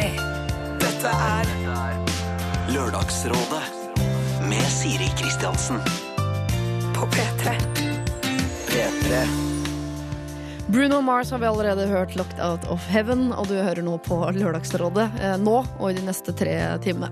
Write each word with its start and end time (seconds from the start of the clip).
P3. 0.00 0.20
Dette 0.80 1.10
er 1.12 1.48
Lørdagsrådet 2.72 3.64
med 4.48 4.64
Siri 4.72 5.10
Kristiansen. 5.18 5.80
på 6.96 7.06
P3. 7.06 7.54
P3. 8.68 9.20
Bruno 10.66 11.00
Mars 11.00 11.30
har 11.30 11.38
vi 11.38 11.46
allerede 11.46 11.86
hørt 11.86 12.16
'Locked 12.16 12.40
Out 12.50 12.68
of 12.68 12.86
Heaven', 12.88 13.32
og 13.32 13.48
du 13.48 13.54
hører 13.54 13.82
nå 13.82 13.98
på 13.98 14.30
Lørdagsrådet 14.32 15.10
eh, 15.20 15.36
nå 15.36 15.64
og 15.78 15.90
i 15.90 15.94
de 15.94 16.04
neste 16.06 16.32
tre 16.32 16.78
timene. 16.84 17.08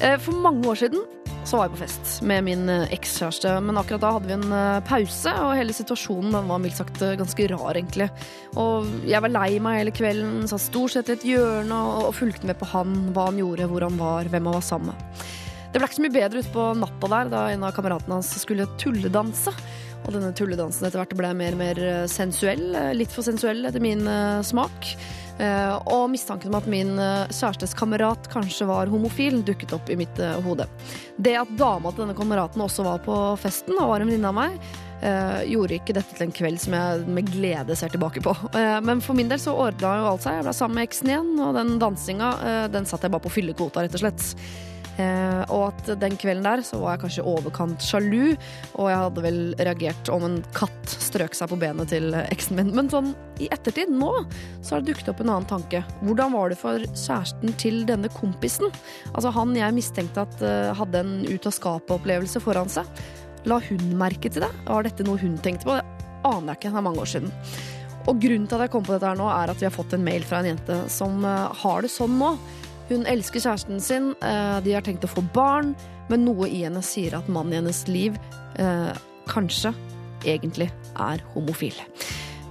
Eh, 0.00 0.18
for 0.18 0.32
mange 0.32 0.68
år 0.68 0.74
siden 0.74 1.02
så 1.44 1.58
var 1.58 1.66
jeg 1.66 1.74
på 1.74 1.80
fest 1.82 2.12
med 2.24 2.44
min 2.46 2.68
eh, 2.72 2.92
ekskjæreste, 2.94 3.50
men 3.64 3.76
akkurat 3.76 4.00
da 4.00 4.12
hadde 4.14 4.30
vi 4.30 4.36
en 4.38 4.54
eh, 4.56 4.80
pause, 4.88 5.32
og 5.44 5.52
hele 5.58 5.76
situasjonen 5.76 6.32
den 6.32 6.48
var 6.48 6.60
mildt 6.62 6.78
sagt 6.78 7.02
eh, 7.04 7.16
ganske 7.20 7.48
rar, 7.52 7.76
egentlig. 7.76 8.08
Og 8.60 8.88
jeg 9.04 9.20
var 9.20 9.32
lei 9.32 9.58
meg 9.62 9.82
hele 9.82 9.92
kvelden, 9.94 10.46
satt 10.48 10.64
stort 10.64 10.94
sett 10.94 11.10
i 11.12 11.16
et 11.18 11.26
hjørne 11.34 11.76
og, 11.76 12.08
og 12.08 12.16
fulgte 12.16 12.48
med 12.48 12.56
på 12.60 12.68
han, 12.72 12.96
hva 13.12 13.28
han 13.28 13.40
gjorde, 13.42 13.68
hvor 13.68 13.84
han 13.84 14.00
var, 14.00 14.30
hvem 14.32 14.48
han 14.48 14.56
var 14.56 14.64
sammen 14.64 14.94
med. 14.94 15.24
Det 15.74 15.82
ble 15.82 15.88
ikke 15.90 15.98
så 15.98 16.04
mye 16.06 16.16
bedre 16.16 16.44
utpå 16.44 16.68
natta 16.80 17.10
der 17.12 17.32
da 17.32 17.42
en 17.50 17.66
av 17.66 17.74
kameratene 17.76 18.20
hans 18.20 18.30
skulle 18.40 18.68
tulledanse. 18.80 19.52
Og 20.04 20.12
denne 20.14 20.30
tulledansen 20.36 20.86
etter 20.86 21.00
hvert 21.00 21.16
ble 21.18 21.32
mer 21.36 21.56
og 21.56 21.60
mer 21.60 21.78
sensuell. 22.12 22.64
Litt 22.94 23.12
for 23.12 23.26
sensuell 23.26 23.64
etter 23.64 23.82
min 23.82 24.04
smak. 24.44 24.92
Eh, 25.38 25.76
og 25.90 26.06
mistanken 26.12 26.52
om 26.52 26.60
at 26.60 26.66
min 26.70 26.94
eh, 27.00 27.26
kjærestes 27.32 27.74
kamerat 27.74 28.28
kanskje 28.30 28.68
var 28.70 28.90
homofil, 28.92 29.40
dukket 29.46 29.74
opp 29.74 29.90
i 29.90 29.98
mitt 29.98 30.18
eh, 30.22 30.36
hode. 30.46 30.68
Det 31.16 31.34
at 31.40 31.54
dama 31.58 31.90
til 31.90 32.04
denne 32.04 32.16
kameraten 32.18 32.62
også 32.62 32.86
var 32.86 33.02
på 33.02 33.16
festen 33.42 33.74
og 33.80 33.90
var 33.90 34.02
en 34.02 34.10
venninne 34.10 34.30
av 34.30 34.42
meg, 34.44 34.58
gjorde 35.44 35.74
ikke 35.76 35.92
dette 35.98 36.14
til 36.16 36.24
en 36.24 36.30
kveld 36.32 36.56
som 36.62 36.72
jeg 36.72 37.00
med 37.12 37.26
glede 37.28 37.74
ser 37.76 37.90
tilbake 37.92 38.22
på. 38.24 38.30
Men 38.86 39.02
for 39.04 39.12
min 39.18 39.28
del 39.28 39.36
så 39.42 39.52
ordna 39.52 39.90
jo 39.98 40.06
alt 40.08 40.24
seg. 40.24 40.38
Jeg 40.38 40.46
ble 40.46 40.54
sammen 40.56 40.78
med 40.78 40.86
eksen 40.88 41.10
igjen, 41.10 41.32
og 41.44 41.58
den 41.58 41.74
dansinga 41.82 42.30
den 42.72 42.88
satt 42.88 43.04
jeg 43.04 43.12
bare 43.12 43.26
på 43.26 43.34
fyllekvota, 43.34 43.84
rett 43.84 43.98
og 43.98 44.00
slett. 44.00 44.24
Eh, 44.94 45.42
og 45.50 45.72
at 45.72 45.88
den 45.98 46.14
kvelden 46.20 46.46
der 46.46 46.62
så 46.66 46.78
var 46.78 46.94
jeg 46.94 47.04
kanskje 47.04 47.26
overkant 47.26 47.82
sjalu, 47.82 48.36
og 48.78 48.90
jeg 48.90 49.00
hadde 49.00 49.24
vel 49.24 49.40
reagert 49.58 50.10
om 50.14 50.26
en 50.28 50.36
katt 50.54 50.94
strøk 51.02 51.34
seg 51.34 51.50
på 51.50 51.58
benet 51.58 51.90
til 51.90 52.14
eksen 52.22 52.60
min. 52.60 52.70
Men 52.76 52.90
sånn 52.92 53.12
i 53.42 53.48
ettertid, 53.54 53.90
nå, 53.90 54.12
så 54.62 54.76
har 54.76 54.84
det 54.84 54.92
dukket 54.92 55.10
opp 55.10 55.24
en 55.24 55.34
annen 55.34 55.50
tanke. 55.50 55.82
Hvordan 56.04 56.34
var 56.36 56.52
det 56.52 56.60
for 56.60 56.86
kjæresten 56.92 57.56
til 57.60 57.82
denne 57.88 58.10
kompisen? 58.14 58.70
Altså 59.12 59.34
han 59.34 59.56
jeg 59.58 59.76
mistenkte 59.76 60.26
at 60.28 60.46
eh, 60.46 60.72
hadde 60.78 61.02
en 61.02 61.14
ut 61.26 61.50
av 61.50 61.58
skapet-opplevelse 61.58 62.42
foran 62.44 62.70
seg. 62.70 63.04
La 63.50 63.58
hun 63.66 63.90
merke 64.00 64.30
til 64.32 64.46
det? 64.46 64.52
Var 64.68 64.86
dette 64.86 65.06
noe 65.06 65.20
hun 65.20 65.36
tenkte 65.42 65.68
på? 65.68 65.76
Det 65.76 66.04
aner 66.24 66.54
jeg 66.54 66.62
ikke, 66.62 66.70
det 66.70 66.80
er 66.80 66.86
mange 66.86 67.02
år 67.02 67.10
siden. 67.10 67.32
Og 68.04 68.20
grunnen 68.20 68.46
til 68.48 68.58
at 68.58 68.66
jeg 68.66 68.72
kom 68.74 68.84
på 68.84 68.94
dette 68.94 69.08
her 69.08 69.18
nå, 69.18 69.26
er 69.32 69.50
at 69.50 69.60
vi 69.60 69.66
har 69.66 69.74
fått 69.74 69.94
en 69.96 70.04
mail 70.04 70.24
fra 70.28 70.40
en 70.40 70.52
jente 70.52 70.78
som 70.92 71.24
eh, 71.24 71.64
har 71.64 71.84
det 71.84 71.90
sånn 71.92 72.14
nå. 72.20 72.34
Hun 72.90 73.06
elsker 73.08 73.40
kjæresten 73.40 73.80
sin, 73.80 74.12
eh, 74.20 74.60
de 74.64 74.74
har 74.76 74.84
tenkt 74.84 75.06
å 75.06 75.10
få 75.10 75.24
barn, 75.34 75.74
men 76.10 76.26
noe 76.26 76.48
i 76.48 76.64
henne 76.66 76.82
sier 76.84 77.16
at 77.16 77.30
mannen 77.32 77.54
i 77.54 77.60
hennes 77.62 77.84
liv 77.88 78.18
eh, 78.60 78.92
kanskje 79.30 79.72
egentlig 80.24 80.68
er 81.00 81.24
homofil. 81.34 81.76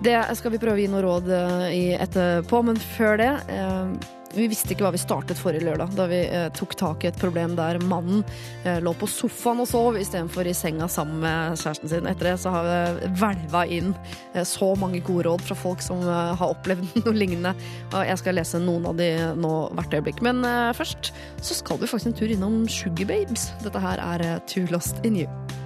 Det 0.04 0.18
skal 0.36 0.52
vi 0.52 0.60
prøve 0.60 0.80
å 0.80 0.82
gi 0.82 0.90
noe 0.92 1.04
råd 1.06 1.30
eh, 1.32 1.68
i 1.74 1.84
etterpå, 1.96 2.64
men 2.66 2.82
før 2.98 3.22
det 3.22 3.32
eh, 3.54 4.12
Vi 4.34 4.48
visste 4.50 4.74
ikke 4.74 4.88
hva 4.88 4.94
vi 4.96 5.02
startet 5.02 5.38
forrige 5.38 5.68
lørdag, 5.68 5.94
da 5.98 6.08
vi 6.10 6.20
eh, 6.26 6.48
tok 6.58 6.74
tak 6.80 7.04
i 7.04 7.10
et 7.12 7.20
problem 7.22 7.54
der 7.58 7.78
mannen 7.86 8.24
eh, 8.66 8.80
lå 8.82 8.96
på 8.98 9.10
sofaen 9.10 9.62
og 9.62 9.70
sov 9.70 10.00
istedenfor 10.00 10.50
i 10.50 10.56
senga 10.58 10.88
sammen 10.90 11.22
med 11.22 11.60
kjæresten 11.62 11.92
sin. 11.92 12.10
Etter 12.10 12.32
det 12.32 12.36
så 12.42 12.54
har 12.56 12.66
vi 12.66 13.12
hvelva 13.20 13.64
inn 13.70 13.94
eh, 14.34 14.42
så 14.48 14.72
mange 14.80 15.04
gode 15.06 15.28
råd 15.30 15.46
fra 15.46 15.58
folk 15.58 15.86
som 15.86 16.02
eh, 16.02 16.34
har 16.40 16.56
opplevd 16.56 16.98
noe 17.04 17.18
lignende. 17.18 17.54
Og 17.92 18.00
jeg 18.10 18.22
skal 18.24 18.40
lese 18.40 18.62
noen 18.64 18.90
av 18.90 18.98
de 18.98 19.12
nå 19.38 19.54
hvert 19.78 20.00
øyeblikk. 20.00 20.24
Men 20.26 20.42
eh, 20.50 20.72
først 20.78 21.14
så 21.38 21.60
skal 21.60 21.82
vi 21.82 21.92
faktisk 21.92 22.10
en 22.10 22.22
tur 22.24 22.34
innom 22.34 22.64
Sugar 22.66 23.14
Babes. 23.14 23.52
Dette 23.62 23.86
her 23.86 24.02
er 24.02 24.26
eh, 24.26 24.40
Too 24.50 24.66
Lost 24.74 25.04
in 25.06 25.22
You. 25.22 25.63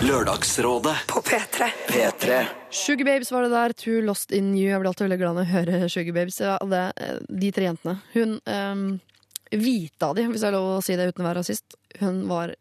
Lørdagsrådet 0.00 0.96
På 1.06 1.20
P3. 1.20 1.66
P3. 1.88 2.44
Sugar 2.70 3.04
Babes 3.04 3.32
var 3.32 3.42
det 3.42 3.48
der. 3.48 3.72
Too 3.72 4.00
Lost 4.00 4.32
in 4.32 4.54
You. 4.54 4.70
Jeg 4.70 4.80
blir 4.80 4.88
alltid 4.88 5.04
veldig 5.04 5.18
glad 5.20 5.36
når 5.36 5.44
jeg 5.44 5.52
hører 5.52 5.88
Sugar 5.92 6.14
Babes. 6.16 6.38
Ja, 6.40 6.54
det, 6.70 6.80
eh, 6.96 7.18
de 7.42 7.50
tre 7.52 7.66
jentene. 7.66 7.94
Hun 8.14 8.32
um, 8.46 8.86
hvite 9.52 10.08
av 10.08 10.16
de, 10.16 10.24
hvis 10.30 10.40
jeg 10.40 10.48
har 10.48 10.56
lov 10.56 10.68
å 10.78 10.80
si 10.84 10.96
det 10.96 11.10
uten 11.10 11.20
å 11.20 11.28
være 11.28 11.42
rasist, 11.42 11.76
hun 12.00 12.22
var 12.30 12.54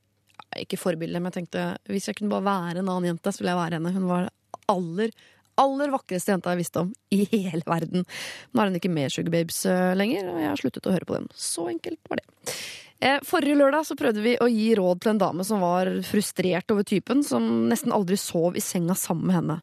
ikke 0.59 0.81
forbilde, 0.81 1.21
men 1.21 1.31
jeg 1.31 1.37
tenkte 1.37 1.63
hvis 1.87 2.09
jeg 2.09 2.19
kunne 2.19 2.33
bare 2.33 2.47
være 2.49 2.83
en 2.83 2.91
annen 2.91 3.13
jente, 3.13 3.31
så 3.31 3.43
ville 3.43 3.55
jeg 3.55 3.61
være 3.61 3.79
henne. 3.79 3.95
Hun 3.95 4.09
var 4.09 4.27
aller, 4.75 5.15
aller 5.63 5.95
vakreste 5.95 6.35
jenta 6.35 6.57
jeg 6.57 6.63
visste 6.65 6.83
om 6.83 6.91
i 7.15 7.21
hele 7.37 7.63
verden. 7.63 8.03
Nå 8.51 8.59
er 8.65 8.73
hun 8.73 8.79
ikke 8.81 8.91
med 8.91 9.15
Sugar 9.15 9.31
Babes 9.37 9.63
eh, 9.69 9.95
lenger, 9.95 10.27
og 10.33 10.43
jeg 10.43 10.51
har 10.51 10.63
sluttet 10.65 10.91
å 10.91 10.97
høre 10.97 11.07
på 11.07 11.21
dem. 11.21 11.31
Så 11.39 11.69
enkelt 11.71 12.03
var 12.11 12.19
det. 12.19 12.27
Eh, 12.99 13.19
Forrige 13.23 13.55
lørdag 13.55 13.85
så 13.87 13.95
prøvde 13.99 14.23
vi 14.23 14.35
å 14.43 14.47
gi 14.51 14.73
råd 14.75 15.03
til 15.03 15.13
en 15.13 15.21
dame 15.21 15.45
som 15.47 15.61
var 15.63 15.91
frustrert 16.07 16.71
over 16.73 16.83
typen, 16.87 17.23
som 17.23 17.69
nesten 17.71 17.95
aldri 17.95 18.19
sov 18.19 18.59
i 18.59 18.63
senga 18.63 18.95
sammen 18.99 19.29
med 19.29 19.37
henne. 19.39 19.59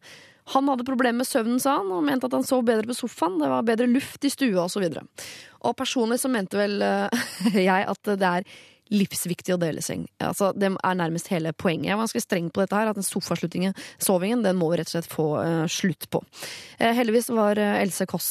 Han 0.55 0.71
hadde 0.71 0.87
problemer 0.87 1.21
med 1.21 1.29
søvnen, 1.29 1.59
sa 1.61 1.81
han, 1.81 1.91
og 1.91 2.07
mente 2.07 2.29
at 2.29 2.37
han 2.37 2.47
sov 2.47 2.63
bedre 2.69 2.87
på 2.87 2.95
sofaen. 2.95 3.41
Det 3.41 3.51
var 3.51 3.67
bedre 3.67 3.91
luft 3.91 4.25
i 4.25 4.31
stua 4.31 4.69
osv. 4.69 4.87
Og, 4.87 5.27
og 5.67 5.77
personlig 5.77 6.21
så 6.23 6.31
mente 6.33 6.57
vel 6.61 6.79
eh, 6.87 7.27
jeg 7.69 7.91
at 7.91 8.11
det 8.15 8.31
er 8.31 8.49
livsviktig 8.95 9.51
å 9.51 9.59
dele 9.59 9.83
seng. 9.83 10.05
Altså, 10.23 10.53
det 10.55 10.71
er 10.71 10.97
nærmest 10.97 11.27
hele 11.33 11.51
poenget. 11.51 11.89
Jeg 11.91 11.99
var 11.99 12.07
ganske 12.07 12.23
streng 12.23 12.53
på 12.55 12.63
dette 12.63 12.79
her, 12.79 12.93
at 12.93 12.97
den 12.97 13.05
sofasovingen 13.05 14.45
den 14.47 14.61
må 14.61 14.71
vi 14.71 14.79
rett 14.79 14.93
og 14.93 14.95
slett 14.95 15.11
få 15.11 15.27
eh, 15.43 15.65
slutt 15.67 16.07
på. 16.15 16.23
Heldigvis 16.79 17.29
var 17.35 17.59
Else 17.59 18.07
Kåss, 18.07 18.31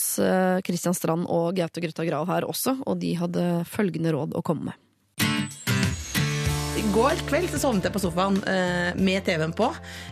Kristian 0.66 0.96
Strand 0.96 1.28
og 1.28 1.52
Gaute 1.60 1.84
Grøtta 1.84 2.08
Grav 2.08 2.32
her 2.32 2.48
også, 2.48 2.78
og 2.88 3.04
de 3.04 3.12
hadde 3.20 3.46
følgende 3.68 4.16
råd 4.16 4.40
å 4.40 4.46
komme 4.48 4.72
med. 4.72 4.80
I 6.96 6.98
går 6.98 7.22
kveld 7.28 7.50
så 7.52 7.60
sovnet 7.60 7.84
jeg 7.90 7.92
på 7.92 8.00
sofaen 8.00 8.38
eh, 8.48 8.94
med 8.96 9.26
TV-en 9.28 9.52
på. 9.52 9.66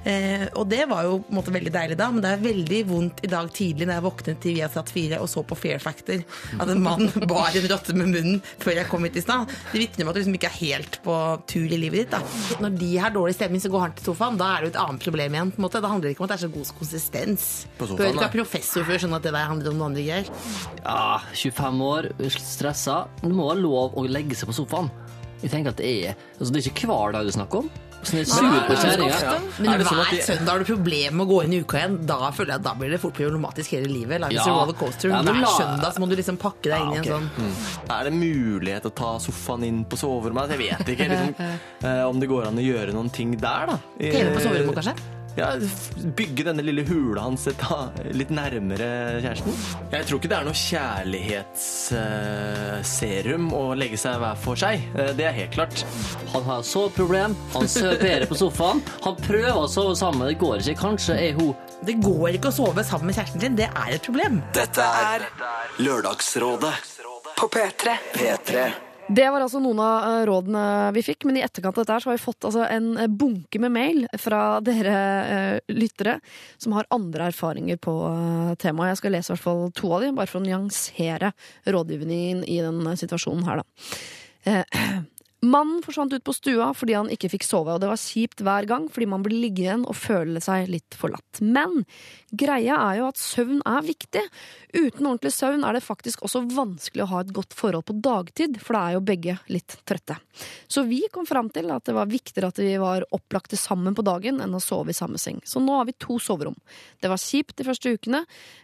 Eh, 0.03 0.41
og 0.59 0.65
det 0.67 0.81
var 0.91 1.05
jo 1.07 1.13
på 1.23 1.31
en 1.31 1.37
måte 1.37 1.53
veldig 1.55 1.71
deilig 1.71 1.95
da, 1.95 2.09
men 2.11 2.19
det 2.25 2.31
er 2.33 2.41
veldig 2.43 2.79
vondt 2.89 3.21
i 3.23 3.29
dag 3.31 3.47
tidlig 3.55 3.87
når 3.87 3.95
jeg 3.95 4.03
våknet 4.03 4.41
til 4.43 4.57
Viasat 4.57 4.91
4 4.91 5.19
og 5.23 5.29
så 5.31 5.45
på 5.47 5.55
Fair 5.55 5.79
Factor 5.79 6.19
at 6.59 6.73
en 6.73 6.81
mann 6.83 7.07
bar 7.31 7.55
en 7.55 7.69
rotte 7.71 7.95
med 7.95 8.11
munnen 8.11 8.41
før 8.59 8.81
jeg 8.81 8.89
kom 8.91 9.07
hit 9.07 9.15
i 9.15 9.23
stad. 9.23 9.53
Det 9.71 9.79
vitner 9.79 10.03
om 10.03 10.11
at 10.11 10.17
du 10.17 10.21
liksom 10.25 10.35
ikke 10.41 10.49
er 10.51 10.57
helt 10.57 10.99
på 11.07 11.15
tur 11.53 11.71
i 11.71 11.79
livet 11.85 12.01
ditt. 12.03 12.17
da. 12.17 12.59
Når 12.65 12.75
de 12.83 12.91
har 13.05 13.15
dårlig 13.15 13.37
stemning, 13.39 13.63
så 13.63 13.71
går 13.71 13.85
han 13.85 13.95
til 14.01 14.09
sofaen. 14.09 14.41
Da 14.43 14.51
er 14.51 14.59
det 14.59 14.67
jo 14.67 14.73
et 14.75 14.81
annet 14.83 15.07
problem 15.07 15.39
igjen. 15.39 15.55
på 15.55 15.63
en 15.63 15.67
måte. 15.69 15.83
Det 15.87 15.93
handler 15.95 16.11
ikke 16.11 16.25
om 16.25 16.27
at 16.27 16.35
det 16.35 16.39
er 16.41 16.45
så 16.49 16.51
god 16.57 16.75
konsistens. 16.83 17.47
På 17.79 17.87
sofaen, 17.87 18.03
Bør 18.03 18.11
ikke 18.11 18.19
da. 18.19 18.27
være 18.27 18.35
professor 18.41 18.83
for 18.83 18.97
å 18.97 18.99
skjønne 19.05 19.21
at 19.23 19.29
det 19.29 19.35
der 19.39 19.47
handler 19.53 19.71
om 19.71 19.79
noe 19.79 19.93
annet 19.93 20.03
greier. 20.03 20.35
Ja, 20.83 21.23
25 21.31 21.87
år, 21.93 22.11
stressa. 22.43 22.99
Det 23.23 23.31
må 23.31 23.47
være 23.53 23.63
lov 23.63 23.95
å 23.95 24.03
legge 24.11 24.35
seg 24.35 24.51
på 24.51 24.59
sofaen. 24.59 24.91
Jeg 25.43 25.51
tenker 25.51 25.73
at 25.73 25.77
Det 25.81 25.89
er 26.07 26.15
altså 26.39 26.53
det 26.55 26.61
er 26.63 26.69
ikke 26.71 26.87
hver 26.89 27.11
dag 27.17 27.25
du 27.27 27.31
snakker 27.35 27.65
om. 27.65 27.69
Så 28.03 28.17
er 28.19 28.25
sur 28.27 28.43
på 28.67 28.75
kjerringa. 28.75 29.17
Men 29.63 29.69
Er 29.73 29.83
sånn 29.87 29.99
hver 30.01 30.23
søndag 30.27 30.49
har 30.51 30.59
du 30.59 30.65
problemer 30.67 31.13
med 31.15 31.23
å 31.23 31.29
gå 31.29 31.37
inn 31.45 31.53
i 31.55 31.59
uka 31.63 31.77
igjen. 31.79 31.93
Da 32.09 32.17
føler 32.35 32.51
jeg 32.51 32.59
at 32.59 32.65
da 32.65 32.73
blir 32.75 32.91
det 32.91 32.99
fort 32.99 33.15
problematisk 33.15 33.75
hele 33.77 33.87
livet. 33.87 34.19
Life 34.25 34.33
Ja. 34.35 34.43
Ja, 35.15 35.21
men 35.23 35.35
Hver 35.35 35.41
la- 35.45 35.53
søndag 35.55 35.93
så 35.95 35.99
må 36.03 36.09
du 36.09 36.15
liksom 36.19 36.37
pakke 36.37 36.67
deg 36.67 36.81
inn 36.81 36.91
i 36.91 36.97
en 36.97 37.03
sånn. 37.13 37.29
Mm. 37.37 37.53
Er 37.95 38.03
det 38.09 38.13
mulighet 38.13 38.83
å 38.91 38.93
ta 38.93 39.13
sofaen 39.23 39.63
inn 39.63 39.85
på 39.85 39.95
soverommet? 39.99 40.49
Jeg 40.51 40.59
vet 40.59 40.87
ikke 40.95 41.07
liksom, 41.11 41.35
eh, 41.87 42.03
om 42.09 42.19
det 42.19 42.27
går 42.29 42.47
an 42.47 42.59
å 42.59 42.65
gjøre 42.67 42.91
noen 42.93 43.09
ting 43.11 43.37
der, 43.39 43.67
da. 43.71 43.79
TV 43.99 44.33
på 44.35 44.41
soverommet, 44.43 44.75
kanskje? 44.75 44.95
Ja, 45.37 45.53
Bygge 46.17 46.43
denne 46.45 46.61
lille 46.65 46.83
hula 46.85 47.21
hans 47.25 47.47
litt 48.13 48.29
nærmere 48.33 49.19
kjæresten. 49.23 49.53
Jeg 49.93 50.05
tror 50.05 50.17
ikke 50.19 50.29
det 50.29 50.37
er 50.37 50.43
noe 50.45 50.53
kjærlighetsserum 50.59 53.53
å 53.57 53.73
legge 53.77 53.97
seg 53.97 54.19
hver 54.21 54.35
for 54.43 54.55
seg. 54.59 54.81
Uh, 54.93 55.09
Det 55.17 55.25
er 55.25 55.31
helt 55.39 55.53
klart. 55.55 55.85
Han 56.35 56.43
har 56.45 56.61
soveproblem, 56.67 57.35
han 57.55 57.67
søperer 57.69 58.25
på 58.29 58.35
sofaen. 58.37 58.81
Han 59.07 59.15
prøver 59.25 59.57
å 59.57 59.67
sove 59.71 59.95
sammen, 59.97 60.27
det 60.29 60.37
går 60.41 60.57
ikke. 60.61 60.77
Kanskje 60.83 61.13
er 61.17 61.33
hun 61.39 61.53
Det 61.83 61.95
går 61.99 62.29
ikke 62.37 62.47
å 62.53 62.55
sove 62.55 62.79
sammen 62.87 63.05
med 63.09 63.15
kjæresten 63.17 63.41
din. 63.43 63.55
Det 63.59 63.67
er 63.67 63.89
et 63.97 64.05
problem. 64.05 64.33
Dette 64.55 64.83
er 65.09 65.19
Lørdagsrådet 65.81 66.75
på 67.35 67.45
P3. 67.51 67.97
P3. 68.13 68.53
Det 69.13 69.25
var 69.29 69.43
altså 69.43 69.59
noen 69.61 69.79
av 69.83 70.05
eh, 70.07 70.23
rådene 70.25 70.63
vi 70.95 71.03
fikk, 71.05 71.27
men 71.27 71.37
i 71.37 71.43
etterkant 71.45 71.77
av 71.77 71.85
dette 71.85 71.99
så 72.01 72.09
har 72.09 72.17
vi 72.17 72.23
fått 72.23 72.47
altså 72.47 72.63
en 72.65 72.87
eh, 72.97 73.11
bunke 73.11 73.59
med 73.61 73.73
mail 73.75 74.05
fra 74.21 74.57
dere 74.63 74.95
eh, 74.95 75.73
lyttere 75.75 76.15
som 76.61 76.73
har 76.77 76.89
andre 76.93 77.27
erfaringer 77.29 77.77
på 77.83 77.93
temaet. 78.61 78.93
Jeg 78.93 79.01
skal 79.01 79.15
lese 79.17 79.29
i 79.29 79.35
hvert 79.35 79.43
fall 79.43 79.65
to 79.77 79.91
av 79.93 80.05
dem, 80.05 80.17
bare 80.17 80.31
for 80.31 80.41
å 80.41 80.47
nyansere 80.47 81.33
rådgivningen 81.75 82.45
i 82.49 82.61
den 82.63 82.81
situasjonen 83.03 83.45
her, 83.49 83.61
da. 83.61 84.53
Mannen 85.43 85.81
forsvant 85.83 86.13
ut 86.13 86.23
på 86.23 86.33
stua 86.35 86.69
fordi 86.77 86.95
han 86.95 87.09
ikke 87.11 87.33
fikk 87.33 87.43
sove, 87.43 87.73
og 87.75 87.81
det 87.83 87.89
var 87.89 87.99
kjipt 87.99 88.43
hver 88.45 88.67
gang 88.69 88.87
fordi 88.91 89.09
man 89.11 89.25
blir 89.25 89.41
liggende 89.41 89.63
igjen 89.63 89.83
og 89.89 89.97
føler 89.99 90.43
seg 90.43 90.69
litt 90.71 90.95
forlatt. 90.97 91.41
Men 91.43 91.83
greia 92.31 92.77
er 92.79 93.01
jo 93.01 93.09
at 93.09 93.19
søvn 93.19 93.59
er 93.67 93.83
viktig. 93.85 94.23
Uten 94.73 95.09
ordentlig 95.09 95.33
søvn 95.35 95.65
er 95.67 95.75
det 95.75 95.83
faktisk 95.83 96.23
også 96.23 96.45
vanskelig 96.53 97.03
å 97.05 97.09
ha 97.11 97.21
et 97.23 97.35
godt 97.35 97.55
forhold 97.57 97.87
på 97.89 97.97
dagtid, 98.03 98.57
for 98.63 98.77
da 98.77 98.85
er 98.87 98.97
jo 98.97 99.05
begge 99.11 99.37
litt 99.51 99.77
trøtte. 99.87 100.17
Så 100.71 100.85
vi 100.87 101.03
kom 101.13 101.27
fram 101.29 101.51
til 101.53 101.71
at 101.75 101.85
det 101.87 101.97
var 101.97 102.11
viktigere 102.11 102.51
at 102.53 102.63
vi 102.63 102.73
var 102.81 103.07
opplagte 103.13 103.59
sammen 103.59 103.95
på 103.97 104.05
dagen 104.07 104.39
enn 104.43 104.55
å 104.55 104.63
sove 104.63 104.95
i 104.95 104.97
samme 104.97 105.19
seng. 105.21 105.43
Så 105.43 105.61
nå 105.63 105.75
har 105.75 105.89
vi 105.89 105.99
to 105.99 106.19
soverom. 106.23 106.55
Det 107.03 107.11
var 107.11 107.21
kjipt 107.21 107.57
de 107.59 107.67
første 107.67 107.93
ukene, 107.93 108.23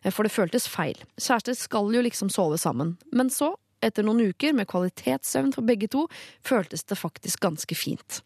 for 0.10 0.26
det 0.26 0.34
føltes 0.34 0.70
feil. 0.72 1.00
Kjærester 1.20 1.58
skal 1.60 1.92
jo 1.94 2.04
liksom 2.06 2.32
sove 2.34 2.60
sammen. 2.62 2.96
Men 3.12 3.32
så 3.34 3.54
etter 3.86 4.06
noen 4.06 4.32
uker 4.32 4.56
med 4.58 4.68
kvalitetssøvn 4.70 5.54
for 5.56 5.66
begge 5.68 5.90
to, 5.92 6.06
føltes 6.46 6.84
det 6.90 6.98
faktisk 7.00 7.44
ganske 7.46 7.78
fint. 7.78 8.20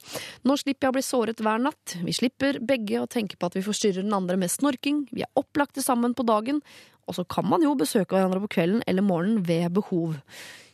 Nå 0.48 0.58
slipper 0.60 0.88
jeg 0.88 0.94
å 0.94 0.98
bli 0.98 1.06
såret 1.06 1.44
hver 1.44 1.62
natt, 1.62 1.98
vi 2.04 2.16
slipper 2.16 2.60
begge 2.64 3.02
å 3.02 3.10
tenke 3.10 3.38
på 3.38 3.50
at 3.50 3.58
vi 3.58 3.66
forstyrrer 3.66 4.04
den 4.06 4.16
andre 4.18 4.40
med 4.40 4.52
snorking, 4.54 5.06
vi 5.12 5.26
er 5.26 5.32
opplagte 5.40 5.84
sammen 5.86 6.16
på 6.18 6.26
dagen, 6.28 6.62
og 7.08 7.18
så 7.18 7.26
kan 7.28 7.48
man 7.50 7.64
jo 7.66 7.76
besøke 7.76 8.16
hverandre 8.16 8.42
på 8.46 8.54
kvelden 8.58 8.84
eller 8.88 9.04
morgenen 9.06 9.44
ved 9.48 9.74
behov. 9.76 10.20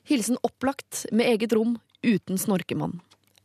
Hilsen 0.10 0.38
opplagt, 0.46 1.06
med 1.12 1.30
eget 1.30 1.54
rom, 1.58 1.78
uten 2.06 2.38
snorkemann. 2.40 3.00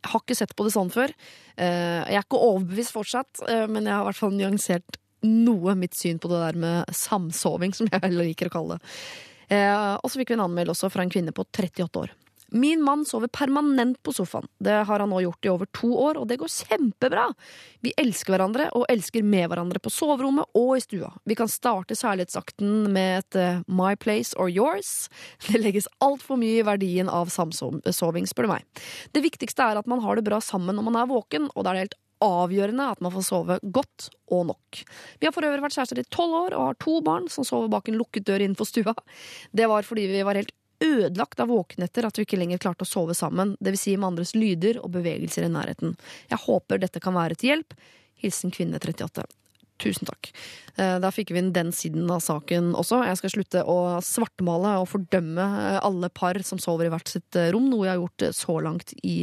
Jeg 0.05 0.11
har 0.13 0.21
ikke 0.21 0.37
sett 0.37 0.53
på 0.53 0.67
det 0.67 0.73
sånn 0.75 0.91
før. 0.93 1.09
Eh, 1.57 2.05
Jeg 2.05 2.19
er 2.19 2.21
ikke 2.21 2.37
overbevist 2.37 2.93
fortsatt, 2.93 3.41
eh, 3.49 3.65
men 3.65 3.85
jeg 3.85 3.93
har 3.93 4.03
i 4.03 4.09
hvert 4.11 4.21
fall 4.21 4.35
nyansert 4.37 4.99
noe 5.25 5.73
mitt 5.75 5.95
syn 5.97 6.19
på 6.21 6.29
det 6.29 6.41
der 6.43 6.59
med 6.61 6.93
samsoving, 6.93 7.73
som 7.73 7.89
jeg 7.89 8.03
heller 8.03 8.27
liker 8.29 8.51
å 8.51 8.53
kalle 8.53 8.77
det. 8.77 8.91
Eh, 9.49 9.97
Og 10.01 10.09
så 10.09 10.19
fikk 10.19 10.33
vi 10.33 10.39
en 10.39 10.47
anmeldelse 10.47 10.85
også 10.85 10.93
fra 10.93 11.05
en 11.05 11.13
kvinne 11.13 11.33
på 11.35 11.45
38 11.45 11.99
år. 12.01 12.13
Min 12.55 12.81
mann 12.85 13.01
sover 13.05 13.27
permanent 13.27 13.97
på 14.03 14.13
sofaen. 14.13 14.45
Det 14.61 14.85
har 14.85 15.01
han 15.01 15.09
nå 15.09 15.17
gjort 15.23 15.45
i 15.45 15.49
over 15.49 15.65
to 15.73 15.89
år, 15.97 16.19
og 16.21 16.27
det 16.29 16.37
går 16.39 16.51
kjempebra. 16.53 17.25
Vi 17.81 17.91
elsker 17.97 18.35
hverandre 18.35 18.69
og 18.77 18.85
elsker 18.89 19.25
med 19.25 19.49
hverandre 19.49 19.81
på 19.81 19.89
soverommet 19.91 20.45
og 20.55 20.75
i 20.77 20.83
stua. 20.83 21.09
Vi 21.25 21.35
kan 21.35 21.49
starte 21.51 21.97
særlighetsakten 21.97 22.85
med 22.93 23.23
et 23.23 23.39
eh, 23.41 23.59
My 23.67 23.95
place 23.97 24.37
or 24.37 24.47
yours. 24.47 25.09
Det 25.49 25.59
legges 25.59 25.89
altfor 26.05 26.37
mye 26.39 26.61
i 26.61 26.65
verdien 26.65 27.09
av 27.09 27.33
samsoving, 27.33 28.29
spør 28.29 28.47
du 28.47 28.53
meg. 28.53 28.81
Det 29.11 29.25
viktigste 29.25 29.65
er 29.65 29.81
at 29.81 29.89
man 29.89 30.05
har 30.05 30.15
det 30.15 30.27
bra 30.29 30.39
sammen 30.39 30.77
når 30.77 30.89
man 30.91 31.01
er 31.01 31.11
våken, 31.11 31.49
og 31.55 31.65
da 31.65 31.73
er 31.73 31.79
det 31.79 31.85
helt 31.87 32.01
avgjørende 32.23 32.89
at 32.95 33.01
man 33.03 33.13
får 33.13 33.25
sove 33.27 33.57
godt 33.63 34.09
og 34.33 34.45
nok. 34.51 34.81
Vi 35.19 35.27
har 35.27 35.33
for 35.35 35.47
øvrig 35.47 35.63
vært 35.65 35.77
kjærester 35.77 36.01
i 36.01 36.07
tolv 36.13 36.37
år 36.45 36.57
og 36.57 36.67
har 36.69 36.79
to 36.81 36.99
barn 37.05 37.27
som 37.31 37.47
sover 37.47 37.71
bak 37.71 37.89
en 37.89 37.99
lukket 37.99 38.27
dør 38.27 38.43
innenfor 38.45 38.69
stua. 38.69 38.95
Det 39.51 39.67
var 39.71 39.87
fordi 39.87 40.07
vi 40.11 40.23
var 40.25 40.39
helt 40.39 40.53
ødelagt 40.83 41.39
av 41.39 41.51
våkenetter 41.51 42.07
at 42.07 42.19
vi 42.19 42.25
ikke 42.25 42.39
lenger 42.39 42.61
klarte 42.61 42.83
å 42.83 42.89
sove 42.89 43.15
sammen, 43.15 43.55
vil 43.63 43.79
si 43.79 43.95
med 43.95 44.11
andres 44.13 44.35
lyder 44.35 44.81
og 44.83 44.91
bevegelser 44.97 45.47
i 45.47 45.51
nærheten. 45.51 45.95
Jeg 46.31 46.43
håper 46.47 46.83
dette 46.83 47.03
kan 47.03 47.15
være 47.15 47.39
til 47.39 47.53
hjelp. 47.53 47.75
Hilsen 48.23 48.53
kvinne 48.55 48.79
38. 48.79 49.25
Tusen 49.81 50.07
takk. 50.07 50.29
Eh, 50.75 50.99
Da 50.99 51.11
fikk 51.11 51.33
vi 51.35 51.39
inn 51.41 51.51
den 51.55 51.71
siden 51.75 52.07
av 52.11 52.21
saken 52.23 52.73
også. 52.79 53.01
Jeg 53.07 53.19
skal 53.19 53.33
slutte 53.33 53.63
å 53.67 53.77
svartmale 54.03 54.75
og 54.79 54.87
fordømme 54.91 55.43
eh, 55.43 55.79
alle 55.83 56.09
par 56.09 56.39
som 56.47 56.59
sover 56.61 56.87
i 56.87 56.93
hvert 56.93 57.11
sitt 57.11 57.35
eh, 57.35 57.49
rom, 57.51 57.67
noe 57.71 57.83
jeg 57.83 57.93
har 57.93 58.01
gjort 58.01 58.25
så 58.35 58.57
langt 58.63 58.93
i 59.03 59.17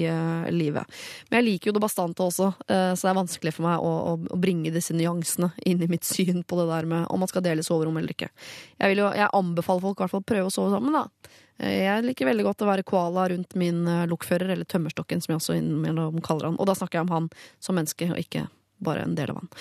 livet. 0.52 1.00
Men 1.30 1.40
jeg 1.40 1.48
liker 1.48 1.70
jo 1.70 1.76
det 1.76 1.84
bastante 1.84 2.24
også, 2.24 2.48
så 2.66 2.94
det 2.96 3.10
er 3.10 3.16
vanskelig 3.16 3.52
for 3.56 3.66
meg 3.66 3.82
å, 3.84 4.14
bringe 4.42 4.72
disse 4.74 4.94
nyansene 4.96 5.52
inn 5.68 5.82
i 5.84 5.88
mitt 5.90 6.06
syn 6.06 6.42
på 6.44 6.58
det 6.58 6.66
der 6.70 6.88
med 6.88 7.06
om 7.12 7.22
man 7.22 7.30
skal 7.30 7.44
dele 7.44 7.64
soverom 7.64 7.96
eller 8.00 8.14
ikke. 8.14 8.30
Jeg, 8.78 8.92
vil 8.92 9.02
jo, 9.04 9.10
jeg 9.16 9.30
anbefaler 9.38 9.84
folk 9.84 10.00
i 10.00 10.04
hvert 10.04 10.14
fall 10.14 10.24
å 10.24 10.30
prøve 10.32 10.50
å 10.50 10.54
sove 10.54 10.72
sammen, 10.74 10.96
da. 10.96 11.34
Jeg 11.62 12.06
liker 12.06 12.28
veldig 12.28 12.46
godt 12.48 12.64
å 12.64 12.70
være 12.70 12.86
koala 12.88 13.28
rundt 13.32 13.54
min 13.60 13.84
lokfører, 14.10 14.54
eller 14.54 14.68
tømmerstokken, 14.68 15.22
som 15.22 15.34
jeg 15.34 15.42
også 15.42 15.58
innimellom 15.58 16.18
kaller 16.24 16.50
han. 16.50 16.58
Og 16.58 16.68
da 16.68 16.76
snakker 16.78 17.00
jeg 17.00 17.08
om 17.08 17.14
han 17.14 17.30
som 17.62 17.78
menneske, 17.78 18.10
og 18.10 18.20
ikke 18.22 18.48
bare 18.84 19.06
en 19.06 19.14
del 19.18 19.32
av 19.32 19.42
han. 19.42 19.52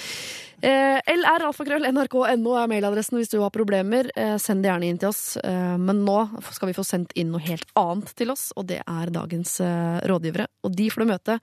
Eh, 0.61 0.99
LRalfakrøll.nrk.no 1.09 2.53
er 2.59 2.69
mailadressen 2.69 3.17
hvis 3.17 3.31
du 3.31 3.39
har 3.41 3.53
problemer. 3.53 4.11
Eh, 4.15 4.35
send 4.41 4.61
det 4.61 4.69
gjerne 4.69 4.91
inn 4.91 4.99
til 5.01 5.09
oss. 5.09 5.37
Eh, 5.41 5.75
men 5.81 6.03
nå 6.05 6.19
skal 6.53 6.69
vi 6.69 6.77
få 6.77 6.85
sendt 6.85 7.15
inn 7.17 7.31
noe 7.33 7.41
helt 7.41 7.65
annet 7.79 8.13
til 8.17 8.33
oss, 8.33 8.51
og 8.55 8.69
det 8.69 8.81
er 8.85 9.13
dagens 9.13 9.57
eh, 9.65 9.99
rådgivere. 10.11 10.47
Og 10.67 10.75
de 10.77 10.89
får 10.93 11.01
du 11.05 11.11
møte 11.15 11.39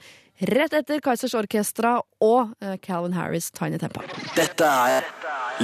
rett 0.54 0.74
etter 0.78 1.02
Kaizers 1.02 1.34
Orkestra 1.34 1.96
og 2.22 2.54
eh, 2.62 2.76
Calvin 2.82 3.16
Harris' 3.18 3.50
Tiny 3.54 3.80
Tempa. 3.82 4.06
Dette 4.38 4.74
er 4.92 5.08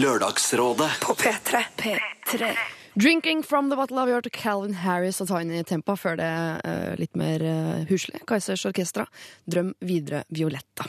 Lørdagsrådet 0.02 0.90
På 1.04 1.14
P3. 1.14 1.62
P3. 1.78 2.50
Drinking 2.96 3.42
from 3.42 3.70
the 3.70 3.76
bottle 3.76 3.98
of 3.98 4.08
your 4.08 4.22
Calvin 4.22 4.74
Harris 4.74 5.20
og 5.20 5.26
Tiny 5.26 5.64
Tempa. 5.66 5.96
Før 5.98 6.14
det 6.20 6.28
er 6.28 6.94
litt 7.00 7.16
mer 7.18 7.42
uh, 7.42 7.80
huslig. 7.88 8.20
Kaizers 8.28 8.62
Orkestra. 8.70 9.08
Drøm 9.50 9.72
videre 9.82 10.22
Violetta. 10.30 10.86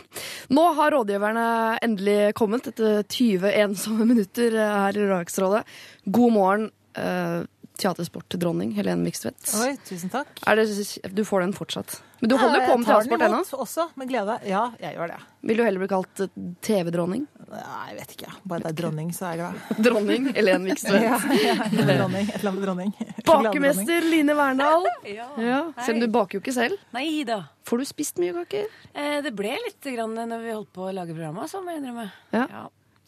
Nå 0.53 0.67
har 0.77 0.93
rådgiverne 0.93 1.47
endelig 1.81 2.35
kommet 2.37 2.69
etter 2.69 3.01
20 3.09 3.49
ensomme 3.63 4.05
minutter 4.05 4.53
eh, 4.53 4.77
her 4.83 4.93
i 4.93 5.01
Lørdagsrådet. 5.01 5.63
God 6.05 6.35
morgen, 6.37 6.69
uh, 6.99 7.41
teatersportdronning 7.81 8.75
Helene 8.77 9.01
Mikstvedt. 9.01 9.41
Oi, 9.63 9.73
tusen 9.89 10.13
takk. 10.13 10.29
Det, 10.45 10.67
du 11.09 11.25
får 11.25 11.41
den 11.47 11.57
fortsatt. 11.57 11.97
Men 12.19 12.29
du 12.31 12.35
holder 12.39 12.61
jo 12.61 12.67
på 12.71 12.77
med 12.79 12.87
transport 12.87 13.23
ennå. 13.25 13.39
også, 13.59 13.85
med 13.99 14.07
glede. 14.09 14.35
Ja, 14.47 14.61
jeg 14.79 14.95
gjør 14.95 15.11
det. 15.11 15.17
Vil 15.45 15.59
du 15.59 15.63
heller 15.65 15.81
bli 15.83 15.87
kalt 15.91 16.21
eh, 16.23 16.29
TV-dronning? 16.65 17.25
Nei, 17.49 17.81
jeg 17.89 17.97
vet 17.99 18.13
ikke. 18.15 18.31
Bare 18.49 18.63
det 18.63 18.71
er 18.71 18.77
dronning, 18.79 19.09
så 19.15 19.27
er 19.27 19.35
jeg 19.35 19.41
glad. 19.41 19.81
Dronning 19.87 20.29
Helen 20.37 20.67
Vikstvedt. 20.69 21.03
Ja, 21.05 21.17
ja, 21.35 21.55
dronning. 21.75 22.29
Et 22.29 22.37
eller 22.39 22.51
annet 22.51 22.65
dronning. 22.65 22.93
Bakemester 23.29 24.07
Line 24.09 24.35
Verndal. 24.37 24.87
Ja. 25.09 25.27
Ja, 25.41 25.59
selv 25.85 25.99
om 25.99 26.05
du 26.05 26.07
baker 26.15 26.39
jo 26.39 26.43
ikke 26.43 26.55
selv. 26.55 26.79
Nei 26.95 27.07
da. 27.27 27.41
Får 27.67 27.81
du 27.83 27.87
spist 27.89 28.21
mye 28.21 28.33
kaker? 28.39 28.69
Eh, 28.93 29.17
det 29.25 29.33
ble 29.37 29.53
litt 29.67 29.91
grann 29.95 30.15
når 30.15 30.45
vi 30.45 30.55
holdt 30.55 30.71
på 30.75 30.87
å 30.87 30.93
lage 30.95 31.15
programmet, 31.15 31.51
så 31.51 31.61
må 31.63 31.75
jeg 31.75 31.83
innrømme. 31.83 32.07
Ja. 32.35 32.45
Ja. 32.49 32.63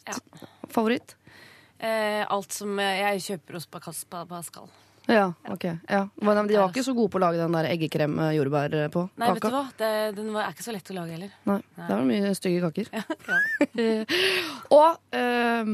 Ja. 0.08 0.18
Favoritt? 0.72 1.16
Eh, 1.78 2.24
alt 2.26 2.54
som 2.54 2.78
Jeg 2.82 3.20
kjøper 3.24 3.58
hos 3.58 3.66
Pascal. 3.70 4.68
Ja, 5.08 5.32
ok. 5.48 5.64
Ja. 5.88 6.02
Men 6.20 6.46
de 6.46 6.56
var 6.58 6.68
ikke 6.68 6.84
så 6.84 6.92
gode 6.92 7.08
på 7.12 7.16
å 7.16 7.22
lage 7.22 7.40
den 7.40 7.54
der 7.56 7.70
eggekrem 7.70 8.12
med 8.18 8.34
jordbær 8.36 8.74
eh, 8.76 8.88
på 8.92 9.06
Nei, 9.16 9.30
vet 9.32 9.46
du 9.46 9.54
hva? 9.54 9.62
Det, 9.80 9.92
den 10.18 10.26
var, 10.34 10.44
er 10.44 10.56
ikke 10.56 10.66
så 10.66 10.74
lett 10.74 10.90
å 10.92 10.96
lage 10.98 11.14
heller. 11.16 11.30
Nei, 11.48 11.56
det 11.78 11.88
var 11.88 12.04
mye 12.10 12.32
stygge 12.36 12.68
kaker. 12.68 12.90
Og 14.78 15.16
um, 15.16 15.72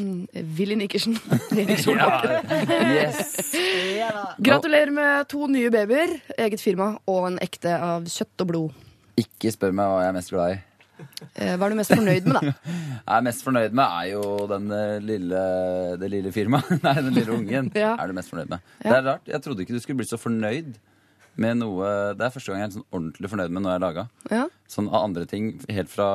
Willy 0.59 0.79
Nikkersen. 0.79 1.19
Erik 1.51 1.83
Solbakken. 1.83 2.47
Gratulerer 4.39 4.95
med 4.95 5.27
to 5.35 5.49
nye 5.51 5.73
babyer, 5.75 6.15
eget 6.39 6.63
firma 6.63 6.93
og 7.11 7.33
en 7.33 7.41
ekte 7.43 7.75
av 7.75 8.07
kjøtt 8.07 8.47
og 8.47 8.53
blod. 8.53 8.87
Ikke 9.19 9.51
spør 9.55 9.75
meg 9.75 9.91
hva 9.91 10.05
jeg 10.05 10.13
er 10.15 10.17
mest 10.21 10.35
glad 10.35 10.55
i. 10.55 10.63
Eh, 11.35 11.55
Hva 11.59 11.67
er 11.67 11.75
du 11.75 11.79
mest 11.81 11.93
fornøyd 11.95 12.27
med, 12.29 12.37
da? 12.39 12.55
Jeg 13.09 13.19
er 13.19 13.27
mest 13.27 13.45
fornøyd 13.47 13.75
med 13.75 13.85
er 13.85 14.09
jo 14.13 14.25
den 14.51 14.71
eh, 14.75 14.97
lille, 15.03 15.45
det 16.01 16.11
lille 16.13 16.33
firmaet. 16.35 16.71
Nei, 16.87 16.95
den 17.03 17.17
lille 17.19 17.35
ungen. 17.35 17.71
Ja. 17.79 17.95
Er 17.99 18.11
du 18.11 18.17
mest 18.17 18.31
fornøyd 18.33 18.53
med. 18.53 18.63
Ja. 18.81 18.89
Det 18.91 18.99
er 18.99 19.07
rart. 19.11 19.31
Jeg 19.35 19.45
trodde 19.45 19.65
ikke 19.65 19.77
du 19.77 19.83
skulle 19.83 20.03
bli 20.03 20.09
så 20.11 20.21
fornøyd 20.21 20.77
med 21.35 21.57
noe 21.59 21.87
Det 22.15 22.23
er 22.23 22.31
første 22.31 22.53
gang 22.53 22.61
jeg 22.63 22.69
er 22.69 22.75
sånn 22.77 22.85
ordentlig 22.95 23.31
fornøyd 23.33 23.51
med 23.51 23.65
noe 23.65 23.73
jeg 23.73 23.81
har 23.81 23.83
laga. 23.83 24.05
Ja. 24.31 24.45
Sånn 24.71 24.87
av 24.93 25.01
andre 25.09 25.25
ting, 25.27 25.49
helt, 25.67 25.91
fra, 25.91 26.07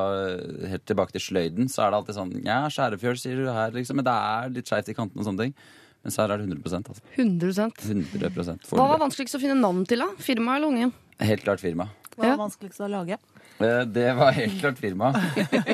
helt 0.72 0.86
tilbake 0.88 1.12
til 1.18 1.26
sløyden, 1.26 1.68
så 1.68 1.84
er 1.84 1.92
det 1.92 2.00
alltid 2.00 2.20
sånn 2.22 2.31
Ja, 2.48 2.62
skjærefjøl, 2.72 3.20
sier 3.20 3.44
du 3.44 3.50
her, 3.52 3.76
liksom. 3.76 4.00
Men 4.00 4.08
det 4.08 4.16
er 4.16 4.56
litt 4.56 4.72
skeivt 4.72 4.94
i 4.94 4.96
kantene 4.96 5.20
og 5.20 5.28
sånne 5.28 5.50
ting. 5.50 5.58
Men 6.06 6.16
så 6.16 6.24
her 6.24 6.31
er 6.38 6.40
det 6.40 6.48
100% 6.48 6.94
altså. 6.94 7.04
100% 7.20 7.84
100% 7.84 8.70
Hva 8.72 8.86
var 8.94 9.02
vanskeligst 9.04 9.36
å 9.36 9.42
finne 9.44 9.59
navn 9.59 9.83
til, 9.90 10.00
da? 10.06 10.07
Firma 10.24 10.56
eller 10.56 10.71
ungen? 10.71 10.94
Helt 11.19 11.44
klart 11.44 11.59
firma. 11.59 11.90
Hva 12.19 12.28
er 12.28 12.35
var 12.35 12.42
vanskeligst 12.45 12.81
å 12.83 12.90
lage? 12.92 13.18
Eh, 13.59 13.81
Det 13.88 14.07
var 14.18 14.31
helt 14.35 14.59
klart 14.61 14.80
firma. 14.80 15.09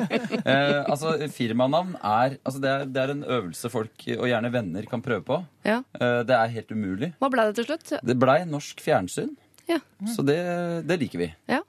eh, 0.44 0.80
altså, 0.86 1.14
firmanavn 1.34 1.94
er, 2.00 2.36
altså 2.46 2.60
det 2.62 2.70
er 2.72 2.84
Det 2.90 3.02
er 3.02 3.12
en 3.14 3.24
øvelse 3.38 3.70
folk, 3.72 3.94
og 4.16 4.26
gjerne 4.30 4.50
venner, 4.54 4.86
kan 4.90 5.02
prøve 5.04 5.24
på. 5.26 5.38
Ja. 5.66 5.80
Eh, 6.00 6.20
det 6.28 6.36
er 6.38 6.52
helt 6.56 6.70
umulig. 6.74 7.12
Hva 7.22 7.30
ble 7.32 7.46
det 7.50 7.56
til 7.60 7.68
slutt? 7.70 7.94
Det 8.06 8.18
blei 8.22 8.40
norsk 8.48 8.82
fjernsyn, 8.84 9.34
Ja. 9.68 9.80
så 10.14 10.22
det, 10.26 10.38
det 10.86 11.00
liker 11.02 11.18
vi. 11.24 11.30
Ja. 11.50 11.62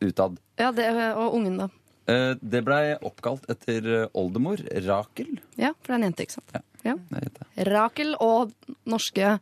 Utad. 0.00 0.38
Ja, 0.60 0.70
det, 0.76 0.86
og 1.18 1.34
ungen, 1.38 1.56
da. 1.64 1.68
Eh, 2.06 2.34
det 2.42 2.60
blei 2.66 2.94
oppkalt 3.00 3.46
etter 3.50 4.08
oldemor 4.12 4.60
Rakel. 4.84 5.38
Ja, 5.56 5.72
for 5.80 5.94
det 5.94 5.96
er 5.96 6.00
en 6.02 6.08
jente, 6.10 6.26
ikke 6.28 6.36
sant? 6.38 6.54
Ja. 6.54 6.60
Ja. 6.84 6.94
Det 7.10 7.22
heter. 7.24 7.70
Rakel 7.72 8.10
og 8.20 8.52
norske 8.84 9.38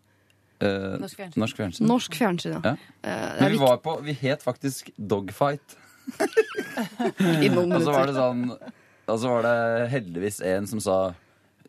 Eh, 0.62 0.98
Norsk 1.02 1.16
fjernsyn. 1.18 1.40
norsk 1.42 1.56
fjernsyn. 1.58 1.86
Norsk 1.90 2.14
fjernsyn, 2.20 2.52
ja. 2.56 2.60
Ja. 2.62 2.74
Eh, 3.02 3.28
det 3.34 3.40
Men 3.42 3.52
vi 3.56 3.58
var 3.62 3.76
på 3.82 3.96
Vi 4.06 4.14
het 4.22 4.42
faktisk 4.44 4.90
Dogfight. 4.96 5.76
i 7.42 7.48
noen 7.52 7.72
Og 7.76 7.82
så 7.84 7.92
var 7.94 8.08
det 8.10 8.14
sånn 8.16 8.40
Og 8.52 9.18
så 9.22 9.28
var 9.30 9.44
det 9.46 9.90
heldigvis 9.92 10.40
en 10.54 10.66
som 10.70 10.80
sa 10.82 10.96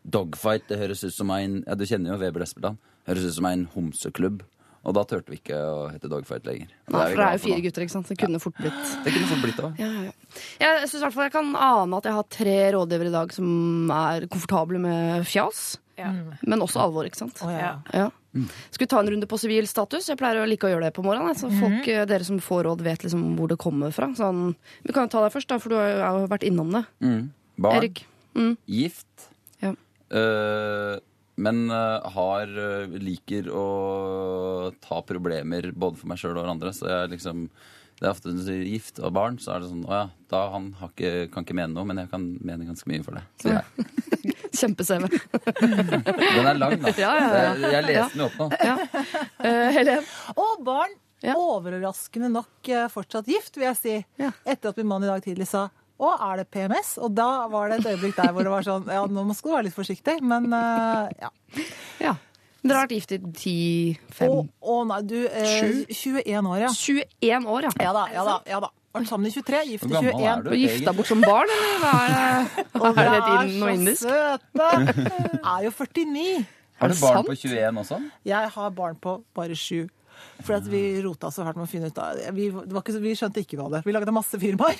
Dogfight, 0.04 0.66
det 0.68 0.76
høres 0.82 1.00
ut 1.06 1.14
som 1.16 1.30
en 1.32 1.62
Ja, 1.66 1.74
du 1.78 1.84
kjenner 1.88 2.12
jo 2.12 2.18
Weber 2.20 2.42
Espeland. 2.44 2.76
Høres 3.08 3.24
ut 3.24 3.34
som 3.38 3.46
en 3.48 3.62
homseklubb. 3.72 4.42
Og 4.84 4.92
da 4.92 5.00
turte 5.08 5.32
vi 5.32 5.38
ikke 5.38 5.56
å 5.56 5.86
hete 5.88 6.10
Dogfight 6.12 6.44
lenger. 6.44 6.68
Nei, 6.92 7.06
for 7.08 7.16
det 7.16 7.24
er 7.24 7.38
jo 7.38 7.42
fire 7.46 7.62
gutter, 7.64 7.84
ikke 7.86 7.94
sant? 7.94 8.10
Det 8.12 8.18
kunne 8.20 8.40
fort 8.42 8.58
blitt 8.60 8.90
Det 9.06 9.14
kunne 9.14 9.30
fort 9.30 9.40
blitt 9.46 9.56
det 9.56 9.64
òg. 9.70 9.78
ja, 9.80 9.88
ja, 9.88 10.02
ja. 10.10 10.12
Jeg 10.60 10.90
syns 10.90 10.98
i 10.98 11.04
hvert 11.06 11.14
fall 11.16 11.24
jeg 11.30 11.32
kan 11.38 11.54
ane 11.56 11.96
at 12.02 12.04
jeg 12.10 12.16
har 12.18 12.26
tre 12.36 12.56
rådgivere 12.76 13.08
i 13.08 13.14
dag 13.16 13.32
som 13.32 13.48
er 13.96 14.26
komfortable 14.28 14.82
med 14.84 15.24
fjas, 15.30 15.62
Ja. 15.96 16.10
men 16.44 16.60
også 16.60 16.82
alvor, 16.84 17.08
ikke 17.08 17.22
sant? 17.22 17.40
Å, 17.40 17.48
ja. 17.94 18.10
Skal 18.34 18.84
vi 18.84 18.90
ta 18.90 19.00
en 19.00 19.10
runde 19.14 19.28
på 19.30 19.38
sivil 19.38 19.68
status? 19.70 20.08
Jeg 20.10 20.18
pleier 20.20 20.42
å 20.42 20.48
like 20.48 20.66
å 20.66 20.72
gjøre 20.72 20.88
det 20.88 20.96
på 20.96 21.04
morgenen. 21.06 21.36
Så 21.38 21.50
folk, 21.52 21.86
mm. 21.86 22.08
dere 22.10 22.26
som 22.26 22.40
får 22.42 22.64
råd, 22.68 22.84
vet 22.86 23.06
liksom 23.06 23.22
hvor 23.38 23.50
det 23.52 23.60
kommer 23.62 23.94
fra. 23.94 24.10
Sånn, 24.18 24.52
vi 24.82 24.94
kan 24.96 25.06
jo 25.06 25.14
ta 25.14 25.24
deg 25.24 25.34
først, 25.36 25.50
da, 25.52 25.60
for 25.62 25.74
du 25.74 25.78
har 25.78 26.20
jo- 26.20 26.28
vært 26.32 26.46
innom 26.48 26.72
det. 26.74 26.84
Mm. 27.04 27.22
Barn. 27.64 27.78
Erik. 27.78 28.06
Mm. 28.34 28.56
Gift. 28.66 29.28
Ja. 29.62 29.74
Uh, 30.10 30.98
men 31.34 31.64
eh, 31.66 32.10
har 32.14 32.46
liker 33.02 33.48
å 33.50 34.70
ta 34.78 35.00
problemer 35.02 35.72
både 35.74 35.98
for 35.98 36.06
meg 36.06 36.20
sjøl 36.20 36.38
og 36.38 36.46
andre. 36.46 36.70
Så 36.70 36.86
jeg 36.86 37.10
liksom 37.16 37.48
det 38.00 38.08
er 38.08 38.10
ofte 38.10 38.30
når 38.30 38.40
du 38.40 38.44
sier 38.48 38.66
gift 38.66 38.98
og 38.98 39.12
barn, 39.14 39.36
så 39.38 39.54
er 39.54 39.62
det 39.62 39.70
sånn 39.70 39.84
Å 39.86 39.94
ja, 39.94 40.06
da 40.32 40.40
han 40.52 40.72
har 40.80 40.90
ikke, 40.90 41.28
kan 41.32 41.46
ikke 41.46 41.56
mene 41.56 41.72
noe, 41.76 41.86
men 41.86 42.02
jeg 42.02 42.10
kan 42.10 42.26
mene 42.42 42.66
ganske 42.66 42.90
mye 42.90 43.04
for 43.06 43.18
det. 43.18 43.22
Så 43.40 43.54
jeg, 43.54 44.33
Kjempe-CV. 44.54 45.08
Den 46.36 46.50
er 46.50 46.58
lang, 46.58 46.76
da. 46.82 46.92
Ja, 46.98 47.12
ja, 47.18 47.30
ja. 47.30 47.70
Jeg, 47.76 47.86
leser 47.88 48.12
den 48.14 48.26
opp 48.26 48.36
nå. 48.40 48.50
Uh, 48.50 49.70
Helen? 49.76 50.12
Og 50.34 50.66
barn. 50.66 50.98
Ja. 51.24 51.38
Overraskende 51.40 52.28
nok 52.28 52.68
eh, 52.68 52.84
fortsatt 52.92 53.28
gift, 53.30 53.54
vil 53.56 53.70
jeg 53.70 53.78
si. 53.78 53.94
Ja. 54.20 54.28
Etter 54.44 54.74
at 54.74 54.80
min 54.80 54.90
mann 54.90 55.06
i 55.06 55.08
dag 55.08 55.24
tidlig 55.24 55.46
sa 55.48 55.70
å, 55.94 56.10
er 56.10 56.42
det 56.42 56.48
PMS? 56.52 56.96
Og 57.04 57.14
da 57.14 57.46
var 57.48 57.70
det 57.70 57.80
et 57.80 57.92
øyeblikk 57.94 58.16
der 58.18 58.32
hvor 58.34 58.46
det 58.46 58.52
var 58.52 58.66
sånn 58.66 58.88
Ja, 58.90 59.04
nå 59.06 59.24
skal 59.32 59.50
du 59.50 59.54
være 59.54 59.66
litt 59.68 59.76
forsiktig, 59.76 60.18
men 60.26 60.50
uh, 60.52 61.06
ja. 61.22 61.30
Ja. 62.02 62.14
Dere 62.64 62.80
har 62.80 62.86
vært 62.86 62.96
gift 62.96 63.12
i 63.12 63.18
10-5 64.00 64.32
Å, 64.32 64.38
å 64.72 64.78
nei, 64.88 65.00
du 65.06 65.18
eh, 65.28 65.84
21 65.92 66.48
år, 66.50 66.58
ja. 66.64 66.72
21 66.72 67.48
år, 67.54 67.68
ja. 67.68 67.74
Ja 67.84 67.92
da, 67.94 68.04
ja 68.12 68.24
da. 68.26 68.38
ja 68.48 68.60
da. 68.64 68.72
Vært 68.94 69.10
sammen 69.10 69.26
i 69.26 69.32
23, 69.34 69.60
gift 69.72 69.86
i 69.88 69.90
21. 69.90 70.20
er 70.22 70.42
du? 70.44 70.52
Og 70.52 70.60
gifta 70.60 70.92
bort 70.94 71.08
som 71.10 71.22
barn, 71.24 71.50
eller 71.50 71.80
hva 71.82 71.94
er 72.04 72.12
det? 72.14 72.64
Og 72.78 72.84
Er 72.86 73.08
det 73.10 73.18
er 73.18 73.72
indisk? 73.72 74.04
så 74.04 74.12
søte! 74.14 74.68
Er 75.42 75.64
jo 75.66 75.72
49. 75.74 76.46
Har 76.78 76.88
du 76.92 77.00
barn 77.00 77.18
sant? 77.18 77.26
på 77.26 77.34
21 77.40 77.80
også? 77.82 77.98
Jeg 78.30 78.52
har 78.54 78.74
barn 78.78 78.98
på 79.02 79.16
bare 79.34 79.58
7. 79.58 79.88
For 80.46 80.54
at 80.54 80.66
vi 80.70 80.80
rota 81.02 81.26
så 81.34 81.42
fælt 81.42 81.58
med 81.58 81.66
å 81.66 81.70
finne 81.72 81.88
ut 81.90 81.96
av 81.98 82.20
vi, 82.36 82.44
det 82.54 82.70
var 82.70 82.84
ikke, 82.84 83.00
vi 83.02 83.14
skjønte 83.18 83.42
ikke 83.42 83.58
hva 83.58 83.66
det. 83.72 83.80
Vi 83.82 83.94
lagde 83.96 84.14
masse 84.14 84.38
firmaer. 84.38 84.78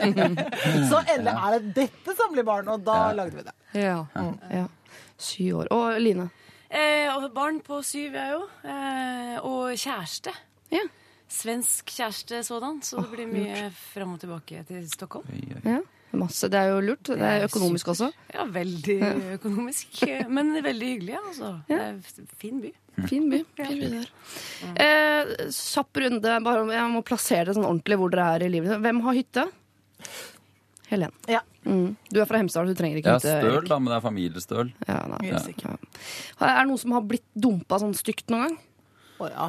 så 0.90 1.02
endelig 1.04 1.34
er 1.34 1.56
det 1.58 1.74
dette 1.76 2.14
som 2.16 2.32
blir 2.32 2.46
barn, 2.48 2.70
og 2.72 2.80
da 2.86 3.10
lagde 3.16 3.36
vi 3.36 3.44
det. 3.44 3.54
Ja. 3.82 3.98
ja. 4.48 4.64
Syv 5.20 5.60
år. 5.60 5.70
Og 5.76 6.00
Line? 6.00 6.30
Eh, 6.70 7.10
og 7.12 7.28
barn 7.36 7.60
på 7.66 7.82
syv, 7.84 8.16
jeg 8.16 8.32
jo. 8.32 8.40
Eh, 8.64 9.36
og 9.44 9.76
kjæreste. 9.76 10.32
Ja. 10.72 10.86
Svensk 11.30 11.92
kjæreste 11.94 12.40
sådan, 12.46 12.80
så 12.82 13.00
det 13.04 13.10
blir 13.12 13.28
mye 13.30 13.68
fram 13.94 14.16
og 14.16 14.20
tilbake 14.22 14.64
til 14.68 14.84
Stockholm. 14.90 15.26
ja. 15.64 15.80
Masse. 16.10 16.48
Det 16.50 16.58
er 16.58 16.72
jo 16.72 16.80
lurt. 16.82 17.06
Det 17.06 17.22
er 17.22 17.44
økonomisk 17.46 17.92
også. 17.92 18.08
Ja, 18.34 18.42
veldig 18.50 18.96
økonomisk, 19.36 20.00
men 20.26 20.48
veldig 20.64 20.88
hyggelig, 20.88 21.12
ja, 21.14 21.20
altså. 21.28 21.50
Det 21.68 21.76
er 21.78 22.00
fin 22.40 22.56
by. 22.64 22.72
Fin 23.06 23.28
by. 23.30 23.38
Fin 23.60 23.78
by 23.78 23.90
der. 23.92 24.08
Eh, 24.74 25.30
Kjapp 25.54 26.00
runde. 26.02 26.32
Bare, 26.42 26.64
jeg 26.74 26.88
må 26.96 27.04
plassere 27.06 27.46
det 27.46 27.54
sånn 27.54 27.68
ordentlig 27.68 28.00
hvor 28.00 28.10
dere 28.10 28.26
er 28.34 28.46
i 28.48 28.50
livet. 28.56 28.74
Hvem 28.82 29.00
har 29.06 29.18
hytte? 29.20 29.46
Helen. 30.90 31.14
Ja. 31.30 31.44
Mm. 31.62 31.94
Du 32.10 32.18
er 32.18 32.26
fra 32.26 32.40
Hemsedal, 32.42 32.66
du 32.72 32.74
trenger 32.74 32.98
ikke 32.98 33.14
hytte. 33.14 33.30
Ja, 33.30 33.38
hytte. 33.38 33.54
støl, 33.54 33.68
da, 33.70 33.78
men 33.78 33.92
det 33.92 33.98
er 34.00 34.04
familiestøl. 34.08 34.72
Ja. 34.88 34.98
Ja. 35.30 35.76
Er 36.42 36.58
det 36.58 36.68
noen 36.72 36.82
som 36.82 36.96
har 36.98 37.06
blitt 37.06 37.28
dumpa 37.38 37.78
sånn 37.82 37.94
stygt 37.94 38.32
noen 38.34 38.48
gang? 38.48 38.58
Å 39.22 39.30
ja. 39.30 39.48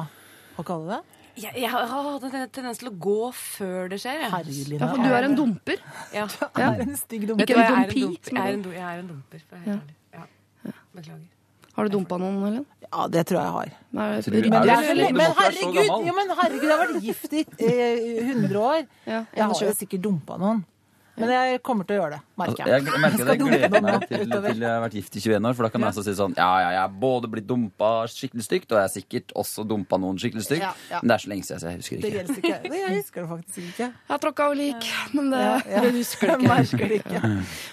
Hva 0.54 0.64
kaller 0.68 0.86
du 0.86 0.94
det? 0.94 1.11
Jeg, 1.36 1.52
jeg 1.62 1.70
har 1.70 2.24
en 2.26 2.48
tendens 2.52 2.78
til 2.82 2.88
å 2.90 2.94
gå 3.00 3.32
før 3.32 3.88
det 3.88 3.98
skjer. 4.02 4.20
jeg. 4.20 4.30
Ja, 4.78 4.86
for 4.92 5.00
du 5.00 5.14
er 5.16 5.24
en 5.28 5.36
dumper. 5.38 5.78
Ja. 6.12 6.26
Du 6.56 6.60
er 6.60 6.82
en 6.84 6.96
stygg 7.00 7.26
dumper. 7.30 7.44
Ikke 7.46 7.56
en 7.56 7.62
er 7.62 7.86
dumpi, 7.88 8.00
dumper. 8.04 8.32
Jeg 8.36 8.42
er 8.42 8.52
en, 8.58 8.62
du- 8.62 8.72
jeg 8.76 8.84
er 8.88 8.98
en 9.00 9.08
dumper. 9.12 9.44
For 9.48 9.56
å 9.56 9.62
være 9.62 9.78
ærlig. 9.78 9.94
Ja. 10.12 10.72
Beklager. 10.92 11.28
Har 11.72 11.88
du 11.88 11.94
dumpa 11.94 12.18
noen, 12.20 12.34
Helen? 12.44 12.64
Ja, 12.84 13.06
det 13.08 13.22
tror 13.30 13.38
jeg 13.38 13.46
jeg 13.48 13.54
har. 13.56 13.70
Nei, 13.96 14.08
du- 14.20 14.34
er 14.36 14.48
Men, 14.52 14.66
herregud, 14.68 15.06
er 15.06 15.12
men 15.16 15.30
herregud, 15.38 16.06
jo, 16.06 16.12
men 16.18 16.34
herregud, 16.36 16.66
jeg 16.68 16.74
har 16.76 16.82
vært 16.82 17.06
gift 17.06 17.32
i 17.32 17.44
eh, 17.64 18.26
100 18.28 18.60
år. 18.60 18.82
Ja, 19.08 19.22
Jeg 19.32 19.46
har 19.48 19.62
jo 19.64 19.72
sikkert 19.78 20.02
dumpa 20.04 20.36
noen. 20.42 20.60
Men 21.22 21.30
jeg 21.32 21.60
kommer 21.66 21.86
til 21.88 21.96
å 21.96 22.00
gjøre 22.02 22.16
det, 22.16 22.20
Altså, 22.42 22.56
merker 22.58 22.70
jeg 22.72 22.84
jeg. 22.84 23.00
merker 23.04 23.24
det, 23.24 23.32
jeg 23.32 23.40
gleder 23.42 23.82
meg 23.86 24.06
til, 24.08 24.24
til 24.32 24.62
jeg 24.62 24.70
har 24.72 24.82
vært 24.84 24.96
gift 24.98 25.16
i 25.16 25.22
21 25.22 25.48
år, 25.50 25.54
for 25.58 25.62
da 25.66 25.70
kan 25.74 25.80
jeg 25.86 25.92
også 25.94 26.04
si 26.06 26.14
sånn 26.18 26.34
Ja, 26.36 26.48
ja, 26.64 26.68
jeg 26.76 26.82
er 26.82 26.94
både 27.06 27.30
blitt 27.32 27.46
dumpa 27.48 27.90
skikkelig 28.12 28.44
stygt, 28.46 28.68
og 28.72 28.76
jeg 28.80 28.86
har 28.88 28.92
sikkert 28.96 29.34
også 29.42 29.64
dumpa 29.68 29.98
noen 30.02 30.18
skikkelig 30.22 30.44
stygt. 30.46 30.64
Ja, 30.66 30.72
ja. 30.90 31.00
Men 31.02 31.08
det 31.12 31.14
er 31.16 31.24
så 31.24 31.32
lenge 31.32 31.46
siden, 31.48 31.60
så 31.62 31.70
jeg 31.72 31.80
husker 31.82 31.96
Det 31.96 32.04
ikke. 32.04 32.18
gjelder 32.18 32.36
ikke. 32.42 32.60
Det, 32.68 32.80
jeg 32.82 32.96
husker 33.00 33.20
det 33.22 33.28
faktisk 33.32 33.58
ikke. 33.70 33.88
Jeg 33.88 34.12
har 34.12 34.22
tråkka 34.26 34.46
over 34.50 34.60
lik, 34.62 34.90
men 35.14 35.30
det, 35.32 35.40
Ja, 35.42 35.56
ja. 35.70 35.80
det 35.86 35.92
husker 35.96 36.36
du 36.36 36.46
ikke. 36.46 36.88
det 36.88 37.00
ikke. 37.02 37.22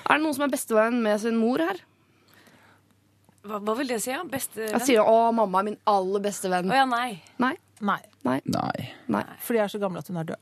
Er 0.10 0.14
det 0.16 0.22
noen 0.24 0.36
som 0.40 0.44
er 0.48 0.54
bestevenn 0.56 1.02
med 1.04 1.20
sin 1.22 1.36
mor 1.42 1.58
her? 1.60 1.80
Hva, 3.48 3.58
hva 3.64 3.74
vil 3.80 3.88
det 3.88 4.02
si? 4.04 4.12
Ja? 4.12 4.22
Beste 4.28 4.68
Jeg 4.68 4.82
sier 4.86 5.02
'Å, 5.08 5.32
mamma 5.34 5.62
er 5.62 5.64
min 5.72 5.78
aller 5.88 6.20
beste 6.20 6.50
venn'. 6.52 6.70
Å 6.70 6.76
ja, 6.76 6.86
nei. 6.86 7.22
Nei. 7.40 7.56
Nei, 7.82 8.02
Nei. 8.28 8.42
Nei. 9.08 9.24
fordi 9.40 9.56
jeg 9.62 9.64
er 9.64 9.72
så 9.72 9.80
gammel 9.80 10.00
at 10.02 10.08
hun 10.12 10.18
er 10.20 10.26
død. 10.34 10.36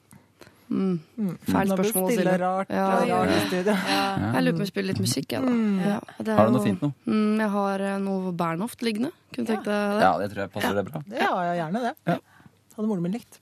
Feil 0.68 1.70
Nå 1.72 1.78
spørsmål 1.78 2.10
å 2.10 2.12
stille 2.12 2.34
rart, 2.42 2.72
Ja, 2.74 2.88
rart 3.00 3.08
ja, 3.08 3.62
ja. 3.64 3.76
Jeg 4.36 4.44
lurer 4.44 4.58
på 4.58 4.60
om 4.60 4.66
jeg 4.66 4.72
spiller 4.74 4.90
litt 4.92 5.04
musikk, 5.04 5.38
jeg, 5.38 5.46
da. 5.46 5.54
Ja, 5.94 6.00
det 6.20 6.34
er 6.34 6.42
Har 6.42 6.50
du 6.50 6.58
noe 6.58 6.66
fint 6.66 6.84
nå? 6.84 6.92
Mm, 7.08 7.40
jeg 7.44 7.54
har 7.56 7.86
eh, 7.88 7.96
noe 8.04 8.34
Bernhoft 8.42 8.84
liggende. 8.84 9.14
Kunne 9.32 9.54
tenkt 9.54 9.70
deg 9.70 9.72
det. 9.72 10.04
Ja, 10.04 10.12
det 10.20 10.30
tror 10.34 10.44
jeg 10.44 10.54
passer 10.58 10.76
det 10.76 10.86
bra. 10.90 11.04
Ja, 11.14 11.32
gjerne, 11.62 11.86
det. 11.88 12.20
Hadde 12.78 12.92
moren 12.92 13.08
min 13.08 13.16
likt. 13.16 13.40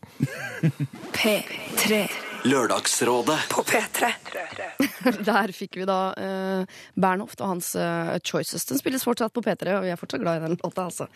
P3 1.17 2.05
Lørdagsrådet. 2.45 3.39
på 3.49 3.63
P3. 3.63 4.11
Der 5.25 5.51
fikk 5.55 5.79
vi 5.79 5.85
da 5.89 6.13
eh, 6.13 6.81
Bernhoft 6.93 7.41
og 7.41 7.55
hans 7.55 7.71
eh, 7.79 8.11
Choices. 8.21 8.67
Den 8.69 8.77
spilles 8.77 9.05
fortsatt 9.07 9.33
på 9.33 9.41
P3, 9.41 9.73
og 9.79 9.85
vi 9.85 9.89
er 9.89 9.97
fortsatt 9.97 10.21
glad 10.21 10.37
i 10.37 10.45
den 10.45 10.59
låta. 10.61 10.85
Altså. 10.85 11.07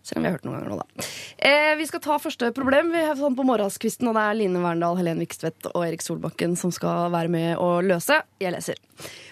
Selv 0.00 0.20
om 0.20 0.24
vi 0.24 0.30
har 0.30 0.38
hørt 0.38 0.46
den 0.46 0.54
noen 0.54 0.62
ganger 0.62 0.72
nå, 0.72 0.80
da. 0.80 1.08
Eh, 1.36 1.74
vi 1.76 1.88
skal 1.90 2.00
ta 2.04 2.16
første 2.22 2.48
problem 2.56 2.94
vi 2.94 3.04
har 3.04 3.18
sånn 3.20 3.36
på 3.36 3.44
morgenskvisten, 3.48 4.08
og 4.08 4.16
det 4.16 4.24
er 4.24 4.40
Line 4.40 4.64
Verndal, 4.64 4.96
Helen 5.00 5.20
Vikstvedt 5.20 5.68
og 5.74 5.84
Erik 5.84 6.04
Solbakken 6.06 6.56
som 6.56 6.72
skal 6.72 7.12
være 7.12 7.32
med 7.36 7.60
å 7.60 7.74
løse. 7.84 8.22
Jeg 8.40 8.56
leser. 8.56 8.80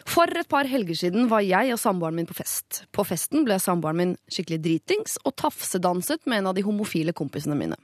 For 0.08 0.28
et 0.40 0.48
par 0.48 0.68
helger 0.68 0.96
siden 0.96 1.28
var 1.32 1.44
jeg 1.44 1.72
og 1.74 1.80
samboeren 1.80 2.16
min 2.16 2.28
på 2.28 2.36
fest. 2.36 2.82
På 2.92 3.04
festen 3.08 3.44
ble 3.48 3.58
samboeren 3.60 4.00
min 4.00 4.14
skikkelig 4.32 4.60
dritings 4.64 5.18
og 5.24 5.36
tafsedanset 5.40 6.24
med 6.28 6.42
en 6.42 6.52
av 6.52 6.56
de 6.56 6.64
homofile 6.64 7.16
kompisene 7.16 7.56
mine. 7.56 7.76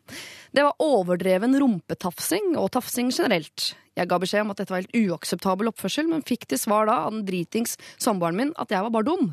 Det 0.54 0.62
var 0.62 0.76
overdreven 0.78 1.56
rumpetafsing 1.58 2.52
og 2.54 2.68
tafsing 2.76 3.08
generelt. 3.10 3.72
Jeg 3.98 4.06
ga 4.06 4.18
beskjed 4.22 4.44
om 4.44 4.52
at 4.52 4.60
dette 4.60 4.70
var 4.70 4.84
helt 4.84 4.94
uakseptabel 4.94 5.70
oppførsel, 5.72 6.06
men 6.06 6.22
fikk 6.26 6.46
til 6.46 6.60
svar 6.62 6.86
da 6.86 7.00
av 7.08 7.14
den 7.14 7.24
dritings 7.26 7.74
samboeren 7.98 8.38
min 8.38 8.52
at 8.62 8.70
jeg 8.70 8.86
var 8.86 8.94
bare 8.94 9.08
dum. 9.08 9.32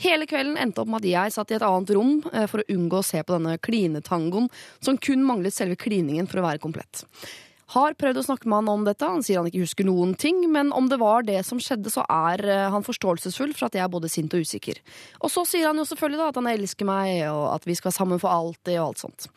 Hele 0.00 0.28
kvelden 0.28 0.58
endte 0.60 0.82
opp 0.82 0.90
med 0.92 1.00
at 1.00 1.08
jeg 1.08 1.32
satt 1.32 1.52
i 1.52 1.56
et 1.56 1.64
annet 1.64 1.92
rom 1.96 2.18
eh, 2.32 2.44
for 2.48 2.60
å 2.60 2.76
unngå 2.76 3.00
å 3.00 3.06
se 3.08 3.22
på 3.24 3.36
denne 3.36 3.56
klinetangoen 3.60 4.50
som 4.84 5.00
kun 5.00 5.24
manglet 5.24 5.56
selve 5.56 5.80
kliningen 5.80 6.28
for 6.28 6.40
å 6.40 6.46
være 6.50 6.60
komplett. 6.60 7.06
Har 7.70 7.94
prøvd 7.94 8.18
å 8.18 8.24
snakke 8.26 8.48
med 8.50 8.64
han 8.64 8.70
om 8.72 8.84
dette, 8.86 9.06
han 9.06 9.22
sier 9.22 9.38
han 9.38 9.46
ikke 9.46 9.62
husker 9.62 9.86
noen 9.86 10.16
ting, 10.18 10.42
men 10.50 10.72
om 10.74 10.88
det 10.90 10.98
var 10.98 11.22
det 11.26 11.38
som 11.46 11.60
skjedde, 11.62 11.92
så 11.92 12.02
er 12.10 12.42
eh, 12.42 12.66
han 12.74 12.86
forståelsesfull 12.86 13.52
for 13.54 13.68
at 13.68 13.78
jeg 13.78 13.84
er 13.84 13.92
både 13.92 14.10
sint 14.10 14.34
og 14.34 14.42
usikker. 14.42 14.80
Og 15.22 15.30
så 15.30 15.44
sier 15.46 15.68
han 15.68 15.78
jo 15.78 15.86
selvfølgelig 15.86 16.18
da 16.18 16.30
at 16.32 16.40
han 16.40 16.50
elsker 16.50 16.88
meg, 16.88 17.12
og 17.30 17.44
at 17.52 17.68
vi 17.70 17.76
skal 17.78 17.94
sammen 17.94 18.18
for 18.22 18.34
alltid, 18.34 18.74
og 18.80 18.88
alt 18.88 19.04
sånt. 19.04 19.28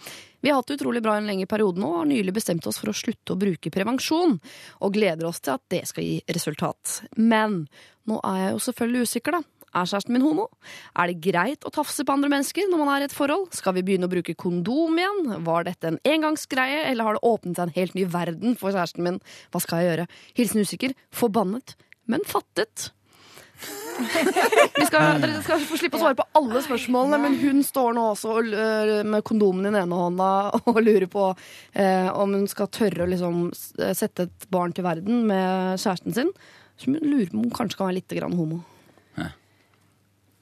Vi 0.44 0.50
har 0.50 0.58
hatt 0.58 0.72
det 0.72 0.80
utrolig 0.80 1.04
bra 1.06 1.20
en 1.20 1.30
lengre 1.30 1.48
periode 1.48 1.80
nå, 1.80 1.88
og 1.88 2.02
har 2.02 2.10
nylig 2.10 2.34
bestemt 2.36 2.66
oss 2.68 2.82
for 2.82 2.90
å 2.90 2.98
slutte 2.98 3.36
å 3.36 3.40
bruke 3.40 3.72
prevensjon, 3.72 4.40
og 4.82 4.98
gleder 4.98 5.30
oss 5.30 5.40
til 5.40 5.54
at 5.54 5.64
det 5.72 5.86
skal 5.92 6.10
gi 6.10 6.18
resultat. 6.34 7.04
Men 7.16 7.62
nå 8.10 8.18
er 8.28 8.42
jeg 8.42 8.56
jo 8.56 8.64
selvfølgelig 8.66 9.08
usikker, 9.08 9.38
da. 9.38 9.53
Er 9.74 9.90
kjæresten 9.90 10.14
min 10.14 10.26
homo? 10.26 10.48
Er 10.94 11.10
det 11.10 11.22
greit 11.26 11.66
å 11.66 11.74
tafse 11.74 12.06
på 12.06 12.14
andre 12.14 12.30
mennesker 12.30 12.68
når 12.70 12.82
man 12.84 12.92
er 12.94 13.04
i 13.04 13.08
et 13.10 13.16
forhold? 13.16 13.48
Skal 13.58 13.74
vi 13.78 13.86
begynne 13.86 14.06
å 14.06 14.12
bruke 14.12 14.36
kondom 14.38 15.00
igjen? 15.02 15.38
Var 15.48 15.70
dette 15.70 15.90
en 15.90 16.02
engangsgreie, 16.06 16.84
eller 16.92 17.10
har 17.10 17.18
det 17.18 17.26
åpnet 17.26 17.58
seg 17.58 17.70
en 17.70 17.78
helt 17.80 17.96
ny 17.98 18.06
verden 18.14 18.58
for 18.60 18.76
kjæresten 18.76 19.08
min? 19.08 19.22
Hva 19.54 19.64
skal 19.64 19.82
jeg 19.82 19.90
gjøre? 19.90 20.10
Hilsen 20.38 20.68
usikker, 20.68 20.94
forbannet, 21.14 21.74
men 22.06 22.22
fattet. 22.30 22.92
Vi 24.78 24.86
skal, 24.88 25.22
dere 25.22 25.42
skal 25.46 25.62
få 25.68 25.78
slippe 25.78 25.98
å 26.00 26.02
svare 26.02 26.18
på 26.18 26.26
alle 26.38 26.62
spørsmålene, 26.66 27.20
men 27.22 27.38
hun 27.42 27.62
står 27.66 27.94
nå 27.98 28.08
også 28.14 28.34
og, 28.34 28.50
øh, 28.50 28.94
med 29.06 29.26
kondomen 29.26 29.68
i 29.68 29.72
den 29.72 29.80
ene 29.84 30.00
hånda 30.00 30.30
og 30.70 30.82
lurer 30.82 31.08
på 31.12 31.30
eh, 31.32 32.10
om 32.10 32.34
hun 32.38 32.50
skal 32.52 32.72
tørre 32.74 33.06
å 33.06 33.10
liksom 33.10 33.48
sette 33.54 34.28
et 34.28 34.48
barn 34.54 34.74
til 34.76 34.86
verden 34.86 35.26
med 35.30 35.82
kjæresten 35.82 36.18
sin. 36.18 36.34
Så 36.78 36.90
hun 36.90 37.02
lurer 37.02 37.30
på 37.30 37.38
om 37.38 37.46
hun 37.46 37.58
kanskje 37.58 37.80
kan 37.80 37.90
være 37.90 38.02
litt 38.02 38.18
grann 38.18 38.38
homo. 38.38 38.64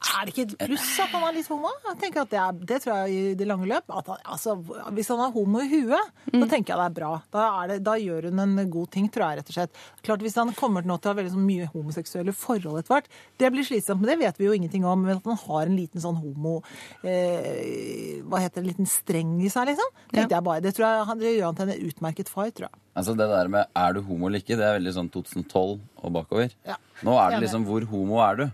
Er 0.01 0.25
det 0.25 0.31
ikke 0.33 0.43
et 0.47 0.53
pluss 0.65 0.87
at 1.03 1.11
han 1.13 1.23
er 1.27 1.35
litt 1.35 1.49
homo? 1.51 1.69
Jeg 1.85 1.97
tenker 2.01 2.23
at 2.23 2.31
det, 2.31 2.39
er, 2.41 2.61
det 2.71 2.77
tror 2.81 3.03
jeg 3.03 3.11
i 3.13 3.33
det 3.37 3.45
lange 3.45 3.67
løp. 3.69 3.85
At 3.93 4.07
han, 4.09 4.21
altså, 4.33 4.55
hvis 4.97 5.11
han 5.13 5.21
er 5.21 5.33
homo 5.35 5.61
i 5.61 5.69
huet, 5.69 6.15
da 6.31 6.47
tenker 6.49 6.73
jeg 6.73 6.79
det 6.81 6.87
er 6.87 6.95
bra. 6.95 7.11
Da, 7.33 7.43
er 7.61 7.73
det, 7.73 7.77
da 7.85 7.93
gjør 8.01 8.29
hun 8.31 8.41
en 8.41 8.71
god 8.73 8.91
ting, 8.95 9.09
tror 9.13 9.27
jeg 9.27 9.41
rett 9.41 9.51
og 9.53 9.57
slett. 9.59 9.83
Klart 10.01 10.25
Hvis 10.25 10.39
han 10.41 10.53
kommer 10.57 10.85
nå 10.87 10.97
til 10.97 11.11
å 11.11 11.13
ha 11.13 11.19
veldig 11.21 11.33
sånn 11.35 11.45
mye 11.45 11.69
homoseksuelle 11.75 12.33
forhold 12.33 12.81
etter 12.81 12.95
hvert, 12.95 13.11
det 13.41 13.53
blir 13.53 13.67
slitsomt, 13.67 14.01
men 14.01 14.13
det 14.13 14.19
vet 14.23 14.41
vi 14.41 14.49
jo 14.49 14.57
ingenting 14.57 14.87
om. 14.89 15.05
Men 15.05 15.21
at 15.21 15.29
han 15.29 15.41
har 15.45 15.69
en 15.69 15.77
liten 15.77 16.03
sånn 16.03 16.17
homo 16.21 16.57
eh, 17.05 18.21
Hva 18.25 18.41
heter 18.41 18.57
det, 18.57 18.65
en 18.65 18.71
liten 18.71 18.89
streng 18.89 19.37
i 19.45 19.53
seg, 19.53 19.69
liksom. 19.69 19.93
Tenkte 20.09 20.37
jeg 20.37 20.47
bare. 20.49 20.65
Det, 20.65 20.73
tror 20.77 20.87
jeg, 20.87 21.19
det 21.21 21.35
gjør 21.37 21.51
han 21.51 21.61
til 21.61 21.75
en 21.75 21.91
utmerket 21.91 22.33
far, 22.33 22.49
tror 22.49 22.71
jeg. 22.71 22.81
Altså 22.95 23.15
Det 23.15 23.27
der 23.29 23.47
med 23.47 23.65
'er 23.75 23.93
du 23.93 24.01
homo 24.01 24.27
eller 24.27 24.39
ikke', 24.39 24.57
det 24.57 24.65
er 24.67 24.79
veldig 24.79 24.93
sånn 24.93 25.09
2012 25.11 25.79
og 26.03 26.11
bakover. 26.11 26.51
Ja. 26.67 26.75
Nå 27.03 27.15
er 27.17 27.29
det 27.31 27.47
liksom 27.47 27.65
hvor 27.65 27.85
homo 27.87 28.19
er 28.19 28.35
du? 28.35 28.51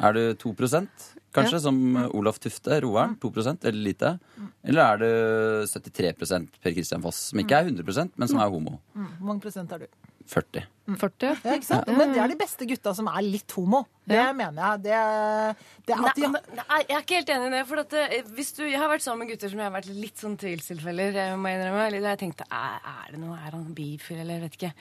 Er 0.00 0.12
du 0.12 0.34
2% 0.34 0.88
kanskje, 1.34 1.60
som 1.60 1.96
eh, 1.96 2.08
Olaf 2.14 2.38
Tufte, 2.40 2.80
roeren? 2.82 3.16
2% 3.20 3.64
eller 3.64 3.82
lite? 3.84 4.18
Eller 4.64 4.82
er 4.82 4.96
du 4.98 5.66
73% 5.66 6.48
Per 6.62 6.72
Christian 6.72 7.02
Foss, 7.02 7.30
som 7.30 7.38
ikke 7.38 7.58
er 7.58 7.68
100% 7.70 8.10
men 8.16 8.28
som 8.28 8.38
er 8.38 8.48
homo? 8.48 8.78
Mm. 8.94 9.06
Hvor 9.18 9.26
mange 9.26 9.40
prosent 9.40 9.72
er 9.72 9.78
du? 9.78 9.86
40. 10.28 10.66
40? 10.98 11.40
Ja, 11.44 11.54
ikke 11.54 11.66
sant? 11.66 11.90
Men 11.94 12.12
det 12.14 12.20
er 12.22 12.32
de 12.32 12.36
beste 12.38 12.66
gutta 12.68 12.92
som 12.96 13.08
er 13.10 13.22
litt 13.24 13.52
homo. 13.56 13.84
Det 14.10 14.22
mener 14.36 14.58
jeg. 14.58 14.82
Det, 14.86 14.96
det 15.86 15.94
er 15.94 16.08
at 16.10 16.18
de, 16.18 16.30
Nei, 16.30 16.40
nei, 16.58 16.80
jeg 16.82 16.96
er 16.96 17.04
ikke 17.04 17.18
helt 17.20 17.32
enig 17.34 17.46
i 17.46 17.52
det. 17.54 17.62
For 17.68 17.82
at, 17.84 17.94
eh, 18.00 18.32
hvis 18.36 18.52
du, 18.56 18.64
jeg 18.66 18.80
har 18.82 18.90
vært 18.90 19.04
sammen 19.06 19.24
med 19.24 19.32
gutter 19.34 19.52
som 19.52 19.62
jeg 19.62 19.68
har 19.68 19.76
vært 19.76 19.92
litt 19.94 20.24
sånn 20.24 20.36
tvilstilfeller. 20.40 21.20
Jeg 21.20 21.38
må 21.38 21.52
innrømme. 21.52 21.86
Jeg 21.94 22.20
tenkte 22.24 22.48
er, 22.48 22.82
er 22.94 23.14
det 23.14 23.22
noe, 23.22 23.38
er 23.38 23.54
han 23.56 23.70
bifil, 23.76 24.20
eller 24.24 24.42
vet 24.48 24.58
ikke. 24.58 24.74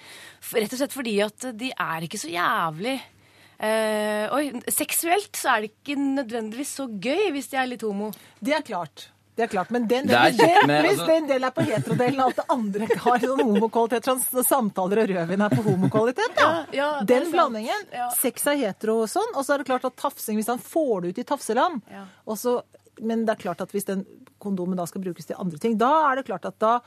Rett 0.58 0.75
og 0.75 0.81
slett 0.81 0.98
fordi 0.98 1.15
at 1.25 1.50
de 1.62 1.72
er 1.75 2.10
ikke 2.10 2.22
så 2.22 2.31
jævlig 2.34 2.98
eh, 2.98 4.25
Oi, 4.34 4.43
seksuelt 4.74 5.38
så 5.38 5.53
er 5.53 5.65
det 5.65 5.72
ikke 5.74 5.98
nødvendigvis 6.00 6.75
så 6.81 6.89
gøy 6.89 7.29
hvis 7.36 7.51
de 7.53 7.62
er 7.62 7.72
litt 7.74 7.86
homo. 7.86 8.12
Det 8.41 8.55
er 8.58 8.65
klart. 8.65 9.10
Det 9.39 9.46
er 9.46 9.51
klart, 9.53 9.69
Men 9.72 9.86
den, 9.88 10.08
Det 10.10 10.15
er 10.19 10.34
kjekt 10.36 10.65
men, 10.67 10.84
hvis 10.84 10.98
altså- 11.00 11.05
den 11.08 11.27
delen 11.29 11.48
er 11.48 11.51
på 11.55 11.63
heterodelen, 11.63 12.19
og 12.19 12.25
alt 12.25 12.36
det 12.36 12.46
andre 12.50 12.88
har 13.05 13.19
sånn 13.24 13.43
homokvalitet, 13.46 14.03
sånn 14.10 14.43
samtaler 14.43 15.03
og 15.05 15.13
rødvin 15.13 15.43
er 15.46 15.53
på 15.55 15.63
homokvalitet, 15.63 16.34
da. 16.36 16.50
Ja, 16.75 16.89
er 17.00 17.05
den 17.08 17.31
blandingen. 17.31 17.86
Ja. 17.96 18.10
Sex 18.19 18.46
er 18.51 18.58
hetero 18.60 18.98
og 19.05 19.08
sånn, 19.08 19.31
og 19.36 19.46
så 19.48 19.53
er 19.55 19.63
det 19.63 19.67
klart 19.72 19.86
at 19.88 19.96
tafsing, 19.96 20.36
hvis 20.41 20.51
han 20.51 20.60
får 20.60 21.01
det 21.05 21.13
ut 21.13 21.19
i 21.24 21.27
tafseland 21.31 21.81
Ja. 21.89 22.03
og 22.27 22.36
så, 22.38 22.62
Men 23.01 23.24
det 23.24 23.31
er 23.38 23.41
klart 23.41 23.62
at 23.62 23.72
hvis 23.72 23.86
den 23.88 24.01
kondomen 24.41 24.75
da 24.75 24.84
skal 24.86 25.00
brukes 25.01 25.25
til 25.25 25.38
andre 25.39 25.58
ting, 25.58 25.77
da 25.77 26.12
er 26.12 26.17
det 26.17 26.25
klart 26.25 26.43
at 26.43 26.60
da 26.60 26.81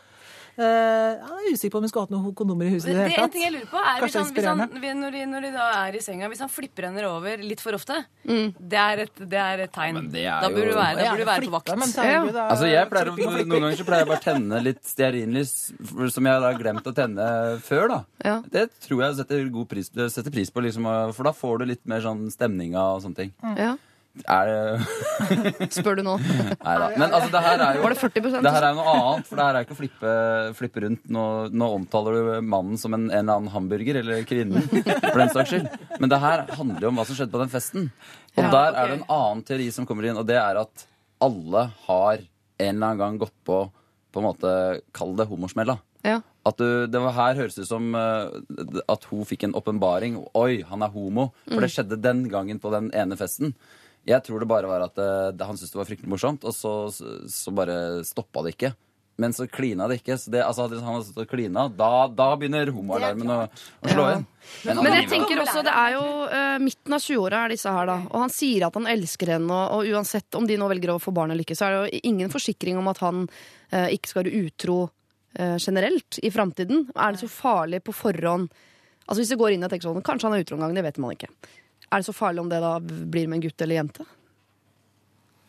Jeg 0.53 1.17
er 1.17 1.55
usikker 1.55 1.73
på 1.73 1.81
om 1.81 1.85
vi 1.87 1.89
skulle 1.89 2.05
hatt 2.05 2.13
noen 2.13 2.35
kondomer 2.37 2.69
i 2.69 2.73
huset 2.75 2.91
i 2.91 2.93
Det 2.93 3.07
det 3.09 3.15
er 3.17 3.23
en 3.25 3.31
ting 3.33 3.45
jeg 3.47 3.53
lurer 3.55 3.69
på 3.71 3.81
er 3.81 4.03
hvis 4.05 4.17
han, 4.19 4.33
hvis 4.37 4.49
han, 4.51 4.61
når, 5.01 5.15
de, 5.15 5.23
når 5.31 5.47
de 5.47 5.51
da 5.55 5.69
er 5.79 5.97
i 5.97 6.03
senga, 6.05 6.29
hvis 6.29 6.43
han 6.45 6.51
flipper 6.53 6.89
henne 6.89 7.05
over 7.09 7.41
litt 7.41 7.63
for 7.65 7.77
ofte, 7.79 7.97
det, 8.27 8.81
er 8.83 9.05
et, 9.07 9.23
det 9.33 9.41
er 9.41 9.63
et 9.65 9.73
tegn. 9.73 10.01
Er 10.13 10.43
da 10.45 10.51
burde 10.53 10.69
du 10.69 10.77
være, 10.77 10.99
da 10.99 11.07
burde 11.13 11.25
du 11.25 11.31
være 11.31 11.47
på 11.49 11.55
vakt. 11.55 11.73
men 11.81 11.95
ja. 11.97 12.19
Altså 12.49 12.69
jeg 12.69 12.91
pleier, 12.91 13.13
Noen 13.17 13.55
ganger 13.55 13.79
så 13.81 13.87
pleier 13.89 14.05
jeg 14.05 14.11
bare 14.13 14.21
å 14.21 14.27
tenne 14.27 14.61
litt 14.67 14.83
stearinlys 14.87 15.55
som 16.17 16.29
jeg 16.29 16.45
har 16.47 16.59
glemt 16.61 16.91
å 16.91 16.95
tenne 16.97 17.29
før. 17.65 17.89
da 17.95 18.01
Ja. 18.27 18.37
Det 18.53 18.67
tror 18.85 19.07
jeg 19.07 19.17
setter 19.23 19.49
god 19.57 19.71
pris, 19.73 19.89
setter 19.89 20.31
pris 20.35 20.53
på, 20.53 20.67
liksom, 20.69 20.91
for 21.17 21.31
da 21.31 21.33
får 21.37 21.63
du 21.63 21.71
litt 21.73 21.83
mer 21.89 22.05
sånn 22.05 22.27
stemninga 22.33 22.85
og 22.93 23.03
sånne 23.07 23.23
ting. 23.25 23.33
Ja. 23.57 23.73
Spør 25.77 25.97
du 25.97 26.03
nå. 26.05 26.19
Nei 26.67 26.75
da. 26.79 26.89
Men 27.01 27.07
altså, 27.09 27.31
det 27.33 27.41
her 27.47 27.63
er 27.65 27.79
jo 27.79 27.85
Var 27.87 27.95
det 27.95 27.99
40 28.03 28.27
Det 28.45 28.53
her 28.53 28.67
er 28.67 28.75
jo 28.75 28.79
noe 28.79 28.93
annet, 28.93 29.29
for 29.29 29.41
det 29.41 29.47
her 29.47 29.59
er 29.59 29.67
ikke 29.67 29.77
å 29.77 29.79
flippe, 29.79 30.15
flippe 30.59 30.83
rundt. 30.85 31.05
Nå, 31.17 31.25
nå 31.49 31.69
omtaler 31.79 32.19
du 32.19 32.33
mannen 32.45 32.81
som 32.81 32.93
en, 32.97 33.07
en 33.09 33.15
eller 33.23 33.41
annen 33.41 33.53
hamburger, 33.55 34.01
eller 34.03 34.27
kvinnen, 34.29 34.67
for 34.69 35.23
den 35.23 35.33
saks 35.33 35.55
skyld. 35.55 35.71
Men 35.99 36.13
det 36.13 36.21
her 36.23 36.45
handler 36.59 36.87
jo 36.87 36.93
om 36.93 37.01
hva 37.01 37.07
som 37.09 37.19
skjedde 37.19 37.35
på 37.35 37.43
den 37.45 37.55
festen. 37.55 37.89
Og 38.37 38.43
Ja, 38.45 38.51
der 38.53 38.81
er 38.83 38.91
det 38.93 38.99
en 39.01 39.09
annen 39.09 39.47
teori 39.49 39.71
som 39.75 39.89
kommer 39.89 40.09
inn, 40.09 40.21
og 40.21 40.29
det 40.29 40.37
er 40.41 40.61
at 40.61 40.87
alle 41.23 41.69
har 41.87 42.21
en 42.21 42.69
eller 42.69 42.87
annen 42.93 43.01
gang 43.01 43.23
gått 43.23 43.39
på 43.49 43.65
på 44.13 44.21
en 44.21 44.27
måte, 44.29 44.51
Kall 44.93 45.15
det 45.17 45.25
homosmella. 45.31 45.79
Ja. 46.05 46.19
At 46.45 46.59
du, 46.59 46.87
det 46.91 47.01
var 47.01 47.15
her 47.17 47.39
høres 47.39 47.55
det 47.57 47.65
ut 47.65 47.71
som 47.71 47.95
uh, 47.95 48.29
at 48.91 49.07
hun 49.09 49.25
fikk 49.25 49.47
en 49.47 49.55
åpenbaring. 49.57 50.19
Oi, 50.37 50.61
han 50.69 50.85
er 50.85 50.93
homo. 50.93 51.31
For 51.47 51.63
det 51.65 51.71
skjedde 51.73 52.01
den 52.03 52.27
gangen 52.33 52.61
på 52.63 52.73
den 52.75 52.91
ene 52.99 53.17
festen. 53.17 53.55
Jeg 54.09 54.25
tror 54.27 54.41
det 54.43 54.49
bare 54.51 54.67
var 54.71 54.83
at 54.89 54.97
eh, 54.99 55.29
det- 55.37 55.47
han 55.47 55.57
syntes 55.57 55.73
det 55.75 55.79
var 55.83 55.87
fryktelig 55.91 56.11
morsomt, 56.11 56.45
og 56.49 56.55
så, 56.57 56.73
så, 56.91 57.19
så 57.31 57.53
bare 57.55 57.77
stoppa 58.05 58.43
det 58.43 58.57
ikke. 58.57 58.73
Men 59.21 59.35
så 59.37 59.45
klina 59.47 59.85
det 59.91 59.99
ikke. 60.01 60.17
Så 60.19 60.31
det, 60.33 60.41
altså, 60.43 60.65
hadde 60.65 60.81
han 60.83 61.03
stått 61.05 61.21
og 61.27 61.29
klina, 61.31 61.67
da, 61.69 62.09
da 62.09 62.31
begynner 62.41 62.71
homoalarmen 62.73 63.29
å, 63.31 63.37
å 63.85 63.91
slå 63.93 64.07
inn. 64.15 64.25
Men 64.65 64.81
jeg 64.89 65.11
tenker 65.13 65.43
også, 65.45 65.61
det 65.67 65.75
er 65.83 65.93
jo 65.99 66.07
eh, 66.33 66.57
midten 66.65 66.97
av 66.97 67.05
20-åra 67.05 67.43
er 67.45 67.53
disse 67.53 67.71
her, 67.77 67.87
da. 67.93 67.99
Og 68.09 68.19
han 68.25 68.33
sier 68.33 68.65
at 68.67 68.79
han 68.81 68.89
elsker 68.91 69.35
henne, 69.37 69.53
og, 69.53 69.77
og 69.85 69.93
uansett 69.93 70.39
om 70.41 70.49
de 70.49 70.57
nå 70.59 70.67
velger 70.73 70.95
å 70.95 70.99
få 71.03 71.13
barn 71.15 71.31
eller 71.31 71.45
ikke, 71.45 71.55
så 71.61 71.69
er 71.69 71.77
det 71.77 71.83
jo 71.85 72.03
ingen 72.11 72.33
forsikring 72.33 72.81
om 72.81 72.89
at 72.91 73.03
han 73.05 73.27
eh, 73.71 73.93
ikke 73.99 74.11
skal 74.15 74.23
være 74.25 74.43
utro 74.49 74.79
eh, 75.37 75.59
generelt 75.63 76.19
i 76.25 76.33
framtiden. 76.33 76.89
Er 76.97 77.13
det 77.15 77.23
så 77.23 77.31
farlig 77.31 77.85
på 77.87 77.95
forhånd 77.95 78.51
Altså 79.03 79.19
Hvis 79.19 79.33
det 79.35 79.39
går 79.41 79.51
inn 79.53 79.65
i 79.65 79.67
et 79.67 79.73
tenker 79.75 79.89
sånn, 79.91 80.05
kanskje 80.07 80.29
han 80.29 80.35
er 80.37 80.45
utro 80.45 80.55
en 80.57 80.63
gang, 80.63 80.75
det 80.79 80.85
vet 80.87 80.99
man 81.03 81.13
ikke. 81.13 81.27
Er 81.93 82.01
det 82.01 82.07
så 82.09 82.15
farlig 82.17 82.41
om 82.41 82.49
det 82.49 82.61
da 82.65 82.79
blir 82.81 83.29
med 83.29 83.37
en 83.39 83.45
gutt 83.45 83.61
eller 83.63 83.77
jente? 83.83 84.07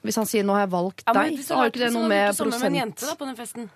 Hvis 0.03 0.17
han 0.19 0.25
sier 0.27 0.43
'nå 0.43 0.51
har 0.57 0.65
jeg 0.67 0.71
valgt 0.73 1.03
Ja, 1.07 1.13
men 1.13 1.31
deg', 1.35 1.43
så 1.47 1.55
har 1.55 1.69
ikke 1.71 1.79
det 1.85 1.93
noe 1.93 2.07
med 2.07 2.27
gjort 2.35 2.39
med 2.39 2.53
en 2.53 2.59
prosent 2.59 2.75
jente 2.75 3.05
da, 3.07 3.15
på 3.15 3.25
den 3.25 3.35
festen. 3.39 3.69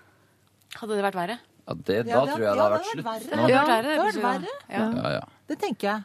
Hadde 0.76 0.92
det 0.98 1.04
vært 1.08 1.14
verre? 1.16 1.38
Ja, 1.68 1.74
det, 1.74 1.84
da 1.86 2.10
Ja, 2.10 2.24
det- 2.24 2.34
tror 2.34 2.38
jeg 2.38 2.38
det 2.38 2.44
ja, 2.44 2.52
det 2.52 2.58
vært 2.58 2.72
hadde 2.72 2.84
slutt. 2.92 3.04
vært 3.08 3.30
Det 3.30 3.36
Nå. 3.38 3.48
Ja, 3.48 3.64
det 3.64 3.72
hadde 3.72 3.96
vært 4.04 4.22
verre. 4.22 4.52
Ja. 4.68 4.92
Ja, 5.02 5.10
ja. 5.16 5.20
Det 5.48 5.58
tenker 5.58 5.88
jeg. 5.88 6.04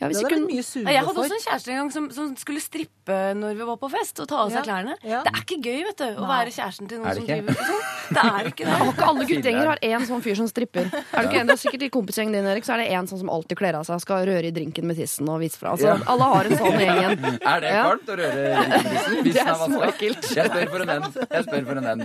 Ja, 0.00 0.08
Det 0.08 0.16
hadde 0.16 0.30
vært 0.30 0.46
mye 0.48 0.62
surere 0.64 0.92
Jeg 0.94 1.00
hadde 1.04 1.14
for. 1.14 1.22
også 1.26 1.36
en 1.36 1.44
kjæreste 1.44 1.68
en 1.74 1.76
gang 1.80 1.90
som, 1.92 2.04
som 2.16 2.30
skulle 2.40 2.60
strippe 2.64 3.16
når 3.36 3.54
vi 3.58 3.64
var 3.68 3.76
på 3.82 3.88
fest, 3.92 4.20
og 4.22 4.28
ta 4.30 4.36
av 4.44 4.48
seg 4.50 4.60
Ja, 4.60 4.62
klærne. 4.64 4.94
ja. 5.04 5.20
Det 5.26 5.32
er 5.34 5.40
ikke 5.44 5.58
gøy 5.66 5.80
vet 5.90 5.98
du, 6.00 6.04
å 6.06 6.24
Nei. 6.24 6.28
være 6.30 6.50
kjæresten 6.56 6.88
til 6.88 6.96
Er 6.96 7.02
noen 7.04 7.14
som 7.14 7.22
ikke? 7.24 7.36
driver 7.36 7.52
sånn. 7.70 7.82
Det 8.10 8.22
er 8.24 8.44
ikke 8.50 8.64
det. 8.64 8.74
Og 8.80 8.88
ikke 8.94 9.06
alle 9.10 9.24
guttegjenger 9.30 9.66
har 9.70 9.78
én 9.90 10.06
sånn 10.08 10.22
fyr 10.24 10.36
som 10.40 10.48
stripper. 10.50 10.86
Er 10.90 11.20
du 11.20 11.28
ikke 11.28 11.40
enig? 11.40 11.50
Det 11.50 11.56
er 11.56 11.62
sikkert 11.64 11.82
I 11.84 11.90
kompisgjengen 11.94 12.32
din 12.38 12.46
Erik, 12.50 12.64
så 12.66 12.72
er 12.74 12.78
det 12.82 12.88
en 12.96 13.06
sånn 13.10 13.20
som 13.22 13.30
alltid 13.30 13.56
kler 13.60 13.74
av 13.80 13.84
seg, 13.86 14.00
skal 14.02 14.24
røre 14.30 14.46
i 14.48 14.54
drinken 14.56 14.86
med 14.88 14.96
tissen 14.98 15.28
og 15.30 15.40
vise 15.42 15.58
fra. 15.60 15.74
Altså, 15.76 15.86
Ja. 15.90 15.98
Alle 16.10 16.24
har 16.32 16.44
en 16.50 16.56
sånn 16.58 16.80
i 16.80 16.86
gjengen. 16.86 17.18
Er 17.40 17.60
det 17.60 17.70
kaldt 17.70 18.06
kvalmt 18.06 18.08
å 18.10 18.16
røre 18.22 18.40
riketissen? 18.56 19.20
Hvis 19.20 19.34
Det 19.34 19.40
er 19.40 19.44
den 19.44 19.60
vaska? 19.60 19.68
småekkelt. 19.70 20.22
Jeg 20.40 20.46
spør 20.50 20.66
for 20.70 20.80
en 20.80 20.88
venn. 20.90 21.04
Jeg 21.30 21.42
spør 21.44 21.62
for 21.66 21.76
en 21.76 21.86
venn. 21.90 22.00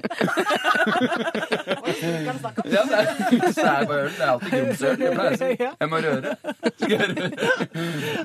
Ja, 2.65 2.83
det 2.85 2.95
er, 2.95 3.05
er. 3.05 3.85
Det 3.85 4.21
er 4.21 4.29
alltid 4.29 4.49
grumsøl. 4.51 4.95
Jeg 5.85 5.89
må 5.91 5.97
røre. 6.03 6.35
Skal 6.75 6.91
jeg 6.91 6.99
røre? 7.15 7.29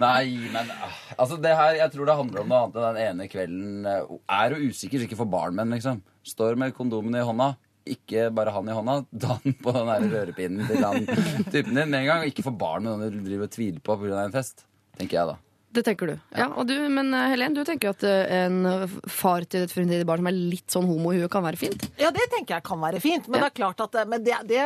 Nei, 0.03 0.37
men 0.53 0.71
ah, 0.75 0.95
altså 1.17 1.39
det 1.43 1.53
her, 1.57 1.79
jeg 1.81 1.93
tror 1.95 2.09
det 2.09 2.17
handler 2.21 2.43
om 2.43 2.51
noe 2.53 2.61
annet 2.67 2.79
enn 2.79 2.87
den 2.87 3.03
ene 3.09 3.27
kvelden. 3.33 3.89
eh, 3.91 4.15
Er 4.41 4.55
jo 4.57 4.71
usikker, 4.71 5.05
ikke 5.07 5.19
for 5.19 5.31
barn 5.31 5.57
men 5.59 5.75
liksom. 5.77 6.01
Står 6.27 6.59
med 6.61 6.75
kondomen 6.77 7.17
i 7.17 7.25
hånda. 7.27 7.53
Ikke 7.91 8.27
bare 8.37 8.53
han 8.55 8.69
i 8.69 8.75
hånda, 8.77 8.97
dan 9.25 9.55
på 9.65 9.73
den 9.75 9.89
der 9.89 10.09
rørepinnen 10.13 10.67
til 10.69 10.85
han 10.85 11.07
typen 11.51 11.75
din 11.75 11.89
med 11.91 12.03
en 12.03 12.11
gang. 12.11 12.27
Ikke 12.29 12.45
for 12.47 12.57
barn 12.57 12.85
med 12.87 12.93
noen 13.01 13.15
du 13.17 13.25
driver 13.25 13.49
og 13.49 13.55
tviler 13.57 13.81
på 13.85 13.97
pga. 14.03 14.25
en 14.27 14.35
fest. 14.37 14.67
Tenker 15.01 15.17
jeg, 15.17 15.33
da. 15.33 15.39
Det 15.71 15.85
tenker 15.87 16.09
du. 16.11 16.15
Ja, 16.35 16.49
og 16.59 16.67
du 16.67 16.73
men 16.91 17.13
eh, 17.15 17.29
Helen, 17.31 17.55
du 17.55 17.61
tenker 17.63 17.93
at 17.93 18.03
eh, 18.03 18.27
en 18.49 18.65
far 19.07 19.45
til 19.47 19.63
et 19.63 19.71
fremtidig 19.71 20.07
barn 20.09 20.19
som 20.19 20.29
er 20.31 20.35
litt 20.35 20.75
sånn 20.75 20.89
homo 20.89 21.13
i 21.15 21.21
huet, 21.21 21.31
kan 21.31 21.45
være 21.47 21.61
fint? 21.61 21.85
Ja, 22.01 22.09
det 22.11 22.25
tenker 22.33 22.57
jeg 22.57 22.65
kan 22.67 22.81
være 22.83 22.99
fint. 23.05 23.29
Men 23.31 23.39
Ja. 23.39 23.45
det 23.47 23.51
er 23.53 23.59
klart 23.61 23.83
at 23.85 23.93
det, 23.95 24.03
men 24.11 24.25
det, 24.27 24.35
det, 24.51 24.65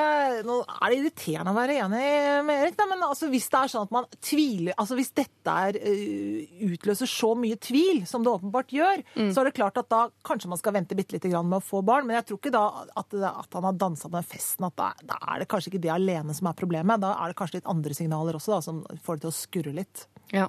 Nå 0.49 0.57
er 0.65 0.95
det 0.95 0.99
irriterende 1.03 1.53
å 1.53 1.59
være 1.59 1.77
enig 1.85 2.01
med 2.49 2.63
Erik, 2.65 2.79
da, 2.79 2.87
men 2.89 3.05
altså, 3.05 3.29
hvis 3.29 3.51
det 3.53 3.61
er 3.61 3.73
sånn 3.75 3.85
at 3.85 3.93
man 3.93 4.09
tviler 4.25 4.73
altså 4.81 4.97
Hvis 4.97 5.13
dette 5.21 5.59
er, 5.69 5.77
eh, 5.77 6.65
utløser 6.71 7.11
så 7.13 7.35
mye 7.37 7.61
tvil 7.61 8.01
som 8.09 8.25
det 8.25 8.33
åpenbart 8.33 8.73
gjør, 8.73 9.05
så 9.29 9.43
er 9.45 9.51
det 9.51 9.55
klart 9.61 9.77
at 9.83 9.91
da 9.93 10.07
kanskje 10.25 10.49
man 10.55 10.63
skal 10.63 10.73
vente 10.79 10.97
bitte 10.97 11.19
lite 11.19 11.29
grann 11.29 11.49
med 11.53 11.61
å 11.61 11.67
få 11.69 11.85
barn. 11.85 12.09
Men 12.09 12.17
jeg 12.23 12.31
tror 12.31 12.41
ikke 12.41 12.55
da 12.57 12.65
at, 12.97 13.13
at 13.21 13.61
han 13.61 13.69
har 13.69 13.77
dansa 13.77 14.09
på 14.09 14.17
den 14.17 14.31
festen, 14.33 14.65
at 14.73 14.77
da, 14.81 14.89
da 15.05 15.21
er 15.35 15.45
det 15.45 15.51
kanskje 15.53 15.75
ikke 15.75 15.85
det 15.85 15.93
alene 15.93 16.33
som 16.33 16.49
er 16.49 16.57
problemet. 16.57 17.05
Da 17.05 17.13
er 17.21 17.29
det 17.35 17.39
kanskje 17.43 17.61
litt 17.61 17.69
andre 17.77 17.93
signaler 18.01 18.41
også 18.41 18.57
da, 18.57 18.61
som 18.65 18.81
får 19.05 19.21
det 19.21 19.27
til 19.27 19.35
å 19.35 19.37
skurre 19.43 19.77
litt. 19.85 20.07
Ja. 20.35 20.49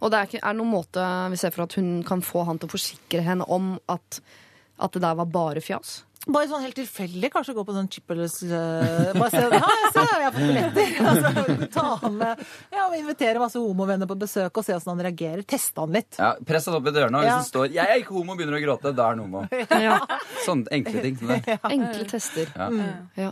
Og 0.00 0.10
det 0.10 0.18
er, 0.20 0.28
ikke, 0.28 0.42
er 0.42 0.58
noen 0.58 0.72
måte 0.74 1.06
vi 1.30 1.38
ser 1.40 1.54
for 1.54 1.68
at 1.68 1.78
hun 1.78 2.00
kan 2.06 2.22
få 2.26 2.42
han 2.48 2.58
til 2.58 2.66
å 2.70 2.74
forsikre 2.76 3.22
henne 3.26 3.46
om 3.46 3.76
at, 3.90 4.20
at 4.82 4.96
det 4.96 5.02
der 5.06 5.18
var 5.22 5.28
bare 5.30 5.62
fjas? 5.64 6.00
Bare 6.28 6.50
sånn 6.50 6.60
helt 6.60 6.76
tilfeldig, 6.76 7.30
kanskje 7.32 7.54
gå 7.56 7.62
på 7.64 7.72
sånn 7.72 7.86
Chipperless 7.88 8.34
uh, 8.44 9.14
Bare 9.16 9.30
se 9.32 9.40
ja, 9.40 9.60
se, 9.94 10.02
jeg 10.04 10.26
har 10.26 10.34
fått 10.34 10.50
billetter. 10.50 10.90
Altså, 11.08 11.68
ta 11.72 12.10
med, 12.12 12.42
ja, 12.76 12.84
Invitere 12.98 13.40
masse 13.40 13.56
homovenner 13.62 14.10
på 14.10 14.18
besøk 14.20 14.60
og 14.60 14.66
se 14.66 14.74
hvordan 14.76 14.98
han 14.98 15.06
reagerer. 15.08 15.40
Teste 15.48 15.80
han 15.80 15.96
litt. 15.96 16.18
Ja, 16.20 16.34
Press 16.44 16.68
han 16.68 16.76
opp 16.76 16.90
i 16.90 16.92
dørene, 16.92 17.22
og 17.22 17.24
hvis 17.24 17.30
Ja. 17.32 17.38
han 17.38 17.48
står 17.48 17.70
'Jeg 17.72 17.86
er 17.86 18.02
ikke 18.02 18.12
homo' 18.18 18.34
og 18.34 18.42
begynner 18.42 18.58
å 18.58 18.64
gråte, 18.66 18.92
da 18.92 19.06
er 19.06 19.16
han 19.16 19.22
homo. 19.24 19.46
Ja. 19.80 19.96
Sånne 20.44 20.68
enkle 20.76 21.06
ting 21.06 21.16
Sånn. 21.16 21.40
Enkle 21.78 22.04
tester. 22.12 22.52
Ja. 22.52 22.68
Ja. 23.16 23.30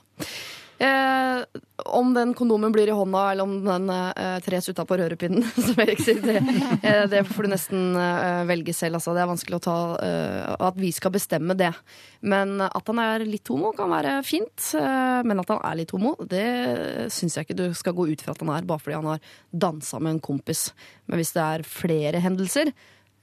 Eh, 0.78 1.44
om 1.76 2.14
den 2.14 2.34
kondomen 2.38 2.72
blir 2.72 2.88
i 2.88 2.94
hånda, 2.94 3.22
eller 3.32 3.42
om 3.42 3.64
den 3.64 3.90
eh, 3.90 4.38
tres 4.46 4.68
utapå 4.68 4.98
rørepinnen, 5.00 5.42
som 5.66 5.80
Erik 5.82 6.02
sier, 6.04 6.20
det, 6.22 6.38
eh, 6.86 7.02
det 7.10 7.24
får 7.26 7.48
du 7.48 7.50
nesten 7.50 7.96
eh, 7.98 8.42
velge 8.46 8.74
selv. 8.76 9.00
Altså. 9.00 9.14
Det 9.16 9.24
er 9.24 9.30
vanskelig 9.30 9.58
å 9.58 9.64
ta 9.64 9.78
eh, 10.04 10.52
at 10.68 10.78
vi 10.78 10.92
skal 10.94 11.14
bestemme 11.14 11.56
det. 11.58 11.72
Men 12.20 12.60
at 12.62 12.92
han 12.92 13.02
er 13.02 13.26
litt 13.26 13.50
homo, 13.50 13.72
kan 13.74 13.90
være 13.90 14.20
fint. 14.26 14.68
Eh, 14.78 15.22
men 15.26 15.42
at 15.42 15.50
han 15.50 15.64
er 15.66 15.80
litt 15.80 15.94
homo, 15.96 16.14
det 16.30 16.46
syns 17.14 17.38
jeg 17.38 17.48
ikke 17.48 17.58
du 17.58 17.66
skal 17.78 17.96
gå 17.98 18.06
ut 18.12 18.22
fra 18.22 18.36
at 18.36 18.44
han 18.44 18.54
er, 18.54 18.68
bare 18.68 18.84
fordi 18.84 19.00
han 19.00 19.10
har 19.16 19.32
dansa 19.50 19.98
med 19.98 20.16
en 20.16 20.22
kompis. 20.30 20.68
Men 21.10 21.18
hvis 21.18 21.34
det 21.34 21.42
er 21.42 21.66
flere 21.66 22.22
hendelser, 22.22 22.70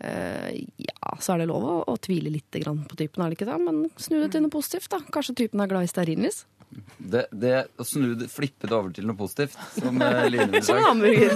eh, 0.03 0.49
ja, 0.83 1.15
så 1.23 1.35
er 1.37 1.45
det 1.45 1.47
lov 1.53 1.63
å, 1.71 1.77
å 1.87 1.95
tvile 2.03 2.33
litt 2.35 2.51
på 2.51 2.99
typen, 2.99 3.23
er 3.23 3.31
det 3.31 3.39
ikke 3.39 3.47
det? 3.47 3.61
Men 3.63 3.85
snu 3.95 4.19
det 4.19 4.33
til 4.35 4.43
noe 4.43 4.51
positivt, 4.51 4.91
da. 4.91 4.99
Kanskje 5.15 5.37
typen 5.45 5.63
er 5.63 5.71
glad 5.71 5.87
i 5.87 5.91
stearinlys? 5.93 6.43
Det, 6.97 7.25
det 7.31 7.67
å 7.79 7.83
snu 7.87 8.15
det, 8.19 8.27
flippe 8.31 8.67
det 8.67 8.75
over 8.75 8.89
til 8.95 9.05
noe 9.07 9.15
positivt, 9.19 9.55
som 9.77 10.01
uh, 10.01 10.25
Line 10.31 10.49
ville 10.51 10.63
Som 10.65 10.77
hamburger. 10.83 11.31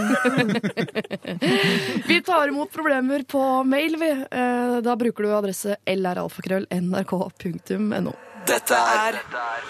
vi 2.09 2.17
tar 2.25 2.47
imot 2.51 2.71
problemer 2.73 3.23
på 3.29 3.43
mail, 3.63 3.95
vi. 4.01 4.09
Eh, 4.11 4.79
Da 4.83 4.95
bruker 4.99 5.23
du 5.23 5.29
adresse 5.35 5.75
lralfakrøll.nrk.no. 5.87 8.13
Dette 8.49 8.75
er 8.75 9.15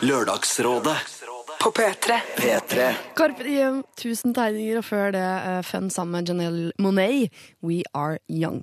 Lørdagsrådet 0.06 0.98
På 1.60 1.72
P3. 1.76 2.15
P3. 2.38 2.86
Carpe 3.17 3.43
Diem, 3.43 3.82
tusen 4.00 4.34
tegninger, 4.38 4.78
og 4.80 4.86
før 4.88 5.12
det 5.15 5.24
eh, 5.26 5.62
fun 5.67 5.89
sammen 5.91 6.15
med 6.22 6.30
Janelle 6.32 6.72
Monet, 6.80 7.30
We 7.65 7.82
Are 7.98 8.17
Young. 8.32 8.62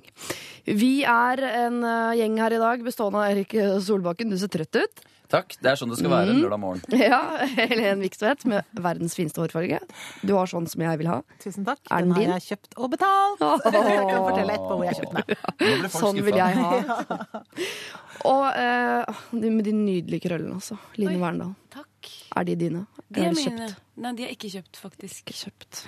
Vi 0.65 1.03
er 1.05 1.37
en 1.51 1.83
eh, 1.85 2.15
gjeng 2.23 2.39
her 2.41 2.53
i 2.57 2.61
dag 2.63 2.81
bestående 2.87 3.19
av 3.21 3.29
Erik 3.35 3.53
Solbakken. 3.85 4.31
Du 4.33 4.37
ser 4.41 4.49
trøtt 4.55 4.75
ut. 4.81 4.95
Takk. 5.27 5.57
Det 5.59 5.71
er 5.73 5.75
sånn 5.79 5.91
det 5.91 5.97
skal 5.99 6.11
være 6.13 6.31
en 6.31 6.39
lørdag 6.39 6.59
morgen. 6.61 6.83
Ja, 7.07 7.19
Helen 7.57 7.99
Vikstvedt 8.05 8.45
med 8.47 8.63
verdens 8.79 9.15
fineste 9.17 9.41
hårfarge. 9.43 9.79
Du 10.23 10.31
har 10.37 10.47
sånn 10.47 10.67
som 10.71 10.83
jeg 10.85 11.01
vil 11.01 11.09
ha. 11.11 11.17
Tusen 11.43 11.65
takk. 11.67 11.81
Er 11.91 12.05
den 12.05 12.13
den 12.13 12.15
har 12.15 12.23
din? 12.23 12.33
jeg 12.37 12.45
kjøpt 12.53 12.77
og 12.79 12.91
betalt. 12.93 13.43
Jeg 13.87 14.05
kan 14.07 14.23
fortelle 14.23 14.55
etterpå 14.55 14.77
hvor 14.77 14.85
jeg 14.87 14.97
kjøpte 15.01 15.23
den. 15.59 15.89
Sånn 15.91 16.21
vil 16.23 16.37
jeg 16.39 16.61
ha. 16.61 17.17
Og 18.31 18.45
eh, 18.57 19.19
med 19.37 19.63
de 19.67 19.73
nydelige 19.75 20.23
krøllene 20.27 20.55
også. 20.57 20.77
Line 20.97 21.19
Verndal. 21.21 21.51
Takk. 21.73 22.11
Er 22.39 22.47
de 22.47 22.55
dine? 22.59 22.85
De 23.07 23.21
er 23.21 23.29
er 23.29 23.35
mine. 23.35 23.67
kjøpt? 23.67 23.83
Nei, 24.03 24.13
de 24.17 24.25
er 24.27 24.31
ikke 24.33 24.49
kjøpt, 24.55 24.79
faktisk. 24.81 25.21
Ikke 25.25 25.37
kjøpt. 25.43 25.83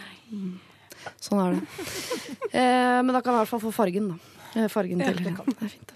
Sånn 1.23 1.41
er 1.45 1.55
det. 1.57 1.87
Eh, 2.51 2.99
men 3.05 3.13
da 3.15 3.21
kan 3.23 3.33
jeg 3.33 3.39
i 3.39 3.41
hvert 3.45 3.53
fall 3.55 3.63
få 3.63 3.73
fargen, 3.75 4.11
da. 4.13 4.38
Eh, 4.55 4.67
Fargen 4.71 5.01
til. 5.03 5.19
Det 5.23 5.33
er 5.35 5.69
fint. 5.69 5.91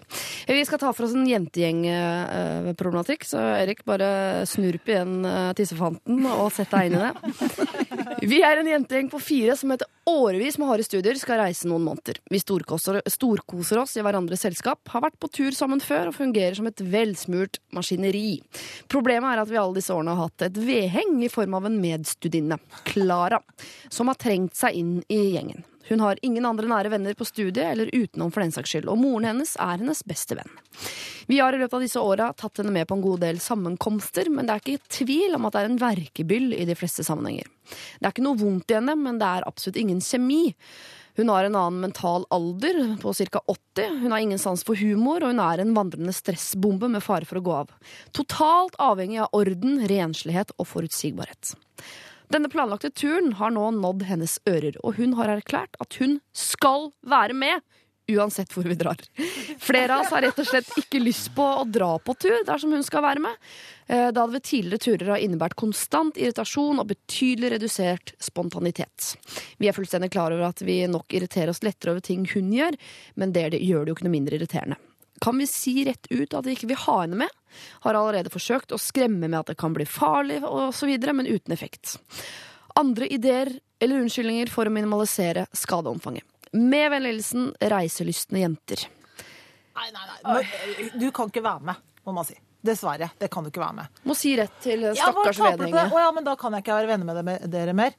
Eh, 0.47 0.55
Vi 0.55 0.65
skal 0.67 0.79
ta 0.81 0.91
for 0.93 1.07
oss 1.07 1.15
en 1.17 1.25
jentegjeng-problematikk, 1.27 3.25
så 3.25 3.39
Erik, 3.57 3.83
bare 3.87 4.45
snurp 4.49 4.85
igjen 4.89 5.25
eh, 5.25 5.53
tissefanten 5.57 6.25
og 6.29 6.51
sett 6.53 6.71
deg 6.73 6.91
inn 6.91 6.97
i 6.99 7.03
det. 7.07 7.13
Vi 8.29 8.39
er 8.45 8.61
en 8.61 8.69
jentegjeng 8.69 9.09
på 9.11 9.19
fire 9.23 9.55
som 9.59 9.73
etter 9.73 9.89
årevis 10.07 10.57
med 10.59 10.69
harde 10.69 10.85
studier 10.85 11.17
skal 11.19 11.41
reise 11.41 11.67
noen 11.67 11.85
måneder. 11.87 12.19
Vi 12.31 12.39
storkoser, 12.39 13.01
storkoser 13.09 13.81
oss 13.81 13.97
i 13.97 14.03
hverandres 14.05 14.43
selskap, 14.45 14.79
har 14.93 15.01
vært 15.07 15.19
på 15.19 15.31
tur 15.33 15.51
sammen 15.55 15.81
før 15.83 16.11
og 16.11 16.17
fungerer 16.19 16.55
som 16.59 16.67
et 16.69 16.83
velsmurt 16.93 17.59
maskineri. 17.75 18.41
Problemet 18.91 19.33
er 19.33 19.43
at 19.43 19.51
vi 19.51 19.59
alle 19.59 19.79
disse 19.79 19.93
årene 19.95 20.15
har 20.15 20.29
hatt 20.29 20.47
et 20.49 20.61
vedheng 20.61 21.17
i 21.23 21.31
form 21.31 21.57
av 21.57 21.67
en 21.67 21.79
medstudinne, 21.83 22.59
Klara, 22.87 23.39
som 23.89 24.11
har 24.11 24.19
trengt 24.19 24.55
seg 24.59 24.75
inn 24.79 24.97
i 25.11 25.21
gjengen. 25.35 25.63
Hun 25.89 26.03
har 26.03 26.19
ingen 26.21 26.45
andre 26.47 26.69
nære 26.71 26.93
venner 26.93 27.15
på 27.17 27.27
studiet 27.27 27.65
eller 27.65 27.91
utenom 27.91 28.31
for 28.31 28.43
den 28.43 28.53
saks 28.55 28.71
skyld, 28.71 28.89
og 28.91 28.99
moren 29.01 29.27
hennes 29.31 29.55
er 29.59 29.81
hennes 29.81 30.03
beste 30.07 30.37
venn. 30.39 30.55
Vi 31.27 31.39
har 31.39 31.55
i 31.55 31.59
løpet 31.59 31.77
av 31.77 31.83
disse 31.83 32.01
åra 32.01 32.31
tatt 32.37 32.59
henne 32.59 32.73
med 32.75 32.87
på 32.87 32.97
en 32.97 33.03
god 33.03 33.23
del 33.23 33.39
sammenkomster, 33.43 34.31
men 34.31 34.47
det 34.47 34.55
er 34.55 34.63
ikke 34.63 34.95
tvil 35.03 35.37
om 35.37 35.47
at 35.47 35.55
det 35.55 35.63
er 35.63 35.71
en 35.71 35.79
verkebyll 35.81 36.49
i 36.55 36.67
de 36.69 36.75
fleste 36.79 37.05
sammenhenger. 37.07 37.47
Det 37.99 38.07
er 38.07 38.11
ikke 38.15 38.25
noe 38.25 38.39
vondt 38.39 38.71
i 38.71 38.77
henne, 38.79 38.95
men 38.99 39.19
det 39.21 39.29
er 39.29 39.47
absolutt 39.47 39.79
ingen 39.79 40.03
kjemi. 40.03 40.43
Hun 41.15 41.29
har 41.29 41.45
en 41.45 41.55
annen 41.55 41.81
mental 41.83 42.25
alder, 42.33 42.79
på 43.01 43.13
ca. 43.13 43.41
80. 43.47 43.99
Hun 44.01 44.11
har 44.11 44.23
ingen 44.23 44.39
sans 44.41 44.63
for 44.65 44.79
humor, 44.79 45.21
og 45.21 45.35
hun 45.35 45.43
er 45.43 45.61
en 45.61 45.75
vandrende 45.75 46.13
stressbombe 46.15 46.89
med 46.89 47.05
fare 47.05 47.27
for 47.29 47.37
å 47.37 47.45
gå 47.45 47.53
av. 47.59 47.75
Totalt 48.17 48.79
avhengig 48.81 49.21
av 49.21 49.35
orden, 49.37 49.77
renslighet 49.89 50.55
og 50.57 50.67
forutsigbarhet. 50.71 51.53
Denne 52.31 52.49
planlagte 52.49 52.91
turen 52.91 53.33
har 53.39 53.53
nå 53.53 53.69
nådd 53.75 54.05
hennes 54.07 54.39
ører, 54.49 54.77
og 54.83 54.99
hun 54.99 55.15
har 55.19 55.31
erklært 55.33 55.77
at 55.83 55.99
hun 56.01 56.19
skal 56.35 56.91
være 57.07 57.35
med. 57.37 57.63
Uansett 58.11 58.51
hvor 58.51 58.67
vi 58.67 58.75
drar. 58.75 58.99
Flere 59.63 59.95
av 59.95 60.03
oss 60.03 60.11
har 60.11 60.25
rett 60.25 60.39
og 60.41 60.47
slett 60.47 60.71
ikke 60.81 60.99
lyst 60.99 61.29
på 61.35 61.43
å 61.43 61.63
dra 61.63 61.93
på 62.03 62.15
tur 62.19 62.41
dersom 62.43 62.73
hun 62.75 62.83
skal 62.83 63.05
være 63.05 63.23
med, 63.23 63.37
eh, 63.87 64.09
da 64.11 64.25
det 64.25 64.35
ved 64.35 64.43
tidligere 64.43 64.83
turer 64.83 65.11
har 65.13 65.23
innebært 65.23 65.55
konstant 65.55 66.19
irritasjon 66.19 66.83
og 66.83 66.89
betydelig 66.91 67.53
redusert 67.55 68.11
spontanitet. 68.19 69.13
Vi 69.57 69.71
er 69.71 69.77
fullstendig 69.77 70.11
klar 70.11 70.35
over 70.35 70.49
at 70.49 70.65
vi 70.67 70.81
nok 70.83 71.15
irriterer 71.15 71.55
oss 71.55 71.63
lettere 71.63 71.95
over 71.95 72.03
ting 72.03 72.27
hun 72.33 72.51
gjør, 72.51 72.75
men 73.15 73.31
det 73.31 73.53
gjør 73.53 73.85
det 73.85 73.93
jo 73.93 73.95
ikke 73.95 74.09
noe 74.09 74.17
mindre 74.19 74.41
irriterende. 74.41 74.81
Kan 75.23 75.37
vi 75.39 75.47
si 75.47 75.77
rett 75.87 76.09
ut 76.11 76.33
at 76.35 76.45
vi 76.45 76.55
ikke 76.57 76.67
vil 76.73 76.81
ha 76.83 76.97
henne 77.05 77.21
med? 77.23 77.37
Har 77.85 77.95
allerede 77.95 78.31
forsøkt 78.33 78.73
å 78.75 78.79
skremme 78.81 79.29
med 79.29 79.37
at 79.39 79.53
det 79.53 79.57
kan 79.61 79.75
bli 79.75 79.85
farlig 79.87 80.41
osv., 80.43 80.91
men 81.15 81.29
uten 81.29 81.55
effekt. 81.55 81.95
Andre 82.75 83.07
ideer 83.07 83.53
eller 83.79 84.03
unnskyldninger 84.03 84.51
for 84.51 84.67
å 84.67 84.73
minimalisere 84.73 85.45
skadeomfanget. 85.55 86.25
Med 86.53 86.91
vennlig 86.91 87.15
hilsen 87.15 87.47
reiselystne 87.71 88.43
jenter. 88.43 88.83
Nei, 89.73 89.87
nei, 89.95 90.03
nei. 90.27 90.89
Du 90.99 91.07
kan 91.15 91.31
ikke 91.31 91.41
være 91.45 91.71
med, 91.71 91.85
må 92.05 92.13
man 92.19 92.27
si. 92.27 92.35
Dessverre. 92.63 93.09
Det 93.19 93.27
kan 93.31 93.43
du 93.43 93.49
ikke 93.51 93.63
være 93.63 93.77
med. 93.81 94.03
Må 94.07 94.15
si 94.15 94.35
rett 94.39 94.53
til 94.63 94.85
Ja, 94.87 94.93
stakkars 94.95 95.39
vedhenge. 95.41 95.87
Å 95.91 96.03
ja, 96.03 96.11
men 96.15 96.27
da 96.27 96.35
kan 96.39 96.55
jeg 96.55 96.63
ikke 96.63 96.77
være 96.77 96.91
venner 96.93 97.23
med 97.25 97.47
dere 97.51 97.73
mer. 97.75 97.95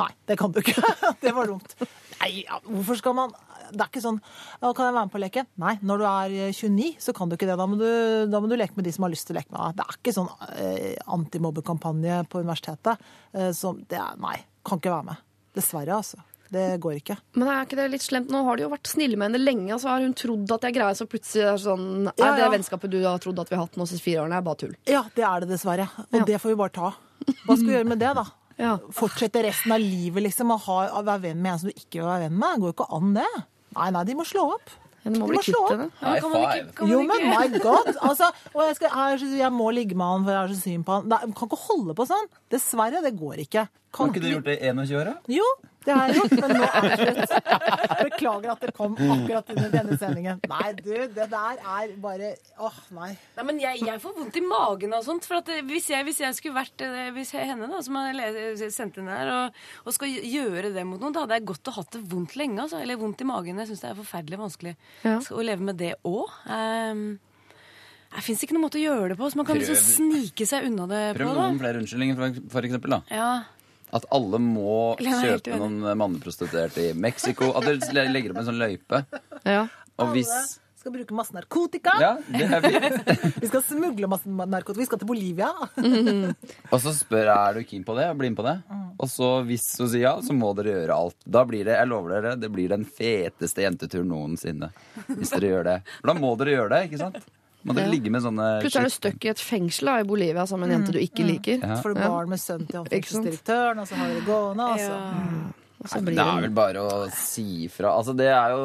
Nei, 0.00 0.08
det 0.28 0.36
kan 0.40 0.52
du 0.52 0.60
ikke. 0.60 0.80
Det 1.22 1.32
var 1.36 1.48
dumt. 1.48 1.74
Nei, 2.22 2.44
ja, 2.46 2.58
hvorfor 2.64 2.96
skal 3.00 3.16
man 3.16 3.32
Det 3.72 3.80
er 3.80 3.88
ikke 3.90 4.02
sånn 4.04 4.18
ja, 4.20 4.70
Kan 4.76 4.84
jeg 4.86 4.94
være 4.94 5.04
med 5.06 5.12
på 5.14 5.18
å 5.20 5.22
leke? 5.24 5.44
Nei, 5.62 5.74
når 5.82 6.02
du 6.02 6.06
er 6.10 6.34
eh, 6.48 6.52
29, 6.52 6.90
så 7.00 7.14
kan 7.16 7.30
du 7.32 7.36
ikke 7.38 7.48
det. 7.48 7.56
Da 7.58 7.66
må 7.66 7.78
du, 7.80 7.86
da 8.32 8.40
må 8.44 8.50
du 8.50 8.56
leke 8.60 8.76
med 8.76 8.84
de 8.88 8.92
som 8.92 9.06
har 9.06 9.12
lyst 9.14 9.26
til 9.28 9.36
å 9.36 9.40
leke 9.40 9.52
med 9.54 9.62
deg. 9.62 9.78
Det 9.80 9.86
er 9.88 9.98
ikke 10.00 10.14
sånn 10.18 10.28
eh, 10.58 10.98
antimobbekampanje 11.18 12.18
på 12.32 12.42
universitetet. 12.44 13.00
Eh, 13.32 13.50
som 13.56 13.80
det 13.88 13.98
er 13.98 14.20
Nei, 14.22 14.36
kan 14.66 14.78
ikke 14.82 14.92
være 14.92 15.08
med. 15.12 15.24
Dessverre, 15.56 15.96
altså. 15.98 16.20
Det 16.52 16.66
går 16.84 16.98
ikke. 16.98 17.14
Men 17.40 17.48
er 17.48 17.62
ikke 17.64 17.78
det 17.78 17.86
litt 17.94 18.04
slemt? 18.04 18.28
Nå 18.32 18.42
har 18.44 18.58
de 18.60 18.66
jo 18.66 18.72
vært 18.74 18.90
snille 18.90 19.16
med 19.16 19.30
henne 19.30 19.40
lenge, 19.40 19.70
og 19.72 19.80
så 19.80 19.88
har 19.94 20.02
hun 20.04 20.12
trodd 20.12 20.50
at 20.52 20.66
jeg 20.68 20.74
greier, 20.76 20.98
så 20.98 21.06
plutselig 21.08 21.46
er 21.46 21.54
det 21.56 21.62
sånn 21.64 21.86
Er 22.10 22.20
Ja, 22.20 22.34
det 22.36 22.50
vennskapet 22.58 22.92
du 22.92 22.98
har 23.06 23.22
trodd 23.24 23.40
at 23.40 23.48
vi 23.48 23.56
har 23.56 23.64
hatt 23.64 23.78
nå 23.80 23.86
siste 23.88 24.04
fire 24.04 24.26
årene, 24.26 24.36
er 24.36 24.44
bare 24.44 24.60
tull. 24.60 24.74
Ja, 24.84 25.00
det 25.16 25.24
er 25.24 25.40
det 25.40 25.48
dessverre. 25.54 25.88
Og 26.10 26.18
Ja. 26.20 26.26
det 26.28 26.40
får 26.42 26.52
vi 26.52 26.58
bare 26.60 26.74
ta. 26.76 26.92
Hva 27.46 27.56
skal 27.56 27.66
vi 27.70 27.72
gjøre 27.78 27.88
med 27.88 28.02
det, 28.04 28.12
da? 28.20 28.26
Ja. 28.60 28.74
Fortsette 28.92 29.42
resten 29.46 29.72
av 29.72 29.80
livet 29.80 30.26
liksom, 30.28 30.52
å, 30.52 30.58
ha, 30.66 30.78
å 31.00 31.02
være 31.06 31.22
venn 31.30 31.40
med 31.40 31.54
en 31.54 31.58
som 31.62 31.70
du 31.72 31.74
ikke 31.80 32.02
vil 32.02 32.10
være 32.10 32.26
venn 32.26 32.36
med? 32.36 32.52
Det 32.52 32.60
går 32.60 32.68
jo 32.68 32.76
ikke 32.76 32.90
an, 32.98 33.14
det. 33.16 33.30
Nei, 33.76 33.90
nei, 33.90 34.04
de 34.04 34.14
må 34.18 34.24
slå 34.28 34.46
opp. 34.54 34.70
Ja, 35.02 35.10
må 35.10 35.26
De 35.26 35.32
bli 35.32 35.38
må 35.38 35.42
slå 35.42 35.60
opp. 35.66 35.70
Ja, 36.02 36.12
kan 36.20 36.30
man 36.30 36.42
ikke- 36.46 36.74
kan 36.76 36.86
man 36.86 36.92
Jo, 36.92 37.02
men 37.02 37.24
my 37.32 37.58
god! 37.58 37.88
Altså, 38.06 38.28
og 38.54 38.60
jeg, 38.68 38.76
skal, 38.76 38.90
jeg, 39.18 39.38
jeg 39.38 39.52
må 39.52 39.70
ligge 39.74 39.96
med 39.98 40.06
han, 40.06 40.24
for 40.24 40.30
jeg 40.30 40.42
er 40.44 40.54
så 40.54 40.60
syn 40.62 40.84
på 40.86 40.92
han. 40.98 41.08
Nei, 41.08 41.18
kan 41.34 41.48
ikke 41.48 41.58
holde 41.66 41.94
på 41.98 42.06
sånn. 42.06 42.28
Dessverre, 42.54 43.02
det 43.02 43.14
går 43.18 43.42
ikke. 43.46 43.68
Har 43.98 44.08
ikke 44.12 44.22
du 44.22 44.28
gjort 44.30 44.44
det 44.44 44.58
i 44.62 44.70
21 44.70 44.94
år, 45.00 45.04
da? 45.10 45.14
Jo, 45.28 45.48
det 45.86 45.94
har 45.96 46.10
jeg 46.10 46.18
gjort, 46.20 46.34
men 46.42 46.52
nå 46.56 46.66
er 46.68 46.86
det 46.86 46.98
slutt. 47.02 47.32
Beklager 48.02 48.52
at 48.54 48.64
det 48.66 48.72
kom 48.76 48.94
akkurat 48.96 49.50
i 49.54 49.56
denne 49.72 49.98
sendingen. 50.00 50.40
Nei, 50.50 50.68
du, 50.78 50.92
det 51.16 51.26
der 51.32 51.62
er 51.62 51.94
bare 52.02 52.32
Åh, 52.62 52.78
nei. 52.96 53.10
Nei, 53.38 53.44
men 53.48 53.60
jeg, 53.62 53.82
jeg 53.86 54.02
får 54.02 54.14
vondt 54.18 54.38
i 54.38 54.44
magen 54.46 54.94
og 54.98 55.04
sånt. 55.06 55.26
For 55.28 55.40
at 55.40 55.50
eh, 55.54 55.62
hvis 55.68 55.88
jeg, 55.92 56.06
hvis 56.08 56.20
jeg 56.22 56.38
skulle 56.38 56.58
vært 56.60 56.84
eh, 56.86 57.10
hvis 57.16 57.34
jeg, 57.34 57.48
henne, 57.50 57.68
da, 57.72 57.80
som 57.84 57.98
har 58.00 58.20
sendt 58.72 59.00
inn 59.02 59.10
her, 59.12 59.32
og, 59.32 59.60
og 59.86 59.96
skal 59.96 60.12
gjøre 60.12 60.70
det 60.74 60.86
mot 60.88 61.02
noen, 61.02 61.14
da 61.16 61.24
hadde 61.26 61.40
jeg 61.40 61.48
godt 61.50 61.72
og 61.72 61.78
hatt 61.80 61.96
det 61.98 62.04
vondt 62.12 62.36
lenge. 62.40 62.60
Altså. 62.64 62.80
Eller 62.84 63.00
vondt 63.00 63.24
i 63.24 63.28
magen. 63.28 63.60
Jeg 63.62 63.72
syns 63.72 63.84
det 63.84 63.90
er 63.92 63.98
forferdelig 63.98 64.40
vanskelig 64.42 64.76
Ja. 65.06 65.18
Å 65.22 65.44
leve 65.44 65.64
med 65.66 65.78
det 65.80 65.94
òg. 66.08 66.30
Um, 66.46 67.04
det 68.12 68.20
fins 68.26 68.42
ikke 68.44 68.52
noen 68.52 68.66
måte 68.66 68.76
å 68.76 68.82
gjøre 68.82 69.14
det 69.14 69.16
på, 69.16 69.28
så 69.32 69.38
man 69.40 69.46
kan 69.48 69.56
liksom 69.56 69.78
snike 69.80 70.44
seg 70.48 70.66
unna 70.68 70.84
det 70.90 70.98
Prøv 71.16 71.30
på. 71.30 71.36
noen 71.38 71.60
flere 71.62 71.80
unnskyldninger, 71.80 72.18
for, 72.18 72.40
for 72.52 72.68
eksempel. 72.68 72.92
da. 72.98 73.00
Ja. 73.08 73.30
At 73.92 74.06
alle 74.14 74.40
må 74.40 74.96
kjøpe 75.00 75.58
noen 75.60 75.82
manneprostituerte 76.00 76.88
i 76.90 76.96
Mexico. 76.96 77.52
At 77.58 77.68
dere 77.68 78.08
legger 78.08 78.32
opp 78.32 78.42
en 78.42 78.50
sånn 78.50 78.60
løype. 78.62 79.04
Ja. 79.44 79.66
Og 80.00 80.14
hvis 80.16 80.32
Alle 80.32 80.60
skal 80.82 80.94
bruke 80.96 81.14
masse 81.14 81.34
narkotika. 81.36 81.92
Ja, 82.02 82.12
det 82.26 82.46
er 82.48 82.64
fint. 82.64 83.10
Vi 83.42 83.50
skal 83.50 83.62
smugle 83.62 84.08
masse 84.10 84.30
narkotika. 84.30 84.80
Vi 84.80 84.86
skal 84.88 84.98
til 85.02 85.10
Bolivia. 85.12 85.50
Og 86.72 86.78
så 86.82 86.94
spør 86.96 87.28
jeg 87.28 87.36
er 87.36 87.58
du 87.58 87.68
keen 87.68 87.84
på 87.86 87.94
det, 87.98 88.08
og 88.10 88.18
bli 88.18 88.32
med 88.32 88.40
på 88.40 88.46
det. 88.46 88.56
Og 88.98 89.10
så 89.10 89.28
hvis 89.46 89.68
hun 89.78 89.90
sier 89.92 90.08
ja, 90.08 90.14
så 90.24 90.34
må 90.34 90.50
dere 90.58 90.74
gjøre 90.74 90.96
alt. 91.04 91.18
Da 91.22 91.44
blir 91.48 91.68
det, 91.68 91.76
jeg 91.78 91.90
lover 91.90 92.16
dere, 92.16 92.34
det 92.40 92.50
blir 92.54 92.72
den 92.72 92.86
feteste 92.88 93.62
jenteturen 93.62 94.10
noensinne. 94.10 94.72
Hvis 95.12 95.32
dere 95.36 95.52
gjør 95.52 95.70
det. 95.70 95.78
For 96.00 96.12
da 96.12 96.16
må 96.18 96.34
dere 96.40 96.56
gjøre 96.56 96.74
det, 96.74 96.82
ikke 96.88 97.02
sant? 97.04 97.22
Må 97.64 97.74
dere 97.76 97.86
Ja. 97.86 97.92
ligge 97.92 98.10
med 98.10 98.22
sånne 98.24 98.46
Plutselig 98.62 98.80
er 98.80 98.88
du 98.90 98.94
stuck 98.96 99.24
i 99.24 99.28
et 99.30 99.38
fengsel 99.38 99.86
da, 99.86 99.98
i 100.00 100.04
Bolivia 100.04 100.44
sammen 100.46 100.66
med 100.68 100.74
en 100.74 100.80
jente 100.82 100.92
du 100.92 100.98
ikke 100.98 101.24
liker. 101.26 101.58
Ja. 101.62 101.76
Får 101.82 101.94
du 101.94 102.00
barn 102.00 102.28
med 102.28 102.38
sønnen 102.42 102.66
til 102.66 102.76
han 102.80 102.86
fengselsdirektøren, 102.90 103.78
og 103.78 103.86
så 103.86 103.94
har 104.00 104.08
dere 104.08 104.24
gående, 104.26 104.66
og 104.72 104.78
så 104.78 104.96
Og 105.82 105.88
så 105.90 105.98
blir 106.04 106.14
Det 106.14 106.22
er 106.22 106.40
vel 106.42 106.50
bare 106.54 106.78
å 106.78 107.10
si 107.10 107.66
fra. 107.66 107.90
Altså, 107.98 108.14
det 108.16 108.28
er 108.30 108.50
jo 108.54 108.62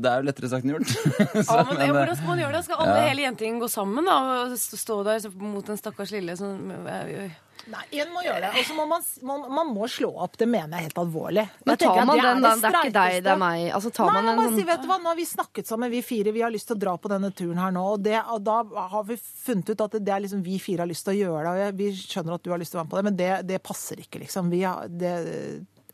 Det 0.00 0.06
er 0.10 0.20
jo 0.22 0.26
lettere 0.28 0.48
sagt 0.52 0.64
enn 0.64 0.74
gjort. 0.76 0.86
Så, 1.46 1.56
Ja, 1.56 1.64
men, 1.66 1.80
ja, 1.82 1.92
hvordan 1.92 2.16
skal 2.16 2.28
man 2.30 2.38
gjøre 2.38 2.52
det? 2.54 2.64
Skal 2.64 2.76
alle 2.84 2.94
Ja. 3.00 3.08
hele 3.08 3.22
jentegjengen 3.26 3.60
gå 3.60 3.68
sammen 3.70 4.04
da, 4.06 4.18
og 4.44 4.54
stå 4.58 5.00
der 5.04 5.30
mot 5.42 5.68
en 5.68 5.76
stakkars 5.80 6.12
lille 6.14 6.36
sånn 6.38 6.70
Nei, 7.70 7.82
en 8.00 8.12
må 8.14 8.22
gjøre 8.24 8.40
det. 8.46 8.50
Og 8.56 8.66
så 8.66 8.74
må 8.76 8.84
man, 8.88 9.02
man, 9.26 9.42
man 9.52 9.70
må 9.74 9.88
slå 9.90 10.08
opp. 10.24 10.38
Det 10.40 10.46
mener 10.48 10.78
jeg 10.78 10.88
helt 10.88 11.00
alvorlig. 11.02 11.44
Men 11.68 11.78
tar 11.80 12.00
man 12.08 12.20
den, 12.20 12.42
da? 12.44 12.52
det 12.54 12.62
Det 12.62 12.70
er 12.70 12.88
ikke 12.88 12.94
deg, 12.96 13.16
det 13.26 13.32
er 13.34 13.40
meg. 13.40 13.64
Altså, 13.76 13.92
tar 13.94 14.10
Nei, 14.10 14.14
man 14.16 14.30
en 14.32 14.42
sånn 14.48 14.56
si, 14.58 14.66
vet 14.70 14.84
du 14.84 14.88
hva, 14.90 14.98
Nå 15.02 15.10
har 15.12 15.18
vi 15.18 15.26
snakket 15.28 15.70
sammen, 15.70 15.92
vi 15.92 16.02
fire. 16.06 16.34
Vi 16.36 16.44
har 16.44 16.54
lyst 16.54 16.70
til 16.70 16.78
å 16.78 16.82
dra 16.86 16.94
på 17.00 17.10
denne 17.12 17.32
turen 17.36 17.60
her 17.62 17.74
nå. 17.76 17.84
Og, 17.94 18.04
det, 18.06 18.16
og 18.32 18.44
da 18.46 18.60
har 18.94 19.04
vi 19.08 19.18
funnet 19.20 19.74
ut 19.74 19.84
at 19.86 19.98
det 19.98 20.14
er 20.14 20.24
liksom 20.24 20.44
vi 20.46 20.56
fire 20.62 20.86
har 20.86 20.90
lyst 20.90 21.06
til 21.08 21.16
å 21.16 21.20
gjøre 21.20 21.56
det. 21.58 21.68
Og 21.72 21.82
vi 21.82 21.90
skjønner 22.00 22.38
at 22.38 22.46
du 22.46 22.54
har 22.54 22.62
lyst 22.62 22.74
til 22.74 22.80
å 22.80 22.82
være 22.82 22.88
med 22.88 22.94
på 22.94 23.00
det, 23.00 23.06
men 23.10 23.20
det, 23.20 23.30
det 23.52 23.60
passer 23.66 24.00
ikke, 24.02 24.22
liksom. 24.24 24.50
Vi 24.54 24.64
har, 24.64 24.88
det 24.88 25.14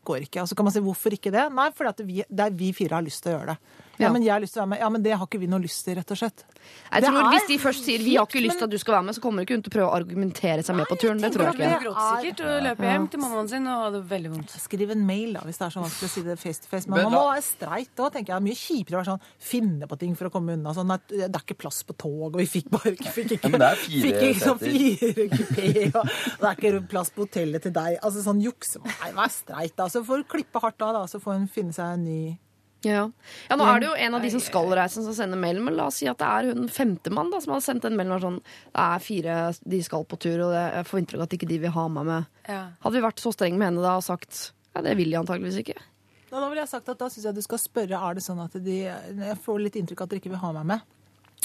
går 0.07 0.29
ikke. 0.29 0.45
Og 0.45 0.51
så 0.51 0.59
kan 0.59 0.69
man 0.69 0.75
si 0.75 0.85
hvorfor 0.85 1.17
ikke 1.17 1.35
det? 1.35 1.49
Nei, 1.55 1.71
fordi 1.77 1.93
at 1.93 2.07
vi, 2.07 2.23
det 2.29 2.47
er 2.47 2.57
vi 2.57 2.71
fire 2.77 3.01
har 3.01 3.07
lyst 3.07 3.25
til 3.25 3.35
å 3.35 3.39
gjøre 3.39 3.57
det. 3.57 3.83
Ja, 3.99 4.07
Ja. 4.07 4.13
men 4.13 4.23
jeg 4.23 4.33
har 4.33 4.41
lyst 4.41 4.53
til 4.55 4.61
å 4.63 4.65
være 4.67 4.69
med. 4.71 4.79
Ja, 4.81 4.89
men 4.91 5.03
det 5.03 5.13
har 5.17 5.27
ikke 5.27 5.41
vi 5.41 5.47
noe 5.47 5.61
lyst 5.61 5.85
til, 5.85 5.95
rett 5.97 6.11
og 6.11 6.17
slett. 6.19 6.45
Jeg 6.93 7.03
Det 7.03 7.09
tror 7.11 7.21
er 7.23 7.31
Hvis 7.33 7.47
de 7.49 7.57
først 7.59 7.85
sier 7.85 7.99
'vi 7.99 8.17
har 8.17 8.27
ikke 8.27 8.43
lyst 8.43 8.49
men- 8.49 8.59
til 8.59 8.65
at 8.65 8.71
du 8.71 8.79
skal 8.79 8.95
være 8.95 9.05
med', 9.07 9.15
så 9.17 9.21
kommer 9.21 9.41
ikke 9.45 9.55
hun 9.55 9.63
til 9.63 9.71
å 9.71 9.77
prøve 9.77 9.91
å 9.91 9.97
argumentere 10.03 10.63
seg 10.65 10.77
med 10.77 10.87
på 10.87 10.97
turen. 10.99 11.19
Det 11.21 11.33
tror 11.33 11.45
jeg 11.47 11.55
ikke. 11.55 11.81
Det 11.81 11.97
er 11.97 12.21
sikkert 12.23 12.41
å 12.47 12.63
løpe 12.63 12.85
hjem 12.85 13.09
til 13.11 13.21
mammaen 13.21 13.49
sin 13.49 13.67
og 13.67 13.81
ha 13.83 13.91
det 13.91 14.09
veldig 14.09 14.31
vondt. 14.35 14.51
Skriv 14.61 14.91
en 14.91 15.07
mail, 15.07 15.33
da, 15.35 15.41
hvis 15.41 15.59
det 15.59 15.67
er 15.67 15.71
så 15.71 15.83
vanskelig 15.83 16.09
å 16.09 16.11
si 16.11 16.23
det 16.23 16.39
face 16.39 16.59
to 16.61 16.67
face. 16.69 16.87
Men 16.87 16.97
Men 16.97 17.05
man 17.05 17.13
må 17.13 17.25
da- 17.25 17.35
være 17.35 17.43
streit 17.43 17.97
òg, 17.97 18.13
tenker 18.13 18.27
jeg. 18.27 18.37
Det 18.37 18.37
er 18.37 18.47
Mye 18.47 18.55
kjipere 18.55 18.95
å 18.97 19.01
være 19.05 19.11
sånn, 19.17 19.21
finne 19.41 19.87
på 19.89 19.99
ting 19.99 20.15
for 20.15 20.29
å 20.29 20.31
komme 20.33 20.53
unna. 20.53 20.75
Sånn, 20.75 20.93
at 20.93 21.07
det 21.09 21.21
er 21.35 21.41
ikke 21.41 21.57
plass 21.59 21.83
på 21.83 21.97
tog, 21.97 22.35
og 22.35 22.37
vi 22.37 22.45
fikk 22.47 22.69
bare 22.71 22.93
ikke, 22.97 23.13
fikk 23.13 23.31
ikke, 23.41 23.59
Ja, 23.59 23.75
fire 23.75 24.03
fikk 24.03 24.23
ikke 24.23 24.45
sånn 24.45 24.59
fire 24.59 25.29
kupé, 25.29 25.95
og 25.95 26.05
det 26.05 26.43
er 26.43 26.55
ikke 26.57 26.89
plass 26.89 27.11
på 27.11 27.27
hotellet 27.27 27.63
til 27.63 27.73
deg. 27.73 27.99
Altså 28.03 28.23
sånn 28.23 28.43
jukse. 28.43 28.79
Nei, 28.85 29.13
vær 29.13 29.31
streit, 29.31 29.75
da. 29.77 29.87
Så 29.89 30.05
får 30.05 30.19
du 30.19 30.25
klippe 30.25 30.61
hardt 30.61 30.81
av, 30.83 30.93
da. 30.93 31.07
Så 31.07 31.21
får 31.21 31.33
hun 31.39 31.49
finne 31.49 31.73
seg 31.73 31.95
en 31.95 32.05
ny 32.05 32.39
Ja. 32.87 33.05
ja, 33.51 33.57
Nå 33.59 33.67
er 33.69 33.83
det 33.83 33.89
jo 33.89 33.95
en 34.07 34.17
av 34.19 34.25
de 34.25 34.31
som 34.33 34.43
skal 34.43 34.71
reise, 34.79 35.03
som 35.05 35.17
sender 35.17 35.41
mail. 35.41 35.61
Men 35.65 35.77
la 35.79 35.89
oss 35.91 36.01
si 36.03 36.09
at 36.11 36.21
det 36.23 36.29
er 36.29 36.51
hun 36.53 36.71
femtemann 36.73 37.33
som 37.37 37.57
har 37.57 37.65
sendt 37.65 37.89
en 37.89 37.99
mail 37.99 38.15
og 38.17 38.23
sånn 38.25 38.41
Det 38.45 38.85
er 38.87 39.05
fire 39.05 39.37
de 39.67 39.83
skal 39.85 40.07
på 40.09 40.21
tur, 40.23 40.47
og 40.47 40.55
det, 40.55 40.65
jeg 40.79 40.89
får 40.91 41.03
inntrykk 41.03 41.21
av 41.21 41.27
at 41.27 41.37
ikke 41.39 41.51
de 41.51 41.61
vil 41.67 41.77
ha 41.77 41.87
meg 41.99 42.09
med. 42.13 42.33
Ja. 42.47 42.63
Hadde 42.85 42.97
vi 42.99 43.05
vært 43.09 43.23
så 43.23 43.35
strenge 43.35 43.61
med 43.61 43.73
henne 43.73 43.85
da 43.85 43.97
og 44.01 44.07
sagt 44.07 44.51
ja, 44.77 44.83
det 44.85 44.97
vil 44.99 45.13
de 45.13 45.21
antageligvis 45.21 45.63
ikke. 45.63 45.79
Da, 46.27 46.41
da 46.43 46.49
ville 46.51 46.61
jeg 46.65 46.73
sagt 46.75 46.91
at 46.93 47.01
da 47.01 47.09
syns 47.09 47.25
jeg 47.31 47.37
du 47.39 47.45
skal 47.45 47.61
spørre 47.63 48.03
er 48.03 48.19
det 48.19 48.25
sånn 48.25 48.43
at 48.43 48.57
de 48.61 48.77
Jeg 48.85 49.41
får 49.45 49.63
litt 49.63 49.79
inntrykk 49.81 50.03
av 50.03 50.09
at 50.09 50.13
dere 50.13 50.25
ikke 50.25 50.35
vil 50.35 50.43
ha 50.43 50.53
meg 50.59 50.71
med. 50.75 50.93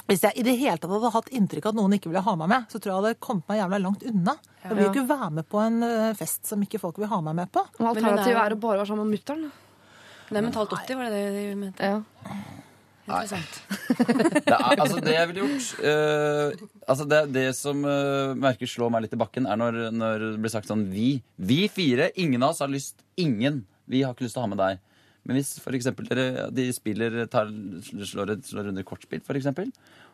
Hvis 0.07 0.23
jeg 0.25 0.39
i 0.39 0.43
det 0.43 0.53
hele 0.59 0.79
tatt 0.81 0.91
hadde 0.91 1.11
hatt 1.13 1.29
inntrykk 1.35 1.67
av 1.67 1.73
at 1.73 1.77
noen 1.77 1.95
ikke 1.95 2.09
ville 2.09 2.23
ha 2.25 2.33
meg 2.39 2.49
med, 2.51 2.67
så 2.71 2.79
tror 2.79 2.91
jeg 2.91 2.99
hadde 2.99 3.19
kommet 3.23 3.47
meg 3.51 3.59
jævla 3.61 3.79
langt 3.83 4.05
unna. 4.09 4.33
Jeg 4.63 4.75
vil 4.75 4.83
jo 4.83 4.91
ikke 4.91 5.07
være 5.09 5.29
med 5.37 5.47
på 5.51 5.59
en 5.61 5.83
eh, 5.87 6.13
fest 6.17 6.49
som 6.49 6.63
ikke 6.65 6.79
folk 6.81 6.99
vil 7.01 7.11
ha 7.11 7.19
meg 7.27 7.37
med 7.37 7.51
på. 7.53 7.63
Alternativet 7.79 8.41
er 8.41 8.55
å 8.55 8.59
bare 8.61 8.81
være 8.81 8.89
sammen 8.91 9.07
med 9.07 9.19
mutter'n. 9.19 9.45
Det 10.31 10.39
er 10.39 10.45
mentalt 10.47 10.71
80, 10.71 10.95
var 10.95 11.11
det 11.11 11.21
det 11.35 11.45
de 11.51 11.55
mente? 11.59 11.87
Ja. 11.91 12.01
Interessant. 13.11 13.57
Det, 13.91 14.53
er, 14.55 14.79
altså, 14.79 14.99
det 15.03 15.13
jeg 15.13 15.27
ville 15.29 15.41
gjort 15.43 15.81
uh, 15.83 16.67
altså 16.87 17.05
det, 17.09 17.19
det 17.35 17.43
som 17.57 17.81
uh, 17.83 18.31
merker 18.39 18.69
slår 18.69 18.91
meg 18.93 19.03
litt 19.05 19.15
i 19.17 19.19
bakken, 19.19 19.47
er 19.49 19.59
når, 19.59 19.79
når 19.91 20.23
det 20.23 20.43
blir 20.43 20.53
sagt 20.53 20.69
sånn 20.69 20.85
Vi 20.93 21.09
vi 21.35 21.65
fire, 21.71 22.11
ingen 22.21 22.45
av 22.45 22.53
oss 22.53 22.61
har 22.63 22.71
lyst 22.71 23.03
Ingen. 23.19 23.63
Vi 23.91 24.03
har 24.05 24.15
ikke 24.15 24.23
lyst 24.23 24.37
til 24.37 24.43
å 24.43 24.45
ha 24.45 24.51
med 24.53 24.61
deg. 24.61 24.79
Men 25.27 25.37
hvis 25.37 25.51
for 25.61 25.75
eksempel 25.77 26.07
dere, 26.07 26.47
de 26.55 26.69
spiller 26.73 27.25
tar, 27.29 27.51
slår, 27.83 28.37
slår 28.47 28.71
under 28.71 28.85
kortspill, 28.87 29.21
for 29.25 29.37
eksempel, 29.37 29.69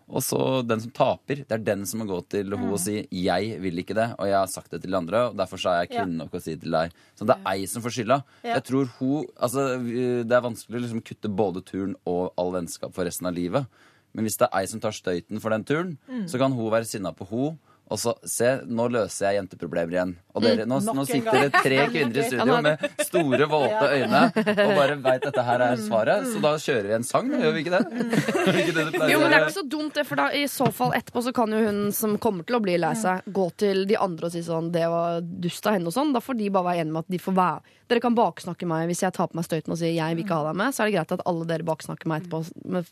og 0.08 0.24
så 0.24 0.66
den 0.66 0.80
som 0.80 0.92
taper, 0.96 1.42
det 1.44 1.52
er 1.52 1.64
den 1.64 1.86
som 1.86 2.00
må 2.00 2.06
gå 2.08 2.22
til 2.30 2.46
henne 2.48 2.72
og 2.72 2.80
si 2.80 3.08
'jeg 3.12 3.60
vil 3.62 3.78
ikke 3.80 3.94
det', 3.96 4.16
og 4.18 4.26
jeg 4.28 4.38
har 4.40 4.48
sagt 4.48 4.72
det 4.72 4.82
til 4.82 4.96
andre, 4.96 5.30
og 5.30 5.36
derfor 5.36 5.58
sa 5.60 5.70
er 5.76 5.86
jeg 5.86 5.98
kvinne 6.00 6.18
nok 6.18 6.32
å 6.32 6.42
si 6.42 6.56
det 6.56 6.62
til 6.62 6.72
deg. 6.72 6.92
Så 7.16 7.26
det 7.28 7.36
er 7.36 7.52
ei 7.52 7.66
som 7.66 7.82
får 7.82 7.92
skylda. 7.92 8.24
Jeg 8.44 8.64
tror 8.64 8.86
hun 9.00 9.26
Altså, 9.42 9.78
det 10.24 10.32
er 10.32 10.42
vanskelig 10.42 10.76
å 10.80 10.84
liksom 10.84 11.04
kutte 11.04 11.30
både 11.36 11.62
turen 11.66 11.96
og 12.06 12.32
all 12.38 12.52
vennskap 12.52 12.94
for 12.94 13.04
resten 13.04 13.28
av 13.28 13.34
livet. 13.36 13.66
Men 14.14 14.26
hvis 14.26 14.38
det 14.38 14.48
er 14.52 14.60
ei 14.62 14.66
som 14.66 14.80
tar 14.80 14.92
støyten 14.92 15.40
for 15.42 15.50
den 15.50 15.64
turen, 15.64 15.98
Mm. 16.10 16.24
så 16.28 16.38
kan 16.40 16.52
hun 16.54 16.72
være 16.72 16.86
sinna 16.86 17.12
på 17.12 17.28
hun 17.28 17.60
og 17.88 18.00
så, 18.02 18.12
se, 18.28 18.50
nå 18.68 18.86
løser 18.92 19.30
jeg 19.30 19.38
jenteproblemer 19.40 19.94
igjen. 19.96 20.10
Og 20.36 20.44
dere, 20.44 20.66
nå, 20.68 20.78
Mm. 20.78 20.96
Nå 20.98 21.04
sitter 21.08 21.38
det 21.48 21.62
tre 21.64 21.78
kvinner 21.94 22.18
i 22.20 22.24
studio 22.28 22.58
med 22.62 22.82
store, 23.08 23.46
våte 23.48 23.86
øyne 23.96 24.22
og 24.36 24.72
bare 24.78 24.96
veit 25.08 25.24
dette 25.24 25.44
her 25.48 25.64
er 25.66 25.80
svaret. 25.80 26.28
Så 26.28 26.42
da 26.44 26.52
kjører 26.62 26.88
vi 26.90 26.96
en 26.98 27.04
sang, 27.08 27.30
gjør 27.32 27.54
vi 27.56 27.64
ikke 27.64 27.74
det? 27.78 27.82
Er 28.48 28.60
ikke 28.62 28.76
det 28.76 29.10
Jo, 29.12 29.20
men 29.22 29.32
det 29.32 29.38
er 29.40 29.46
ikke 29.48 29.56
så 29.58 29.64
dumt, 29.72 29.94
det, 29.96 30.06
for 30.08 30.20
da, 30.20 30.28
i 30.36 30.44
så 30.52 30.68
fall 30.76 30.94
etterpå 31.00 31.24
så 31.24 31.34
kan 31.36 31.52
jo 31.56 31.64
hun 31.64 31.80
som 31.96 32.18
kommer 32.22 32.44
til 32.48 32.60
å 32.60 32.62
bli 32.64 32.76
lei 32.80 32.94
seg, 33.00 33.24
gå 33.34 33.48
til 33.60 33.86
de 33.90 33.98
andre 34.00 34.28
og 34.30 34.36
si 34.36 34.44
sånn 34.46 34.72
'det 34.72 34.88
var 34.92 35.22
dust 35.22 35.68
av 35.68 35.74
henne' 35.78 35.88
og 35.88 35.96
sånn. 35.96 36.14
Da 36.14 36.20
får 36.24 36.38
de 36.38 36.50
bare 36.50 36.68
være 36.72 36.82
enige 36.84 36.94
med 36.94 37.06
at 37.08 37.12
de 37.16 37.20
får 37.24 37.34
være 37.40 37.62
Dere 37.88 38.02
kan 38.04 38.16
baksnakke 38.16 38.68
meg 38.68 38.90
hvis 38.92 39.00
jeg 39.06 39.14
tar 39.16 39.28
på 39.32 39.36
meg 39.40 39.46
støyten 39.48 39.72
og 39.72 39.78
sier 39.80 39.96
'jeg 39.96 40.16
vil 40.16 40.26
ikke 40.26 40.36
ha 40.36 40.52
deg 40.52 40.56
med', 40.60 40.74
så 40.76 40.84
er 40.84 40.92
det 40.92 40.96
greit 41.00 41.12
at 41.16 41.24
alle 41.26 41.46
dere 41.48 41.64
baksnakker 41.64 42.08
meg 42.08 42.24
etterpå 42.24 42.44
med, 42.68 42.86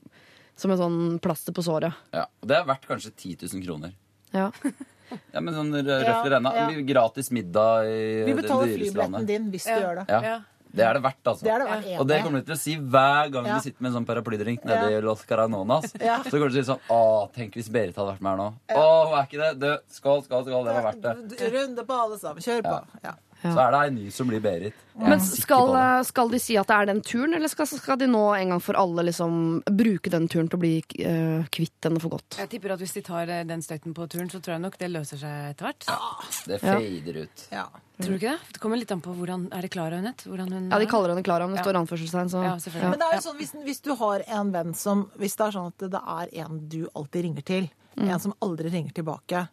som 0.56 0.72
en 0.72 0.78
sånn 0.80 1.20
plaster 1.20 1.52
på 1.52 1.64
såret. 1.68 1.94
Ja, 2.14 2.26
og 2.42 2.48
det 2.48 2.56
er 2.56 2.64
verdt 2.64 2.88
kanskje 2.88 3.12
10 3.12 3.36
000 3.44 3.66
kroner. 3.66 3.92
Ja. 4.36 4.50
Ja, 5.32 5.40
men 5.40 5.54
sånn 5.54 5.70
røft 5.70 6.28
Ja, 6.28 6.42
ja. 6.42 6.82
Gratis 6.88 7.30
middag 7.32 7.86
i 7.88 8.24
Vi 8.26 8.34
betaler 8.40 8.72
flybilletten 8.74 9.28
din 9.30 9.52
hvis 9.54 9.68
du 9.70 9.76
gjør 9.76 10.00
det. 10.02 10.06
Ja, 10.10 10.40
det 10.76 10.84
er 10.84 10.98
det 10.98 11.04
verdt, 11.06 11.22
altså. 11.30 11.46
Det 11.46 11.54
det 11.62 11.68
verdt. 11.70 12.00
Og 12.02 12.08
det 12.10 12.18
kommer 12.24 12.42
du 12.42 12.48
til 12.50 12.56
å 12.56 12.60
si 12.60 12.74
hver 12.76 13.30
gang 13.32 13.46
Ja. 13.48 13.56
du 13.56 13.64
sitter 13.64 13.84
med 13.86 13.92
en 13.92 13.98
sånn 14.00 14.08
paraplydrink 14.10 14.66
nede 14.68 14.98
i 14.98 15.02
Los 15.06 15.22
Caranonas. 15.30 15.94
Ja. 16.02 16.18
Så 16.26 16.34
kommer 16.36 16.50
du 16.52 16.58
til 16.58 16.64
å 16.64 16.66
si 16.66 16.72
sånn 16.74 16.90
Å, 16.92 17.30
tenk 17.36 17.56
hvis 17.56 17.70
Berit 17.72 17.96
hadde 17.96 18.12
vært 18.12 18.26
med 18.26 18.34
her 18.34 18.42
nå. 18.42 18.50
Å, 18.76 18.90
er 19.16 19.30
ikke 19.30 19.40
det. 19.44 19.52
Du, 19.62 19.70
skål, 19.96 20.26
skål, 20.26 20.44
skål. 20.50 20.66
Det 20.68 20.76
var 20.76 20.90
verdt 20.90 21.06
det. 21.06 21.52
Runde 21.56 21.86
på 21.88 22.02
alle 22.06 22.20
sammen. 22.20 22.44
Kjør 22.44 22.66
på. 22.66 22.76
Ja. 23.06 23.14
Så 23.54 23.62
er 23.62 23.72
det 23.76 23.80
ei 23.84 23.94
ny 23.96 24.10
som 24.12 24.28
blir 24.30 24.42
Berit. 24.42 24.74
Er 24.96 25.10
Men 25.12 25.20
skal, 25.20 25.72
skal 26.08 26.30
de 26.32 26.40
si 26.40 26.56
at 26.58 26.68
det 26.68 26.76
er 26.76 26.86
den 26.90 27.02
turen, 27.06 27.34
eller 27.36 27.52
skal, 27.52 27.68
skal 27.68 27.98
de 28.00 28.08
nå 28.08 28.24
en 28.38 28.54
gang 28.54 28.62
for 28.64 28.78
alle 28.80 29.04
liksom 29.10 29.62
bruke 29.68 30.10
den 30.14 30.28
turen 30.32 30.48
til 30.50 30.58
å 30.58 30.62
bli 30.62 30.74
uh, 31.04 31.44
kvitt 31.52 31.76
denne 31.84 32.00
for 32.00 32.16
godt? 32.16 32.38
Jeg 32.40 32.50
tipper 32.54 32.76
at 32.76 32.80
hvis 32.84 32.96
de 32.96 33.04
tar 33.06 33.28
eh, 33.30 33.44
den 33.48 33.62
støyten 33.66 33.94
på 33.98 34.08
turen, 34.12 34.30
så 34.32 34.40
tror 34.40 34.56
jeg 34.56 34.64
nok 34.64 34.78
det 34.80 34.90
løser 34.94 35.20
seg 35.20 35.50
etter 35.52 35.68
hvert. 35.70 35.90
Ja, 35.90 36.00
Det 36.46 36.62
Ja. 36.64 36.78
ut. 37.26 37.48
Ja. 37.52 37.66
Tror 38.00 38.12
du 38.12 38.16
ikke 38.20 38.32
det? 38.34 38.54
Det 38.54 38.60
kommer 38.60 38.78
litt 38.80 38.92
an 38.92 39.02
på 39.02 39.14
hvordan 39.16 39.48
Er 39.56 39.62
det 39.62 39.72
Klara 39.72 39.96
hun 39.96 40.06
het? 40.06 40.26
Ja, 40.26 40.36
de 40.80 40.84
er? 40.84 40.90
kaller 40.92 41.10
henne 41.14 41.24
Klara, 41.24 41.48
men 41.48 41.56
det 41.56 41.64
Ja. 41.66 41.72
står 41.72 41.80
anførselstegn, 41.80 42.30
så 42.30 42.44
Ja. 42.44 42.90
Men 42.90 43.00
det 43.00 43.08
er 43.08 43.16
jo 43.16 43.32
sånn, 43.32 43.38
hvis, 43.38 43.54
hvis 43.64 43.82
du 43.82 43.96
har 43.96 44.24
en 44.28 44.52
venn 44.52 44.74
som 44.74 45.10
Hvis 45.18 45.36
det 45.36 45.48
er 45.48 45.52
sånn 45.52 45.68
at 45.68 45.78
det 45.78 46.02
er 46.02 46.46
en 46.46 46.68
du 46.68 46.88
alltid 46.96 47.24
ringer 47.24 47.44
til, 47.44 47.70
en 47.98 48.20
som 48.20 48.34
aldri 48.42 48.70
ringer 48.70 48.92
tilbake 48.94 49.48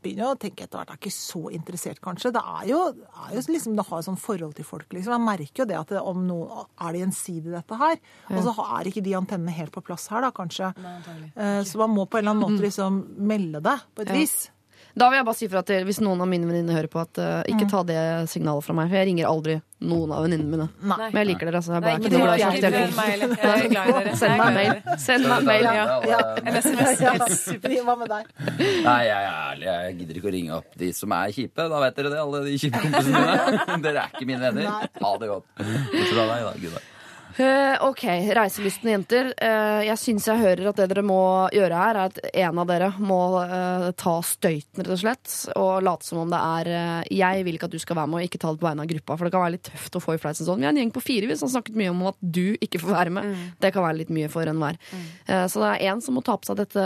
Begynner 0.00 0.24
jo 0.24 0.34
å 0.34 0.38
tenke 0.40 0.64
etter 0.64 0.78
hvert, 0.80 0.90
er 0.94 1.00
ikke 1.00 1.12
så 1.12 1.42
interessert, 1.52 2.00
kanskje. 2.00 2.30
Det 2.32 2.40
er 2.40 2.68
jo, 2.70 2.78
er 3.26 3.34
jo 3.36 3.42
liksom 3.52 3.74
det 3.76 3.84
har 3.90 4.04
sånn 4.06 4.16
forhold 4.20 4.54
til 4.56 4.64
folk, 4.64 4.86
liksom. 4.96 5.12
Jeg 5.12 5.26
merker 5.26 5.62
jo 5.64 5.68
det 5.68 5.76
at 5.80 5.92
det, 5.92 6.00
om 6.00 6.22
noe 6.26 6.62
Er 6.80 6.92
det 6.96 7.02
gjensidig, 7.02 7.50
dette 7.52 7.76
her? 7.82 7.98
Og 8.30 8.40
så 8.46 8.54
er 8.78 8.88
ikke 8.88 9.02
de 9.04 9.12
antennene 9.18 9.52
helt 9.52 9.72
på 9.74 9.82
plass 9.84 10.08
her, 10.08 10.24
da, 10.24 10.30
kanskje. 10.32 10.72
Nei, 10.80 10.96
uh, 11.36 11.60
Så 11.68 11.76
man 11.82 11.92
må 11.92 12.06
på 12.08 12.18
en 12.18 12.24
eller 12.24 12.36
annen 12.36 12.46
måte 12.48 12.64
liksom 12.68 13.02
melde 13.18 13.60
det, 13.60 13.76
på 13.94 14.02
et 14.06 14.08
Ja. 14.14 14.16
vis. 14.22 14.50
Da 14.98 15.08
vil 15.10 15.20
jeg 15.20 15.26
bare 15.28 15.38
si 15.38 15.48
fra 15.50 15.62
til 15.66 15.84
hvis 15.86 16.00
noen 16.02 16.20
av 16.24 16.28
mine 16.30 16.48
venninner 16.48 16.74
hører 16.78 16.90
på, 16.90 17.02
at 17.04 17.20
uh, 17.22 17.40
ikke 17.50 17.68
ta 17.70 17.82
det 17.86 17.98
signalet 18.32 18.64
fra 18.66 18.74
meg. 18.76 18.90
For 18.90 18.98
jeg 18.98 19.08
ringer 19.10 19.28
aldri 19.30 19.56
noen 19.80 20.10
av 20.12 20.24
venninnene 20.26 20.50
mine. 20.50 20.66
Nei. 20.82 20.98
Men 21.12 21.18
jeg 21.22 21.28
liker 21.30 21.48
dere, 21.48 21.60
altså. 21.62 21.72
Jeg 21.76 21.84
bare 21.86 22.00
Nei, 22.00 22.10
ikke. 22.10 22.50
Ikke 22.50 22.62
telefon. 22.66 22.96
meg. 22.98 23.08
Jeg 23.14 23.64
er 23.64 23.70
glad 23.70 23.88
i 23.88 23.94
dere. 23.94 24.16
Send 24.20 24.36
meg 24.42 24.58
mail. 24.58 24.98
Send 25.06 25.28
meg 25.30 25.48
mail. 25.48 25.68
Ja. 25.70 25.86
Ja, 26.10 26.20
En 26.42 26.60
SMS. 26.60 27.02
Ja, 27.06 27.14
Hva 27.86 27.96
med 28.02 28.12
deg? 28.12 28.30
Nei, 28.84 29.00
jeg 29.06 29.16
er 29.16 29.30
ærlig. 29.30 29.68
Jeg 29.70 29.96
gidder 30.00 30.20
ikke 30.20 30.30
å 30.30 30.34
ringe 30.36 30.56
opp 30.60 30.78
de 30.84 30.92
som 30.96 31.16
er 31.16 31.34
kjipe. 31.36 31.68
Da 31.72 31.82
vet 31.86 32.00
dere 32.00 32.12
det, 32.12 32.20
alle 32.26 32.44
de 32.48 32.58
kjipe 32.60 32.82
kompisene 32.84 33.24
mine. 33.24 33.80
Dere 33.86 34.04
er 34.04 34.14
ikke 34.14 34.28
mine 34.28 34.42
venner. 34.42 34.88
Ha 35.00 35.12
det 35.22 35.30
godt. 35.32 35.46
Bortsett 35.60 36.16
fra 36.16 36.26
deg, 36.34 36.48
da, 36.50 36.56
Gunnar. 36.66 36.88
Eh, 37.40 37.84
ok, 37.88 38.04
reiselystne 38.36 38.92
jenter. 38.92 39.30
Eh, 39.40 39.82
jeg 39.86 39.98
syns 40.00 40.26
jeg 40.28 40.42
hører 40.42 40.70
at 40.70 40.80
det 40.80 40.88
dere 40.90 41.04
må 41.06 41.20
gjøre 41.54 41.78
her, 41.78 41.96
er 41.96 42.10
at 42.10 42.18
en 42.42 42.60
av 42.60 42.68
dere 42.68 42.90
må 43.00 43.20
eh, 43.40 43.86
ta 43.96 44.16
støyten, 44.26 44.82
rett 44.82 44.92
og 44.92 45.00
slett. 45.00 45.36
Og 45.56 45.80
late 45.86 46.06
som 46.06 46.20
om 46.20 46.30
det 46.30 46.40
er 46.40 46.70
Jeg 47.10 47.44
vil 47.46 47.56
ikke 47.56 47.70
at 47.70 47.74
du 47.74 47.80
skal 47.80 47.96
være 47.96 48.12
med, 48.12 48.20
og 48.20 48.28
ikke 48.28 48.42
ta 48.42 48.52
det 48.52 48.60
på 48.60 48.68
vegne 48.68 48.84
av 48.84 48.92
gruppa. 48.92 49.16
For 49.16 49.26
det 49.26 49.34
kan 49.34 49.44
være 49.46 49.56
litt 49.56 49.66
tøft 49.70 49.96
å 49.96 50.04
få 50.04 50.16
i 50.16 50.22
fleisen 50.22 50.48
sånn. 50.48 50.60
Vi 50.60 50.68
er 50.68 50.74
en 50.74 50.82
gjeng 50.82 50.94
på 50.94 51.04
fire 51.04 51.30
vi 51.30 51.38
som 51.38 51.48
har 51.48 51.56
snakket 51.56 51.80
mye 51.80 51.94
om 51.94 52.04
at 52.12 52.20
du 52.20 52.44
ikke 52.60 52.82
får 52.84 52.94
være 52.98 53.14
med. 53.16 53.34
Det 53.62 53.72
kan 53.74 53.86
være 53.86 54.00
litt 54.02 54.14
mye 54.14 54.30
for 54.32 54.50
enhver. 54.50 54.76
Mm. 54.90 55.06
så 55.52 55.62
det 55.62 55.70
er 55.70 55.92
én 55.92 56.00
som 56.04 56.16
må 56.16 56.22
ta 56.26 56.36
på 56.36 56.50
seg 56.50 56.58
dette, 56.60 56.84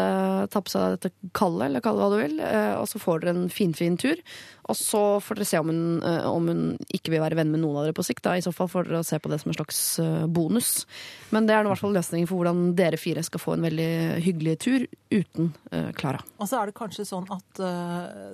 ta 0.53 0.63
på 0.63 0.73
seg 0.73 0.99
dette 0.99 1.13
kallet, 1.37 1.69
eller 1.69 1.85
kalle 1.85 1.99
det 1.99 2.05
hva 2.05 2.13
du 2.13 2.21
vil. 2.21 2.41
Og 2.79 2.87
så 2.91 3.01
får 3.03 3.25
dere 3.25 3.35
en 3.35 3.51
finfin 3.53 3.99
tur. 4.01 4.21
Og 4.71 4.77
så 4.79 5.03
får 5.21 5.39
dere 5.39 5.49
se 5.49 5.61
om 5.61 5.71
hun, 5.71 6.03
eh, 6.03 6.27
om 6.29 6.49
hun 6.49 6.63
ikke 6.95 7.13
vil 7.13 7.23
være 7.23 7.37
venn 7.39 7.51
med 7.53 7.63
noen 7.63 7.81
av 7.81 7.87
dere 7.87 7.97
på 7.97 8.05
sikt. 8.07 8.25
Da. 8.25 8.37
I 8.37 8.45
så 8.45 8.53
fall 8.55 8.71
får 8.73 8.89
dere 8.89 9.03
se 9.07 9.19
på 9.21 9.31
det 9.33 9.41
som 9.43 9.53
en 9.53 9.59
slags 9.59 9.81
eh, 10.03 10.27
bonus. 10.27 10.71
Men 11.35 11.49
det 11.49 11.57
er 11.57 11.67
i 11.67 11.71
hvert 11.71 11.83
fall 11.83 11.97
løsningen 11.97 12.31
for 12.31 12.41
hvordan 12.41 12.75
dere 12.79 13.01
fire 13.01 13.25
skal 13.27 13.43
få 13.43 13.57
en 13.57 13.67
veldig 13.67 13.91
hyggelig 14.25 14.57
tur 14.65 14.87
uten 15.13 15.53
eh, 15.71 15.91
Klara. 15.99 16.23
Og 16.39 16.49
så 16.49 16.61
er 16.61 16.71
det 16.71 16.79
kanskje 16.79 17.07
sånn 17.09 17.29
at 17.33 17.61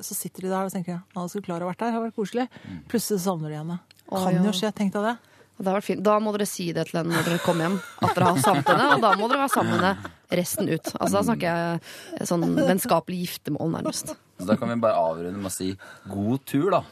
så 0.04 0.14
sitter 0.16 0.46
de 0.46 0.52
der 0.52 0.68
og 0.68 0.72
tenker 0.72 0.96
ja, 0.96 1.24
skulle 1.28 1.44
Klara 1.46 1.66
vært 1.68 1.82
der, 1.82 1.90
det 1.90 1.98
har 1.98 2.06
vært 2.06 2.16
koselig. 2.18 2.46
Plutselig 2.90 3.22
savner 3.24 3.52
de 3.52 3.58
henne. 3.60 3.80
Kan 4.10 4.34
ja. 4.34 4.44
jo 4.46 4.54
skje, 4.56 4.72
tenk 4.76 4.94
deg 4.94 5.10
det. 5.10 5.16
Det 5.60 5.74
vært 5.74 5.84
fint. 5.84 6.00
Da 6.00 6.16
må 6.22 6.32
dere 6.32 6.48
si 6.48 6.70
det 6.72 6.86
til 6.88 7.02
henne 7.02 7.12
når 7.12 7.26
dere 7.26 7.42
kommer 7.44 7.66
hjem, 7.66 7.76
at 8.00 8.16
dere 8.16 8.30
har 8.30 8.40
savnet 8.40 8.70
henne. 8.70 8.86
Og 8.94 9.02
da 9.04 9.12
må 9.20 9.28
dere 9.28 9.42
være 9.42 9.52
sammen 9.52 9.76
med 9.76 9.82
henne 9.84 10.38
resten 10.40 10.70
ut. 10.70 10.92
Altså 10.96 11.18
Da 11.18 11.22
snakker 11.28 11.60
jeg 11.60 12.28
sånn 12.30 12.46
vennskapelig 12.56 13.18
giftermål, 13.26 13.74
nærmest. 13.76 14.14
Så 14.40 14.48
da 14.48 14.56
kan 14.56 14.72
vi 14.72 14.80
bare 14.80 14.96
avrunde 14.96 15.36
med 15.36 15.50
å 15.50 15.52
si 15.52 15.74
god 16.08 16.44
tur, 16.48 16.70
da. 16.72 16.82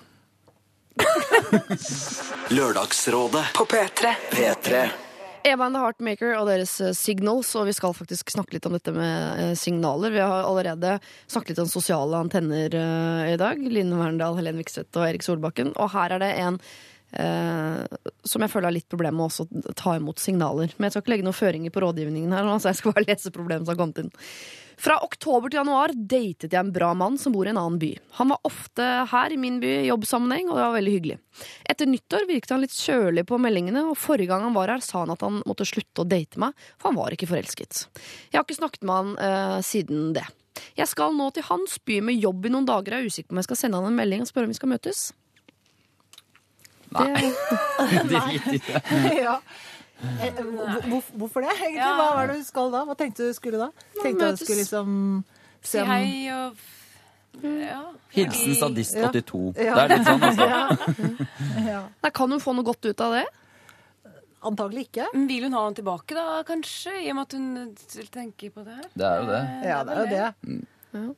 Lørdagsrådet 2.59 3.45
På 3.57 3.65
P3. 3.65 4.11
P3. 4.33 4.89
Eva 5.47 5.65
and 5.65 5.77
the 5.77 5.81
Heartmaker 5.81 6.35
og 6.37 6.49
deres 6.51 6.75
eh, 6.83 6.93
Signals, 6.97 7.55
og 7.57 7.69
vi 7.69 7.75
skal 7.77 7.95
faktisk 7.97 8.35
snakke 8.35 8.57
litt 8.57 8.67
om 8.69 8.75
dette 8.77 8.93
med 8.93 9.41
eh, 9.41 9.55
signaler. 9.57 10.13
Vi 10.13 10.21
har 10.21 10.45
allerede 10.45 10.99
snakket 11.31 11.55
litt 11.55 11.63
om 11.63 11.71
sosiale 11.71 12.21
antenner 12.21 12.75
eh, 12.75 13.33
i 13.33 13.41
dag. 13.41 13.63
Line 13.63 13.97
Verndal, 13.97 14.37
Helen 14.37 14.61
Vikstvedt 14.61 14.99
og 14.99 15.07
Erik 15.07 15.25
Solbakken. 15.25 15.73
Og 15.79 15.93
her 15.95 16.19
er 16.19 16.25
det 16.25 16.33
en 16.43 16.61
eh, 17.17 17.99
som 18.29 18.45
jeg 18.45 18.53
føler 18.53 18.69
har 18.69 18.77
litt 18.77 18.91
problemer 18.91 19.17
med 19.23 19.31
også 19.31 19.47
å 19.49 19.77
ta 19.79 19.97
imot 19.97 20.21
signaler. 20.21 20.75
Men 20.77 20.89
jeg 20.89 20.97
skal 20.97 21.07
ikke 21.07 21.15
legge 21.15 21.29
noen 21.31 21.41
føringer 21.41 21.75
på 21.75 21.85
rådgivningen 21.87 22.35
her, 22.35 22.49
altså 22.49 22.73
jeg 22.73 22.83
skal 22.83 22.97
bare 22.99 23.09
lese 23.09 23.35
problemet 23.35 23.65
som 23.65 23.77
har 23.77 23.81
kommet 23.81 24.03
inn. 24.05 24.13
Fra 24.79 24.95
oktober 25.03 25.51
til 25.51 25.59
januar 25.59 25.91
datet 25.93 26.53
jeg 26.55 26.61
en 26.61 26.71
bra 26.75 26.93
mann 26.95 27.17
som 27.19 27.35
bor 27.35 27.49
i 27.49 27.51
en 27.51 27.59
annen 27.59 27.81
by. 27.83 27.91
Han 28.21 28.31
var 28.31 28.47
ofte 28.47 28.87
her 29.11 29.35
i 29.35 29.39
min 29.41 29.59
by 29.63 29.73
i 29.81 29.89
jobbsammenheng, 29.89 30.47
og 30.49 30.59
det 30.59 30.67
var 30.67 30.77
veldig 30.77 30.95
hyggelig. 30.95 31.19
Etter 31.67 31.91
nyttår 31.91 32.29
virket 32.31 32.55
han 32.55 32.63
litt 32.63 32.77
kjølig 32.77 33.27
på 33.27 33.41
meldingene, 33.43 33.83
og 33.91 33.99
forrige 33.99 34.31
gang 34.31 34.47
han 34.47 34.55
var 34.55 34.71
her, 34.71 34.85
sa 34.85 35.03
han 35.03 35.15
at 35.15 35.25
han 35.27 35.41
måtte 35.51 35.67
slutte 35.67 36.05
å 36.05 36.09
date 36.09 36.39
meg, 36.39 36.55
for 36.79 36.93
han 36.93 37.01
var 37.01 37.17
ikke 37.17 37.31
forelsket. 37.31 37.87
Jeg 38.31 38.39
har 38.39 38.47
ikke 38.47 38.61
snakket 38.61 38.87
med 38.87 39.01
han 39.01 39.15
eh, 39.27 39.57
siden 39.67 40.13
det. 40.15 40.27
Jeg 40.79 40.91
skal 40.91 41.15
nå 41.15 41.31
til 41.35 41.47
hans 41.49 41.79
by 41.87 41.99
med 42.07 42.23
jobb 42.23 42.47
i 42.47 42.53
noen 42.55 42.69
dager, 42.69 42.95
og 42.95 43.03
er 43.03 43.11
usikker 43.11 43.33
på 43.33 43.37
om 43.37 43.43
jeg 43.43 43.49
skal 43.51 43.61
sende 43.65 43.81
han 43.81 43.91
en 43.91 43.99
melding 43.99 44.23
og 44.23 44.31
spørre 44.31 44.47
om 44.47 44.55
vi 44.55 44.61
skal 44.61 44.73
møtes. 44.75 45.09
Nei. 46.95 47.11
Det, 47.19 48.05
Drit 48.09 48.47
i 48.57 48.63
det. 48.63 48.83
ja. 49.27 49.41
Eh, 49.99 50.31
hvor- 50.39 50.83
hvor- 50.89 51.13
Hvorfor 51.19 51.41
det, 51.43 51.51
egentlig? 51.59 51.77
Ja. 51.83 51.95
Hva 51.99 52.09
var 52.15 52.27
det 52.31 52.37
du 52.39 52.45
skal 52.45 52.71
da? 52.71 52.85
Hva 52.87 52.95
tenkte 52.97 53.27
du 53.27 53.33
skulle 53.35 53.59
da? 53.59 53.71
Tenkte 54.03 54.21
du 54.21 54.27
at 54.29 54.39
du 54.39 54.45
skulle 54.45 54.63
liksom 54.63 55.25
se 55.63 55.81
om 55.83 55.89
hei 55.89 56.31
og 56.31 56.55
ja. 57.43 57.81
Hilsen 58.15 58.55
sadist82. 58.61 59.57
Ja. 59.59 59.75
Det 59.75 59.83
er 59.85 59.97
litt 59.97 60.07
sånn, 60.07 60.23
altså. 60.23 60.47
ja. 61.73 61.83
Nei, 62.03 62.11
kan 62.15 62.31
hun 62.31 62.41
få 62.41 62.55
noe 62.55 62.65
godt 62.65 62.85
ut 62.91 63.01
av 63.01 63.13
det? 63.19 63.27
Antagelig 64.49 64.87
ikke. 64.89 65.07
Men 65.15 65.27
Vil 65.29 65.43
hun 65.49 65.53
ha 65.59 65.65
han 65.65 65.75
tilbake, 65.75 66.15
da, 66.15 66.43
kanskje? 66.47 66.95
I 67.03 67.11
og 67.11 67.17
med 67.19 67.23
at 67.27 67.33
hun 67.33 68.09
tenker 68.15 68.51
på 68.55 68.65
det 68.65 68.75
her? 68.79 68.89
Det 68.95 69.07
er 69.07 69.23
jo 69.23 69.27
det. 69.33 69.43
Ja, 69.67 69.79
det 69.85 69.95
er 69.95 69.99
jo 69.99 70.11
det. 70.15 70.67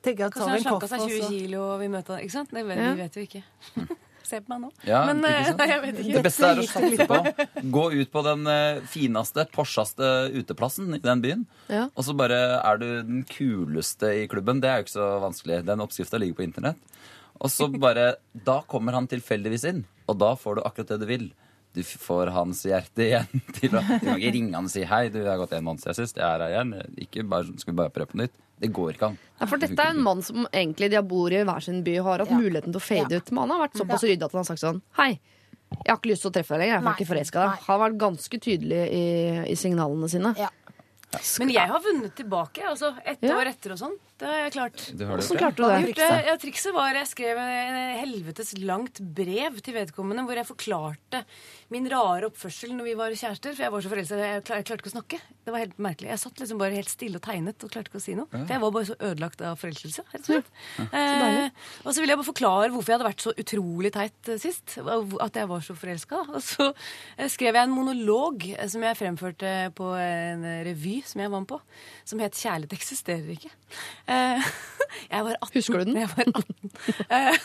Tenker 0.03 0.25
jeg 0.25 0.27
at 0.27 0.33
Kanskje 0.35 0.45
hun 0.45 0.57
han 0.57 0.65
slanka 0.65 0.89
seg 0.89 1.01
20 1.05 1.29
kilo 1.29 1.61
og 1.75 1.81
vil 1.81 1.91
møte 1.93 2.15
han. 2.17 2.21
Ikke 2.25 2.33
sant? 2.33 2.51
Det 2.51 2.65
vet, 2.67 2.79
Ja. 2.81 2.95
vi 2.95 3.03
vet 3.05 3.15
jo 3.21 3.23
ikke. 3.29 3.43
se 4.31 4.41
på 4.41 4.53
meg 4.53 4.63
nå. 4.63 4.71
Ja, 4.89 5.03
Men 5.09 5.21
ikke 5.25 5.35
eh, 5.37 5.49
sant? 5.49 5.61
nei, 5.61 5.69
jeg 5.73 5.83
vet 5.85 6.01
ikke. 6.03 6.15
Det 6.17 6.25
beste 6.27 6.49
er 6.51 6.63
å 6.63 6.67
satse 6.71 7.07
på. 7.11 7.19
Gå 7.77 7.85
ut 7.97 8.13
på 8.15 8.25
den 8.27 8.51
eh, 8.55 8.81
fineste, 8.93 9.47
porsaste 9.55 10.11
uteplassen 10.37 10.95
i 10.97 11.03
den 11.05 11.25
byen. 11.25 11.45
Ja. 11.73 11.89
Og 11.95 12.07
så 12.07 12.17
bare 12.19 12.41
er 12.59 12.81
du 12.81 12.89
den 13.11 13.23
kuleste 13.29 14.15
i 14.23 14.25
klubben. 14.31 14.63
Det 14.63 14.71
er 14.71 14.81
jo 14.81 14.89
ikke 14.89 14.97
så 14.97 15.11
vanskelig. 15.27 15.63
Den 15.69 15.85
oppskrifta 15.85 16.21
ligger 16.23 16.41
på 16.41 16.47
internett. 16.49 16.81
Og 17.41 17.53
så 17.53 17.69
bare 17.87 18.15
Da 18.33 18.61
kommer 18.71 18.97
han 18.99 19.09
tilfeldigvis 19.11 19.69
inn, 19.71 19.85
og 20.11 20.19
da 20.23 20.35
får 20.39 20.59
du 20.59 20.67
akkurat 20.67 20.95
det 20.95 21.01
du 21.05 21.09
vil. 21.11 21.31
Du 21.77 21.85
får 21.87 22.33
hans 22.35 22.65
hjerte 22.67 23.05
igjen 23.05 23.43
til 23.55 23.77
å 23.79 23.83
Du 23.87 23.93
kan 24.03 24.17
ikke 24.17 24.33
ringe 24.35 24.57
han 24.57 24.67
og 24.67 24.73
si 24.73 24.83
'hei, 24.83 25.05
du, 25.09 25.21
jeg 25.23 25.31
har 25.31 25.39
gått 25.39 25.53
en 25.55 25.67
måned 25.69 25.83
siden 25.85 26.01
sist, 26.01 26.19
jeg 26.19 26.27
er 26.27 26.43
her 26.43 26.57
igjen'. 26.57 26.73
Ikke 26.99 27.23
bare, 27.23 27.47
skal 27.63 27.75
vi 27.75 27.79
bare 27.79 27.95
prøve 27.95 28.11
på 28.11 28.19
nytt? 28.25 28.35
Det 28.61 28.69
går 28.77 28.93
ikke 28.95 29.09
an. 29.11 29.19
Ja, 29.41 29.47
for 29.49 29.57
dette 29.63 29.81
er 29.81 29.95
en 29.95 30.03
mann 30.05 30.21
som 30.23 30.45
egentlig 30.53 30.91
de 30.93 31.01
bor 31.09 31.33
i 31.33 31.41
hver 31.49 31.65
sin 31.65 31.79
by, 31.87 31.95
har 32.05 32.21
hatt 32.25 32.33
muligheten 32.37 32.75
til 32.75 32.81
å 32.81 32.85
fade 32.85 33.17
ut. 33.17 33.31
Men 33.33 33.47
han 33.47 33.55
har 33.55 33.63
vært 33.69 33.79
såpass 33.81 34.05
ryddig 34.05 34.27
at 34.27 34.35
han 34.37 34.43
har 34.43 34.49
sagt 34.51 34.61
sånn 34.65 34.83
Hei, 34.99 35.15
jeg 35.71 35.89
har 35.89 35.97
ikke 36.01 36.11
lyst 36.13 36.27
til 36.27 36.33
å 36.33 36.35
treffe 36.35 36.59
deg 36.59 36.67
lenger. 36.67 36.77
Jeg 36.83 36.91
er 36.91 36.99
ikke 36.99 37.09
forelska 37.15 37.41
i 37.41 37.47
deg. 37.47 37.65
Han 37.65 37.73
har 37.73 37.83
vært 37.87 37.99
ganske 38.03 38.41
tydelig 38.45 38.83
i, 38.93 39.05
i 39.49 39.57
signalene 39.57 40.11
sine. 40.13 40.35
Ja. 40.37 40.51
Men 41.41 41.51
jeg 41.57 41.67
har 41.73 41.83
vunnet 41.83 42.15
tilbake, 42.21 42.63
altså 42.69 42.93
ett 43.05 43.23
Ja. 43.25 43.39
år 43.41 43.49
etter 43.55 43.73
og 43.75 43.81
sånn. 43.81 43.97
Det 44.21 44.29
har 44.29 44.43
jeg 44.45 44.53
klart. 44.53 44.83
Du 44.99 45.05
har 45.09 45.17
det 45.17 45.25
Hvordan 45.25 45.41
klarte 45.41 45.57
du 45.57 45.65
det? 45.65 45.95
gjort. 45.97 46.27
Ja, 46.29 46.35
trikset 46.43 46.75
var 46.77 46.93
jeg 46.93 47.09
skrev 47.09 47.39
en 47.41 47.79
helvetes 48.03 48.51
langt 48.61 49.01
brev 49.17 49.57
til 49.65 49.75
vedkommende 49.79 50.25
hvor 50.29 50.37
jeg 50.37 50.49
forklarte 50.49 51.23
min 51.73 51.87
rare 51.89 52.29
oppførsel 52.29 52.75
når 52.77 52.85
vi 52.91 52.95
var 52.99 53.15
kjærester. 53.17 53.55
For 53.57 53.65
jeg 53.65 53.73
var 53.73 53.81
så 53.87 53.93
forelska. 53.93 54.19
Jeg, 54.21 54.45
klar- 54.45 54.61
jeg 54.61 54.67
klarte 54.69 54.85
ikke 54.85 54.93
å 54.93 54.97
snakke. 54.99 55.21
Det 55.47 55.55
var 55.55 55.63
helt 55.65 55.79
merkelig. 55.81 56.11
Jeg 56.13 56.23
satt 56.25 56.43
liksom 56.43 56.59
bare 56.61 56.77
helt 56.77 56.93
stille 56.93 57.17
og 57.17 57.25
tegnet 57.25 57.65
og 57.65 57.71
klarte 57.73 57.89
ikke 57.89 58.01
å 58.03 58.05
si 58.05 58.15
noe. 58.19 58.29
For 58.31 58.53
jeg 58.53 58.61
var 58.61 58.75
bare 58.77 58.89
så 58.91 58.97
ødelagt 59.01 59.41
av 59.41 59.57
forelskelse. 59.63 60.05
rett 60.13 60.21
og 60.21 60.29
slett. 60.29 60.53
Eh, 60.93 61.51
og 61.87 61.95
så 61.95 62.01
ville 62.03 62.13
jeg 62.13 62.21
bare 62.21 62.29
forklare 62.31 62.71
hvorfor 62.75 62.93
jeg 62.93 62.99
hadde 62.99 63.09
vært 63.09 63.25
så 63.25 63.33
utrolig 63.41 63.93
teit 63.97 64.29
eh, 64.35 64.41
sist. 64.43 64.77
At 65.25 65.41
jeg 65.41 65.49
var 65.49 65.65
så 65.65 65.75
forelska. 65.79 66.21
Og 66.35 66.43
så 66.45 66.69
eh, 67.17 67.29
skrev 67.33 67.55
jeg 67.57 67.63
en 67.65 67.73
monolog 67.75 68.45
eh, 68.53 68.69
som 68.69 68.85
jeg 68.85 68.99
fremførte 69.01 69.55
på 69.79 69.91
en 69.97 70.45
revy 70.69 71.01
som 71.09 71.25
jeg 71.25 71.31
var 71.33 71.41
med 71.41 71.49
på, 71.55 71.61
som 72.05 72.19
het 72.21 72.35
'Kjærlighet 72.37 72.73
eksisterer 72.77 73.31
ikke'. 73.37 73.55
Eh, 74.11 74.49
jeg 75.13 75.27
var 75.27 75.37
18. 75.39 75.53
Husker 75.59 75.81
du 75.83 75.91
den? 75.91 76.01
Jeg 76.03 76.11
var 76.11 76.33
18. 76.33 76.73
Eh, 77.07 77.39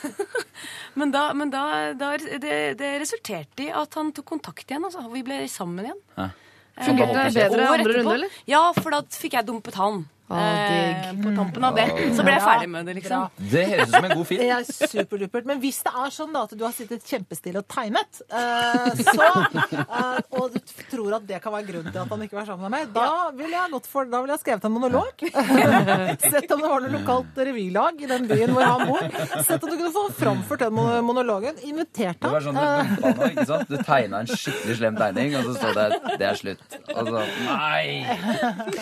men 0.99 1.13
da, 1.13 1.28
men 1.38 1.54
da, 1.54 1.65
da 1.97 2.15
det, 2.17 2.58
det 2.82 2.91
resulterte 3.04 3.67
i 3.67 3.69
at 3.84 3.99
han 3.99 4.12
tok 4.15 4.28
kontakt 4.36 4.65
igjen. 4.65 4.88
Altså. 4.88 5.06
Vi 5.13 5.23
ble 5.28 5.43
sammen 5.51 5.86
igjen. 5.88 6.01
Ja. 6.17 6.30
Eh, 6.75 6.84
Fungerte 6.89 7.30
det 7.30 7.34
bedre 7.38 7.69
andre 7.71 7.97
runde, 7.99 8.17
eller? 8.19 8.41
Ja, 8.49 8.65
for 8.75 8.95
da 8.95 9.04
fikk 9.15 9.38
jeg 9.38 9.47
dumpet 9.47 9.78
han. 9.80 10.04
Ah, 10.28 10.72
eh, 10.74 11.12
på 11.22 11.36
tampen 11.36 11.64
av 11.64 11.76
det. 11.78 11.86
Så 12.18 12.24
ble 12.26 12.34
jeg 12.34 12.42
ferdig 12.42 12.70
med 12.74 12.88
det, 12.90 12.96
liksom. 12.98 13.28
Det 13.38 13.62
høres 13.70 13.92
ut 13.92 13.94
som 13.94 14.08
en 14.08 14.14
god 14.18 14.26
film. 14.26 14.42
Det 14.46 14.54
er 14.56 14.90
superdupert. 14.90 15.46
Men 15.46 15.60
hvis 15.62 15.78
det 15.86 15.92
er 16.02 16.14
sånn 16.16 16.32
da 16.34 16.42
at 16.48 16.56
du 16.58 16.64
har 16.66 16.74
sittet 16.74 17.06
kjempestille 17.06 17.62
og 17.62 17.68
tegnet, 17.70 18.22
eh, 18.26 19.04
så, 19.06 19.28
eh, 19.62 20.20
og 20.40 20.56
du 20.56 20.60
tror 20.90 21.18
at 21.20 21.28
det 21.30 21.42
kan 21.44 21.54
være 21.54 21.68
grunnen 21.70 21.94
til 21.94 22.02
at 22.02 22.14
han 22.16 22.26
ikke 22.26 22.40
var 22.40 22.48
sammen 22.50 22.66
med 22.66 22.74
meg, 22.74 22.90
da 22.96 23.30
ville 23.38 23.54
jeg, 23.54 23.72
gått 23.76 23.90
for, 23.92 24.10
da 24.10 24.24
ville 24.24 24.34
jeg 24.34 24.44
skrevet 24.46 24.66
en 24.66 24.74
monolog. 24.74 25.26
Sett 26.34 26.56
om 26.56 26.64
det 26.66 26.72
var 26.74 26.86
noe 26.88 26.94
lokalt 26.96 27.40
revylag 27.52 28.02
i 28.02 28.10
den 28.10 28.26
byen 28.32 28.56
hvor 28.56 28.66
han 28.66 28.86
bor. 28.90 29.06
Sett 29.46 29.62
om 29.62 29.70
du 29.70 29.78
kunne 29.78 29.94
få 29.94 30.06
framført 30.24 30.66
den 30.66 30.74
monologen. 31.06 31.62
Invitert 31.70 32.18
Det 32.24 32.34
var 32.34 32.46
sånn 32.46 32.58
Du 32.58 33.24
ikke 33.30 33.48
sant? 33.52 33.70
Du 33.70 33.78
tegna 33.86 34.24
en 34.24 34.30
skikkelig 34.34 34.80
slem 34.82 34.98
tegning, 35.00 35.38
og 35.38 35.52
så 35.52 35.56
står 35.60 35.78
det 35.78 35.88
'det 36.16 36.28
er 36.32 36.38
slutt'. 36.42 36.78
Og 36.96 37.10
så 37.14 37.24
Nei! 37.46 37.86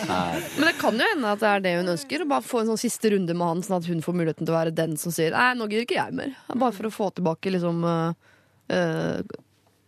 Nei. 0.08 0.34
Men 0.56 0.66
det 0.68 0.74
kan 0.80 0.98
jo 0.98 1.08
hende 1.12 1.33
at 1.34 1.42
det 1.42 1.50
er 1.50 1.64
det 1.64 1.72
hun 1.78 1.92
ønsker. 1.94 2.24
Å 2.24 2.28
bare 2.30 2.46
få 2.46 2.62
en 2.62 2.70
sånn 2.72 2.80
siste 2.80 3.12
runde 3.14 3.36
med 3.36 3.50
han, 3.50 3.64
sånn 3.66 3.78
at 3.80 3.88
hun 3.90 4.02
får 4.04 4.18
muligheten 4.18 4.46
til 4.46 4.54
å 4.54 4.58
være 4.58 4.74
den 4.74 4.98
som 5.00 5.14
sier 5.14 5.34
Nei, 5.34 5.50
nå 5.58 5.68
gidder 5.70 5.86
ikke 5.86 5.98
jeg 5.98 6.16
mer. 6.16 6.36
Bare 6.52 6.74
for 6.76 6.88
å 6.88 6.94
få 6.94 7.10
tilbake 7.16 7.52
liksom 7.54 7.82
uh, 7.86 8.14
uh, 8.72 9.34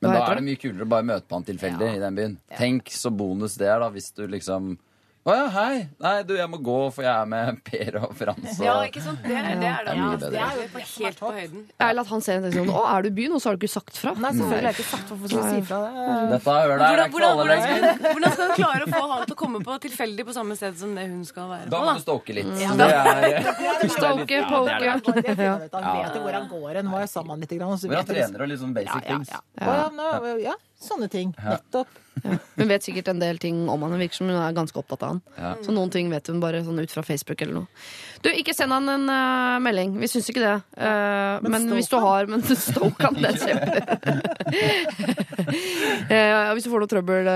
Men 0.03 0.11
da 0.13 0.25
er 0.25 0.41
det 0.41 0.47
mye 0.49 0.61
kulere 0.61 0.87
å 0.87 0.93
bare 0.97 1.09
møte 1.09 1.27
på 1.27 1.39
han 1.39 1.47
tilfeldig 1.49 1.93
i 1.95 2.03
den 2.03 2.19
byen. 2.21 2.37
Tenk 2.59 2.93
så 2.95 3.13
bonus 3.15 3.57
det 3.61 3.71
er, 3.71 3.81
da, 3.83 3.91
hvis 3.95 4.13
du 4.17 4.27
liksom 4.31 4.75
Å 5.27 5.35
ja, 5.35 5.47
hei. 5.51 5.79
Nei, 5.99 6.11
du, 6.23 6.37
jeg 6.39 6.47
må 6.47 6.59
gå, 6.63 6.75
for 6.95 7.03
jeg 7.03 7.11
er 7.11 7.25
med 7.27 7.57
Per 7.67 7.97
og 7.99 8.13
Frans. 8.15 8.45
Og... 8.61 8.61
Ja, 8.63 8.75
ikke 8.87 9.01
sant? 9.03 9.25
Det, 9.27 9.35
er- 9.35 9.57
det 9.59 9.67
er 9.67 9.89
det. 9.89 9.95
Det 9.97 9.97
er 9.97 9.97
Ja, 9.99 10.11
det 10.23 10.39
er 10.39 10.61
jo 10.61 10.83
helt 11.03 11.19
på 11.19 11.31
høyden. 11.35 11.65
Eller 11.83 12.05
at 12.07 12.13
han 12.13 12.23
ser 12.23 12.37
en 12.39 12.45
ting 12.47 12.55
sånn 12.61 12.71
Å, 12.71 12.83
er 12.93 13.03
du 13.03 13.09
i 13.09 13.15
byen? 13.17 13.35
Og 13.35 13.43
så 13.43 13.51
har 13.51 13.59
du 13.59 13.65
ikke 13.67 13.73
sagt 13.75 13.99
fra. 13.99 14.13
Nei, 14.23 14.31
selvfølgelig 14.37 14.69
har 14.69 14.71
jeg 14.71 14.77
ikke 14.79 14.87
sagt 14.93 15.09
fra. 15.11 15.17
hvorfor 15.17 15.33
skal 15.33 15.43
du 15.43 15.57
si 15.57 15.65
fra 15.67 15.81
det. 15.83 16.05
Dette 16.31 16.47
det 16.47 16.61
er 16.61 16.71
Hvordan, 16.71 17.03
ikke 17.03 17.17
hvordan, 17.17 17.33
alle 17.33 17.49
lenger. 17.51 17.99
hvordan 18.07 18.37
skal 18.37 18.47
hun 18.47 18.55
klare 18.61 18.87
å 18.87 18.93
få 18.95 19.03
han 19.17 19.25
til 19.27 19.35
å 19.35 19.41
komme 19.43 19.63
på 19.67 19.79
tilfeldig 19.89 20.27
på 20.31 20.37
samme 20.39 20.59
sted 20.61 20.79
som 20.85 20.95
det 21.01 21.09
hun 21.11 21.25
skal 21.33 21.51
være 21.57 21.67
Da 21.75 21.81
på? 21.81 21.89
må 21.91 21.97
du 21.99 22.05
stalke 22.07 22.39
litt. 22.39 22.55
Ja, 22.63 22.77
Det 22.79 22.89
er, 22.95 23.91
stalke, 23.97 24.41
poke. 24.53 24.79
Det 24.79 25.27
finner 25.27 25.67
du. 25.67 25.75
Han 25.75 25.91
vet 25.91 26.21
jo 26.21 26.23
hvor 26.29 26.39
han 26.39 26.47
går 26.55 26.81
hen. 26.81 26.93
Må 26.95 27.03
jo 27.03 27.11
sammen 27.11 27.43
litt. 27.43 27.57
Og 27.59 27.75
så 27.83 27.91
du 27.91 27.97
liksom- 27.99 28.15
trener 28.15 28.47
og 28.47 28.55
litt 28.55 28.63
sånn 28.63 28.79
basic 28.79 28.95
Ja, 28.95 29.03
ja, 29.03 29.19
things. 29.19 29.35
ja. 29.35 29.43
Ja, 29.59 30.37
ja, 30.53 30.55
sånne 30.83 31.09
ting. 31.13 31.33
Nettopp. 31.41 31.89
Hun 32.57 32.69
vet 32.71 32.85
sikkert 32.87 33.11
en 33.13 33.21
del 33.21 33.39
ting 33.39 33.67
om 33.69 33.83
han. 33.85 33.93
Hun 33.93 34.01
virker 34.01 34.21
som 34.21 34.31
hun 34.31 34.39
er 34.41 34.57
ganske 34.57 34.79
opptatt 34.81 35.05
av 35.05 35.15
han. 35.15 35.23
Ja. 35.37 35.53
Så 35.65 35.75
noen 35.75 35.93
ting 35.93 36.11
vet 36.13 36.29
hun 36.33 36.41
bare 36.43 36.63
sånn 36.65 36.81
ut 36.81 36.93
fra 36.93 37.05
Facebook 37.07 37.43
eller 37.45 37.61
noe. 37.61 37.83
Du, 38.27 38.33
ikke 38.35 38.55
send 38.57 38.75
han 38.75 38.89
en 38.91 39.05
uh, 39.07 39.57
melding. 39.63 39.93
Vi 40.03 40.09
syns 40.11 40.27
ikke 40.33 40.43
det. 40.43 40.55
Uh, 40.75 41.39
men 41.45 41.53
men 41.55 41.69
hvis 41.77 41.91
du 41.93 41.95
har 42.03 42.27
Men 42.27 42.43
stoke 42.59 43.07
han, 43.07 43.21
det 43.23 43.31
er 43.31 43.39
kjempe 43.45 43.77
Eh, 46.07 46.53
Hvis 46.57 46.65
du 46.65 46.71
får 46.73 46.83
noe 46.83 46.91
trøbbel 46.91 47.29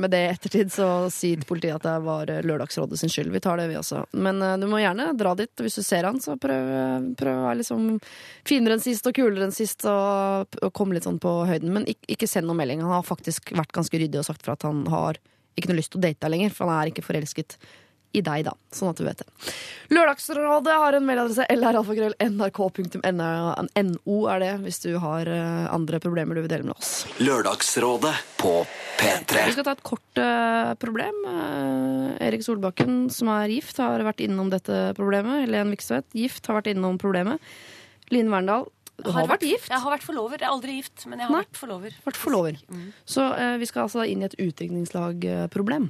med 0.00 0.12
det 0.12 0.20
i 0.24 0.28
ettertid, 0.30 0.70
så 0.72 0.86
si 1.12 1.34
til 1.36 1.46
politiet 1.48 1.76
at 1.76 1.84
det 1.84 1.94
var 2.04 2.30
Lørdagsrådet 2.46 2.98
sin 3.00 3.12
skyld. 3.12 3.30
Vi 3.34 3.42
tar 3.44 3.58
det, 3.60 3.66
vi 3.70 3.76
også. 3.78 4.02
Men 4.16 4.40
du 4.60 4.66
må 4.70 4.80
gjerne 4.80 5.10
dra 5.18 5.34
dit. 5.38 5.52
Hvis 5.64 5.78
du 5.80 5.82
ser 5.84 6.06
han, 6.08 6.20
så 6.22 6.36
prøv, 6.40 6.70
prøv 7.18 7.40
å 7.40 7.46
være 7.48 7.60
liksom 7.60 7.88
finere 8.48 8.78
enn 8.78 8.84
sist 8.84 9.08
og 9.10 9.16
kulere 9.18 9.48
enn 9.48 9.54
sist, 9.54 9.84
og, 9.90 10.58
og 10.62 10.72
komme 10.76 10.96
litt 10.96 11.08
sånn 11.08 11.20
på 11.22 11.34
høyden. 11.48 11.72
Men 11.74 11.88
ikke, 11.90 12.14
ikke 12.16 12.30
send 12.30 12.48
noen 12.48 12.60
melding. 12.62 12.84
Han 12.84 12.96
har 12.98 13.08
faktisk 13.08 13.52
vært 13.58 13.74
ganske 13.76 14.00
ryddig 14.00 14.22
og 14.22 14.28
sagt 14.30 14.46
fra 14.46 14.56
at 14.56 14.68
han 14.68 14.84
har 14.92 15.20
ikke 15.58 15.72
noe 15.72 15.80
lyst 15.80 15.92
til 15.94 16.00
å 16.00 16.06
date 16.06 16.22
deg 16.24 16.34
lenger, 16.36 16.54
for 16.54 16.68
han 16.68 16.78
er 16.78 16.92
ikke 16.92 17.06
forelsket 17.06 17.58
i 18.16 18.22
deg, 18.24 18.44
da. 18.46 18.54
Sånn 18.72 18.88
at 18.92 18.98
du 19.00 19.04
vet 19.06 19.18
det. 19.20 19.26
Lørdagsrådet 19.92 20.74
har 20.82 20.92
en 20.96 21.06
mailadresse 21.08 21.44
lralfakrøll.nrk.no 21.52 24.16
er 24.32 24.38
det, 24.42 24.52
hvis 24.64 24.78
du 24.84 24.90
har 25.02 25.22
eh, 25.28 25.74
andre 25.74 25.96
problemer 26.02 26.32
du 26.36 26.40
vil 26.44 26.52
dele 26.52 26.66
med 26.68 26.76
oss. 26.76 26.90
Lørdagsrådet 27.20 28.14
på 28.40 28.52
P3. 28.98 29.32
Vi 29.50 29.54
skal 29.56 29.66
ta 29.68 29.74
et 29.76 29.86
kort 29.86 30.12
uh, 30.20 30.70
problem. 30.80 31.16
Uh, 31.28 32.08
Erik 32.24 32.42
Solbakken, 32.46 32.92
som 33.14 33.26
er 33.36 33.46
gift, 33.52 33.76
har 33.82 33.98
vært 34.06 34.22
innom 34.24 34.48
dette 34.52 34.76
problemet. 34.98 35.34
Helen 35.44 35.72
Vikstvedt, 35.74 36.08
gift, 36.16 36.42
har 36.48 36.54
vært 36.58 36.70
innom 36.72 36.94
problemet. 37.00 37.38
Line 38.10 38.30
Verndal, 38.32 38.64
du 38.98 39.10
har 39.14 39.28
vært 39.30 39.46
gift. 39.46 39.70
Jeg 39.70 39.80
har 39.84 39.92
vært 39.94 40.02
forlover. 40.02 40.36
Jeg 40.40 40.48
er 40.48 40.54
aldri 40.56 40.72
gift, 40.80 40.98
men 41.06 41.16
jeg 41.20 41.26
har 41.28 41.34
Nei. 41.36 41.44
vært 41.44 41.56
forlover. 41.60 41.90
Vært 42.08 42.18
forlover. 42.18 42.54
Så 43.06 43.22
uh, 43.30 43.54
vi 43.60 43.66
skal 43.70 43.82
altså 43.86 44.00
inn 44.08 44.22
i 44.24 44.26
et 44.26 44.34
utdrikningslagproblem. 44.42 45.84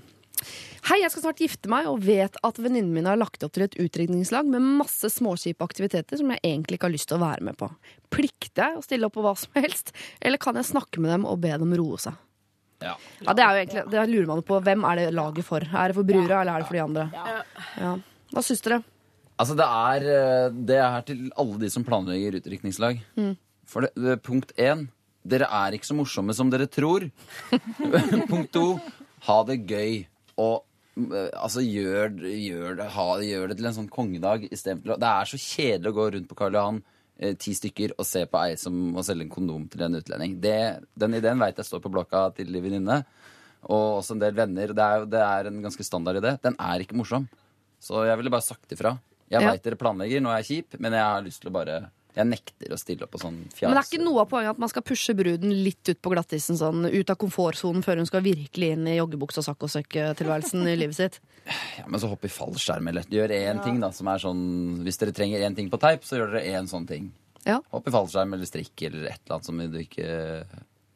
Hei, 0.88 1.00
jeg 1.02 1.10
skal 1.12 1.24
snart 1.26 1.42
gifte 1.42 1.70
meg 1.70 1.88
og 1.90 2.00
vet 2.06 2.38
at 2.46 2.60
venninnen 2.62 2.94
min 2.94 3.08
har 3.08 3.18
lagt 3.20 3.42
opp 3.44 3.52
til 3.56 3.66
et 3.66 3.76
utdrikningslag 3.80 4.48
med 4.48 4.64
masse 4.80 5.10
småkjipe 5.12 5.64
aktiviteter 5.64 6.20
som 6.20 6.30
jeg 6.32 6.42
egentlig 6.46 6.78
ikke 6.78 6.88
har 6.88 6.94
lyst 6.94 7.10
til 7.10 7.18
å 7.18 7.24
være 7.26 7.44
med 7.48 7.58
på. 7.60 7.68
Plikter 8.14 8.70
jeg 8.70 8.78
å 8.78 8.84
stille 8.86 9.08
opp 9.08 9.16
på 9.18 9.24
hva 9.26 9.34
som 9.38 9.58
helst, 9.58 9.92
eller 10.20 10.40
kan 10.42 10.58
jeg 10.58 10.70
snakke 10.70 11.02
med 11.04 11.12
dem 11.16 11.26
og 11.28 11.40
be 11.42 11.52
dem 11.60 11.74
roe 11.78 11.98
seg? 12.00 12.16
Ja. 12.78 12.94
Ja, 13.24 13.34
det 13.34 13.42
er 13.42 13.50
jo 13.50 13.62
egentlig, 13.64 13.82
det 13.90 14.04
lurer 14.06 14.28
man 14.30 14.44
på. 14.46 14.60
Hvem 14.62 14.84
er 14.86 15.00
det 15.00 15.08
laget 15.16 15.46
for? 15.46 15.64
Er 15.66 15.90
det 15.90 15.96
for 15.98 16.06
brura, 16.06 16.40
eller 16.40 16.52
er 16.52 16.62
det 16.62 16.68
for 16.68 16.78
de 16.78 16.84
andre? 16.84 17.08
Ja. 17.82 17.96
Hva 18.30 18.44
syns 18.46 18.62
dere? 18.62 18.78
Altså, 19.38 19.56
det 19.58 19.66
er, 19.66 20.06
eh, 20.14 20.60
det 20.68 20.78
er 20.82 21.02
til 21.06 21.26
alle 21.38 21.58
de 21.62 21.70
som 21.74 21.86
planlegger 21.86 22.38
utdrikningslag. 22.38 23.02
For 23.68 23.84
det, 23.84 23.92
det, 23.98 24.20
punkt 24.26 24.54
én 24.56 24.86
dere 25.28 25.48
er 25.52 25.74
ikke 25.76 25.90
så 25.90 25.96
morsomme 25.98 26.34
som 26.34 26.50
dere 26.50 26.68
tror. 26.70 27.08
punkt 28.30 28.54
to 28.54 28.78
ha 29.26 29.38
det 29.48 29.60
gøy. 29.68 30.06
Og 30.38 30.62
eh, 30.98 31.30
altså, 31.38 31.62
gjør, 31.64 32.14
gjør, 32.22 32.76
det, 32.78 32.86
ha, 32.94 33.08
gjør 33.24 33.48
det 33.52 33.56
til 33.60 33.70
en 33.70 33.76
sånn 33.80 33.90
kongedag 33.92 34.46
istedenfor 34.50 34.98
Det 35.02 35.10
er 35.10 35.30
så 35.32 35.40
kjedelig 35.42 35.92
å 35.92 35.98
gå 35.98 36.06
rundt 36.14 36.28
på 36.30 36.38
Karl 36.38 36.58
Johan 36.58 36.82
eh, 37.18 37.34
ti 37.40 37.54
stykker 37.58 37.96
og 37.98 38.06
se 38.06 38.24
på 38.30 38.42
ei 38.44 38.54
som 38.60 38.76
må 38.94 39.02
selge 39.06 39.26
en 39.26 39.32
kondom 39.34 39.66
til 39.72 39.82
en 39.88 39.98
utlending. 39.98 40.38
Det, 40.42 40.56
den 40.98 41.18
ideen 41.18 41.42
veit 41.42 41.58
jeg 41.58 41.66
står 41.70 41.82
på 41.84 41.92
blokka 41.94 42.28
til 42.38 42.52
de 42.54 42.62
venninne. 42.62 43.00
Og 43.66 43.98
også 43.98 44.14
en 44.14 44.22
del 44.22 44.36
venner. 44.38 44.70
Det 44.76 44.84
er, 44.86 45.06
det 45.10 45.22
er 45.26 45.48
en 45.50 45.62
ganske 45.64 45.82
standard 45.86 46.20
idé. 46.20 46.36
Den 46.44 46.54
er 46.62 46.84
ikke 46.84 46.96
morsom. 46.98 47.26
Så 47.82 48.04
jeg 48.06 48.18
ville 48.20 48.30
bare 48.30 48.46
sagt 48.46 48.70
ifra. 48.74 48.94
Jeg 49.28 49.42
Ja. 49.42 49.50
veit 49.50 49.62
dere 49.66 49.76
planlegger, 49.76 50.22
nå 50.24 50.30
er 50.32 50.40
jeg 50.42 50.48
kjip, 50.64 50.78
men 50.80 50.94
jeg 50.96 51.02
har 51.04 51.22
lyst 51.26 51.42
til 51.42 51.50
å 51.50 51.56
bare 51.58 51.90
Jeg 52.16 52.26
nekter 52.26 52.72
å 52.74 52.78
stille 52.80 53.04
opp 53.06 53.12
på 53.14 53.20
sånn 53.22 53.36
fjas. 53.52 53.68
Men 53.68 53.76
det 53.76 53.82
er 53.82 53.90
ikke 53.90 54.06
noe 54.06 54.22
av 54.24 54.30
poenget 54.30 54.56
at 54.56 54.62
man 54.62 54.70
skal 54.72 54.84
pushe 54.86 55.14
bruden 55.18 55.52
litt 55.64 55.90
ut 55.90 56.00
på 56.02 56.12
glattisen, 56.14 56.58
sånn 56.58 56.88
ut 56.88 57.12
av 57.12 57.18
komfortsonen, 57.20 57.84
før 57.86 58.00
hun 58.00 58.08
skal 58.08 58.24
virkelig 58.24 58.72
inn 58.74 58.88
i 58.90 58.96
joggebukse 58.96 59.42
og 59.42 59.46
saccosekk-tilværelsen 59.50 60.66
i 60.66 60.76
livet 60.80 60.98
sitt? 60.98 61.20
Ja, 61.78 61.86
men 61.86 62.00
så 62.00 62.10
hopp 62.10 62.26
i 62.26 62.32
fallskjerm, 62.32 62.90
eller 62.90 63.06
gjør 63.12 63.32
én 63.36 63.62
ting, 63.64 63.78
da, 63.80 63.92
som 63.94 64.10
er 64.12 64.20
sånn 64.20 64.42
Hvis 64.84 65.00
dere 65.00 65.14
trenger 65.16 65.44
én 65.46 65.56
ting 65.56 65.70
på 65.72 65.80
teip, 65.80 66.04
så 66.04 66.18
gjør 66.18 66.34
dere 66.34 66.58
én 66.58 66.68
sånn 66.70 66.88
ting. 66.88 67.12
Ja. 67.46 67.60
Hopp 67.72 67.86
i 67.88 67.94
fallskjerm 67.94 68.34
eller 68.36 68.48
strikk 68.48 68.82
eller 68.88 69.08
et 69.08 69.22
eller 69.22 69.38
annet 69.38 69.48
som 69.48 69.62
du 69.62 69.78
ikke 69.80 70.08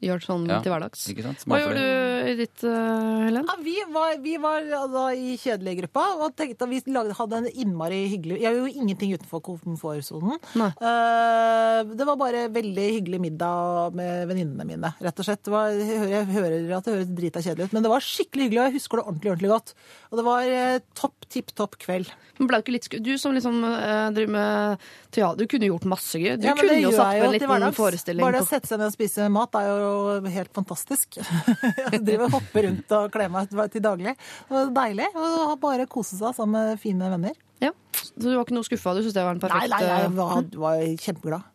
gjør 0.02 0.22
sånn 0.24 0.46
Ja, 0.50 0.58
til 0.64 0.72
hverdags. 0.74 1.04
ikke 1.12 1.22
sant? 1.24 1.44
Hva 1.46 1.60
gjorde 1.62 1.78
gjør 1.82 2.26
du 2.26 2.30
i 2.32 2.34
ditt, 2.38 2.64
uh, 2.66 3.22
Helen? 3.26 3.46
Ja, 3.48 3.56
vi 3.62 3.76
var, 3.94 4.16
vi 4.22 4.36
var 4.42 4.60
altså, 4.82 5.04
i 5.14 5.36
kjedelige 5.40 5.80
gruppa 5.82 6.04
og 6.22 6.34
tenkte 6.38 6.66
at 6.66 6.70
vi 6.72 6.82
lagde, 6.92 7.14
hadde 7.18 7.40
en 7.42 7.48
innmari 7.52 8.02
hyggelig 8.12 8.40
Jeg 8.42 8.54
gjorde 8.54 8.70
jo 8.72 8.82
ingenting 8.82 9.14
utenfor 9.16 9.42
komfortsonen. 9.46 10.38
Nei. 10.58 10.70
Eh, 10.82 11.80
det 11.96 12.06
var 12.08 12.16
bare 12.20 12.44
veldig 12.52 12.86
hyggelig 12.98 13.20
middag 13.22 13.94
med 13.98 14.26
venninnene 14.30 14.66
mine, 14.68 14.92
rett 15.02 15.18
og 15.22 15.26
slett. 15.26 15.42
Det 15.46 15.52
var, 15.54 15.70
jeg, 15.74 15.98
hører, 16.02 16.12
jeg 16.16 16.30
hører 16.34 16.76
at 16.78 16.86
det 16.88 16.94
høres 16.96 17.12
drita 17.18 17.42
kjedelig 17.44 17.68
ut, 17.70 17.76
men 17.76 17.86
det 17.86 17.92
var 17.92 18.04
skikkelig 18.06 18.46
hyggelig, 18.48 18.60
og 18.62 18.68
jeg 18.70 18.76
husker 18.78 19.00
det 19.00 19.06
ordentlig, 19.06 19.32
ordentlig 19.34 19.52
godt. 19.54 19.74
Og 20.12 20.20
det 20.20 20.26
var 20.28 20.52
eh, 20.58 20.78
topp, 20.98 21.28
tipp 21.32 21.54
topp 21.58 21.78
kveld. 21.82 22.10
Men 22.38 22.48
ble 22.50 22.58
du 22.58 22.64
ikke 22.64 22.74
litt 22.76 22.86
sku... 22.88 22.98
Du 23.04 23.12
som 23.20 23.34
liksom 23.36 23.60
eh, 23.68 24.08
driver 24.16 24.32
med 24.34 24.86
teater, 25.14 25.38
du 25.42 25.46
kunne 25.50 25.68
gjort 25.70 25.86
masse 25.90 26.18
gøy. 26.20 26.36
Du 26.40 26.46
Ja, 26.48 26.54
men 26.56 26.62
kunne 26.62 26.76
det 26.76 26.82
jo 26.82 26.90
gjør 26.90 26.98
satt 26.98 27.12
jeg 27.12 27.22
på 27.22 27.26
en 27.26 27.32
til 27.32 27.38
liten 27.38 27.52
hverdags. 27.52 27.76
forestilling. 27.78 28.24
Bare 28.24 28.38
det 28.38 28.42
å 28.42 28.46
på- 28.46 28.54
sette 28.54 28.70
seg 28.72 28.80
ned 28.82 28.88
og 28.92 28.96
spise 28.96 29.28
mat 29.32 29.58
er 29.60 29.68
jo 29.70 29.91
helt 30.34 30.52
fantastisk. 30.56 31.20
Jeg 31.92 32.02
driver 32.02 32.28
og 32.28 32.36
hopper 32.38 32.68
rundt 32.68 32.96
og 32.98 33.08
kler 33.14 33.32
meg 33.32 33.54
til 33.72 33.84
daglig. 33.84 34.16
Det 34.48 34.56
var 34.56 34.74
deilig 34.82 35.08
å 35.14 35.56
bare 35.62 35.88
kose 35.90 36.18
seg 36.18 36.36
sammen 36.38 36.72
med 36.72 36.82
fine 36.82 37.10
venner. 37.12 37.38
Ja. 37.62 37.70
Så 37.94 38.14
du 38.18 38.32
var 38.32 38.44
ikke 38.44 38.56
noe 38.56 38.66
skuffa? 38.66 38.96
Du 38.96 39.02
syntes 39.02 39.16
det 39.16 39.24
var 39.26 39.36
en 39.36 39.42
perfekt 39.42 39.70
nei, 39.70 39.82
jeg 39.86 40.08
eh, 40.08 40.14
var, 40.18 40.46
var 40.64 40.84
kjempeglad. 41.04 41.51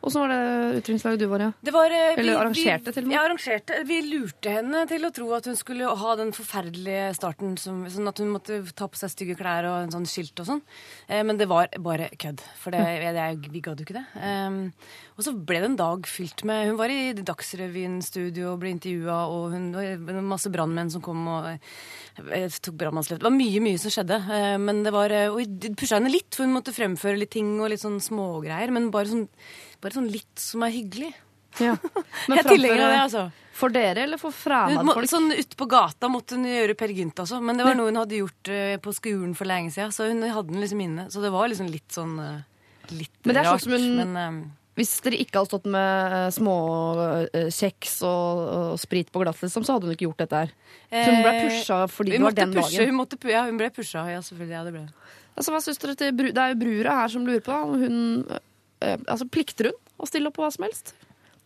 Åssen 0.00 0.22
var 0.22 0.30
det 0.30 0.78
utdrikningslaget 0.78 1.18
du 1.18 1.26
var 1.26 1.42
i? 1.42 1.46
Ja? 1.48 1.52
Det 1.60 1.72
var, 1.74 1.90
eh, 1.90 2.18
Eller 2.20 2.38
arrangerte 2.38 2.92
til 2.92 3.02
og 3.02 3.08
med? 3.08 3.14
Ja, 3.16 3.22
arrangerte. 3.26 3.78
Vi 3.88 3.98
lurte 4.06 4.52
henne 4.54 4.84
til 4.86 5.02
å 5.02 5.10
tro 5.14 5.32
at 5.34 5.48
hun 5.50 5.58
skulle 5.58 5.90
ha 6.02 6.14
den 6.20 6.30
forferdelige 6.32 7.08
starten, 7.18 7.56
som, 7.58 7.82
sånn 7.90 8.08
at 8.08 8.22
hun 8.22 8.30
måtte 8.30 8.60
ta 8.78 8.86
på 8.86 9.00
seg 9.00 9.10
stygge 9.10 9.36
klær 9.40 9.66
og 9.66 9.78
en 9.82 9.94
sånn 9.96 10.06
skilt 10.06 10.38
og 10.38 10.46
sånn. 10.46 10.62
Eh, 11.08 11.24
men 11.26 11.40
det 11.40 11.48
var 11.50 11.68
bare 11.82 12.10
kødd, 12.14 12.44
for 12.62 12.70
det, 12.70 12.84
det, 13.16 13.50
vi 13.50 13.64
gadd 13.64 13.82
jo 13.82 13.88
ikke 13.88 13.98
det. 13.98 14.06
Um, 14.22 14.72
og 15.18 15.26
så 15.26 15.34
ble 15.34 15.62
det 15.64 15.70
en 15.72 15.80
dag 15.80 16.06
fylt 16.06 16.44
med 16.46 16.68
Hun 16.68 16.78
var 16.78 16.92
i 16.94 17.12
Dagsrevyen-studio 17.18 18.52
og 18.52 18.60
ble 18.62 18.76
intervjua, 18.76 19.18
og 19.26 19.50
hun, 19.56 19.72
var 19.74 20.22
masse 20.22 20.50
brannmenn 20.52 20.92
som 20.94 21.02
kom 21.02 21.26
og 21.26 21.58
jeg 22.26 22.50
tok 22.62 22.76
brannmannsløft. 22.80 23.20
Det 23.22 23.28
var 23.28 23.34
mye, 23.34 23.60
mye 23.62 23.78
som 23.78 23.92
skjedde. 23.94 24.18
eh, 24.34 24.58
men 24.58 24.82
det 24.82 24.92
var, 24.92 25.10
eh, 25.10 25.30
og 25.30 25.58
det 25.60 25.76
pusha 25.76 25.98
henne 25.98 26.10
litt, 26.10 26.34
for 26.34 26.44
hun 26.44 26.54
måtte 26.54 26.74
fremføre 26.74 27.18
litt 27.18 27.30
ting 27.30 27.60
og 27.60 27.70
litt 27.70 27.80
sånn 27.80 28.00
smågreier. 28.00 28.70
Men 28.70 28.90
bare 28.90 29.06
sånn, 29.06 29.28
bare 29.82 29.94
sånn 29.98 30.08
litt 30.12 30.42
som 30.42 30.64
er 30.66 30.74
hyggelig. 30.74 31.12
Ja. 31.62 31.74
Jeg 32.28 32.42
er 32.42 32.48
tilhenger 32.48 32.84
av 32.84 32.90
det, 32.92 33.02
altså. 33.06 33.28
For 33.58 33.74
dere 33.74 34.04
eller 34.04 34.20
for 34.20 34.30
Hun 34.30 34.38
fremmede 34.38 34.94
folk? 34.94 35.08
sånn 35.10 35.32
Ute 35.34 35.58
på 35.58 35.66
gata 35.66 36.06
måtte 36.12 36.36
hun 36.36 36.44
gjøre 36.46 36.76
Per 36.78 36.92
Gynt 36.94 37.18
også, 37.24 37.40
men 37.42 37.58
det 37.58 37.64
var 37.66 37.74
noe 37.74 37.90
hun 37.90 37.98
hadde 37.98 38.20
gjort 38.20 38.50
eh, 38.54 38.76
på 38.82 38.92
skolen 38.94 39.32
for 39.34 39.50
lenge 39.50 39.72
siden. 39.74 39.90
Så 39.94 40.06
hun 40.12 40.22
hadde 40.22 40.52
den 40.52 40.62
liksom 40.62 40.84
inne. 40.84 41.08
Så 41.10 41.24
det 41.24 41.32
var 41.34 41.50
liksom 41.50 41.70
litt 41.72 41.90
sånn 41.90 42.14
eh, 42.22 42.94
litt 42.94 43.16
Men 43.26 43.34
det 43.34 43.42
er 43.42 43.50
sånn 43.50 43.64
som 43.64 43.74
hun- 43.74 43.98
men, 43.98 44.16
um, 44.16 44.38
Hvis 44.78 44.92
dere 45.02 45.18
ikke 45.18 45.40
hadde 45.40 45.50
stått 45.50 45.66
med 45.66 46.12
uh, 46.14 46.28
små 46.30 46.54
kjeks 47.50 47.96
og, 48.06 48.42
og 48.46 48.78
sprit 48.78 49.10
på 49.10 49.24
glass, 49.24 49.40
liksom, 49.42 49.64
så 49.66 49.74
hadde 49.74 49.88
hun 49.88 49.96
ikke 49.96 50.06
gjort 50.06 50.22
dette 50.22 50.42
her. 50.44 50.52
Så 50.92 51.08
hun 51.10 51.24
ble 51.24 51.32
pusha 51.42 51.78
fordi 51.90 52.14
det 52.14 52.20
var 52.22 52.36
den 52.38 52.54
pushe, 52.54 52.76
dagen. 52.76 52.92
Hun, 52.92 52.98
måtte, 53.00 53.18
ja, 53.26 53.42
hun 53.48 53.58
ble 53.58 53.72
pusha, 53.74 54.04
ja, 54.06 54.20
selvfølgelig. 54.22 54.54
Ja, 54.54 54.62
det 54.68 54.74
ble 54.76 54.84
hun. 54.86 54.92
Altså, 55.34 55.54
hva 55.54 55.60
synes 55.66 55.82
dere 55.82 55.96
til 55.98 56.14
Det 56.30 56.44
er 56.44 56.54
jo 56.54 56.60
brura 56.62 56.94
her 57.00 57.10
som 57.10 57.26
lurer 57.26 57.42
på 57.42 57.58
om 57.58 57.74
hun 57.82 57.98
Altså, 58.80 59.26
Plikter 59.30 59.72
hun 59.72 59.78
å 59.98 60.08
stille 60.08 60.30
opp 60.30 60.38
på 60.38 60.44
hva 60.46 60.52
som 60.54 60.66
helst? 60.68 60.94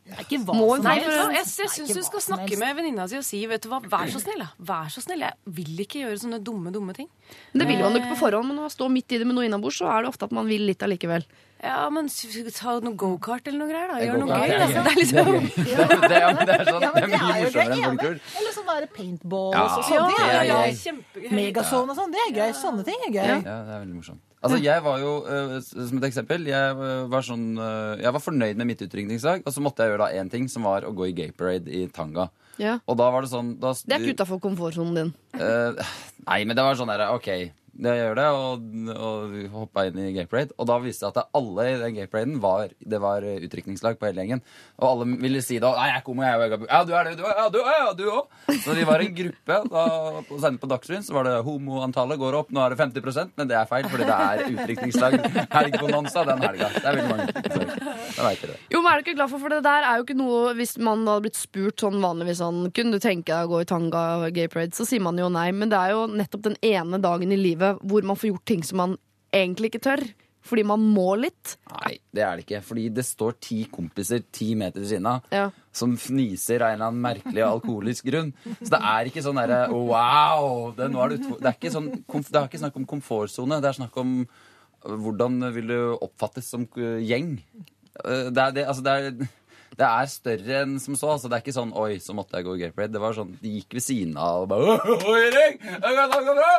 Det 0.03 0.17
er 0.17 0.25
ikke 0.25 0.39
hva 0.43 0.55
Må 0.59 0.65
hun 0.73 0.81
som 0.83 0.89
Nei, 0.89 0.97
jeg, 0.99 1.27
jeg 1.37 1.71
syns 1.71 1.93
hun 1.95 2.07
skal 2.09 2.23
snakke 2.25 2.57
med 2.59 2.75
venninna 2.75 3.05
si 3.07 3.21
og 3.21 3.25
si 3.27 3.39
vet 3.47 3.63
du 3.63 3.69
hva, 3.71 3.79
vær 3.87 4.11
så 4.11 4.19
snill, 4.19 4.41
da. 4.43 4.49
Vær 4.73 4.91
så 4.91 5.03
snill. 5.05 5.23
Jeg 5.23 5.55
vil 5.59 5.83
ikke 5.85 6.03
gjøre 6.03 6.19
sånne 6.25 6.41
dumme, 6.43 6.73
dumme 6.75 6.97
ting. 6.97 7.07
Men 7.53 7.63
Det 7.63 7.69
vil 7.71 7.85
man 7.85 7.95
jo 7.95 8.01
ikke 8.03 8.11
på 8.17 8.19
forhånd, 8.25 8.49
men 8.51 8.59
når 8.59 8.67
man 8.67 8.75
står 8.75 8.91
midt 8.97 9.15
i 9.15 9.21
det 9.23 9.29
med 9.29 9.39
noe 9.39 9.47
innabords, 9.47 9.79
så 9.79 9.93
er 9.93 10.03
det 10.03 10.11
ofte 10.11 10.27
at 10.27 10.35
man 10.35 10.51
vil 10.51 10.67
litt 10.67 10.83
allikevel. 10.83 11.23
Ja, 11.63 11.85
men 11.95 12.09
ta 12.11 12.75
noe 12.83 12.99
gokart 12.99 13.47
eller 13.47 13.63
noe 13.63 13.71
greier, 13.71 13.93
da. 13.93 14.01
Gjør 14.03 14.19
noe 14.25 14.41
gøy. 14.43 14.57
Altså. 14.57 14.83
Det 14.83 14.91
er 14.91 14.99
liksom 14.99 15.31
Det 15.39 15.77
er, 15.79 15.95
det 16.03 16.19
er, 16.19 16.43
det 16.43 16.57
er, 16.57 16.67
sånn, 16.67 16.83
Ja, 16.83 16.91
det 16.99 17.05
er 17.07 17.15
mye 17.15 17.45
morsommere 17.47 17.79
enn 17.79 18.03
folk. 18.03 18.35
Eller 18.43 18.57
sånn 18.59 18.69
være 18.73 18.91
paintball 18.99 19.55
Ja, 19.55 19.63
og 19.63 19.87
sånn. 19.87 20.99
Ja, 21.23 21.31
Megazone 21.39 21.95
og 21.95 22.03
sånn, 22.03 22.11
det 22.11 22.27
er 22.27 22.37
gøy. 22.41 22.59
Sånne 22.59 22.89
ting 22.91 23.07
er 23.07 23.15
gøy. 23.15 23.23
Ja. 23.23 23.39
Ja, 23.39 23.57
det 23.71 23.79
er 23.79 23.85
veldig 23.87 24.01
morsomt. 24.03 24.32
Altså, 24.43 24.59
jeg 24.59 24.83
var 24.83 24.99
jo, 24.99 25.13
uh, 25.23 25.57
som 25.63 25.99
et 26.01 26.07
eksempel, 26.09 26.47
jeg 26.51 26.75
eh, 26.75 27.03
var 27.11 27.23
sånn 27.23 27.53
uh, 27.61 27.95
Jeg 28.01 28.11
var 28.17 28.23
fornøyd 28.25 28.59
med 28.59 28.73
mitt 28.73 28.81
utrykningsdag, 28.83 29.45
og 29.47 29.55
så 29.55 29.63
måtte 29.63 29.85
jeg 29.85 29.93
gjøre 29.93 30.09
da 30.09 30.19
én 30.19 30.31
ting, 30.33 30.49
som 30.51 30.67
var 30.67 30.87
å 30.87 30.91
gå 30.97 31.13
i 31.13 31.15
gay 31.15 31.31
parade 31.37 31.71
i 31.71 31.85
tanga. 31.95 32.27
Ja. 32.59 32.77
Og 32.91 32.99
da 32.99 33.07
var 33.15 33.25
det 33.25 33.31
sånn 33.31 33.55
da, 33.63 33.71
Det 33.79 33.95
er 33.95 34.03
ikke 34.03 34.19
utafor 34.19 34.43
komfortsonen 34.43 34.99
din. 34.99 35.13
Uh, 35.39 35.79
nei, 36.27 36.43
men 36.43 36.59
det 36.59 36.67
var 36.67 36.79
sånn 36.79 36.91
der, 36.91 37.07
ok, 37.15 37.31
det 37.73 37.93
gjør 37.97 38.19
det, 38.19 38.27
og, 38.37 38.65
og 38.93 39.37
hoppa 39.55 39.87
inn 39.89 40.01
i 40.03 40.11
gay 40.13 40.27
parade. 40.29 40.53
Og 40.61 40.69
da 40.69 40.77
viste 40.83 41.07
det 41.07 41.15
seg 41.15 41.23
at 41.23 41.39
alle 41.39 41.65
i 41.71 41.79
den 41.81 41.95
gay 41.97 42.09
paraden 42.11 42.37
var, 42.43 42.75
det 42.77 43.01
var 43.01 43.25
eh, 43.25 43.41
utdrikningslag 43.47 43.97
på 43.97 44.11
hele 44.11 44.21
gjengen. 44.21 44.43
Og 44.77 44.89
alle 44.91 45.07
ville 45.23 45.41
si 45.45 45.57
da 45.63 45.73
Nei, 45.73 45.87
jeg 45.89 46.03
er 46.03 46.05
homo, 46.07 46.25
jeg 46.27 46.37
er 46.37 46.53
jo 46.53 46.67
Ja, 46.69 46.83
du 46.85 46.93
er 46.93 47.09
det, 47.09 47.15
du 47.17 47.25
òg. 47.25 47.33
Ja, 47.39 47.47
du 47.49 47.59
òg. 47.63 47.71
Ja, 47.73 47.93
du 47.97 48.05
òg. 48.13 48.59
Så 48.63 48.77
vi 48.77 48.85
var 48.85 49.05
en 49.05 49.15
gruppe. 49.17 49.59
Da, 49.73 49.85
på, 50.29 50.41
på 50.61 50.71
Dagsrevyen 50.75 51.07
så 51.07 51.17
var 51.17 51.29
det 51.29 51.39
homoantallet 51.47 52.21
går 52.21 52.37
opp. 52.43 52.53
Nå 52.53 52.61
er 52.61 52.75
det 52.75 52.81
50% 52.83 53.33
men 53.41 53.49
det 53.49 53.57
er 53.57 53.71
feil, 53.71 53.89
fordi 53.89 54.09
det 54.11 54.19
er 54.19 54.45
utdrikningslag 54.51 55.17
helgbonanza 55.57 56.27
den 56.29 56.45
helga. 56.45 56.69
Det 56.77 56.85
er 56.85 56.99
veldig 56.99 57.09
mange. 57.09 57.89
Da 58.13 58.27
veit 58.27 58.45
dere. 58.45 58.59
Jo, 58.73 58.83
men 58.83 58.93
er 58.93 59.01
du 59.01 59.07
ikke 59.07 59.17
glad 59.17 59.33
for, 59.33 59.41
for 59.41 59.55
det 59.55 59.63
der 59.65 59.87
er 59.89 59.97
jo 59.97 60.05
ikke 60.05 60.19
noe 60.19 60.53
Hvis 60.59 60.75
man 60.83 61.07
hadde 61.09 61.25
blitt 61.25 61.39
spurt 61.39 61.81
sånn 61.81 62.03
vanligvis 62.03 62.43
sånn 62.43 62.67
Kunne 62.77 62.99
du 62.99 63.01
tenke 63.03 63.33
deg 63.33 63.47
å 63.47 63.51
gå 63.55 63.63
i 63.63 63.69
tanga 63.69 64.03
gay 64.35 64.51
parade, 64.53 64.77
så 64.77 64.85
sier 64.89 65.01
man 65.05 65.17
jo 65.21 65.31
nei. 65.33 65.49
Men 65.57 65.73
det 65.73 65.81
er 65.81 65.95
jo 65.95 66.05
nettopp 66.13 66.45
den 66.51 66.59
ene 66.67 67.01
dagen 67.03 67.33
i 67.33 67.41
livet 67.41 67.62
hvor 67.83 68.05
man 68.09 68.19
får 68.19 68.33
gjort 68.33 68.49
ting 68.51 68.63
som 68.67 68.81
man 68.83 68.99
egentlig 69.33 69.73
ikke 69.73 69.87
tør. 69.87 70.03
Fordi 70.43 70.65
man 70.67 70.83
må 70.83 71.13
litt. 71.23 71.53
Nei, 71.71 71.93
det 72.11 72.23
er 72.27 72.35
det 72.35 72.43
ikke. 72.43 72.61
Fordi 72.67 72.89
det 72.91 73.05
står 73.07 73.37
ti 73.47 73.61
kompiser 73.71 74.25
ti 74.35 74.49
meter 74.59 74.83
ved 74.83 74.89
siden 74.91 75.07
av. 75.07 75.29
Ja. 75.31 75.45
som 75.73 75.95
fniser 75.97 76.61
av 76.61 76.73
en 76.73 76.75
eller 76.75 76.89
annen 76.91 77.05
merkelig 77.05 77.45
alkoholisk 77.47 78.09
grunn. 78.11 78.33
Så 78.59 78.73
det 78.75 78.81
er 78.91 79.09
ikke 79.09 79.23
sånn 79.25 79.39
derre 79.39 79.61
wow! 79.73 80.73
Det, 80.77 80.89
nå 80.93 81.01
er 81.05 81.15
det, 81.15 81.21
det, 81.31 81.47
er 81.47 81.55
ikke 81.55 81.71
sånn, 81.73 81.87
det 82.03 82.41
er 82.41 82.49
ikke 82.51 82.61
snakk 82.61 82.81
om 82.83 82.89
komfortsone. 82.91 83.61
Det 83.63 83.71
er 83.71 83.79
snakk 83.79 83.97
om 84.03 84.11
øh, 84.27 84.97
hvordan 85.07 85.39
vil 85.55 85.71
du 85.71 85.79
oppfattes 85.95 86.51
som 86.53 86.67
øh, 86.77 86.99
gjeng. 87.07 87.39
Øh, 88.03 88.27
Det 88.35 88.43
er, 88.43 88.51
det, 88.59 88.67
altså 88.67 88.83
det, 88.85 88.93
er, 88.99 89.33
det 89.79 89.87
er 89.89 90.09
større 90.11 90.59
enn 90.63 90.75
som 90.83 90.97
så. 90.99 91.15
Altså 91.15 91.31
det 91.31 91.39
er 91.39 91.45
ikke 91.45 91.55
sånn 91.57 91.73
oi, 91.79 91.97
så 92.03 92.15
måtte 92.17 92.37
jeg 92.39 92.47
gå 92.47 92.57
gay 92.61 92.73
parade. 92.75 92.93
Det 92.97 93.03
var 93.03 93.17
sånn, 93.17 93.33
De 93.41 93.55
gikk 93.57 93.79
ved 93.79 93.85
siden 93.85 94.19
av 94.21 94.45
og 94.45 94.51
bare 94.53 94.75
Oi, 95.09 95.21
Erik! 95.29 95.63
Det 95.63 95.93
går 95.97 96.37
bra! 96.39 96.51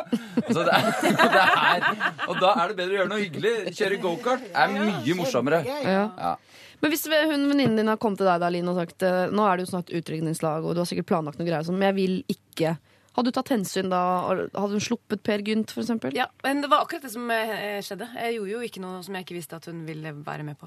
Så 0.48 0.64
det 0.66 0.74
er, 0.74 0.88
det 1.36 1.44
er, 1.44 1.86
og 2.26 2.40
da 2.42 2.50
er 2.64 2.72
det 2.72 2.78
bedre 2.80 2.96
å 2.96 2.98
gjøre 2.98 3.12
noe 3.12 3.22
hyggelig. 3.22 3.54
Kjøre 3.78 4.00
gokart 4.02 4.48
er 4.50 4.74
mye 4.74 5.18
morsommere. 5.18 5.62
Ja. 5.68 6.08
Ja. 6.18 6.34
Men 6.82 6.92
hvis 6.92 7.06
hun 7.08 7.46
venninnen 7.48 7.78
din 7.80 7.88
har 7.88 8.00
kommet 8.02 8.20
til 8.20 8.28
deg 8.28 8.42
da, 8.42 8.50
Line, 8.52 8.68
og 8.68 8.76
sagt 8.82 9.06
eh, 9.06 9.30
nå 9.32 9.46
er 9.46 9.56
det 9.56 9.64
jo 9.64 9.70
snart 9.70 9.94
utrykningslag, 9.94 10.66
og 10.66 10.74
du 10.74 10.82
har 10.82 10.90
sikkert 10.90 11.08
planlagt 11.08 11.38
noe 11.40 11.46
greier 11.48 11.64
sånn, 11.64 11.78
men 11.80 11.92
jeg 11.92 12.00
vil 12.00 12.18
ikke 12.34 12.76
Hadde 13.14 13.30
du 13.30 13.36
tatt 13.36 13.52
hensyn 13.52 13.92
da? 13.92 13.98
Hadde 14.26 14.72
hun 14.72 14.82
sluppet 14.82 15.20
Per 15.22 15.42
Gynt, 15.46 15.70
for 15.70 15.84
eksempel? 15.84 16.16
Ja, 16.18 16.24
men 16.42 16.64
det 16.64 16.70
var 16.72 16.82
akkurat 16.82 17.04
det 17.06 17.12
som 17.12 17.28
eh, 17.30 17.78
skjedde. 17.86 18.08
Jeg 18.18 18.40
gjorde 18.40 18.50
jo 18.56 18.62
ikke 18.66 18.82
noe 18.82 19.04
som 19.06 19.14
jeg 19.14 19.22
ikke 19.22 19.36
visste 19.36 19.60
at 19.60 19.68
hun 19.70 19.84
ville 19.86 20.10
være 20.26 20.42
med 20.42 20.58
på. 20.58 20.66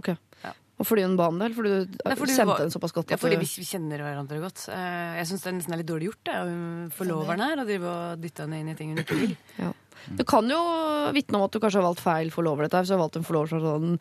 Ok. 0.00 0.14
Ja. 0.40 0.54
Og 0.84 0.88
fordi 0.90 1.06
hun 1.06 1.14
ba 1.16 1.30
om 1.32 1.38
det, 1.40 1.46
eller 1.48 1.56
fordi 1.56 1.70
du 1.72 1.94
Nei, 2.04 2.16
fordi 2.20 2.34
kjente 2.36 2.58
henne 2.60 2.74
såpass 2.74 2.92
godt? 2.92 3.14
Ja, 3.14 3.16
fordi 3.20 3.38
vi, 3.40 3.48
vi 3.62 3.64
kjenner 3.64 4.04
hverandre 4.04 4.40
godt. 4.42 4.66
Eh, 4.68 5.14
Jeg 5.22 5.30
syns 5.30 5.46
det 5.46 5.54
nesten 5.56 5.72
er 5.72 5.80
litt 5.80 5.88
dårlig 5.88 6.10
gjort, 6.10 6.30
av 6.34 6.52
forloveren 6.98 7.40
her, 7.46 7.62
å 7.62 7.66
drive 7.68 7.88
og 7.94 8.20
dytte 8.20 8.44
henne 8.44 8.60
inn 8.60 8.68
i 8.74 8.76
ting 8.78 8.92
hun 8.92 9.00
ikke 9.04 9.18
vil. 9.22 9.34
Ja. 9.64 9.72
Du 10.18 10.20
kan 10.28 10.44
jo 10.52 10.58
vitne 11.16 11.38
om 11.38 11.46
at 11.46 11.54
du 11.54 11.62
kanskje 11.62 11.80
har 11.80 11.86
valgt 11.86 12.02
feil 12.04 12.28
forlover 12.34 12.66
dette 12.66 12.76
her. 12.76 12.84
Hvis 12.84 12.90
du 12.92 12.96
har 12.98 13.04
valgt 13.06 13.16
en 13.16 13.24
forlover 13.24 13.48
som 13.54 13.62
er 13.62 13.64
sånn 13.70 13.94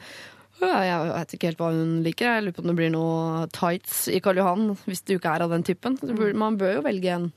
«Øh, 0.64 0.82
jeg 0.84 1.06
vet 1.14 1.36
ikke 1.38 1.48
helt 1.50 1.62
hva 1.64 1.70
hun 1.78 1.94
liker. 2.04 2.28
Jeg 2.28 2.44
lurer 2.44 2.56
på 2.58 2.64
om 2.66 2.68
det 2.74 2.76
blir 2.82 2.92
noe 2.92 3.46
tights 3.56 4.02
i 4.12 4.20
Karl 4.26 4.42
Johan 4.42 4.66
hvis 4.84 5.02
du 5.08 5.14
ikke 5.16 5.32
er 5.38 5.46
av 5.46 5.54
den 5.56 5.64
typen. 5.64 5.96
Man 6.36 6.60
bør 6.60 6.76
jo 6.82 6.84
velge 6.90 7.14
en 7.16 7.30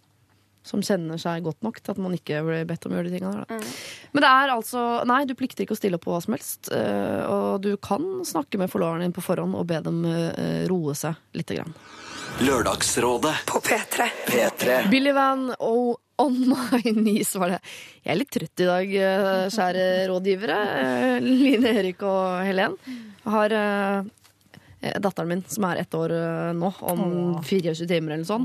som 0.67 0.83
kjenner 0.83 1.21
seg 1.23 1.45
godt 1.47 1.63
nok 1.63 1.77
til 1.81 1.93
at 1.95 1.99
man 2.03 2.15
ikke 2.17 2.41
blir 2.47 2.65
bedt 2.67 2.87
om 2.89 2.93
å 2.95 2.99
gjøre 2.99 3.11
de 3.13 3.15
tingene 3.21 3.45
der. 3.45 3.57
Mm. 3.61 3.69
Men 4.17 4.25
det 4.27 4.31
er 4.33 4.53
altså 4.57 4.81
Nei, 5.07 5.21
du 5.31 5.35
plikter 5.39 5.63
ikke 5.63 5.77
å 5.77 5.79
stille 5.79 5.99
opp 6.01 6.05
på 6.09 6.15
hva 6.17 6.19
som 6.25 6.35
helst. 6.35 6.73
eh, 6.75 7.23
Og 7.31 7.61
du 7.63 7.71
kan 7.79 8.03
snakke 8.27 8.59
med 8.59 8.73
forloveren 8.73 9.05
din 9.07 9.15
på 9.15 9.23
forhånd 9.23 9.55
og 9.55 9.69
be 9.71 9.79
dem 9.87 10.03
eh, 10.11 10.65
roe 10.71 10.95
seg 10.99 11.15
lite 11.39 11.61
grann. 11.61 11.73
Lørdagsrådet 12.43 13.35
På 13.49 13.63
P3. 13.65 14.09
P3 14.27 14.81
Billy 14.93 15.13
Van 15.17 15.47
og 15.57 15.95
On 16.21 16.35
My 16.51 16.81
Knees 16.83 17.35
var 17.37 17.55
det. 17.55 17.61
Jeg 18.03 18.13
er 18.15 18.19
litt 18.21 18.31
trøtt 18.33 18.63
i 18.65 18.69
dag, 18.69 18.93
eh, 19.07 19.47
kjære 19.53 19.87
rådgivere. 20.11 20.59
Line 21.25 21.73
Erik 21.79 22.03
og 22.09 22.43
Helen. 22.45 22.77
Har 23.29 23.53
datteren 25.03 25.29
min, 25.29 25.43
som 25.49 25.65
er 25.69 25.81
ett 25.83 25.95
år 25.99 26.13
nå, 26.55 26.69
om 26.87 27.03
24 27.43 27.87
timer 27.91 28.15
eller 28.17 28.29
sånn, 28.29 28.45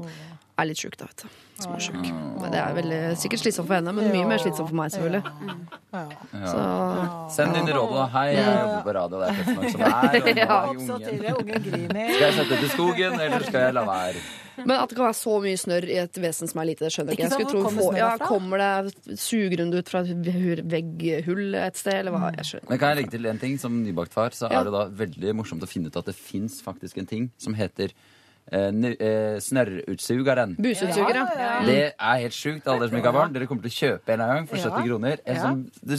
er 0.61 0.67
litt 0.69 0.81
sjuk, 0.81 0.95
da, 0.99 1.07
vet 1.11 1.23
du. 1.23 1.39
Småsjuk. 1.61 2.07
Det 2.51 2.57
er 2.57 2.73
veldig, 2.73 2.99
sikkert 3.21 3.43
slitsomt 3.43 3.67
for 3.69 3.77
henne, 3.77 3.91
men 3.93 4.07
mye 4.13 4.25
mer 4.31 4.41
slitsomt 4.41 4.71
for 4.71 4.77
meg, 4.79 4.89
selvfølgelig. 4.95 5.23
Så 6.51 6.61
Send 7.35 7.57
inn 7.59 7.69
råd, 7.69 7.91
da. 7.95 8.05
Hei, 8.15 8.27
jeg 8.33 8.45
jobber 8.47 8.85
på 8.87 8.93
radio, 8.97 9.19
det 9.21 9.27
er 9.27 9.41
tøft 9.41 9.57
nok 9.57 9.73
som 9.73 9.81
er. 9.87 9.89
Ja. 10.41 10.59
Skal 10.71 12.23
jeg 12.23 12.37
sette 12.37 12.55
ut 12.55 12.63
i 12.65 12.71
skogen, 12.71 13.19
eller 13.21 13.45
skal 13.45 13.67
jeg 13.67 13.75
la 13.77 13.83
være? 13.87 14.23
Men 14.61 14.73
at 14.77 14.91
det 14.91 14.97
kan 14.97 15.05
være 15.07 15.17
så 15.17 15.35
mye 15.41 15.57
snørr 15.61 15.85
i 15.89 15.95
et 16.01 16.17
vesen 16.21 16.49
som 16.51 16.59
er 16.61 16.67
lite, 16.71 16.83
det 16.85 16.91
skjønner 16.93 17.13
jeg 17.15 17.19
ikke. 17.19 17.27
Jeg 17.27 17.33
skulle 17.35 17.51
tro, 17.51 17.61
Hvor 17.61 17.69
kommer 17.69 17.85
få, 17.87 17.97
ja, 17.97 18.09
kommer 18.19 18.61
det 18.61 19.17
Suger 19.21 19.63
hun 19.63 19.71
det 19.73 19.81
ut 19.85 19.91
fra 19.93 20.01
et 20.03 20.65
vegghull 20.75 21.55
et 21.61 21.79
sted, 21.79 22.01
eller 22.01 22.13
hva? 22.15 22.31
Jeg 22.35 22.49
skjønner 22.49 22.73
Men 22.73 22.81
kan 22.81 22.91
jeg 22.93 22.99
legge 23.01 23.13
til 23.15 23.29
en 23.31 23.41
ting? 23.41 23.55
Som 23.61 23.79
nybakt 23.85 24.13
far 24.17 24.35
så 24.37 24.49
Ja. 24.51 24.59
er 24.59 24.67
det 24.67 24.73
da 24.75 24.83
veldig 25.05 25.35
morsomt 25.39 25.63
å 25.65 25.69
finne 25.71 25.87
ut 25.89 25.97
at 26.01 26.05
det 26.11 26.15
fins 26.17 26.59
faktisk 26.65 26.97
en 27.01 27.09
ting 27.09 27.29
som 27.41 27.55
heter 27.57 27.93
snørrutsugeren. 28.51 30.55
Buseutsuger, 30.59 31.15
ja. 31.15 31.25
Det 31.65 31.95
er 31.95 32.15
helt 32.25 32.35
sjukt, 32.35 32.67
alle 32.67 32.79
dere 32.83 32.89
som 32.91 32.97
ikke 32.99 33.11
har 33.11 33.19
barn. 33.19 33.33
Dere 33.35 33.47
kommer 33.47 33.63
til 33.63 33.71
å 33.71 33.79
kjøpe 33.79 34.07
en 34.15 34.23
gang 34.25 34.43
for 34.49 34.55
70 34.59 34.87
kroner. 34.89 35.15
En 35.23 35.37
som! 35.39 35.63
Det 35.87 35.95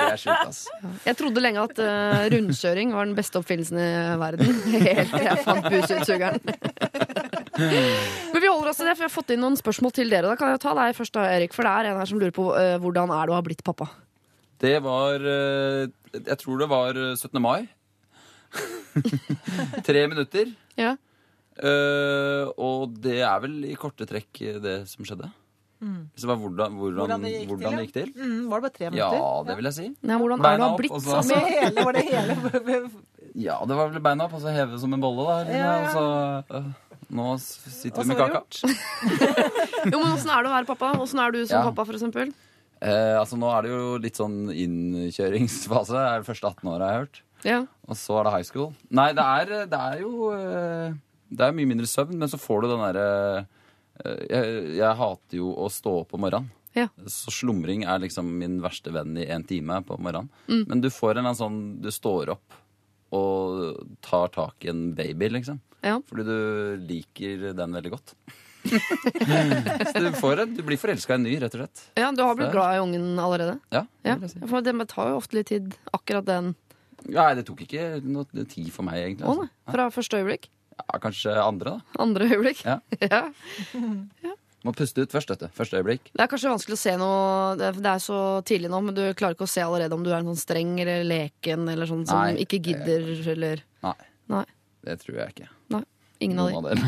er 0.00 0.16
sjukt, 0.16 0.46
ass. 0.46 0.68
Jeg 1.04 1.16
trodde 1.18 1.40
lenge 1.42 1.60
at 1.62 1.78
uh, 1.82 2.28
rundkjøring 2.32 2.92
var 2.96 3.04
den 3.08 3.16
beste 3.18 3.38
oppfinnelsen 3.40 3.78
i 3.80 3.88
verden. 4.20 4.46
Helt 4.88 5.10
til 5.12 5.26
jeg 5.26 5.38
fant 5.44 5.68
busutsugeren. 5.68 6.40
Men 7.60 8.40
vi 8.40 8.48
holder 8.48 8.70
oss 8.72 8.80
til 8.80 8.88
det, 8.88 8.96
for 8.96 9.04
jeg 9.04 9.10
har 9.10 9.16
fått 9.16 9.32
inn 9.34 9.42
noen 9.44 9.58
spørsmål 9.60 9.92
til 9.96 10.12
dere. 10.12 10.30
Da 10.30 10.36
kan 10.40 10.48
jeg 10.54 10.62
ta 10.62 10.72
deg 10.78 10.96
først, 10.96 11.14
da, 11.16 11.26
Erik. 11.34 11.52
For 11.56 11.62
det 11.66 11.72
er 11.74 11.90
en 11.90 12.00
her 12.00 12.10
som 12.10 12.22
lurer 12.22 12.36
på 12.36 12.46
uh, 12.54 12.76
hvordan 12.80 13.12
er 13.14 13.28
det 13.28 13.34
å 13.34 13.38
ha 13.38 13.44
blitt 13.44 13.64
pappa. 13.66 13.86
Det 14.60 14.76
var 14.84 15.16
uh, 15.24 15.88
Jeg 16.16 16.36
tror 16.40 16.56
det 16.60 16.68
var 16.68 16.98
eh, 16.98 17.16
17. 17.16 17.40
mai. 17.40 17.60
Tre 19.86 20.06
minutter. 20.10 20.50
Ja. 20.80 20.96
Uh, 21.60 22.48
og 22.56 22.94
det 23.04 23.18
er 23.26 23.40
vel 23.42 23.58
i 23.68 23.74
korte 23.78 24.06
trekk 24.08 24.40
eh, 24.46 24.58
det 24.62 24.76
som 24.88 25.04
skjedde. 25.04 25.28
Så 25.80 26.26
det 26.26 26.28
var 26.28 26.36
hvordan, 26.36 26.74
hvordan, 26.76 26.98
Hvordan 27.00 27.22
det 27.24 27.30
gikk 27.32 27.48
hvordan 27.54 27.70
til? 27.70 27.76
det 27.78 27.84
gikk 27.86 27.94
til. 27.94 28.08
Mm, 28.20 28.40
var 28.50 28.60
det 28.60 28.64
bare 28.66 28.74
tre 28.76 28.88
minutter? 28.90 29.14
Ja, 29.16 29.28
det 29.48 29.54
vil 29.56 29.68
jeg 29.70 29.76
si. 29.78 29.86
Nei, 30.10 30.16
hvordan 30.20 30.36
er 30.36 30.44
Beina 30.44 30.58
det 30.58 30.66
å 30.66 30.74
opp, 30.74 30.80
blitt 30.82 30.92
så- 30.92 31.14
altså, 31.16 31.30
Med 31.40 31.46
hele, 31.54 31.84
var 31.86 31.96
det 31.96 32.02
hele 32.10 32.80
Ja, 33.46 33.56
det 33.70 33.76
var 33.78 33.88
vel 33.94 34.02
beina 34.04 34.26
opp, 34.26 34.34
og 34.36 34.42
så 34.44 34.52
heve 34.52 34.80
som 34.82 34.92
en 34.92 35.00
bolle, 35.00 35.24
da. 35.24 35.38
Ja, 35.48 35.70
ja. 35.70 35.78
Og 35.80 35.88
så, 35.94 36.58
øh, 36.58 36.66
nå 37.16 37.26
sitter 37.40 38.02
vi 38.02 38.08
med 38.10 38.18
så 38.18 38.26
kaka. 38.26 38.40
Jo, 39.88 39.96
men 40.02 40.08
Åssen 40.10 40.32
er 40.34 40.44
det 40.44 40.50
å 40.50 40.54
være 40.58 40.68
pappa? 40.68 40.90
Åssen 41.00 41.22
er 41.24 41.32
du 41.32 41.40
som 41.46 41.56
Ja. 41.56 41.62
pappa, 41.70 41.86
for 41.88 41.96
eksempel? 41.96 42.34
Eh, 42.82 43.16
altså, 43.20 43.38
nå 43.40 43.48
er 43.56 43.62
det 43.64 43.70
jo 43.72 43.96
litt 44.04 44.20
sånn 44.20 44.36
innkjøringsfase. 44.52 45.94
Det 45.96 46.04
er 46.10 46.20
det 46.24 46.28
første 46.28 46.50
18 46.50 46.72
åra 46.74 46.90
jeg 46.90 46.92
har 46.98 47.04
hørt. 47.06 47.22
Ja. 47.46 47.64
Og 47.88 47.98
så 47.98 48.18
er 48.20 48.26
det 48.26 48.34
high 48.34 48.46
school. 48.48 48.70
Nei, 48.92 49.10
det 49.16 49.24
er, 49.24 49.54
det 49.70 49.80
er 49.80 50.02
jo 50.04 50.30
eh, 50.36 50.96
Det 51.30 51.46
er 51.46 51.56
mye 51.56 51.70
mindre 51.70 51.88
søvn, 51.88 52.18
men 52.20 52.30
så 52.30 52.40
får 52.40 52.64
du 52.64 52.70
den 52.72 52.84
derre 52.84 53.06
eh, 53.40 54.24
jeg, 54.30 54.56
jeg 54.80 54.98
hater 55.00 55.40
jo 55.40 55.52
å 55.54 55.68
stå 55.72 56.00
opp 56.02 56.16
om 56.16 56.24
morgenen. 56.26 56.50
Ja. 56.76 56.86
Så 57.10 57.32
slumring 57.34 57.82
er 57.88 58.02
liksom 58.02 58.28
min 58.38 58.60
verste 58.62 58.92
venn 58.94 59.16
i 59.18 59.26
en 59.32 59.44
time 59.46 59.80
på 59.86 59.98
morgenen. 59.98 60.30
Mm. 60.46 60.64
Men 60.68 60.84
du 60.84 60.90
får 60.92 61.16
en 61.16 61.24
eller 61.24 61.32
annen 61.32 61.40
sånn 61.40 61.62
Du 61.82 61.90
står 61.94 62.30
opp 62.36 62.60
og 63.10 63.80
tar 64.06 64.30
tak 64.30 64.64
i 64.64 64.70
en 64.70 64.92
baby, 64.94 65.32
liksom. 65.34 65.58
Ja. 65.82 65.96
Fordi 66.06 66.22
du 66.28 66.86
liker 66.86 67.50
den 67.58 67.74
veldig 67.74 67.90
godt. 67.90 68.14
så 69.90 69.98
du, 70.04 70.12
får 70.12 70.44
en, 70.44 70.54
du 70.54 70.62
blir 70.62 70.78
forelska 70.78 71.14
i 71.14 71.18
en 71.18 71.24
ny, 71.24 71.32
rett 71.40 71.54
og 71.56 71.62
slett. 71.62 71.82
ja, 71.96 72.10
du 72.12 72.22
har 72.22 72.36
blitt 72.38 72.52
glad 72.52 72.76
i 72.76 72.82
ungen 72.84 73.18
allerede? 73.18 73.56
Ja, 73.72 73.86
Ja, 74.06 74.16
for 74.46 74.62
det 74.62 74.74
tar 74.92 75.10
jo 75.10 75.20
ofte 75.20 75.40
litt 75.40 75.50
tid, 75.50 75.74
akkurat 75.96 76.28
den. 76.28 76.54
Nei, 77.08 77.34
det 77.34 77.46
tok 77.48 77.62
ikke 77.64 78.02
noe 78.04 78.44
tid 78.48 78.70
for 78.74 78.82
meg, 78.86 79.00
egentlig. 79.06 79.26
Å 79.26 79.30
Altså. 79.32 79.46
nei, 79.48 79.72
Fra 79.74 79.86
første 79.94 80.20
øyeblikk? 80.20 80.48
Ja, 80.80 80.98
kanskje 80.98 81.32
andre, 81.44 81.70
da. 81.78 82.02
Andre 82.02 82.28
øyeblikk? 82.28 82.64
Ja. 82.64 82.78
ja. 84.24 84.34
Må 84.64 84.74
puste 84.76 85.00
ut 85.00 85.12
først, 85.12 85.28
dette. 85.32 85.48
Første 85.56 85.78
øyeblikk. 85.80 86.10
Det 86.12 86.20
er 86.20 86.28
kanskje 86.28 86.50
vanskelig 86.52 86.76
å 86.76 86.80
se 86.82 86.92
noe 87.00 87.56
Det 87.56 87.86
er- 87.86 88.02
så 88.04 88.18
tidlig 88.44 88.68
nå, 88.70 88.80
men 88.84 88.94
du 88.94 89.02
klarer 89.14 89.32
ikke 89.34 89.46
å 89.48 89.48
se 89.48 89.62
allerede 89.64 89.92
om 89.96 90.02
du 90.04 90.10
er 90.12 90.18
en 90.20 90.26
sånn 90.34 90.36
streng 90.42 90.74
eller 90.80 91.02
leken 91.04 91.68
eller 91.72 91.86
sånn 91.88 92.06
som 92.06 92.18
Nei, 92.20 92.34
ikke 92.44 92.60
gidder 92.60 93.08
eller 93.32 93.62
Nei, 93.82 93.94
Nei. 94.28 94.44
det 94.84 94.98
tror 95.00 95.16
jeg 95.16 95.34
ikke. 95.34 95.48
nei 95.70 95.82
ingen 96.20 96.38
av 96.38 96.62
dem. 96.68 96.82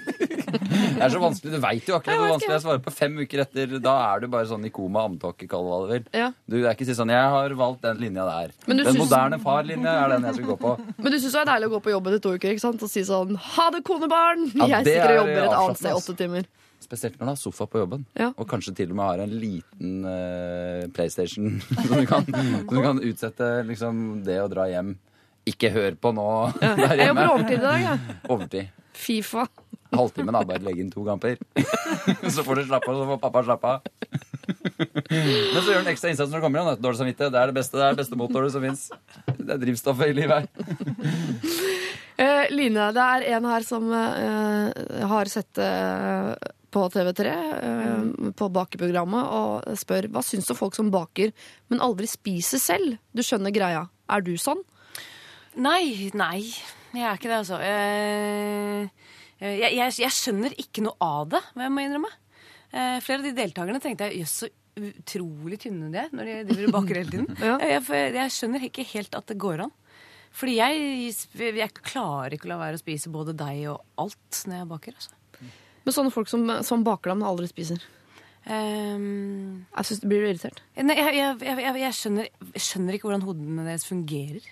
det 0.00 1.02
er 1.04 1.12
så 1.12 1.20
vanskelig. 1.22 1.52
Du 1.54 1.60
veit 1.62 1.88
jo 1.88 1.96
akkurat 1.96 2.20
hvor 2.20 2.32
vanskelig 2.34 2.54
jeg 2.56 2.64
svarer 2.64 2.82
på. 2.84 2.92
Fem 2.94 3.16
uker 3.22 3.42
etter, 3.44 3.74
da 3.82 3.94
er 4.10 4.22
du 4.24 4.28
bare 4.32 4.48
sånn 4.50 4.66
i 4.68 4.72
koma, 4.74 5.04
amtåke, 5.08 5.48
kall 5.50 5.66
hva 5.66 5.80
du 5.84 5.88
vil. 5.94 6.06
Ja. 6.16 6.30
Du, 6.46 6.56
det 6.58 6.66
er 6.68 6.76
ikke 6.78 6.88
si 6.88 6.96
sånn 6.98 7.12
'Jeg 7.12 7.32
har 7.34 7.56
valgt 7.58 7.82
den 7.86 8.00
linja 8.02 8.24
der'. 8.28 8.54
Den 8.66 8.84
syns- 8.86 9.02
moderne 9.02 9.40
far-linja 9.42 9.96
er 10.04 10.14
den 10.16 10.28
jeg 10.30 10.34
skal 10.40 10.48
gå 10.52 10.58
på. 10.60 10.72
Men 11.02 11.12
du 11.12 11.18
syns 11.18 11.32
det 11.36 11.42
er 11.42 11.50
deilig 11.52 11.70
å 11.70 11.74
gå 11.76 11.82
på 11.88 11.94
jobb 11.96 12.06
etter 12.10 12.22
to 12.26 12.34
uker 12.38 12.54
ikke 12.54 12.66
sant? 12.66 12.82
og 12.82 12.90
si 12.90 13.04
sånn 13.06 13.36
'ha 13.36 13.70
det, 13.74 13.82
konebarn'! 13.84 14.48
Ja, 14.54 14.66
jeg 14.78 14.84
sitter 14.86 15.04
og 15.04 15.10
er 15.10 15.20
jobber 15.20 15.44
et 15.44 15.58
annet 15.60 15.78
sted 15.78 15.90
i 15.90 15.98
åtte 16.00 16.16
timer. 16.16 16.44
Spesielt 16.80 17.18
når 17.20 17.26
du 17.26 17.30
har 17.30 17.36
sofa 17.36 17.66
på 17.68 17.78
jobben, 17.78 18.06
Ja. 18.18 18.32
og 18.36 18.48
kanskje 18.48 18.74
til 18.74 18.90
og 18.90 18.96
med 18.96 19.04
har 19.04 19.18
en 19.20 19.34
liten 19.38 20.04
uh, 20.04 20.88
PlayStation 20.96 21.60
som 21.86 21.92
du 22.00 22.06
kan, 22.08 22.24
som 22.24 22.72
du 22.74 22.82
kan 22.82 22.98
utsette 22.98 23.50
liksom, 23.68 24.24
det 24.24 24.40
å 24.42 24.48
dra 24.48 24.64
hjem. 24.66 24.96
Ikke 25.48 25.70
hør 25.72 25.94
på 26.00 26.12
nå 26.14 26.26
Ja. 26.60 26.74
der 26.76 26.96
Jeg 27.00 27.08
jobber 27.08 27.24
hjemme. 27.24 27.32
overtid 27.32 27.58
i 27.58 27.64
dag, 27.64 27.80
jeg. 27.86 28.16
Overtid. 28.28 28.68
Fifa. 29.00 29.46
Halvtimen, 29.90 30.36
arbeid, 30.38 30.62
legge 30.62 30.84
inn 30.84 30.90
to 30.92 31.02
kamper. 31.02 31.38
så 32.34 32.44
får 32.46 32.60
du 32.60 32.66
slappe 32.68 32.90
av, 32.92 32.98
så 33.00 33.06
får 33.08 33.18
pappa 33.24 33.42
slappe 33.42 33.66
av. 33.66 33.80
Men 35.10 35.56
så 35.58 35.64
gjør 35.72 35.80
han 35.80 35.88
ekstra 35.90 36.12
innsats 36.12 36.30
når 36.30 36.38
du 36.38 36.44
kommer 36.44 36.60
hjem. 36.62 36.82
Dårlig 36.84 37.00
samvittighet. 37.00 37.32
Det 37.34 37.40
er 37.40 37.50
det 37.50 37.56
beste, 37.56 37.78
det 37.80 37.86
er 37.88 37.96
det 37.96 38.02
beste 38.04 38.18
motoret 38.20 38.52
som 38.54 38.62
fins. 38.62 38.84
Det 39.40 39.50
er 39.56 39.62
drivstoffet 39.64 40.12
i 40.12 40.18
livet 40.20 40.44
her. 40.44 40.46
Eh, 42.20 42.50
Line, 42.52 42.90
det 42.92 43.00
er 43.00 43.22
en 43.38 43.46
her 43.48 43.64
som 43.64 43.86
eh, 43.96 45.04
har 45.08 45.28
sett 45.32 45.48
det 45.56 45.68
på 46.68 46.82
TV3, 46.92 47.30
eh, 47.32 48.02
på 48.36 48.48
bakeprogrammet, 48.52 49.30
og 49.32 49.78
spør 49.80 50.10
hva 50.12 50.20
syns 50.26 50.44
du 50.44 50.52
om 50.52 50.58
folk 50.58 50.76
som 50.76 50.90
baker, 50.92 51.32
men 51.72 51.80
aldri 51.80 52.04
spiser 52.12 52.60
selv? 52.60 52.98
Du 53.16 53.22
skjønner 53.24 53.54
greia. 53.56 53.86
Er 54.12 54.20
du 54.26 54.34
sånn? 54.36 54.60
Nei, 55.60 56.08
nei. 56.16 56.40
Jeg 56.94 57.04
er 57.06 57.18
ikke 57.18 57.28
det, 57.30 57.38
altså. 57.42 57.58
Eh, 57.62 58.88
Jeg, 59.40 59.72
jeg, 59.72 59.92
jeg 60.02 60.12
skjønner 60.12 60.54
ikke 60.60 60.82
noe 60.84 60.96
av 61.00 61.28
det, 61.32 61.40
må 61.56 61.64
jeg 61.64 61.72
må 61.72 61.84
innrømme. 61.86 62.10
Eh, 62.70 62.96
flere 63.04 63.22
av 63.22 63.28
de 63.28 63.32
deltakerne 63.38 63.80
tenkte 63.82 64.08
jeg 64.10 64.20
jøss, 64.22 64.34
så 64.44 64.50
utrolig 64.80 65.58
tynne 65.60 65.88
de 65.92 65.98
er 66.00 66.10
når 66.14 66.28
de 66.28 66.34
driver 66.50 66.68
og 66.68 66.74
baker 66.78 66.98
hele 67.00 67.12
tiden. 67.12 67.30
Ja. 67.48 67.54
jeg, 67.64 67.86
jeg, 68.16 68.34
skjønner 68.36 68.66
ikke 68.68 68.84
helt 68.92 69.16
at 69.18 69.30
det 69.32 69.38
går 69.42 69.64
an. 69.66 69.72
Fordi 70.36 70.58
jeg, 70.60 71.14
jeg 71.40 71.72
klarer 71.80 72.36
ikke 72.36 72.46
å 72.46 72.52
la 72.52 72.60
være 72.60 72.78
å 72.78 72.82
spise 72.84 73.10
både 73.12 73.34
deig 73.34 73.64
og 73.72 73.80
alt 73.98 74.42
når 74.46 74.60
jeg 74.60 74.68
baker. 74.70 75.00
altså. 75.00 75.16
Men 75.88 75.96
sånne 75.96 76.12
folk 76.14 76.28
som, 76.30 76.44
som 76.68 76.84
baker 76.86 77.10
dem, 77.14 77.22
men 77.24 77.30
aldri 77.32 77.48
spiser. 77.50 77.82
Um, 78.44 79.66
Jeg 79.76 79.88
synes 79.88 80.00
det 80.04 80.08
blir 80.12 80.28
irritert. 80.28 80.60
nei, 80.78 80.96
jeg, 80.96 81.16
jeg, 81.18 81.34
jeg, 81.44 81.74
jeg, 81.82 81.96
skjønner, 81.98 82.30
skjønner 82.56 82.96
ikke 82.96 83.08
hvordan 83.08 83.24
hodene 83.26 83.66
deres 83.66 83.84
fungerer. 83.88 84.46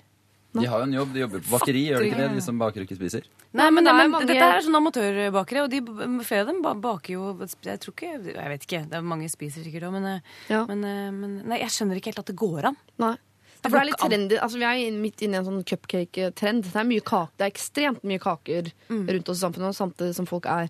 De 0.60 0.68
har 0.70 0.82
jo 0.82 0.86
en 0.88 0.96
jobb. 0.98 1.12
De 1.14 1.20
jobber 1.24 1.42
på 1.44 1.52
bakeri, 1.54 1.82
gjør 1.88 2.02
de 2.04 2.08
ikke 2.10 2.18
det? 2.22 2.28
De 2.38 2.44
som 2.44 2.58
baker 2.58 2.82
og 2.82 2.88
ikke 2.88 2.98
spiser. 2.98 3.28
Nei, 3.52 3.68
men, 3.70 3.74
men 3.78 3.84
det 3.84 3.92
er 3.92 3.98
men, 3.98 4.10
mange- 4.14 4.28
Dette 4.30 4.48
er 4.56 4.66
sånn 4.66 4.78
amatørbakere, 4.80 5.62
og 5.64 5.70
de, 5.72 5.80
flere 6.26 6.44
av 6.44 6.50
dem 6.52 6.80
baker 6.82 7.12
jo 7.14 7.30
Jeg 7.64 7.80
tror 7.80 7.94
ikke 7.94 8.10
Jeg 8.34 8.50
vet 8.52 8.66
ikke, 8.66 8.82
det 8.90 8.98
er 8.98 9.06
mange 9.14 9.30
spiser 9.32 9.64
sikkert 9.64 9.88
òg, 9.88 9.92
men, 9.96 10.06
eh, 10.06 10.20
Ja. 10.50 10.64
men, 10.66 10.84
eh, 10.84 11.10
men 11.10 11.38
Nei, 11.48 11.58
jeg 11.60 11.70
skjønner 11.74 11.96
ikke 11.96 12.12
helt 12.12 12.18
at 12.24 12.26
det 12.32 12.36
går 12.36 12.64
an. 12.72 12.76
Nei. 12.98 13.16
Det 13.62 13.74
er 13.74 13.84
litt 13.88 13.98
trendy. 13.98 14.36
Altså, 14.38 14.58
vi 14.58 14.64
er 14.68 14.92
midt 14.94 15.22
inne 15.26 15.34
i 15.34 15.38
en 15.40 15.44
sånn 15.48 15.64
cupcake-trend. 15.66 16.62
Det 16.62 16.72
det 16.72 17.42
er 17.42 17.50
ekstremt 17.50 18.04
mye 18.04 18.20
kaker 18.22 18.70
rundt 18.88 19.28
oss 19.28 19.42
i 19.42 19.46
samfunnet, 19.46 19.74
samtidig 19.74 20.14
som 20.14 20.26
folk 20.26 20.46
er 20.46 20.68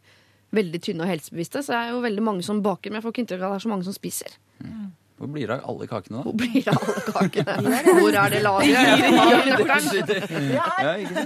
veldig 0.55 0.81
tynne 0.81 1.05
og 1.05 1.09
helsebevisste. 1.11 1.61
Så 1.63 1.75
det 1.75 1.81
er 1.83 1.91
jo 1.93 2.01
veldig 2.01 2.23
mange 2.25 2.43
som 2.43 2.63
baker, 2.63 2.91
men 2.91 3.01
jeg 3.01 3.05
får 3.05 3.13
ikke 3.13 3.25
inntrykk 3.27 3.43
av 3.45 3.53
at 3.53 3.59
det 3.59 3.61
er 3.61 3.67
så 3.69 3.73
mange 3.75 3.85
som 3.85 3.93
spiser. 3.93 4.39
Hvor 5.19 5.31
blir 5.35 5.51
det 5.51 5.57
av 5.59 5.65
alle 5.73 5.87
kakene, 5.91 6.21
da? 6.21 6.23
Hvor 6.29 6.35
blir 6.39 6.63
det 6.63 6.71
av 6.71 6.85
alle 6.87 7.03
kakene? 7.11 7.81
Hvor 7.99 8.19
er 8.21 8.35
det 8.35 8.43
lageret? 8.45 9.89
Ja, 10.55 10.93
ikke. 11.03 11.25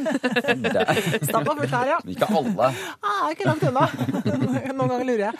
Stappa 1.29 1.57
fullt 1.59 1.75
her, 1.77 1.91
ja. 1.93 1.99
Ikke 2.15 2.29
alle. 2.41 2.71
Ah, 3.05 3.27
ikke 3.29 3.49
langt 3.51 3.67
unna. 3.69 3.85
Noen 4.73 4.89
ganger 4.89 5.05
lurer 5.05 5.25
jeg. 5.27 5.35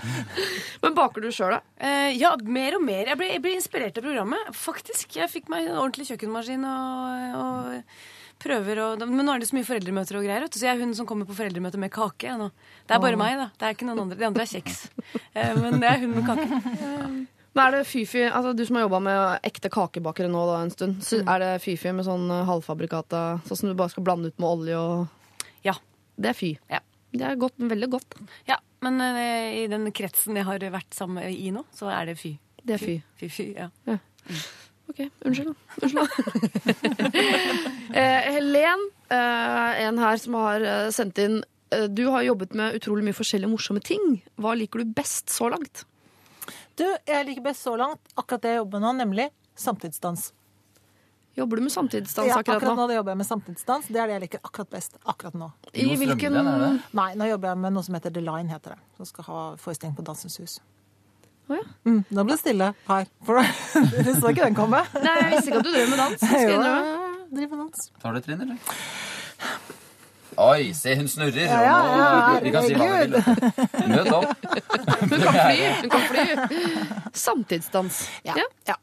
Men 0.85 0.99
baker 1.01 1.25
du 1.25 1.31
sjøl, 1.33 1.57
da? 1.57 1.63
Eh, 1.81 2.13
ja, 2.21 2.35
mer 2.45 2.77
og 2.77 2.85
mer. 2.85 3.09
Jeg 3.15 3.21
ble, 3.23 3.31
jeg 3.33 3.45
ble 3.47 3.57
inspirert 3.57 3.97
av 4.03 4.05
programmet. 4.05 4.53
Faktisk. 4.57 5.17
Jeg 5.17 5.33
fikk 5.33 5.49
meg 5.53 5.71
en 5.71 5.81
ordentlig 5.81 6.11
kjøkkenmaskin 6.13 6.69
og, 6.69 7.41
og 7.41 8.39
prøver 8.43 8.81
å 8.83 8.87
Men 9.07 9.25
nå 9.25 9.33
er 9.33 9.43
det 9.43 9.49
så 9.49 9.57
mye 9.57 9.67
foreldremøter 9.67 10.19
og 10.19 10.25
greier, 10.27 10.45
vet 10.45 10.53
du, 10.53 10.59
så 10.61 10.67
jeg 10.69 10.77
er 10.77 10.83
hun 10.85 10.97
som 10.99 11.09
kommer 11.09 11.29
på 11.29 11.37
foreldremøte 11.39 11.81
med 11.81 11.93
kake. 11.95 12.37
nå. 12.37 12.53
Det 12.85 12.97
er 12.99 13.05
bare 13.09 13.21
meg, 13.21 13.39
da. 13.41 13.49
Det 13.57 13.69
er 13.69 13.77
ikke 13.79 13.89
noen 13.89 14.05
andre. 14.07 14.19
De 14.21 14.29
andre 14.29 14.45
er 14.45 14.57
kjeks. 14.59 14.83
Eh, 15.33 15.55
men 15.57 15.81
det 15.81 15.89
er 15.89 16.03
hun 16.05 16.19
med 16.19 16.27
kake. 16.29 17.31
Men 17.53 17.67
er 17.67 17.75
det 17.77 17.83
fy-fy, 17.89 18.23
altså 18.31 18.55
Du 18.57 18.63
som 18.65 18.79
har 18.79 18.87
jobba 18.87 19.01
med 19.05 19.49
ekte 19.49 19.69
kakebakere 19.73 20.31
nå 20.33 20.45
da 20.49 20.61
en 20.63 20.71
stund, 20.73 21.03
så 21.05 21.21
er 21.21 21.43
det 21.43 21.51
fy-fy 21.65 21.93
med 21.93 22.07
sånn 22.07 22.31
eh, 22.33 22.47
halvfabrikata, 22.49 23.25
sånn 23.49 23.59
som 23.61 23.69
du 23.69 23.77
bare 23.77 23.93
skal 23.93 24.07
blande 24.07 24.31
ut 24.33 24.39
med 24.41 24.49
olje 24.49 24.79
og 24.81 25.67
Ja. 25.67 25.77
Det 26.17 26.29
er 26.33 26.37
fy. 26.37 26.51
Ja. 26.71 26.81
Det 27.13 27.25
er 27.29 27.37
godt, 27.41 27.59
veldig 27.61 27.91
godt. 27.93 28.17
ja. 28.49 28.57
Men 28.83 28.97
eh, 29.01 29.63
i 29.63 29.67
den 29.71 29.85
kretsen 29.95 30.35
jeg 30.37 30.45
har 30.49 30.59
vært 30.73 30.97
sammen 30.97 31.23
i 31.29 31.53
nå, 31.55 31.63
så 31.77 31.87
er 31.93 32.09
det 32.11 32.17
fy. 32.19 32.33
Det 32.65 32.75
er 32.75 32.83
fy. 32.83 32.97
Fy, 33.21 33.29
fy, 33.31 33.47
ja. 33.55 33.69
Ok, 34.91 34.99
unnskyld, 35.25 35.53
da. 35.53 35.55
Unnskyld, 35.87 36.03
da. 36.03 36.75
eh, 38.01 38.33
Helen, 38.35 38.83
eh, 39.13 39.83
en 39.87 40.01
her 40.03 40.19
som 40.21 40.35
har 40.41 40.65
eh, 40.67 40.89
sendt 40.95 41.21
inn 41.23 41.39
eh, 41.73 41.87
Du 41.89 42.05
har 42.11 42.27
jobbet 42.27 42.57
med 42.59 42.77
utrolig 42.81 43.07
mye 43.07 43.17
forskjellige 43.17 43.53
morsomme 43.53 43.83
ting. 43.85 44.19
Hva 44.41 44.57
liker 44.59 44.83
du 44.83 44.93
best 44.99 45.31
så 45.33 45.49
langt? 45.53 45.85
Du, 46.79 46.85
jeg 47.07 47.27
liker 47.29 47.45
best 47.45 47.63
så 47.67 47.75
langt 47.77 48.01
akkurat 48.17 48.43
det 48.45 48.55
jeg 48.55 48.63
jobber 48.63 48.81
med 48.81 48.87
nå, 48.87 48.93
nemlig 49.05 49.27
samtidsdans. 49.61 50.31
Jobber 51.37 51.57
du 51.57 51.63
med 51.65 51.73
samtidsdans 51.73 52.29
Ja, 52.29 52.39
akkurat 52.43 52.63
nå? 52.65 52.75
nå 52.77 52.93
jobber 52.93 53.13
jeg 53.15 53.21
med 53.23 53.27
samtidsdans. 53.29 53.87
Det 53.89 53.97
er 54.01 54.07
det 54.11 54.17
jeg 54.19 54.23
liker 54.27 54.41
akkurat 54.45 54.69
best 54.73 54.99
akkurat 55.09 55.37
nå. 55.41 55.49
I 55.73 55.87
hvilken? 55.97 56.37
Nei, 56.93 57.09
nå 57.17 57.29
jobber 57.31 57.53
jeg 57.55 57.61
med 57.65 57.73
noe 57.77 57.87
som 57.87 57.97
heter 57.97 58.13
The 58.13 58.21
Line, 58.25 58.53
heter 58.53 58.75
det. 58.77 58.81
Som 59.01 59.09
skal 59.09 59.29
ha 59.31 59.39
forestilling 59.61 59.95
på 59.97 60.05
Dansens 60.05 60.37
Hus. 60.43 60.59
Oh, 61.51 61.57
ja. 61.57 61.65
Mm, 61.89 62.03
nå 62.09 62.25
ble 62.25 62.37
det 62.37 62.41
stille 62.45 62.69
her. 62.89 63.09
For 63.27 63.41
du 64.05 64.13
så 64.15 64.31
ikke 64.33 64.45
den 64.45 64.57
komme? 64.57 64.83
Nei, 65.03 65.15
jeg 65.23 65.31
visste 65.37 65.51
ikke 65.53 65.63
at 65.63 65.67
du 65.67 65.73
drev 65.75 65.89
med 65.93 66.03
dans. 66.05 66.21
Skal 66.29 66.39
jeg 66.39 66.53
Jo, 66.53 66.61
innrømme. 66.61 66.93
jeg 66.93 67.33
driver 67.41 67.57
med 67.57 67.65
dans. 67.65 67.89
Tar 68.05 68.13
du 68.13 68.21
et 68.21 68.29
trinn, 68.29 68.45
eller? 68.45 68.77
Oi, 70.41 70.73
se, 70.75 70.95
hun 70.97 71.09
snurrer. 71.09 71.45
Ja, 71.45 71.61
ja, 71.67 71.75
ja, 71.99 72.39
vi 72.41 72.51
kan 72.55 72.65
si 72.65 72.75
hva 72.79 72.87
vi 72.89 73.01
vil. 73.03 73.13
Møt 73.93 74.09
opp. 74.17 74.47
Hun 75.03 75.19
kan 75.19 75.37
fly! 75.37 75.59
Hun 75.83 75.91
kan 75.93 76.07
fly. 76.09 76.25
Samtidsdans. 77.25 78.01
Ja. 78.25 78.39
ja. 78.69 78.79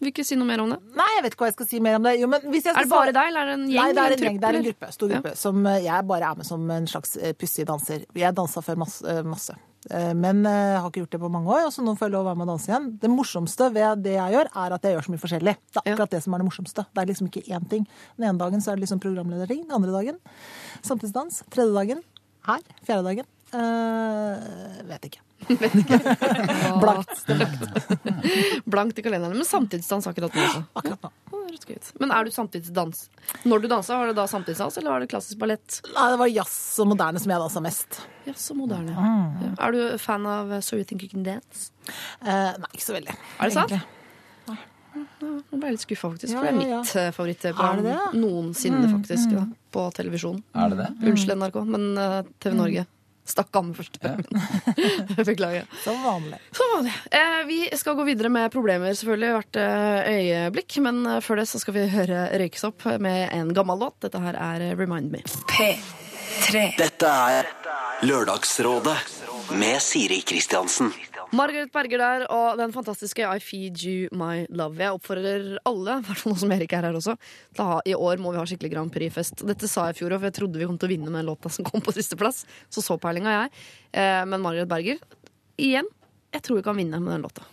Vil 0.00 0.08
ikke 0.14 0.24
si 0.24 0.36
noe 0.40 0.48
mer 0.48 0.62
om 0.64 0.70
det? 0.72 0.78
Nei, 0.96 1.06
jeg 1.18 1.24
vet 1.26 1.34
ikke 1.34 1.44
hva 1.44 1.48
jeg 1.50 1.56
skal 1.58 1.66
si 1.68 1.80
mer 1.84 1.98
om 1.98 2.06
det. 2.08 2.14
Jo, 2.22 2.28
men 2.32 2.44
hvis 2.48 2.64
jeg 2.68 2.72
Er 2.72 2.86
det 2.86 2.88
bare 2.88 3.10
svare- 3.10 3.16
deg, 3.18 3.26
eller 3.32 3.40
er 3.40 3.50
det 3.50 3.56
en 3.58 3.64
gjeng? 3.68 3.80
Nei, 3.84 3.90
det 3.92 4.00
er 4.00 4.06
en, 4.06 4.12
en 4.12 4.24
gjeng. 4.24 4.38
Det 4.40 4.48
er 4.48 4.56
en 4.60 4.64
gruppe. 4.68 4.88
Stor 4.96 5.10
gruppe. 5.12 5.32
Som 5.36 5.66
eh, 5.68 5.80
jeg 5.84 6.06
bare 6.08 6.30
er 6.30 6.38
med 6.40 6.48
som 6.48 6.70
en 6.76 6.86
slags 6.88 7.16
eh, 7.20 7.34
pussig 7.36 7.66
danser. 7.68 8.06
Jeg 8.16 8.36
dansa 8.38 8.62
før 8.64 8.78
masse. 8.80 9.04
eh, 9.04 9.20
masse. 9.28 9.56
Eh, 9.88 10.12
Men 10.12 10.42
jeg 10.44 10.76
har 10.76 10.88
ikke 10.90 11.00
gjort 11.04 11.14
det 11.16 11.20
på 11.22 11.30
mange 11.32 11.48
år, 11.48 11.70
så 11.72 11.80
nå 11.84 11.94
får 11.96 12.08
jeg 12.10 12.14
lov 12.16 12.26
å 12.26 12.28
være 12.28 12.40
med 12.40 12.48
og 12.48 12.52
danse 12.52 12.68
igjen. 12.68 12.90
Det 13.00 13.10
morsomste 13.10 13.70
ved 13.72 14.02
det 14.04 14.12
jeg 14.18 14.36
gjør, 14.36 14.50
er 14.64 14.76
at 14.76 14.84
jeg 14.84 14.96
gjør 14.96 15.06
så 15.08 15.14
mye 15.14 15.22
forskjellig. 15.24 15.56
Det 15.72 15.80
er 15.80 15.92
akkurat 15.94 16.10
det 16.16 16.22
som 16.26 16.34
er 16.36 16.42
det 16.42 16.48
morsomste. 16.50 16.86
Det 16.92 17.00
er 17.00 17.10
liksom 17.12 17.30
ikke 17.30 17.46
én 17.48 17.68
ting. 17.70 17.88
Den 18.18 18.28
ene 18.28 18.42
dagen 18.42 18.60
så 18.60 18.72
er 18.72 18.76
det 18.76 18.84
liksom 18.84 19.00
programlederting. 19.00 19.64
Den 19.64 19.78
andre 19.78 19.94
dagen 19.96 20.20
samtidsdans. 20.84 21.42
Tredje 21.50 21.72
dagen 21.72 22.04
her. 22.50 22.60
Fjerde 22.84 23.08
dagen 23.08 23.26
eh, 23.56 24.84
vet 24.90 25.10
ikke. 25.10 25.24
Blankt. 25.48 27.22
Det 27.26 27.34
er 27.34 27.40
blankt. 27.40 28.64
Blankt 28.70 28.98
i 28.98 29.02
kalenderen. 29.04 29.36
Men 29.40 29.46
samtidsdans 29.48 30.06
akkurat 30.10 30.34
nå 30.36 30.44
også. 30.46 30.62
Akkurat 30.80 31.02
nå. 31.06 31.10
Men 32.00 32.12
er 32.14 32.24
du 32.24 32.30
samtidsdans? 32.32 33.02
Når 33.44 33.62
du 33.64 33.68
dansa, 33.72 33.96
var 33.98 34.10
det 34.10 34.16
da 34.18 34.24
samtidsdans, 34.30 34.76
eller 34.80 34.94
var 34.94 35.02
det 35.02 35.08
klassisk 35.10 35.38
ballett? 35.40 35.80
Nei, 35.94 36.06
det 36.12 36.18
var 36.22 36.30
jazz 36.30 36.54
og 36.82 36.88
moderne 36.92 37.20
som 37.22 37.32
jeg 37.34 37.42
dansa 37.42 37.62
mest. 37.64 37.98
Jazz 38.28 38.44
og 38.54 38.60
moderne. 38.62 38.94
Mm. 38.94 39.40
Ja. 39.44 39.50
Er 39.66 39.74
du 39.76 39.80
fan 40.00 40.28
av 40.30 40.52
uh, 40.54 40.60
So 40.64 40.78
You 40.78 40.86
Think 40.88 41.04
You 41.04 41.10
Can 41.12 41.26
Dance? 41.26 41.70
Uh, 42.22 42.54
nei, 42.62 42.70
ikke 42.76 42.86
så 42.86 42.94
veldig. 42.96 43.16
Er 43.40 43.50
det 43.50 43.56
sant? 43.58 43.74
Nå 45.20 45.58
ble 45.60 45.68
jeg 45.68 45.74
litt 45.76 45.84
skuffa, 45.84 46.08
faktisk. 46.14 46.32
Ja, 46.34 46.40
For 46.40 46.46
det 46.46 46.50
er 46.50 46.56
ja, 46.62 46.70
ja. 46.70 46.78
mitt 46.82 46.94
uh, 46.98 47.10
favorittprogram 47.14 47.82
Er 47.86 48.16
noensinne, 48.18 48.80
Mm, 48.86 48.94
faktisk. 48.96 49.28
mm. 49.30 49.36
Ja, 49.36 49.44
på 49.74 49.84
televisjon. 49.94 50.40
Er 50.54 50.72
det 50.72 50.80
det? 50.80 50.88
Unnskyld, 51.10 51.36
NRK, 51.38 51.60
men 51.70 51.84
uh, 51.98 52.22
TV 52.42 52.56
Norge. 52.58 52.86
Stakk 53.28 53.56
av 53.56 53.66
med 53.68 53.76
første 53.78 54.00
premien. 54.02 54.42
Beklager. 55.28 55.66
Som 55.84 56.02
vanlig. 56.02 56.38
Som 56.56 56.72
vanlig. 56.74 56.94
Eh, 57.10 57.40
vi 57.46 57.58
skal 57.78 57.94
gå 57.98 58.06
videre 58.08 58.32
med 58.32 58.50
problemer 58.52 58.94
selvfølgelig 58.96 59.32
hvert 59.36 59.60
eh, 59.60 60.10
øyeblikk, 60.14 60.78
men 60.84 61.04
eh, 61.06 61.20
før 61.24 61.42
det 61.42 61.46
så 61.50 61.60
skal 61.62 61.76
vi 61.76 61.86
høre 61.92 62.24
Røyksopp 62.40 62.88
med 63.02 63.28
en 63.36 63.52
gammel 63.54 63.84
låt. 63.84 64.00
Dette 64.06 64.22
her 64.24 64.40
er 64.40 64.66
Remind 64.80 65.12
Me. 65.14 65.22
P3. 65.52 66.66
Dette 66.80 67.14
er 67.36 67.52
Lørdagsrådet 68.06 68.98
med 69.60 69.78
Siri 69.84 70.22
Kristiansen. 70.26 70.92
Margaret 71.30 71.70
Berger 71.70 72.00
der 72.02 72.22
og 72.34 72.56
den 72.58 72.72
fantastiske 72.74 73.22
I 73.22 73.38
Feed 73.42 73.78
You 73.86 74.08
My 74.18 74.46
Love. 74.50 74.80
Jeg 74.82 74.96
oppfordrer 74.96 75.44
alle, 75.68 75.98
i 76.00 76.06
hvert 76.08 76.18
fall 76.18 76.32
nå 76.34 76.38
som 76.42 76.54
Erik 76.56 76.72
er 76.74 76.88
her 76.88 76.96
også, 76.98 77.14
til 77.54 77.62
å 77.62 77.66
ha 77.68 77.76
i 77.86 77.94
år 77.94 78.18
må 78.22 78.32
vi 78.34 78.40
ha 78.40 78.46
skikkelig 78.50 78.72
Grand 78.72 78.90
Prix-fest. 78.94 79.44
Dette 79.46 79.70
sa 79.70 79.84
jeg 79.88 79.94
i 79.94 79.98
fjor 80.00 80.16
òg, 80.16 80.24
for 80.24 80.30
jeg 80.30 80.36
trodde 80.40 80.58
vi 80.58 80.66
kom 80.66 80.80
til 80.80 80.90
å 80.90 80.92
vinne 80.94 81.12
med 81.14 81.28
låta 81.28 81.52
som 81.54 81.66
kom 81.68 81.84
på 81.86 81.94
sisteplass. 81.94 82.42
Så 82.72 82.82
så 82.82 82.98
peilinga 82.98 83.36
jeg. 83.36 83.54
Eh, 83.94 84.24
men 84.26 84.42
Margaret 84.42 84.70
Berger, 84.72 84.98
igjen, 85.60 85.86
jeg 86.34 86.44
tror 86.46 86.58
vi 86.58 86.66
kan 86.66 86.78
vinne 86.82 86.98
med 87.02 87.14
den 87.14 87.24
låta. 87.28 87.46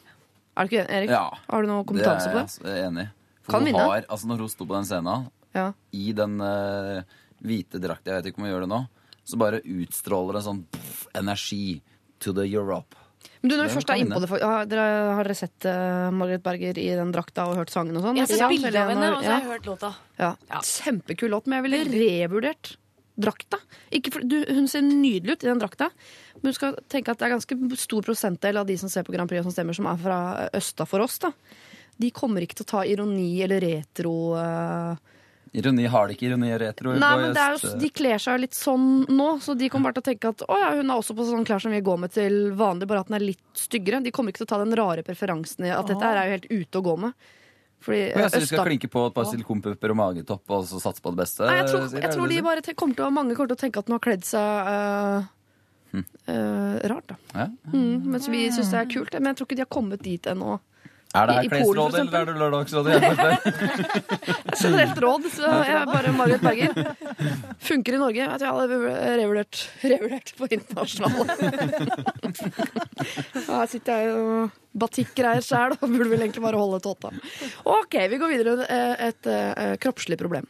Er 0.57 0.65
du 0.65 0.73
ikke 0.73 0.88
Erik? 0.97 1.13
Ja. 1.13 1.23
Har 1.45 1.61
du 1.61 1.69
noe 1.69 1.86
kompetanse 1.86 2.32
det 2.32 2.34
på 2.34 2.41
er 2.41 2.49
det? 2.49 2.73
jeg 2.73 2.82
er 2.82 2.89
enig. 2.89 3.07
For 3.45 3.53
Kan 3.53 3.61
hun 3.61 3.69
vinne. 3.71 3.88
Har, 3.93 4.05
altså 4.09 4.32
når 4.34 4.41
hun 4.47 4.53
sto 4.57 4.65
på 4.65 4.73
den 4.80 4.89
scenen, 4.89 5.30
Ja. 5.53 5.69
i 5.93 6.11
den 6.17 6.39
uh, 6.41 7.17
hvite 7.45 7.78
drakta, 7.82 8.09
jeg 8.09 8.23
vet 8.23 8.32
ikke 8.34 8.41
om 8.41 8.47
hun 8.49 8.55
gjør 8.55 8.65
det 8.65 8.71
nå, 8.73 8.82
så 9.28 9.38
bare 9.38 9.61
utstråler 9.61 10.39
det 10.39 10.47
sånn 10.49 10.65
pff, 10.73 11.03
energi 11.19 11.78
to 12.23 12.34
the 12.34 12.47
Europe. 12.49 12.97
Men 13.41 13.51
du, 13.51 13.55
når 13.59 13.67
du 13.69 13.73
først 13.75 13.91
er 13.93 14.01
inne 14.01 14.15
på 14.17 14.21
det, 14.23 14.30
for- 14.32 14.43
har 14.43 14.65
dere, 14.69 14.88
har 15.19 15.28
dere 15.28 15.38
sett 15.38 15.67
uh, 15.69 16.07
Margaret 16.15 16.43
Berger 16.45 16.80
i 16.82 16.88
den 16.97 17.11
drakta 17.15 17.45
og 17.51 17.59
hørt 17.59 17.69
sangen 17.73 17.97
og 17.99 18.03
sånn? 18.07 18.17
Jeg 18.17 18.25
har 18.25 18.32
sett 18.34 18.43
Ja, 18.43 18.49
bilde 18.53 18.82
av 18.82 18.91
henne, 18.93 19.11
og 19.13 19.21
så 19.23 19.32
har 19.32 19.41
jeg 19.43 19.51
hørt 19.53 19.69
låta. 19.69 19.91
Ja. 20.19 20.32
Kjempekul 20.65 21.34
låt, 21.36 21.47
men 21.47 21.59
jeg 21.59 21.67
ville 21.67 21.82
revurdert 21.93 22.73
drakta. 23.17 23.57
Ikke 23.97 24.11
for, 24.13 24.25
du, 24.30 24.36
hun 24.53 24.67
ser 24.69 24.84
nydelig 24.86 25.38
ut 25.38 25.45
i 25.45 25.49
den 25.49 25.61
drakta, 25.61 25.88
men 26.41 26.51
du 26.51 26.57
skal 26.57 26.75
tenke 26.91 27.09
at 27.13 27.17
det 27.21 27.25
er 27.30 27.34
ganske 27.34 27.57
stor 27.82 28.05
prosentdel 28.05 28.59
av 28.61 28.67
de 28.69 28.75
som 28.78 28.91
ser 28.93 29.07
på 29.07 29.15
Grand 29.15 29.30
Prix 29.30 29.41
og 29.41 29.47
som 29.49 29.55
stemmer, 29.55 29.73
som 29.78 29.88
er 29.89 29.97
fra 30.03 30.19
østa 30.57 30.86
for 30.86 31.01
oss. 31.05 31.17
da. 31.23 31.32
De 31.97 32.11
kommer 32.13 32.45
ikke 32.45 32.59
til 32.59 32.67
å 32.67 32.71
ta 32.75 32.84
ironi 32.86 33.32
eller 33.41 33.63
retro 33.63 34.13
eh, 34.38 34.99
Ironi 35.55 35.85
har 35.87 36.07
det 36.07 36.17
ikke, 36.17 36.27
ironi 36.29 36.51
er 36.51 36.61
retro. 36.61 36.93
Nei, 36.97 37.13
men 37.21 37.33
det 37.35 37.43
er 37.43 37.55
jo, 37.55 37.71
De 37.79 37.89
kler 37.93 38.21
seg 38.21 38.41
litt 38.43 38.57
sånn 38.57 39.05
nå, 39.07 39.29
så 39.43 39.55
de 39.57 39.69
kommer 39.71 39.89
bare 39.89 39.99
til 39.99 40.05
å 40.05 40.09
tenke 40.09 40.33
at 40.33 40.43
å 40.47 40.59
ja, 40.59 40.73
hun 40.75 40.91
er 40.91 40.99
også 40.99 41.15
på 41.17 41.27
sånn 41.27 41.47
klær 41.47 41.63
som 41.63 41.73
vi 41.75 41.81
går 41.85 42.03
med 42.03 42.13
til 42.15 42.37
vanlig, 42.57 42.89
bare 42.89 43.05
at 43.05 43.11
den 43.11 43.19
er 43.19 43.27
litt 43.29 43.63
styggere. 43.67 44.03
De 44.05 44.13
kommer 44.15 44.33
ikke 44.33 44.43
til 44.43 44.49
å 44.49 44.53
ta 44.55 44.61
den 44.63 44.75
rare 44.77 45.05
preferansen 45.07 45.67
i 45.69 45.73
at 45.73 45.89
dette 45.89 46.03
her 46.03 46.19
er 46.19 46.29
jo 46.29 46.37
helt 46.37 46.49
ute 46.51 46.81
å 46.81 46.87
gå 46.89 46.95
med. 47.07 47.27
Fordi 47.83 48.01
Og 48.09 48.21
jeg 48.23 48.31
synes 48.33 48.43
vi 48.47 48.55
skal 48.55 48.67
klinke 48.67 48.89
på 48.89 49.05
et 49.07 49.15
par 49.15 49.27
silikonpupper 49.29 49.93
og 49.93 49.99
magetopp 49.99 50.53
og 50.55 50.63
så 50.67 50.79
satse 50.81 51.03
på 51.03 51.13
det 51.13 51.21
beste. 51.21 51.45
Nei, 51.45 51.59
jeg 51.61 51.71
tror, 51.71 51.89
jeg 51.93 52.13
tror 52.13 52.31
de 52.31 52.39
bare 52.45 52.73
kommer 52.73 52.97
til 52.97 53.11
mange 53.13 53.37
kommer 53.37 53.51
til 53.53 53.59
å 53.59 53.63
tenke 53.63 53.83
at 53.83 53.89
hun 53.89 53.97
har 53.97 54.03
kledd 54.03 54.25
seg 54.25 54.71
øh, 54.73 55.27
uh, 56.01 56.75
rart, 56.91 57.13
da. 57.13 57.17
Ja. 57.33 57.47
Mm, 57.73 58.07
mens 58.15 58.27
vi 58.33 58.47
syns 58.53 58.73
det 58.73 58.81
er 58.81 58.89
kult. 58.91 59.13
Men 59.19 59.31
jeg 59.31 59.39
tror 59.39 59.49
ikke 59.49 59.59
de 59.59 59.65
har 59.67 59.75
kommet 59.77 60.03
dit 60.03 60.31
ennå. 60.33 60.57
Er 61.15 61.29
det 61.29 61.35
her 61.37 61.47
klesrådet, 61.49 61.99
eller 62.01 62.17
er 62.19 62.25
det 62.27 62.33
lørdagsrådet? 62.37 62.97
Generelt 64.59 64.99
råd. 65.05 65.27
Så 65.33 65.51
jeg 65.63 65.75
er 65.77 65.85
bare 65.87 66.11
Margaret 66.13 66.43
Berger. 66.43 66.71
Funker 67.63 67.95
i 67.95 68.01
Norge. 68.01 68.27
Vet 68.33 68.43
jeg 68.43 68.51
hadde 68.57 68.79
revurdert, 69.21 69.61
revurdert 69.83 70.33
på 70.37 70.49
internasjonale. 70.57 71.25
Her 73.47 73.71
sitter 73.71 74.03
jeg 74.03 74.13
og 74.17 74.59
batikkgreier 74.77 75.45
sjæl 75.45 75.77
og 75.79 75.87
burde 75.87 76.11
vel 76.11 76.21
egentlig 76.27 76.43
bare 76.43 76.59
holde 76.59 76.81
tåta. 76.85 77.13
Ok, 77.65 77.97
vi 78.11 78.19
går 78.21 78.33
videre. 78.35 78.67
Et, 78.67 79.07
Et, 79.07 79.31
et 79.31 79.79
kroppslig 79.81 80.17
problem. 80.19 80.45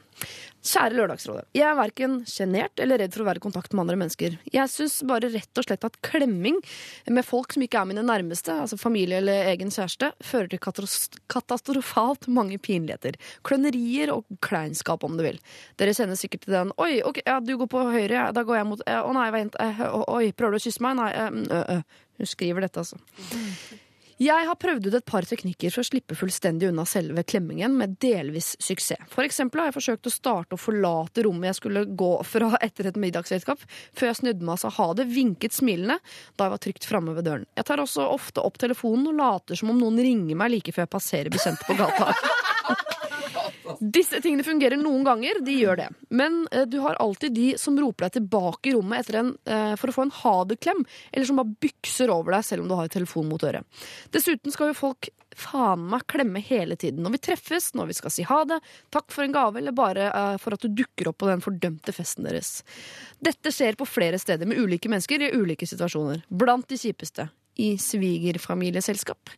Kjære 0.68 0.98
Lørdagsrådet. 0.98 1.46
Jeg 1.56 1.64
er 1.70 1.78
verken 1.78 2.16
sjenert 2.28 2.82
eller 2.84 3.00
redd 3.00 3.14
for 3.16 3.24
å 3.24 3.28
være 3.30 3.40
i 3.40 3.44
kontakt 3.46 3.72
med 3.72 3.86
andre 3.86 3.98
mennesker. 4.02 4.36
Jeg 4.52 4.72
syns 4.74 4.98
bare 5.08 5.30
rett 5.32 5.62
og 5.62 5.68
slett 5.68 5.88
at 5.88 5.96
klemming 6.04 6.58
med 7.14 7.26
folk 7.26 7.56
som 7.56 7.64
ikke 7.64 7.80
er 7.80 7.88
mine 7.88 8.04
nærmeste, 8.04 8.52
altså 8.66 8.80
familie 8.80 9.22
eller 9.22 9.48
egen 9.54 9.72
kjæreste, 9.72 10.12
fører 10.28 10.52
til 10.52 10.60
katastrofalt 11.32 12.28
mange 12.28 12.60
pinligheter. 12.60 13.16
Klønerier 13.48 14.12
og 14.12 14.28
kleinskap, 14.44 15.08
om 15.08 15.16
du 15.20 15.24
vil. 15.24 15.40
Dere 15.80 15.96
kjenner 15.96 16.20
sikkert 16.20 16.44
til 16.44 16.58
den 16.58 16.76
'oi, 16.76 17.00
ok, 17.06 17.24
ja, 17.24 17.40
du 17.40 17.56
går 17.58 17.72
på 17.72 17.88
høyre, 17.88 18.14
ja, 18.20 18.30
da 18.36 18.44
går 18.44 18.60
jeg 18.60 18.68
mot 18.68 18.82
eh, 18.86 19.02
Å 19.08 19.14
nei, 19.16 19.30
vent, 19.32 19.56
eh, 19.60 19.84
oi, 20.12 20.32
prøver 20.36 20.58
du 20.58 20.60
å 20.60 20.66
kysse 20.68 20.84
meg? 20.84 20.98
Nei, 21.00 21.12
øh, 21.16 21.44
ø, 21.48 21.64
ø. 21.78 21.82
Hun 22.18 22.26
skriver 22.26 22.66
dette, 22.66 22.82
altså. 22.82 22.98
Jeg 24.18 24.48
har 24.50 24.58
prøvd 24.58 24.88
ut 24.90 24.96
et 24.98 25.06
par 25.06 25.26
teknikker 25.30 25.70
for 25.70 25.84
å 25.84 25.86
slippe 25.86 26.16
fullstendig 26.18 26.72
unna 26.72 26.88
selve 26.90 27.22
klemmingen, 27.28 27.76
med 27.78 28.00
delvis 28.02 28.56
suksess. 28.58 29.04
For 29.14 29.22
eksempel 29.28 29.62
har 29.62 29.70
jeg 29.70 29.76
forsøkt 29.76 30.10
å 30.10 30.14
starte 30.14 30.58
å 30.58 30.62
forlate 30.62 31.22
rommet 31.28 31.52
jeg 31.52 31.60
skulle 31.60 31.84
gå 32.00 32.10
fra 32.26 32.50
etter 32.66 32.90
et 32.90 32.98
middagsselskap, 32.98 33.62
før 33.94 34.10
jeg 34.10 34.20
snudde 34.24 34.42
meg 34.48 34.56
og 34.56 34.64
sa 34.64 34.74
ha 34.74 34.88
det, 34.98 35.06
vinket 35.14 35.54
smilende 35.54 36.00
da 36.34 36.48
jeg 36.48 36.56
var 36.56 36.64
trygt 36.66 36.90
framme 36.90 37.14
ved 37.14 37.30
døren. 37.30 37.46
Jeg 37.60 37.70
tar 37.70 37.84
også 37.84 38.10
ofte 38.10 38.42
opp 38.42 38.58
telefonen 38.58 39.12
og 39.12 39.22
later 39.22 39.60
som 39.60 39.70
om 39.76 39.82
noen 39.84 40.02
ringer 40.02 40.40
meg 40.40 40.56
like 40.56 40.74
før 40.74 40.88
jeg 40.88 40.96
passerer 40.98 41.34
bekjente 41.38 41.70
på 41.70 41.78
gata. 41.78 42.10
Disse 43.80 44.22
tingene 44.24 44.46
fungerer 44.46 44.80
noen 44.80 45.06
ganger, 45.08 45.42
de 45.46 45.56
gjør 45.60 45.82
det. 45.82 45.88
Men 46.10 46.44
eh, 46.52 46.66
du 46.70 46.80
har 46.84 47.00
alltid 47.04 47.36
de 47.36 47.48
som 47.62 47.78
roper 47.80 48.08
deg 48.08 48.18
tilbake 48.20 48.72
i 48.72 48.76
rommet 48.78 49.04
etter 49.04 49.20
en, 49.22 49.32
eh, 49.50 49.76
for 49.80 49.92
å 49.92 49.96
få 49.96 50.08
en 50.08 50.16
ha 50.22 50.36
det-klem, 50.50 50.84
eller 51.12 51.30
som 51.30 51.40
bare 51.42 51.56
bykser 51.68 52.14
over 52.14 52.38
deg 52.38 52.48
selv 52.48 52.66
om 52.66 52.72
du 52.72 52.76
har 52.80 52.92
telefonen 52.94 53.32
mot 53.34 53.48
øret. 53.48 53.86
Dessuten 54.16 54.54
skal 54.54 54.72
jo 54.72 54.78
folk 54.78 55.10
faen 55.38 55.84
meg 55.92 56.06
klemme 56.10 56.42
hele 56.42 56.78
tiden. 56.80 57.04
Når 57.06 57.18
vi 57.18 57.24
treffes, 57.30 57.72
når 57.78 57.92
vi 57.92 57.98
skal 58.00 58.14
si 58.14 58.26
ha 58.28 58.42
det, 58.50 58.60
takk 58.94 59.12
for 59.14 59.26
en 59.26 59.36
gave, 59.36 59.62
eller 59.62 59.76
bare 59.78 60.10
eh, 60.10 60.38
for 60.42 60.58
at 60.58 60.66
du 60.66 60.74
dukker 60.82 61.12
opp 61.12 61.20
på 61.22 61.30
den 61.30 61.44
fordømte 61.46 61.94
festen 61.96 62.28
deres. 62.28 62.62
Dette 63.24 63.54
skjer 63.54 63.78
på 63.78 63.90
flere 63.90 64.20
steder 64.22 64.50
med 64.50 64.60
ulike 64.62 64.90
mennesker 64.92 65.28
i 65.28 65.34
ulike 65.38 65.70
situasjoner. 65.70 66.26
Blant 66.30 66.70
de 66.72 66.80
kjipeste. 66.82 67.30
I 67.58 67.70
svigerfamilieselskap. 67.82 69.32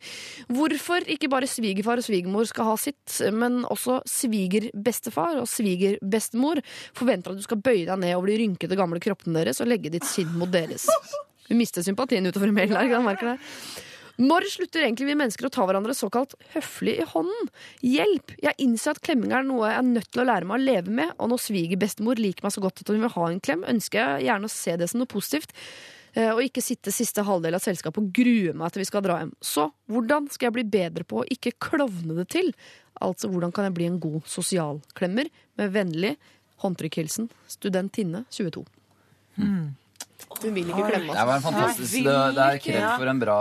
Hvorfor 0.51 1.07
ikke 1.07 1.29
bare 1.31 1.47
svigerfar 1.49 2.01
og 2.01 2.07
svigermor 2.07 2.47
skal 2.49 2.67
ha 2.71 2.75
sitt, 2.79 3.15
men 3.31 3.61
også 3.69 4.01
svigerbestefar 4.09 5.39
og 5.41 5.47
svigerbestemor 5.49 6.61
forventer 6.97 7.33
at 7.33 7.39
du 7.39 7.45
skal 7.47 7.61
bøye 7.63 7.87
deg 7.87 8.01
ned 8.01 8.17
over 8.17 8.31
de 8.31 8.39
rynkete 8.43 8.79
gamle 8.79 9.01
kroppene 9.03 9.39
deres 9.39 9.63
og 9.63 9.71
legge 9.71 9.93
ditt 9.93 10.07
sinn 10.07 10.31
mot 10.39 10.51
deres. 10.51 10.89
Du 11.49 11.55
mister 11.57 11.85
sympatien 11.85 12.27
utover 12.29 12.51
mailen 12.53 12.77
her. 12.77 13.15
kan? 13.17 13.39
Når 14.19 14.49
slutter 14.51 14.83
egentlig 14.83 15.07
vi 15.07 15.15
mennesker 15.15 15.47
å 15.47 15.51
ta 15.53 15.63
hverandre 15.63 15.93
såkalt 15.95 16.33
høflig 16.51 16.97
i 16.99 17.05
hånden? 17.07 17.47
Hjelp! 17.87 18.33
Jeg 18.43 18.59
innser 18.59 18.91
at 18.91 19.03
klemming 19.05 19.31
er 19.31 19.45
noe 19.47 19.69
jeg 19.69 19.79
er 19.79 19.85
nødt 19.87 20.09
til 20.11 20.21
å 20.21 20.25
lære 20.27 20.49
meg 20.49 20.59
å 20.59 20.65
leve 20.65 20.95
med, 20.97 21.13
og 21.15 21.31
når 21.31 21.39
svigerbestemor 21.45 22.19
liker 22.19 22.43
meg 22.43 22.51
så 22.51 22.63
godt 22.65 22.83
at 22.83 22.91
hun 22.91 22.99
vil 22.99 23.13
ha 23.13 23.29
en 23.29 23.39
klem, 23.39 23.63
ønsker 23.63 24.01
jeg 24.01 24.27
gjerne 24.27 24.49
å 24.49 24.51
se 24.51 24.75
det 24.75 24.89
som 24.91 24.99
noe 24.99 25.09
positivt. 25.09 25.55
Eh, 26.19 26.29
Og 26.35 26.41
ikke 26.45 26.61
sitte 26.65 26.91
siste 26.95 27.23
halvdel 27.25 27.55
av 27.57 27.63
selskapet 27.63 28.01
og 28.03 28.11
grue 28.15 28.53
meg 28.59 28.73
til 28.75 28.83
vi 28.83 28.89
skal 28.89 29.05
dra 29.05 29.19
hjem. 29.23 29.33
Så 29.41 29.69
hvordan 29.89 30.27
skal 30.33 30.49
jeg 30.49 30.57
bli 30.59 30.67
bedre 30.77 31.07
på 31.07 31.21
å 31.23 31.27
ikke 31.31 31.55
klovne 31.63 32.19
det 32.21 32.27
til? 32.35 32.51
Altså 32.99 33.29
hvordan 33.31 33.53
kan 33.55 33.69
jeg 33.69 33.77
bli 33.77 33.87
en 33.89 33.99
god 34.03 34.21
sosialklemmer? 34.27 35.29
Med 35.59 35.71
vennlig 35.75 36.15
håndtrykkhilsen 36.63 37.29
student 37.47 37.93
Tinne 37.95 38.25
22. 38.35 38.65
Hun 39.39 40.53
vil 40.53 40.67
ikke 40.69 40.87
klemme 40.91 41.13
Det 41.15 41.25
var 41.25 41.37
en 41.37 41.39
oss. 41.39 41.45
fantastisk 41.47 42.03
Det, 42.03 42.15
det 42.35 42.45
er 42.45 42.57
krev 42.63 42.87
for 42.99 43.07
en 43.11 43.19
bra 43.23 43.37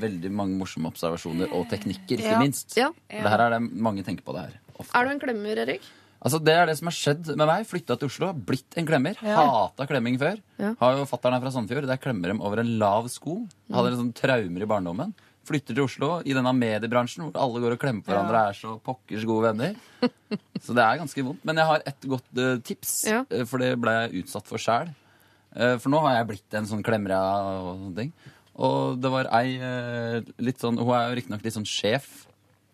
Veldig 0.00 0.30
mange 0.32 0.56
morsomme 0.58 0.90
observasjoner 0.90 1.50
og 1.56 1.66
teknikker, 1.70 2.18
ikke 2.22 2.30
Ja. 2.36 2.38
minst. 2.40 2.76
Ja. 2.78 2.90
For 3.10 3.22
Det 3.26 3.30
her 3.34 3.40
er 3.46 3.50
det 3.58 3.60
mange 3.74 4.04
tenker 4.06 4.22
på 4.24 4.32
det 4.36 4.44
her. 4.46 4.60
Er 4.94 5.04
du 5.04 5.10
en 5.10 5.20
klemmer, 5.20 5.58
Erik? 5.58 5.82
Altså, 6.20 6.38
Det 6.44 6.52
er 6.52 6.66
det 6.68 6.76
som 6.76 6.90
har 6.90 6.96
skjedd 6.96 7.30
med 7.32 7.46
meg. 7.48 7.64
Flytta 7.68 7.96
til 7.96 8.10
Oslo, 8.10 8.32
blitt 8.34 8.76
en 8.76 8.86
klemmer. 8.88 9.16
Hata 9.24 9.86
klemming 9.88 10.18
før. 10.20 10.40
Ja. 10.60 10.74
Har 10.80 10.98
jo 10.98 11.06
Fatter'n 11.08 11.36
er 11.36 11.40
fra 11.40 11.52
Sandefjord. 11.54 11.86
Der 11.88 12.00
klemmer 12.02 12.28
dem 12.34 12.42
over 12.44 12.60
en 12.60 12.74
lav 12.78 13.08
sko. 13.08 13.38
Hadde 13.72 13.92
liksom 13.94 14.12
traumer 14.18 14.62
i 14.66 14.68
barndommen. 14.68 15.14
Flytter 15.48 15.72
til 15.74 15.86
Oslo 15.86 16.10
i 16.28 16.34
denne 16.36 16.52
mediebransjen 16.54 17.24
hvor 17.24 17.38
alle 17.40 17.62
går 17.64 17.74
og 17.74 17.80
klemmer 17.80 18.04
på 18.04 18.12
hverandre 18.12 18.36
og 18.42 18.50
er 18.52 18.58
så 18.58 18.74
pokkers 18.84 19.24
gode 19.26 19.48
venner. 19.48 19.78
Så 20.60 20.76
det 20.76 20.84
er 20.84 20.98
ganske 21.00 21.24
vondt. 21.24 21.40
Men 21.48 21.56
jeg 21.56 21.66
har 21.70 21.82
et 21.88 22.04
godt 22.12 22.36
uh, 22.36 22.58
tips, 22.68 22.92
Ja. 23.08 23.22
eh, 23.32 23.46
for 23.48 23.58
det 23.64 23.70
ble 23.80 23.94
jeg 23.96 24.20
utsatt 24.20 24.46
for 24.46 24.60
sjæl. 24.60 24.92
for 25.80 25.88
nå 25.90 25.98
har 26.04 26.18
jeg 26.18 26.28
blitt 26.28 26.54
en 26.54 26.68
sånn 26.68 26.84
klemmer 26.84 27.16
og 27.16 27.70
sånne 27.80 27.96
ting. 27.96 28.12
Og 28.60 29.00
det 29.00 29.10
var 29.10 29.30
ei 29.40 29.56
uh, 29.56 30.20
litt 30.38 30.60
sånn 30.60 30.76
Hun 30.78 30.92
er 30.94 31.08
jo 31.08 31.16
riktignok 31.16 31.42
litt 31.48 31.56
sånn 31.56 31.66
sjef, 31.66 32.26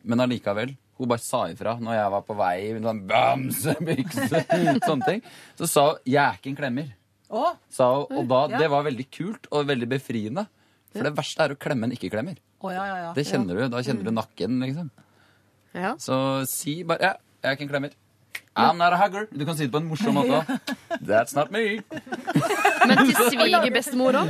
men 0.03 0.21
allikevel. 0.21 0.75
Hun 0.97 1.09
bare 1.11 1.21
sa 1.21 1.43
ifra 1.53 1.75
når 1.81 1.93
jeg 1.99 2.11
var 2.15 2.23
på 2.25 2.37
vei 2.39 2.55
i 2.71 2.71
sånn 2.81 3.03
bamsebykse, 3.11 4.41
sånne 4.89 5.05
ting. 5.11 5.23
Så 5.59 5.69
sa 5.69 5.85
hun 5.91 5.99
'jeg 6.07 6.23
er 6.25 6.39
ikke 6.39 6.51
en 6.55 6.57
klemmer'. 6.57 6.93
Å, 7.31 7.57
Sa 7.71 7.89
hun, 7.95 8.07
og 8.19 8.29
da, 8.29 8.41
Ja. 8.55 8.59
det 8.59 8.71
var 8.71 8.85
veldig 8.87 9.07
kult 9.11 9.47
og 9.51 9.67
veldig 9.67 9.89
befriende. 9.89 10.47
For 10.95 11.03
det 11.05 11.15
verste 11.17 11.43
er 11.45 11.53
å 11.53 11.59
klemme 11.59 11.85
en 11.85 11.93
ikke-klemmer. 11.93 12.37
Oh, 12.63 12.71
ja, 12.73 12.87
ja, 12.87 12.97
ja. 12.97 13.13
Det 13.13 13.27
kjenner 13.27 13.55
du. 13.59 13.69
Da 13.69 13.83
kjenner 13.85 14.05
du 14.05 14.11
nakken, 14.11 14.61
liksom. 14.65 14.91
Ja. 15.75 15.95
Så 16.01 16.47
si 16.49 16.83
bare 16.83 16.99
'ja, 17.03 17.15
jeg 17.43 17.51
er 17.51 17.57
ikke 17.57 17.63
en 17.69 17.69
klemmer'. 17.69 17.93
I'm 18.57 18.79
not 18.79 18.93
a 18.95 18.97
hugger. 18.97 19.27
Du 19.37 19.45
kan 19.45 19.55
si 19.55 19.67
det 19.67 19.73
på 19.73 19.77
en 19.83 19.89
morsom 19.89 20.15
måte. 20.17 20.41
That's 21.05 21.35
not 21.37 21.51
me. 21.53 21.83
Men 22.89 22.97
til 23.05 23.13
svigerbestemora? 23.31 24.23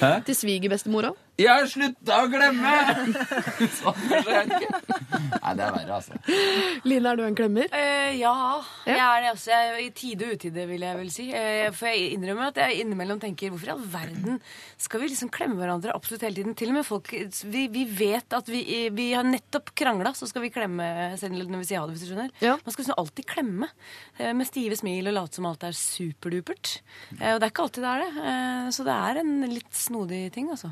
Hæ? 0.00 0.20
Til 0.26 0.34
svigerbestemora? 0.34 1.14
Jeg 1.40 1.48
har 1.48 1.64
slutta 1.66 2.16
å 2.22 2.26
glemme! 2.30 2.72
Sånn 3.78 3.96
kanskje 4.04 4.34
jeg 4.34 4.50
ikke. 4.52 4.98
Nei, 5.32 5.52
det 5.58 5.64
er 5.64 5.72
verre, 5.74 5.96
altså. 5.96 6.18
Line, 6.86 7.08
er 7.08 7.18
du 7.18 7.22
en 7.24 7.36
klemmer? 7.38 7.70
Uh, 7.72 8.10
ja, 8.20 8.32
Ja. 8.84 8.92
jeg 8.92 9.00
er 9.06 9.22
det 9.24 9.30
også. 9.32 9.50
Jeg, 9.56 9.86
I 9.86 9.88
tide 9.96 10.26
og 10.28 10.34
utide, 10.36 10.66
vil 10.68 10.84
jeg 10.84 10.98
vel 11.00 11.10
si. 11.14 11.26
Uh, 11.32 11.70
for 11.74 11.88
jeg 11.88 12.12
innrømmer 12.18 12.50
at 12.52 12.60
jeg 12.62 12.82
innimellom 12.84 13.22
tenker 13.22 13.50
hvorfor 13.54 13.70
i 13.70 13.74
all 13.74 13.86
verden 13.94 14.36
skal 14.82 15.02
vi 15.02 15.08
liksom 15.08 15.30
klemme 15.32 15.56
hverandre 15.58 15.94
absolutt 15.96 16.26
hele 16.26 16.36
tiden? 16.36 16.54
Til 16.58 16.70
og 16.74 16.76
med 16.80 16.86
folk 16.86 17.10
Vi, 17.12 17.64
vi 17.72 17.84
vet 17.88 18.36
at 18.36 18.52
vi, 18.52 18.62
vi 18.94 19.08
har 19.16 19.24
nettopp 19.26 19.72
krangla, 19.78 20.12
så 20.18 20.28
skal 20.30 20.44
vi 20.44 20.52
klemme 20.54 20.86
selv 21.20 21.40
når 21.48 21.64
vi 21.64 21.68
sier 21.72 21.80
ha 21.80 21.88
det, 21.88 21.96
hvis 21.96 22.04
du 22.06 22.12
skjønner. 22.12 22.30
Ja. 22.44 22.58
Man 22.60 22.74
skal 22.76 22.84
liksom 22.84 23.00
alltid 23.02 23.28
klemme. 23.32 23.70
uh, 24.20 24.32
Med 24.36 24.46
stive 24.52 24.78
smil 24.78 25.08
og 25.10 25.16
late 25.16 25.40
som 25.40 25.48
alt 25.48 25.64
er 25.66 25.74
superdupert. 25.80 26.76
Og 27.16 27.40
det 27.40 27.48
er 27.48 27.50
ikke 27.50 27.66
alltid 27.66 27.82
det 27.88 27.92
er 27.96 28.04
det. 28.04 28.12
Eh, 28.28 28.70
Så 28.76 28.84
det 28.86 28.94
er 28.94 29.18
en 29.24 29.32
litt 29.48 29.74
snodig 29.76 30.26
ting, 30.34 30.48
altså. 30.52 30.70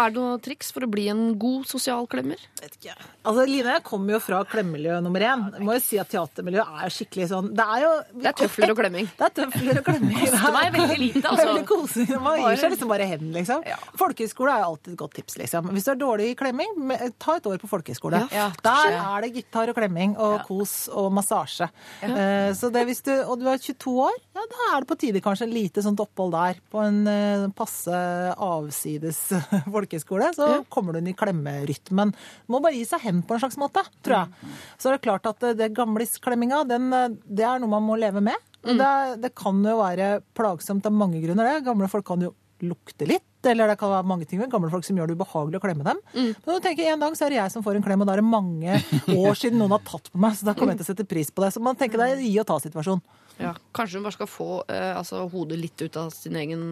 Er 0.00 0.12
det 0.14 0.20
noe 0.22 0.40
triks 0.42 0.70
for 0.72 0.86
å 0.86 0.90
bli 0.90 1.08
en 1.12 1.34
god 1.40 1.66
sosial 1.68 2.06
klemmer? 2.10 2.40
vet 2.60 2.76
ikke. 2.78 2.94
Altså, 3.20 3.44
Line 3.48 3.74
jeg 3.74 3.82
kommer 3.84 4.14
jo 4.14 4.20
fra 4.22 4.40
klemmemiljø 4.48 4.98
nummer 5.04 5.24
én. 5.24 5.42
Jeg 5.56 5.66
må 5.66 5.74
jo 5.76 5.82
si 5.84 5.98
at 6.00 6.08
teatermiljøet 6.12 6.80
er 6.84 6.92
skikkelig 6.94 7.26
sånn 7.30 7.50
Det 7.56 7.66
er 7.74 7.82
jo 7.84 7.90
Det 8.14 8.30
er 8.30 8.36
tøfler 8.40 8.72
og 8.72 8.78
klemming. 8.80 9.10
Det 9.18 9.26
er 9.26 9.34
tøfler 9.40 9.80
og 9.80 9.86
klemming. 9.90 10.16
Det 10.20 10.30
Koster 10.30 10.54
meg 10.56 10.70
veldig 10.76 10.98
lite, 11.00 11.22
altså. 11.24 11.46
Veldig 11.50 11.64
koselig. 11.68 12.20
Man 12.24 12.40
gir 12.40 12.60
seg 12.62 12.74
liksom 12.74 12.92
bare 12.92 13.08
hen, 13.10 13.26
liksom. 13.36 13.66
Folkehøyskole 14.00 14.54
er 14.54 14.64
jo 14.64 14.70
alltid 14.70 14.94
et 14.94 15.00
godt 15.02 15.16
tips, 15.20 15.36
liksom. 15.42 15.70
Hvis 15.76 15.88
du 15.88 15.92
er 15.94 16.00
dårlig 16.00 16.30
i 16.30 16.36
klemming, 16.38 16.74
ta 17.20 17.36
et 17.36 17.50
år 17.52 17.60
på 17.62 17.70
folkehøyskole. 17.74 18.22
Ja, 18.32 18.48
Der 18.64 18.96
er 18.96 19.26
det 19.26 19.32
gitar 19.36 19.72
og 19.72 19.76
klemming 19.78 20.16
og 20.20 20.40
kos 20.48 20.74
og 20.92 21.10
massasje. 21.16 21.68
Uh, 22.04 22.50
Så 22.56 22.72
det 22.72 22.86
hvis 22.88 23.02
du, 23.04 23.12
og 23.20 23.36
du 23.40 23.46
er 23.50 23.60
22 23.60 23.96
år, 24.06 24.16
ja, 24.36 24.46
da 24.54 24.66
er 24.72 24.80
det 24.80 24.90
på 24.90 24.98
tide 25.00 25.20
kanskje 25.24 25.46
en 25.48 25.54
lite 25.54 25.84
sånt 25.84 26.00
opphold 26.02 26.32
der. 26.34 26.60
På 26.72 26.82
en 26.86 27.02
uh, 27.04 27.48
passe 27.56 27.92
avsides 28.40 29.20
folkehøyskole. 29.74 29.89
Så 30.36 30.48
kommer 30.72 30.94
du 30.94 31.00
inn 31.00 31.10
i 31.12 31.16
klemmerytmen. 31.18 32.12
Må 32.50 32.60
bare 32.62 32.78
gi 32.78 32.84
seg 32.88 33.02
hen 33.06 33.22
på 33.26 33.36
en 33.36 33.42
slags 33.42 33.58
måte, 33.60 33.82
tror 34.04 34.20
jeg. 34.20 34.52
Så 34.78 34.90
er 34.90 34.96
det 34.96 35.04
klart 35.06 35.26
at 35.30 35.42
eh, 35.46 35.56
det 35.58 35.72
gamlisklemminga, 35.76 36.62
den, 36.70 36.92
eh, 36.96 37.08
det 37.26 37.46
er 37.46 37.62
noe 37.62 37.74
man 37.74 37.86
må 37.88 37.98
leve 38.00 38.22
med. 38.24 38.38
Det, 38.60 38.92
det 39.22 39.32
kan 39.40 39.62
jo 39.64 39.78
være 39.80 40.20
plagsomt 40.36 40.86
av 40.86 40.92
mange 40.92 41.22
grunner, 41.22 41.48
det. 41.48 41.64
Gamle 41.64 41.88
folk 41.88 42.06
kan 42.06 42.22
jo 42.26 42.34
lukte 42.60 43.06
litt. 43.08 43.24
Eller 43.48 43.70
det 43.70 43.78
kan 43.80 43.88
være 43.88 44.04
mange 44.04 44.26
ting 44.28 44.36
med 44.36 44.50
gamle 44.52 44.68
folk 44.68 44.84
som 44.84 44.98
gjør 44.98 45.08
det 45.08 45.14
ubehagelig 45.16 45.56
å 45.56 45.62
klemme 45.64 45.84
dem. 45.86 46.00
Men 46.12 46.58
du 46.58 46.60
tenker, 46.60 46.90
en 46.92 47.00
dag 47.00 47.14
så 47.16 47.24
er 47.24 47.32
det 47.32 47.38
jeg 47.38 47.52
som 47.54 47.64
får 47.64 47.78
en 47.78 47.86
klem, 47.86 48.02
og 48.04 48.10
da 48.10 48.12
er 48.12 48.20
det 48.20 48.28
mange 48.28 48.80
år 49.22 49.38
siden 49.40 49.56
noen 49.62 49.72
har 49.78 49.84
tatt 49.86 50.10
på 50.12 50.20
meg. 50.20 50.36
Så 50.36 50.48
da 50.48 50.52
kommer 50.56 50.74
jeg 50.74 50.82
til 50.82 50.88
å 50.88 50.90
sette 50.92 51.08
pris 51.08 51.32
på 51.32 51.44
det. 51.44 51.54
Så 51.56 51.62
man 51.64 51.78
tenker 51.80 52.00
det 52.00 52.08
er 52.10 52.18
en 52.18 52.26
gi 52.26 52.34
og 52.42 52.48
ta-situasjon. 52.50 53.00
Ja. 53.40 53.54
Kanskje 53.76 53.96
hun 53.96 54.04
bare 54.04 54.18
skal 54.18 54.28
få 54.28 54.50
eh, 54.68 54.92
altså, 54.92 55.24
hodet 55.32 55.56
litt 55.62 55.80
ut 55.80 55.96
av 55.96 56.12
sin 56.12 56.36
egen 56.36 56.62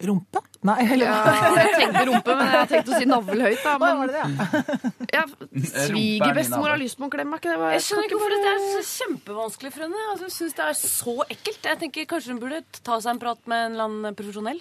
Rumpe? 0.00 0.40
Nei, 0.64 0.76
eller 0.92 1.06
ja, 1.08 1.16
Jeg 1.56 1.72
tenkte 1.76 2.02
rumpe, 2.08 2.34
men 2.36 2.50
jeg 2.54 2.68
tenkte 2.70 2.92
å 2.92 2.98
si 3.00 3.06
navl 3.08 3.42
høyt. 3.46 3.60
Da, 3.64 3.74
Hva 3.80 3.90
var 3.94 3.98
men 4.00 4.10
det 4.10 4.16
det? 4.16 4.24
ja? 5.12 5.20
ja, 5.20 5.22
svigerbestemor 5.86 6.72
har 6.74 6.80
lyst 6.80 6.98
på 7.00 7.06
en 7.08 7.12
klem, 7.12 7.32
er 7.36 7.40
ikke 7.42 7.54
det? 7.54 7.70
Jeg 7.76 7.84
skjønner 7.86 8.08
ikke 8.08 8.18
hvorfor 8.18 8.34
dette 8.36 8.50
er 8.54 8.66
så 8.66 8.82
kjempevanskelig 9.04 9.72
for 9.76 9.86
henne. 9.86 10.02
Altså, 10.12 10.28
jeg 10.28 10.36
synes 10.36 10.58
det 10.60 10.66
er 10.66 10.76
så 10.80 11.16
ekkelt. 11.36 11.70
Jeg 11.72 11.80
tenker 11.84 12.08
Kanskje 12.10 12.34
hun 12.34 12.42
burde 12.42 12.60
ta 12.84 13.00
seg 13.00 13.14
en 13.14 13.22
prat 13.22 13.40
med 13.50 13.66
en 13.66 13.74
eller 13.76 13.88
annen 13.90 14.18
profesjonell. 14.18 14.60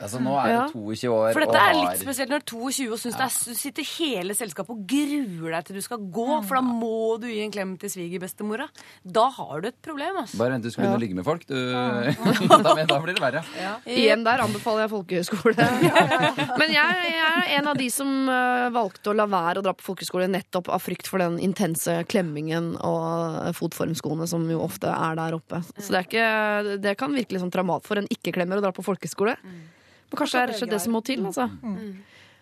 Altså, 0.00 0.18
nå 0.22 0.32
er 0.40 0.48
Ja. 0.50 0.60
du 0.66 0.72
22 0.80 1.08
år 1.12 1.32
For 1.36 1.44
dette 1.44 1.60
er 1.60 1.74
litt 1.76 2.00
spesielt 2.00 2.30
når 2.32 2.40
du 2.40 2.40
er 2.40 2.48
22 2.50 2.86
og 2.90 3.00
det 3.04 3.20
er, 3.20 3.34
du 3.50 3.58
sitter 3.60 3.88
hele 3.98 4.34
selskapet 4.34 4.72
og 4.72 4.84
gruer 4.88 5.50
deg 5.56 5.66
til 5.68 5.76
du 5.76 5.82
skal 5.84 5.98
gå, 5.98 6.26
for 6.48 6.56
da 6.56 6.62
må 6.64 7.18
du 7.20 7.26
gi 7.28 7.42
en 7.44 7.52
klem 7.52 7.74
til 7.80 7.92
svigerbestemora. 7.92 8.66
Da 9.04 9.26
har 9.36 9.60
du 9.60 9.68
et 9.68 9.76
problem, 9.84 10.16
altså. 10.22 10.38
Bare 10.40 10.54
vent 10.54 10.64
du 10.64 10.70
skal 10.72 10.84
begynne 10.86 10.98
å 10.98 11.02
ligge 11.02 11.18
med 11.18 11.26
folk. 11.26 11.44
Du, 11.46 11.54
da, 11.74 12.74
da 12.90 13.00
blir 13.02 13.14
det 13.14 13.22
verre. 13.22 13.42
Igjen 13.84 14.24
der 14.24 14.44
anbefaler 14.46 14.86
jeg 14.86 14.92
folkehøyskole. 14.94 15.68
Men 16.60 16.72
jeg, 16.72 17.10
jeg 17.12 17.26
er 17.30 17.50
en 17.58 17.70
av 17.74 17.80
de 17.80 17.88
som 17.92 18.14
eh, 18.32 18.68
valgte 18.74 19.12
å 19.12 19.16
la 19.20 19.26
være 19.30 19.60
å 19.60 19.66
dra 19.66 19.74
på 19.76 19.84
folkehøyskole 19.90 20.30
nettopp 20.32 20.70
av 20.72 20.80
frykt 20.84 21.10
for 21.10 21.20
den 21.22 21.36
intense 21.44 21.98
klemmingen 22.10 22.72
og 22.80 23.52
fotformskoene 23.58 24.28
som 24.30 24.46
jo 24.50 24.62
ofte 24.64 24.88
er 24.90 25.18
der 25.20 25.36
oppe. 25.36 25.60
Så 25.76 25.92
det, 25.92 26.00
er 26.00 26.08
ikke, 26.08 26.78
det 26.88 26.96
kan 27.00 27.12
virke 27.12 27.36
litt 27.36 27.44
sånn 27.44 27.52
traumat 27.52 27.84
for 27.88 28.00
en 28.00 28.08
ikke-klemmer 28.10 28.60
å 28.60 28.64
dra 28.64 28.72
på 28.72 28.84
folkehøyskole. 28.86 29.36
Men 30.10 30.18
kanskje 30.18 30.38
det 30.38 30.42
er 30.42 30.48
rett 30.50 30.56
og 30.56 30.62
slett 30.64 30.74
det 30.74 30.80
som 30.84 30.92
må 30.96 31.02
til. 31.06 31.26
Altså. 31.26 31.48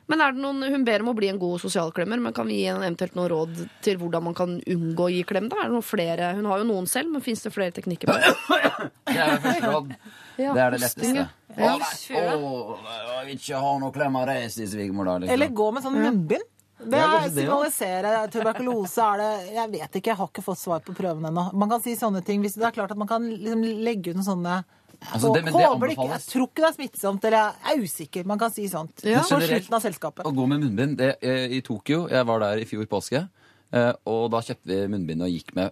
Men 0.08 0.22
er 0.24 0.32
det 0.32 0.40
noen, 0.40 0.62
Hun 0.72 0.84
ber 0.86 1.02
om 1.04 1.10
å 1.12 1.14
bli 1.18 1.28
en 1.28 1.38
god 1.38 1.60
sosialklemmer, 1.60 2.16
men 2.24 2.32
kan 2.32 2.46
vi 2.48 2.62
gi 2.62 2.68
en 2.72 2.80
eventuelt 2.80 3.14
noen 3.18 3.28
råd 3.28 3.58
til 3.84 3.98
hvordan 4.00 4.24
man 4.24 4.34
kan 4.38 4.54
unngå 4.64 5.04
å 5.04 5.10
gi 5.12 5.22
klem? 5.28 5.50
Da? 5.52 5.58
Er 5.60 5.68
det 5.68 5.74
noen 5.76 5.84
flere? 5.84 6.30
Hun 6.38 6.48
har 6.48 6.62
jo 6.62 6.68
noen 6.70 6.88
selv, 6.88 7.12
men 7.12 7.20
fins 7.20 7.42
det 7.44 7.52
flere 7.52 7.74
teknikker? 7.76 8.08
på 8.08 8.16
det? 8.16 8.88
Det 9.10 9.18
er 9.20 9.36
første 9.44 9.72
råd. 9.74 9.92
Det 10.38 10.46
er 10.62 10.70
det 10.70 10.78
letteste. 10.80 11.22
ja. 11.58 11.72
Å, 12.14 13.24
ikke 13.34 13.58
ha 13.58 13.72
noe 13.82 13.90
klem 13.92 14.16
av 14.20 14.28
det, 14.30 14.36
sier 14.54 14.68
svigermor 14.70 15.08
da. 15.08 15.16
Eller 15.26 15.48
Liksom. 15.48 15.56
gå 15.58 15.66
med 15.74 15.82
sånn 15.82 15.96
munnbind. 15.98 16.44
Det 16.78 16.94
er 17.02 17.24
signalisere 17.34 18.10
tuberkulose 18.30 19.02
er 19.02 19.18
det 19.18 19.30
Jeg 19.56 19.70
vet 19.72 19.96
ikke, 19.98 20.12
jeg 20.12 20.16
har 20.20 20.28
ikke 20.30 20.44
fått 20.46 20.60
svar 20.60 20.84
på 20.86 20.94
prøven 20.94 21.26
ennå. 21.26 21.48
Man 21.58 21.68
kan 21.72 21.82
si 21.82 21.96
sånne 21.98 22.22
ting. 22.24 22.38
Hvis 22.44 22.54
det 22.54 22.68
er 22.68 22.76
klart 22.76 22.94
at 22.94 23.00
man 23.02 23.10
kan 23.10 23.26
liksom 23.26 23.64
legge 23.82 24.12
ut 24.14 24.20
noen 24.20 24.28
sånne 24.28 24.60
Altså, 25.01 25.32
det- 25.34 25.44
men 25.44 25.53
det 25.55 25.62
Håper 25.66 25.86
det 25.86 25.94
ikke. 25.96 26.09
Jeg 26.11 26.20
tror 26.26 26.46
ikke 26.49 26.62
det 26.62 26.68
er 26.68 26.76
smittsomt, 26.76 27.24
eller 27.24 27.38
jeg 27.38 27.76
er 27.78 27.82
usikker. 27.82 28.24
Man 28.26 28.38
kan 28.38 28.51
si 28.51 28.66
sånt. 28.68 29.05
Ja. 29.05 29.20
På 29.22 29.38
slutten 29.40 29.74
av 29.78 29.82
selskapet. 29.82 30.24
Å 30.26 30.34
gå 30.34 30.46
med 30.49 30.61
munnbind 30.61 30.96
det, 30.99 31.16
eh, 31.22 31.46
I 31.57 31.61
Tokyo, 31.62 32.09
jeg 32.09 32.26
var 32.26 32.40
der 32.40 32.59
i 32.59 32.64
fjor 32.64 32.84
påske, 32.86 33.28
eh, 33.72 33.92
og 34.07 34.30
da 34.32 34.40
kjøpte 34.40 34.66
vi 34.66 34.86
munnbind 34.88 35.22
og 35.22 35.30
gikk 35.30 35.55
med 35.55 35.70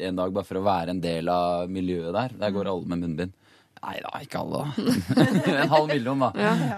en 0.00 0.16
dag 0.16 0.32
bare 0.32 0.44
for 0.44 0.54
å 0.56 0.62
være 0.62 0.90
en 0.90 1.00
del 1.00 1.28
av 1.28 1.68
miljøet 1.68 2.12
der. 2.12 2.28
Der 2.38 2.50
går 2.54 2.66
alle 2.70 2.86
med 2.86 3.00
munnbind. 3.02 3.32
Nei 3.82 4.00
da, 4.02 4.10
ikke 4.18 4.38
alle. 4.40 4.72
da. 4.74 5.52
en 5.62 5.68
halv 5.68 5.86
million, 5.88 6.18
da. 6.18 6.30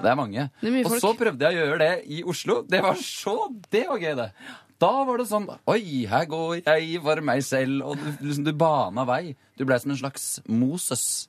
Det 0.03 0.11
er 0.11 0.17
mange. 0.17 0.51
Det 0.61 0.69
er 0.73 0.85
og 0.85 1.01
så 1.01 1.15
prøvde 1.17 1.41
jeg 1.41 1.57
å 1.57 1.67
gjøre 1.67 1.79
det 1.79 2.05
i 2.09 2.23
Oslo. 2.25 2.63
Det 2.69 2.83
var 2.83 2.95
så 2.95 3.37
Det 3.71 3.87
var 3.89 3.99
gøy, 3.99 4.17
det. 4.17 4.33
Da 4.81 5.05
var 5.05 5.19
det 5.21 5.27
sånn 5.29 5.47
Oi, 5.69 6.07
her 6.09 6.25
går 6.27 6.63
jeg 6.65 7.01
for 7.03 7.21
meg 7.21 7.43
selv. 7.45 7.83
Og 7.85 7.97
du, 8.01 8.11
liksom, 8.25 8.45
du 8.45 8.53
bana 8.53 9.05
vei. 9.09 9.35
Du 9.57 9.65
ble 9.69 9.79
som 9.81 9.91
en 9.93 9.97
slags 10.01 10.41
Moses. 10.49 11.29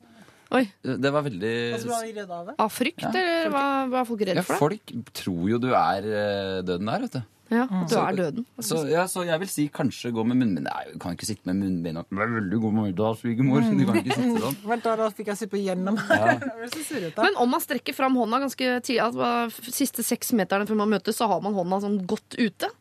Oi. 0.51 0.65
Det 0.83 1.11
var 1.15 1.23
veldig 1.23 1.53
altså, 1.77 1.89
var 1.93 2.07
redde 2.17 2.37
av 2.37 2.49
det. 2.49 2.55
Frykt, 2.75 3.05
eller 3.07 3.51
var, 3.53 3.91
var 3.93 4.07
folk 4.09 4.23
folk 4.27 4.41
ja, 4.41 4.47
for? 4.47 4.59
Folk 4.59 4.91
tror 5.15 5.45
jo 5.53 5.59
du 5.63 5.69
er 5.71 6.07
eh, 6.09 6.57
døden 6.67 6.91
der, 6.91 7.05
vet 7.05 7.15
du. 7.15 7.21
Ja, 7.51 7.65
du 7.67 7.95
er 7.99 8.15
døden. 8.15 8.45
Så, 8.63 8.81
ja, 8.87 9.03
så 9.11 9.25
jeg 9.27 9.41
vil 9.41 9.49
si 9.51 9.65
kanskje 9.73 10.13
gå 10.15 10.23
med 10.27 10.39
munnbind. 10.39 10.67
Nei, 10.69 10.93
du 10.93 10.99
kan 11.03 11.15
ikke 11.17 11.27
sitte 11.27 11.49
med 11.49 11.59
munnbind 11.59 11.99
og 11.99 12.15
er 12.15 12.31
veldig 12.37 12.59
god 12.63 12.75
middag, 12.77 13.17
svigermor. 13.19 13.65
Du 13.65 13.83
kan 13.89 13.99
ikke 13.99 14.15
sitte 14.15 14.43
sånn. 14.45 14.57
Vent, 14.71 14.85
da, 14.85 14.95
da 15.01 15.09
fikk 15.15 15.31
jeg 15.33 15.39
sitte 15.41 15.59
gjennom. 15.61 15.99
her. 16.07 16.27
Ja. 16.39 16.69
så 16.73 16.83
surrete. 16.87 17.25
Men 17.25 17.39
om 17.43 17.51
man 17.51 17.63
strekker 17.63 17.97
fram 17.97 18.15
hånda 18.19 18.39
ganske 18.45 18.69
tidlig, 18.87 19.01
altså, 19.03 19.71
siste 19.71 20.05
seks 20.07 20.31
meterne 20.37 20.67
før 20.69 20.79
man 20.83 20.93
møtes, 20.95 21.19
så 21.19 21.27
har 21.31 21.43
man 21.43 21.55
hånda 21.57 21.81
sånn 21.85 21.99
godt 22.09 22.37
ute. 22.39 22.71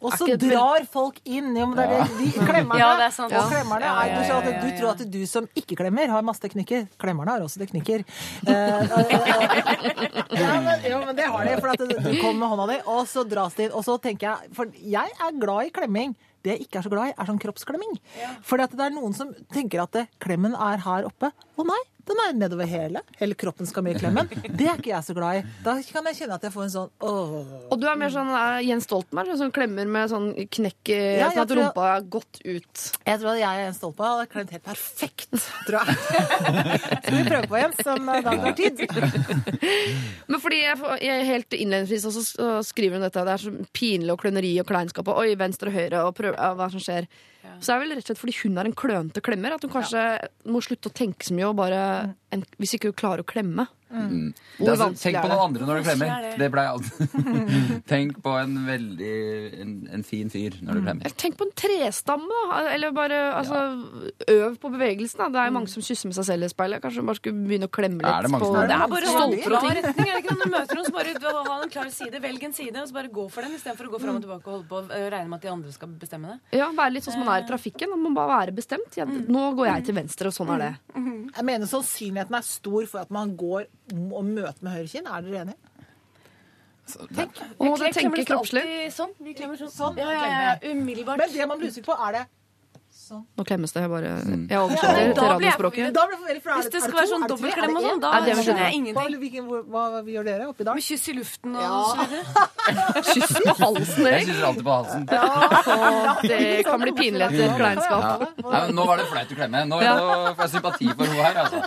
Og 0.00 0.14
så 0.18 0.28
det 0.30 0.38
drar 0.44 0.86
folk 0.90 1.18
inn. 1.24 1.50
Jo, 1.58 1.66
men 1.70 1.78
det 1.80 1.86
er 1.86 1.94
det, 1.96 2.06
de 2.20 2.30
klemmerne. 2.38 2.80
Ja, 2.80 2.90
det 3.00 3.08
er 3.08 3.14
sant. 3.16 3.34
Og 3.34 3.50
klemmerne 3.50 3.90
er 3.90 4.12
jo 4.12 4.20
du, 4.20 4.24
sånn 4.30 4.50
at 4.50 4.62
du 4.62 4.70
tror 4.78 4.90
at 4.94 5.04
du 5.14 5.20
som 5.30 5.50
ikke 5.58 5.78
klemmer, 5.82 6.10
har 6.10 6.24
masse 6.26 6.42
teknikker. 6.42 6.86
Klemmerne 7.00 7.36
har 7.36 7.46
også 7.46 7.62
teknikker. 7.64 8.06
Eh, 8.50 8.90
ja, 10.40 10.60
men, 10.64 10.82
jo, 10.90 10.98
men 11.06 11.16
det 11.16 11.26
har 11.30 11.44
de. 11.46 11.52
For 11.60 11.72
at 11.72 11.82
du 11.82 12.10
du 12.10 12.20
kommer 12.20 12.38
med 12.40 12.48
hånda 12.48 12.66
di, 12.70 12.78
og 12.90 13.08
så 13.08 13.24
dras 13.28 13.54
det 13.56 13.68
inn. 13.68 13.74
Og 13.76 13.84
så 13.86 13.96
tenker 14.02 14.19
jeg 14.28 14.52
For 14.56 14.74
jeg 14.76 15.14
er 15.16 15.38
glad 15.40 15.70
i 15.70 15.72
klemming. 15.74 16.16
Det 16.40 16.54
jeg 16.54 16.64
ikke 16.64 16.80
er 16.80 16.86
så 16.86 16.92
glad 16.92 17.10
i, 17.10 17.14
er 17.16 17.28
sånn 17.28 17.40
kroppsklemming. 17.40 17.98
Ja. 18.16 18.30
For 18.46 18.60
det 18.60 18.80
er 18.80 18.94
noen 18.94 19.12
som 19.16 19.32
tenker 19.52 19.82
at 19.84 19.92
det, 19.96 20.06
klemmen 20.24 20.54
er 20.56 20.80
her 20.86 21.08
oppe. 21.08 21.28
Å 21.30 21.66
nei, 21.68 21.80
Den 22.10 22.20
er 22.24 22.32
nedover 22.34 22.66
hele. 22.66 23.02
Hele 23.20 23.36
kroppen 23.38 23.68
skal 23.68 23.84
med 23.86 23.94
i 23.94 24.00
klemmen. 24.00 24.26
Det 24.48 24.66
er 24.66 24.80
ikke 24.80 24.90
jeg 24.90 25.06
så 25.06 25.14
glad 25.14 25.40
i. 25.40 25.42
Da 25.62 25.76
kan 25.86 26.08
jeg 26.10 26.18
kjenne 26.18 26.38
at 26.40 26.46
jeg 26.46 26.54
får 26.54 26.64
en 26.64 26.72
sånn 26.72 26.88
åh. 27.06 27.36
Og 27.70 27.76
du 27.78 27.86
er 27.86 28.00
mer 28.00 28.10
sånn 28.10 28.32
uh, 28.34 28.58
Jens 28.66 28.88
Stoltenberg, 28.88 29.30
sånn 29.38 29.52
klemmer 29.54 29.86
med 29.86 30.10
sånn 30.10 30.32
knekk 30.56 30.90
Ja, 30.90 31.30
Sånn 31.30 31.44
at 31.44 31.54
rumpa 31.60 31.86
er 31.92 32.08
godt 32.16 32.40
ut. 32.42 32.84
Jeg 33.06 33.20
tror 33.22 33.30
at 33.34 33.40
jeg 33.40 33.48
er 33.48 33.62
Jens 33.68 33.78
Stoltenberg 33.78 34.16
hadde 34.16 34.30
klemt 34.34 34.54
helt 34.56 34.66
perfekt, 34.66 35.38
tror 35.68 35.78
jeg. 35.78 35.96
Skal 37.04 37.16
vi 37.16 37.24
prøve 37.28 37.50
på, 37.52 37.60
Jens, 37.62 37.82
om 37.94 38.10
eh, 38.10 38.22
dagen 38.26 38.46
har 38.48 38.58
tid? 38.58 38.84
Men 40.30 40.42
fordi 40.42 40.62
jeg, 40.64 40.78
jeg 41.06 41.28
helt 41.30 41.58
innledningsvis 41.60 42.08
også 42.10 42.26
så 42.26 42.52
skriver 42.66 42.98
hun 42.98 43.06
dette, 43.06 43.26
det 43.26 43.36
er 43.36 43.44
så 43.44 43.54
pinlig 43.76 44.14
og 44.14 44.22
kløneri 44.24 44.56
og 44.62 44.68
kleinskap 44.68 45.10
og 45.12 45.22
oi, 45.22 45.34
venstre 45.38 45.70
og 45.70 45.78
høyre 45.78 46.06
og 46.08 46.16
prøv, 46.18 46.34
hva 46.34 46.70
som 46.72 46.82
skjer. 46.82 47.06
Så 47.60 47.70
det 47.70 47.74
er 47.74 47.82
vel 47.82 47.94
rett 47.96 48.04
og 48.04 48.10
slett 48.10 48.20
fordi 48.20 48.36
hun 48.42 48.60
er 48.60 48.68
en 48.68 48.76
klønete 48.76 49.22
klemmer, 49.24 49.56
at 49.56 49.64
hun 49.64 49.72
kanskje 49.72 50.04
må 50.52 50.62
slutte 50.64 50.90
å 50.90 50.96
tenke 50.96 51.26
så 51.26 51.36
mye 51.36 51.48
og 51.50 51.58
bare 51.60 51.82
en, 52.34 52.44
Hvis 52.60 52.76
ikke 52.76 52.92
hun 52.92 52.98
klarer 53.00 53.24
å 53.24 53.28
klemme. 53.28 53.66
Det 53.90 54.66
er 54.66 54.70
altså, 54.70 54.88
tenk 54.94 55.18
på 55.18 55.30
noen 55.30 55.42
andre 55.48 55.66
når 55.66 55.80
du 55.80 55.86
klemmer. 55.88 56.10
er 56.14 56.26
det. 56.38 56.50
Det 56.52 56.62
alt. 56.62 56.90
Tenk 57.90 58.20
på 58.22 58.34
en 58.38 58.52
veldig 58.66 59.14
en, 59.64 59.72
en 59.96 60.04
fin 60.06 60.30
fyr 60.30 60.58
når 60.62 60.78
du 60.78 60.84
klemmer. 60.84 61.14
Tenk 61.18 61.38
på 61.40 61.48
en 61.48 61.54
trestamme, 61.58 62.28
da. 62.30 62.60
Eller 62.74 62.94
bare 62.94 63.18
altså, 63.40 63.62
øv 64.30 64.58
på 64.62 64.70
bevegelsen. 64.76 65.24
Da. 65.24 65.28
Det 65.34 65.42
er 65.42 65.50
jo 65.50 65.56
mange 65.58 65.72
som 65.72 65.82
kysser 65.82 66.10
med 66.10 66.18
seg 66.20 66.28
selv 66.28 66.46
i 66.46 66.52
speilet. 66.52 66.82
Kanskje 66.84 67.02
hun 67.02 67.10
bare 67.10 67.20
skulle 67.20 67.48
begynne 67.48 67.66
å 67.70 67.74
klemme 67.74 68.04
litt 68.04 68.12
Er 68.12 68.28
det 68.28 68.32
mange 68.34 68.46
på 68.46 68.52
som 68.52 68.60
gjør 68.60 68.70
Det 68.70 68.78
er 68.78 68.94
bare 68.94 69.10
å 69.10 69.16
ha 69.16 69.24
en 69.26 69.36
klar 69.48 69.78
retning. 69.80 70.06
Er 70.06 70.14
det 70.14 70.22
ikke 70.22 70.36
når 70.36 70.44
du 70.46 70.54
møter 70.54 70.78
noen, 70.80 70.86
så 70.86 70.96
bare 70.98 71.34
ha 71.50 71.58
en 71.64 71.74
klar 71.74 71.90
side. 71.94 72.22
Velg 72.22 72.46
en 72.46 72.56
side, 72.56 72.76
og 72.78 72.90
så 72.92 72.98
bare 73.00 73.12
gå 73.18 73.26
for 73.32 73.46
den 73.46 73.58
istedenfor 73.58 73.90
å 73.90 73.94
gå 73.96 74.02
fram 74.04 74.20
og 74.20 74.24
tilbake 74.24 74.46
og 74.46 74.54
holde 74.56 74.70
på 74.70 74.80
og 74.80 74.94
regne 75.16 75.26
med 75.32 75.38
at 75.40 75.46
de 75.48 75.52
andre 75.52 75.74
skal 75.74 75.92
bestemme 76.00 76.34
det. 76.34 76.60
Ja, 76.60 76.70
Være 76.80 76.94
litt 76.94 77.06
sånn 77.06 77.18
som 77.18 77.26
man 77.26 77.34
er 77.34 77.44
i 77.44 77.50
trafikken. 77.50 77.90
Man 77.94 78.06
må 78.06 78.14
bare 78.16 78.44
være 78.44 78.56
bestemt. 78.56 78.94
Ja, 78.98 79.06
nå 79.08 79.44
går 79.58 79.72
jeg 79.72 79.88
til 79.90 79.98
venstre, 79.98 80.30
og 80.30 80.36
sånn 80.36 80.54
er 80.54 80.64
det. 80.64 80.72
Jeg 80.94 81.46
mener 81.46 81.70
sannsynligheten 81.70 82.38
er 82.38 82.46
stor 82.46 82.88
for 82.90 83.02
at 83.02 83.12
man 83.14 83.34
går 83.38 83.66
og 83.92 84.24
møte 84.24 84.64
med 84.64 84.76
høyre 84.76 84.90
kinn. 84.90 85.06
Er 85.06 85.26
dere 85.26 85.44
enige? 85.44 85.58
Og 87.58 87.66
må 87.66 87.76
dere 87.78 87.90
Jeg 87.90 87.96
klemmer 88.00 88.20
tenke 88.20 88.26
kroppslig. 88.32 88.64
Sånn. 88.94 89.14
Vi 89.22 89.34
klemmer 89.38 89.60
sånn. 89.60 89.70
Sånn, 89.70 89.98
Ja, 90.00 90.10
ja, 90.10 90.28
ja, 90.48 90.54
umiddelbart. 90.72 91.18
Men 91.22 91.34
det 91.34 91.48
man 91.48 91.60
blir 91.60 91.70
usikker 91.70 91.92
på, 91.92 91.98
er 92.08 92.18
det 92.18 92.24
Nå 93.10 93.42
klemmes 93.44 93.72
det. 93.74 93.80
Jeg 93.82 93.90
bare 93.90 94.06
Jeg 94.50 94.58
oversetter 94.60 95.00
ja, 95.00 95.12
til 95.14 95.22
radiospråket. 95.26 95.94
Da 95.96 96.02
blir 96.06 96.14
jeg 96.14 96.20
forvirret, 96.44 96.56
Hvis 96.60 96.66
det, 96.66 96.72
det 96.76 96.82
skal 96.84 96.94
være 97.00 97.10
sånn 97.10 97.24
dobbeltklem 97.30 97.76
og 97.76 97.82
sånn, 97.86 98.00
da 98.04 98.08
skjønner 98.20 98.44
jeg 98.46 98.54
Hva, 98.60 98.68
ingenting. 98.78 99.44
hva, 99.70 99.82
gjør 100.14 100.24
dere 100.28 100.44
oppi 100.50 100.62
der? 100.68 100.74
Med 100.78 100.84
kyss 100.86 101.04
i 101.10 101.12
luften 101.18 101.50
og 101.56 101.60
Ja. 101.64 101.68
så 101.90 101.94
videre. 102.00 102.22
Kyss 103.10 103.32
på 103.34 103.38
halsen, 103.58 104.04
Jeg 104.06 104.22
kysser 104.28 104.44
alltid 104.50 104.64
på 104.68 104.74
halsen. 104.76 105.02
Ja. 105.10 105.24
det 106.22 106.62
kan 106.68 106.78
bli 106.84 106.92
pinlig 107.00 107.24
etter 107.26 107.44
Ja. 107.46 107.50
kleinskap. 107.58 108.02
Nei, 108.44 108.60
men 108.66 108.74
nå 108.78 108.82
var 108.86 108.94
det 109.02 109.06
flaut 109.10 109.30
å 109.34 109.36
klemme. 109.40 109.58
Nå, 109.70 109.76
får 109.80 110.42
jeg 110.46 110.52
sympati 110.54 110.86
for 110.94 111.04
henne 111.10 111.22
her, 111.26 111.34
altså. 111.44 111.58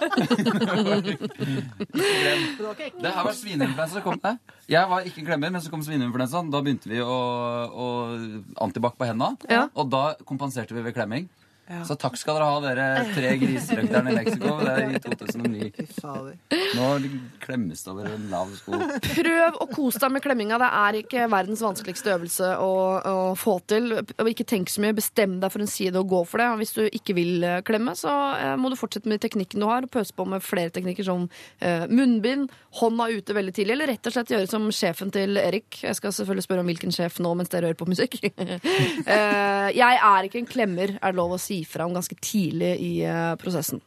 Det 1.94 3.12
her 3.12 3.24
var 3.26 3.34
svineinfluensa 3.36 3.94
som 3.98 4.04
kom 4.06 4.20
det. 4.24 4.34
Jeg 4.72 4.88
var 4.90 5.06
ikke 5.08 5.22
en 5.24 5.28
klemmer, 5.28 5.52
men 5.54 5.62
så 5.64 5.72
kom 5.74 5.84
svineinfluensaen. 5.86 6.52
Da 6.54 6.62
begynte 6.64 6.90
vi 6.92 7.00
å, 7.04 7.18
å 7.68 7.88
antibac 8.64 8.96
på 9.00 9.08
henda, 9.10 9.34
Ja. 9.50 9.66
og 9.76 9.90
da 9.92 10.04
kompenserte 10.26 10.74
vi 10.76 10.82
ved 10.86 10.94
klemming. 10.96 11.28
Så 11.88 11.96
takk 11.96 12.18
skal 12.20 12.36
dere 12.36 12.48
ha, 12.50 12.56
dere 12.64 12.86
tre 13.16 13.30
griserøkterne 13.40 14.12
i 14.12 14.16
Mexico. 14.18 14.56
Det 14.60 14.72
er 14.74 14.90
i 14.92 15.00
2009. 15.00 15.70
Nå 16.76 16.88
klemmes 17.44 17.84
det 17.86 17.92
over 17.94 18.10
en 18.10 18.26
lav 18.32 18.52
sko. 18.58 18.80
Prøv 19.06 19.60
å 19.64 19.68
kose 19.72 20.02
deg 20.04 20.12
med 20.12 20.24
klemminga. 20.26 20.60
Det 20.60 20.70
er 20.80 20.98
ikke 21.00 21.28
verdens 21.32 21.64
vanskeligste 21.64 22.12
øvelse 22.18 22.50
å, 22.60 22.74
å 23.00 23.16
få 23.40 23.56
til. 23.72 23.96
Ikke 24.28 24.48
tenk 24.50 24.74
så 24.74 24.84
mye. 24.84 24.98
Bestem 24.98 25.38
deg 25.40 25.54
for 25.54 25.64
en 25.64 25.72
side 25.72 26.00
og 26.02 26.12
gå 26.12 26.20
for 26.28 26.44
det. 26.44 26.50
Hvis 26.60 26.76
du 26.76 26.82
ikke 26.90 27.16
vil 27.16 27.48
eh, 27.48 27.62
klemme, 27.64 27.96
så 27.96 28.12
eh, 28.36 28.54
må 28.60 28.72
du 28.74 28.78
fortsette 28.80 29.08
med 29.10 29.24
teknikken 29.24 29.64
du 29.64 29.70
har. 29.70 29.88
Og 29.88 29.94
pøse 29.94 30.16
på 30.16 30.28
med 30.28 30.44
flere 30.44 30.74
teknikker 30.76 31.08
som 31.08 31.30
eh, 31.64 31.88
munnbind, 31.88 32.52
hånda 32.82 33.08
ute 33.14 33.38
veldig 33.40 33.56
tidlig, 33.56 33.78
eller 33.78 33.94
rett 33.94 34.12
og 34.12 34.18
slett 34.18 34.36
gjøre 34.36 34.52
som 34.52 34.68
sjefen 34.76 35.16
til 35.16 35.40
Erik. 35.40 35.80
Jeg 35.86 35.96
skal 36.02 36.16
selvfølgelig 36.20 36.48
spørre 36.50 36.68
om 36.68 36.74
hvilken 36.74 36.96
sjef 36.96 37.22
nå 37.24 37.34
mens 37.40 37.56
dere 37.56 37.72
hører 37.72 37.80
på 37.80 37.90
musikk. 37.90 38.20
Eh, 39.14 39.70
jeg 39.76 39.98
er 40.06 40.26
ikke 40.26 40.40
en 40.40 40.48
klemmer, 40.48 40.94
er 40.96 41.14
det 41.14 41.18
lov 41.18 41.34
å 41.36 41.40
si 41.42 41.53
fra 41.70 41.88
om 41.88 41.94
ganske 41.96 42.18
tidlig 42.22 42.74
i 42.82 42.94
eh, 43.08 43.34
prosessen. 43.42 43.84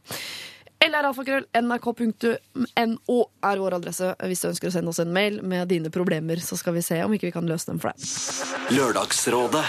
LRalfakrøll.nrk.no 0.87 0.99
alfakrøll, 1.09 2.37
nrk.no 2.77 3.19
er 3.49 3.61
vår 3.63 3.77
adresse 3.79 4.11
hvis 4.29 4.43
du 4.43 4.49
ønsker 4.51 4.69
å 4.69 4.75
sende 4.75 4.93
oss 4.93 5.01
en 5.03 5.13
mail 5.15 5.41
med 5.43 5.71
dine 5.73 5.91
problemer. 5.93 6.41
Så 6.43 6.59
skal 6.61 6.77
vi 6.77 6.85
se 6.85 7.01
om 7.05 7.15
ikke 7.17 7.31
vi 7.31 7.35
kan 7.35 7.49
løse 7.49 7.71
dem 7.71 7.81
for 7.83 7.93
deg. 7.93 8.77
Lørdagsrådet 8.77 9.65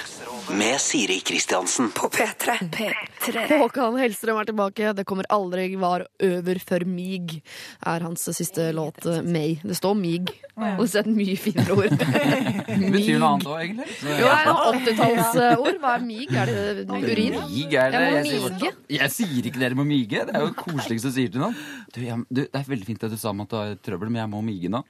med 0.52 0.82
Siri 0.82 1.20
Kristiansen. 1.20 1.92
På 1.92 2.08
P3. 2.10 2.70
P3. 2.72 3.58
Håkan 3.60 3.98
Hellstrøm 4.00 4.40
er 4.42 4.48
tilbake. 4.48 4.94
Det 4.94 5.06
kommer 5.08 5.28
aldri 5.34 5.76
var 5.80 6.06
over 6.24 6.60
for 6.64 6.86
mig, 6.88 7.42
er 7.86 8.06
hans 8.06 8.28
siste 8.38 8.72
låt. 8.76 9.06
May. 9.26 9.58
Det 9.64 9.76
står 9.78 9.96
mig. 9.98 10.28
Og 10.58 10.86
det 10.88 10.96
er 10.96 11.04
et 11.04 11.12
mye 11.14 11.36
finere 11.38 11.76
ord. 11.76 11.94
Betyr 12.96 13.20
noe 13.22 13.34
annet 13.36 13.50
òg, 13.50 13.60
egentlig. 13.66 13.88
Jo, 14.08 14.14
det 14.16 14.32
er 14.32 14.52
et 14.52 14.88
80-tallsord. 14.88 15.82
Hva 15.84 15.94
er 15.98 16.06
mig? 16.08 16.24
Er 16.32 16.52
det 16.52 16.88
urin? 16.88 17.38
Mig 17.44 17.78
er 17.78 17.94
det. 17.94 18.02
Jeg 18.08 18.14
må 18.14 18.18
Jeg 18.18 18.32
sier, 18.32 18.80
jeg 18.98 19.16
sier 19.18 19.52
ikke 19.52 19.62
dere 19.62 19.78
må 19.78 19.86
mige. 19.88 20.26
Det 20.28 20.34
er 20.34 20.46
jo 20.46 20.52
det 20.54 20.60
koseligste 20.62 21.12
du 21.12 21.18
sier 21.20 21.34
til 21.34 21.44
noen. 21.44 21.60
Du, 21.94 22.02
jeg, 22.06 22.24
du, 22.30 22.42
det 22.46 22.50
er 22.62 22.72
veldig 22.72 22.90
fint 22.90 23.08
at 23.08 23.14
du 23.14 23.20
sa 23.20 23.36
at 23.36 23.54
du 23.54 23.60
har 23.60 23.78
trøbbel, 23.84 24.12
men 24.12 24.24
jeg 24.24 24.32
må 24.34 24.42
mige 24.46 24.72
nå. 24.72 24.84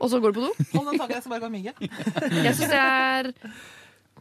Og 0.00 0.10
så 0.10 0.20
går 0.20 0.34
du 0.34 0.40
på 0.40 0.46
do? 0.46 0.52
Hold 0.74 0.92
den 0.92 1.00
tanken, 1.00 1.16
jeg 1.16 1.24
skal 1.24 1.34
bare 1.36 1.44
gå 1.44 1.50
og 1.50 1.56
mige. 1.56 1.74
Jeg 2.44 2.54
syns 2.58 2.70
det 2.72 2.82
er 2.82 3.32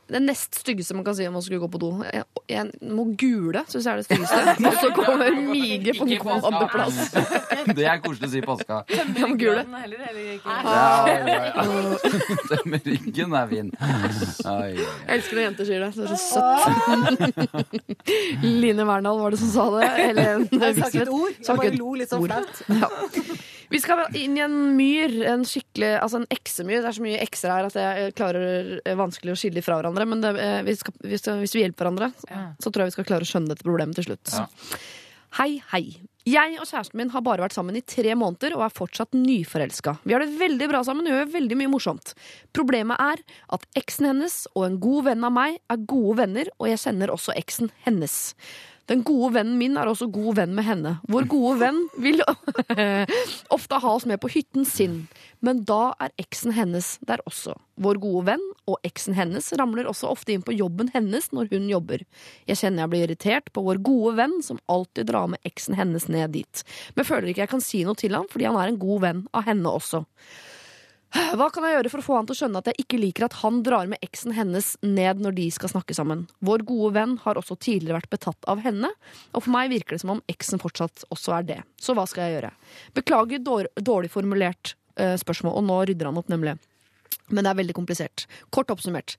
det 0.07 0.19
nest 0.21 0.53
styggeste 0.61 0.93
man 0.93 1.05
kan 1.05 1.15
si 1.17 1.25
om 1.27 1.33
man 1.33 1.41
skulle 1.41 1.59
gå 1.59 1.67
på 1.73 1.79
do. 1.81 1.89
Jeg, 2.13 2.23
jeg 2.49 2.91
må 2.93 3.07
gule, 3.17 3.63
syns 3.71 3.85
jeg 3.87 3.91
er 3.91 3.97
det 4.01 4.05
styggeste. 4.05 4.35
Og 4.69 4.75
så 4.77 4.89
kommer 4.93 5.31
mige 5.33 5.95
på 5.97 6.29
andreplass. 6.35 7.15
Det 7.77 7.87
er 7.89 7.97
koselig 8.03 8.27
å 8.27 8.31
si 8.35 8.41
på 8.45 8.53
påska. 8.53 8.83
Jeg 8.93 9.05
må 9.15 9.33
gule. 9.33 9.63
Graden 9.65 9.73
heller, 9.81 9.97
ikke. 10.35 10.49
Ja, 10.69 11.07
ja, 11.09 11.17
ja. 11.49 11.63
Ryggen 12.85 13.33
er 13.33 13.49
fin. 13.49 13.73
Jeg 14.45 14.85
elsker 15.15 15.39
når 15.39 15.43
jenter 15.47 15.69
sier 15.71 15.79
det. 15.81 15.89
Det 15.97 16.03
er 16.05 16.09
så 16.13 16.19
søtt. 16.21 17.75
Line 18.45 18.85
Verndal 18.85 19.17
var 19.23 19.33
det 19.33 19.41
som 19.41 19.49
sa 19.55 19.65
det. 19.73 19.89
Helen 19.97 20.47
Jeg 20.51 20.77
sa 20.77 20.91
ikke 20.91 21.05
et 21.07 21.13
ord. 21.17 21.33
Jeg 21.41 21.61
bare 21.63 21.75
lo 21.79 21.93
litt 21.97 22.13
sånn 22.13 22.29
flaut. 22.29 22.53
Ja. 23.65 23.71
Vi 23.73 23.81
skal 23.83 24.03
inn 24.17 24.37
i 24.37 24.43
en 24.45 24.57
myr, 24.77 25.13
en 25.33 25.45
skikkelig, 25.47 25.91
altså 25.99 26.21
en 26.21 26.29
eksemyr. 26.33 26.81
Det 26.81 26.91
er 26.91 26.97
så 26.99 27.05
mye 27.05 27.21
ekser 27.25 27.53
her 27.53 27.69
at 27.69 27.79
jeg 27.79 28.15
klarer 28.17 28.75
eh, 28.79 28.97
vanskelig 28.99 29.35
å 29.35 29.39
skille 29.39 29.65
fra 29.65 29.79
hverandre. 29.81 30.07
Men 30.09 30.21
det, 30.23 30.35
eh, 30.41 30.59
vi 30.67 30.77
skal, 30.79 30.97
hvis, 31.05 31.55
vi 31.57 31.65
hjelper 31.65 31.87
hverandre, 31.87 32.11
så 32.61 32.69
tror 32.69 32.85
jeg 32.85 32.93
vi 32.93 32.97
skal 32.99 33.09
klare 33.11 33.27
å 33.27 33.31
skjønne 33.31 33.53
dette 33.53 33.67
problemet 33.67 33.97
til 33.99 34.11
slutt. 34.11 34.35
Ja. 34.35 34.45
Hei, 35.35 35.57
hei. 35.73 35.87
Jeg 36.25 36.55
og 36.57 36.65
kjæresten 36.65 36.97
min 36.97 37.11
har 37.13 37.21
bare 37.21 37.43
vært 37.43 37.53
sammen 37.53 37.75
i 37.77 37.83
tre 37.85 38.15
måneder 38.17 38.55
og 38.55 38.63
er 38.65 38.73
fortsatt 38.73 39.11
nyforelska. 39.13 39.97
Vi 40.07 40.15
har 40.15 40.23
det 40.23 40.39
veldig 40.39 40.69
bra 40.71 40.79
sammen 40.87 41.05
og 41.05 41.13
gjør 41.13 41.27
veldig 41.35 41.57
mye 41.59 41.69
morsomt. 41.69 42.15
Problemet 42.55 42.97
er 43.03 43.21
at 43.53 43.67
eksen 43.77 44.07
hennes 44.09 44.39
og 44.55 44.63
en 44.65 44.79
god 44.81 45.09
venn 45.11 45.27
av 45.27 45.35
meg 45.35 45.59
er 45.69 45.83
gode 45.91 46.15
venner, 46.23 46.49
og 46.57 46.71
jeg 46.71 46.81
kjenner 46.81 47.13
også 47.13 47.35
eksen 47.37 47.69
hennes. 47.85 48.15
Den 48.85 49.01
gode 49.01 49.31
vennen 49.33 49.57
min 49.57 49.77
er 49.81 49.89
også 49.89 50.07
god 50.13 50.37
venn 50.37 50.51
med 50.53 50.65
henne. 50.67 50.91
Vår 51.09 51.25
gode 51.29 51.55
venn 51.63 51.79
vil 52.01 52.21
ofte 53.55 53.79
ha 53.81 53.93
oss 53.97 54.05
med 54.05 54.21
på 54.21 54.29
hytten 54.29 54.65
sin, 54.69 54.99
men 55.41 55.63
da 55.65 55.95
er 56.01 56.13
eksen 56.21 56.53
hennes 56.53 56.95
der 57.05 57.23
også. 57.25 57.55
Vår 57.81 57.97
gode 58.03 58.27
venn 58.29 58.45
og 58.69 58.77
eksen 58.85 59.17
hennes 59.17 59.49
ramler 59.57 59.89
også 59.89 60.11
ofte 60.13 60.35
inn 60.35 60.45
på 60.45 60.53
jobben 60.53 60.91
hennes 60.93 61.31
når 61.33 61.49
hun 61.55 61.65
jobber. 61.71 62.05
Jeg 62.45 62.61
kjenner 62.61 62.85
jeg 62.85 62.93
blir 62.93 63.07
irritert 63.07 63.49
på 63.55 63.65
vår 63.65 63.81
gode 63.85 64.15
venn 64.21 64.37
som 64.45 64.61
alltid 64.69 65.09
drar 65.09 65.31
med 65.33 65.49
eksen 65.49 65.77
hennes 65.79 66.05
ned 66.05 66.35
dit, 66.37 66.65
men 66.93 67.09
føler 67.09 67.31
ikke 67.31 67.47
jeg 67.47 67.55
kan 67.55 67.65
si 67.65 67.81
noe 67.87 67.97
til 67.97 68.13
ham 68.17 68.29
fordi 68.29 68.49
han 68.49 68.59
er 68.61 68.69
en 68.73 68.81
god 68.81 69.07
venn 69.07 69.25
av 69.33 69.49
henne 69.49 69.73
også. 69.81 70.05
Hva 71.15 71.47
kan 71.53 71.63
jeg 71.63 71.77
gjøre 71.77 71.89
for 71.93 72.01
å 72.01 72.05
få 72.05 72.15
han 72.17 72.27
til 72.27 72.35
å 72.35 72.39
skjønne 72.41 72.59
at 72.59 72.69
jeg 72.69 72.83
ikke 72.83 72.99
liker 72.99 73.25
at 73.27 73.37
han 73.39 73.61
drar 73.63 73.87
med 73.91 74.01
eksen 74.03 74.33
hennes 74.35 74.73
ned 74.83 75.21
når 75.23 75.35
de 75.37 75.45
skal 75.53 75.71
snakke 75.71 75.95
sammen? 75.95 76.25
Vår 76.43 76.65
gode 76.67 76.91
venn 76.97 77.17
har 77.23 77.39
også 77.39 77.55
tidligere 77.55 78.01
vært 78.01 78.11
betatt 78.11 78.49
av 78.51 78.63
henne, 78.65 78.89
og 79.31 79.45
for 79.45 79.53
meg 79.55 79.71
virker 79.71 79.95
det 79.95 80.03
som 80.03 80.15
om 80.17 80.23
eksen 80.31 80.59
fortsatt 80.59 81.05
også 81.13 81.37
er 81.37 81.47
det. 81.47 81.59
Så 81.79 81.95
hva 81.95 82.07
skal 82.09 82.27
jeg 82.27 82.37
gjøre? 82.37 82.53
Beklager 82.97 83.43
dårlig 83.45 84.11
formulert 84.11 84.75
eh, 84.99 85.15
spørsmål, 85.21 85.55
og 85.59 85.67
nå 85.69 85.81
rydder 85.91 86.11
han 86.11 86.19
opp, 86.19 86.31
nemlig. 86.31 86.57
Men 87.31 87.45
det 87.45 87.51
er 87.51 87.59
veldig 87.61 87.77
komplisert. 87.77 88.25
Kort 88.53 88.71
oppsummert. 88.73 89.15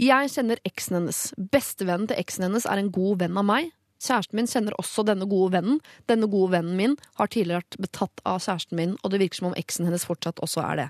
Jeg 0.00 0.32
kjenner 0.34 0.60
eksen 0.68 0.98
hennes. 0.98 1.20
Bestevennen 1.38 2.10
til 2.10 2.18
eksen 2.20 2.48
hennes 2.48 2.66
er 2.68 2.82
en 2.82 2.92
god 2.92 3.22
venn 3.22 3.38
av 3.38 3.46
meg. 3.48 3.70
Kjæresten 4.02 4.36
min 4.36 4.50
kjenner 4.50 4.76
også 4.76 5.06
denne 5.08 5.28
gode 5.30 5.54
vennen. 5.54 5.78
Denne 6.10 6.28
gode 6.28 6.52
vennen 6.52 6.76
min 6.76 6.98
har 7.16 7.30
tidligere 7.32 7.62
vært 7.62 7.78
betatt 7.86 8.26
av 8.28 8.42
kjæresten 8.44 8.76
min, 8.76 8.98
og 9.00 9.12
det 9.12 9.22
virker 9.22 9.40
som 9.40 9.48
om 9.52 9.56
eksen 9.56 9.88
hennes 9.88 10.04
fortsatt 10.08 10.42
også 10.44 10.64
er 10.66 10.82
det. 10.82 10.88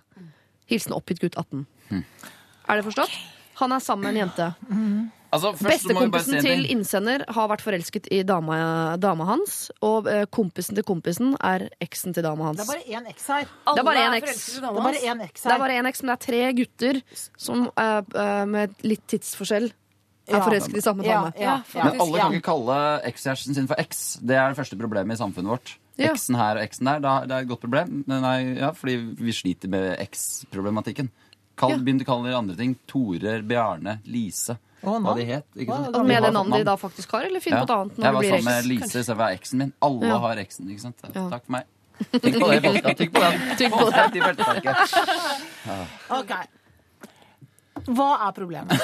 Hilsen 0.71 0.93
oppgitt 0.97 1.21
gutt 1.23 1.37
18. 1.39 1.67
Er 2.69 2.77
det 2.81 2.85
forstått? 2.85 3.13
Han 3.61 3.73
er 3.73 3.81
sammen 3.81 4.05
med 4.05 4.17
en 4.17 4.27
jente. 4.29 4.47
Altså, 5.33 5.51
først 5.59 5.83
så 5.89 5.95
må 5.95 6.03
vi 6.05 6.11
bare 6.13 6.23
si 6.25 6.33
Bestekompisen 6.37 6.45
til 6.47 6.67
innsender 6.73 7.25
har 7.35 7.49
vært 7.51 7.63
forelsket 7.65 8.07
i 8.15 8.21
dama, 8.25 8.59
dama 9.01 9.25
hans, 9.29 9.57
og 9.85 10.07
eh, 10.09 10.23
kompisen 10.33 10.77
til 10.79 10.85
kompisen 10.87 11.33
er 11.45 11.65
eksen 11.83 12.15
til 12.17 12.23
dama 12.25 12.47
hans. 12.51 12.61
Det 12.61 12.67
er 12.67 12.71
bare 12.73 13.01
én 13.01 13.09
eks 13.11 13.27
her. 13.33 13.49
Det 13.67 13.81
er 13.83 13.89
bare 13.89 14.05
Alle 14.05 14.21
én 14.21 14.23
X. 14.23 14.45
Det 14.55 14.69
er 14.71 14.77
bare 14.85 15.01
én 15.03 15.25
X 15.27 15.43
Det 15.43 15.53
er 15.53 15.59
bare 15.65 15.79
én 15.81 15.89
X, 15.91 16.03
men 16.05 16.13
det 16.13 16.17
er 16.17 16.23
tre 16.27 16.43
gutter 16.61 17.01
som 17.49 17.65
eh, 17.67 17.99
eh, 18.23 18.45
med 18.55 18.77
litt 18.87 19.07
tidsforskjell 19.11 19.67
er 19.71 20.39
Ja. 20.39 20.43
forelsket 20.43 20.77
i 20.77 20.81
samme 20.83 21.05
Ja, 21.07 21.21
dame. 21.21 21.33
ja, 21.37 21.43
Ja, 21.43 21.63
ja. 21.75 21.85
Men 21.91 22.01
alle 22.01 22.19
kan 22.23 22.33
ikke 22.39 22.47
kalle 22.53 22.79
ekskjæresten 23.11 23.55
sin 23.55 23.67
for 23.71 23.77
eks. 23.79 24.19
Det 24.23 24.37
er 24.37 24.49
det 24.55 24.57
første 24.59 24.79
problemet 24.79 25.15
i 25.19 25.23
samfunnet 25.23 25.53
vårt. 25.57 25.77
Ja. 25.97 26.11
Eksen 26.13 26.37
her 26.37 26.57
og 26.59 26.63
eksen 26.67 26.85
der, 26.91 26.99
da, 27.01 27.13
det 27.25 27.33
er 27.33 27.41
et 27.47 27.49
godt 27.49 27.61
problem. 27.63 28.03
Nei, 28.07 28.59
ja, 28.59 28.69
fordi 28.77 28.97
vi 29.17 29.33
sliter 29.33 29.69
med 29.73 29.97
X-problematikken. 30.11 31.09
Kall, 31.57 31.71
Ja. 31.73 31.79
Begynn 31.81 32.03
å 32.03 32.05
kalle 32.05 32.25
dere 32.29 32.37
andre 32.43 32.57
ting. 32.59 32.75
Tore, 32.87 33.39
Bjarne, 33.49 33.95
Lise. 34.05 34.59
Å, 34.85 34.99
Hva 35.01 35.15
de 35.17 35.25
het. 35.25 35.47
Ikke 35.57 35.73
sant? 35.73 35.87
Altså, 35.89 36.05
Med 36.07 36.23
det 36.23 36.33
navnet 36.37 36.59
de 36.61 36.65
da 36.69 36.77
faktisk 36.77 37.11
har, 37.17 37.23
eller 37.25 37.41
finne 37.41 37.57
Ja. 37.57 37.65
på 37.65 37.71
et 37.71 37.77
annet 37.79 37.97
Jeg 38.05 38.13
var 38.13 38.23
sammen 38.23 38.45
med? 38.45 38.65
Lise 38.67 38.99
istedenfor 39.01 39.31
eksen 39.39 39.57
min. 39.59 39.73
Alle 39.83 40.07
Ja. 40.07 40.19
har 40.19 40.37
eksen, 40.37 40.69
ikke 40.69 40.81
sant? 40.85 41.01
Ja. 41.15 41.29
Takk 41.31 41.45
for 41.47 41.53
meg. 41.57 41.65
Tygg 42.13 42.35
på 42.37 42.49
det, 42.53 42.61
Bolstad. 42.63 42.97
Tygg 43.01 43.13
på 43.13 43.21
den. 43.25 43.41
Tygg 43.57 43.71
på 43.73 43.91
feltetaket. 43.97 44.77
Ok. 46.21 46.33
Hva 47.87 48.11
er 48.27 48.33
problemet? 48.37 48.73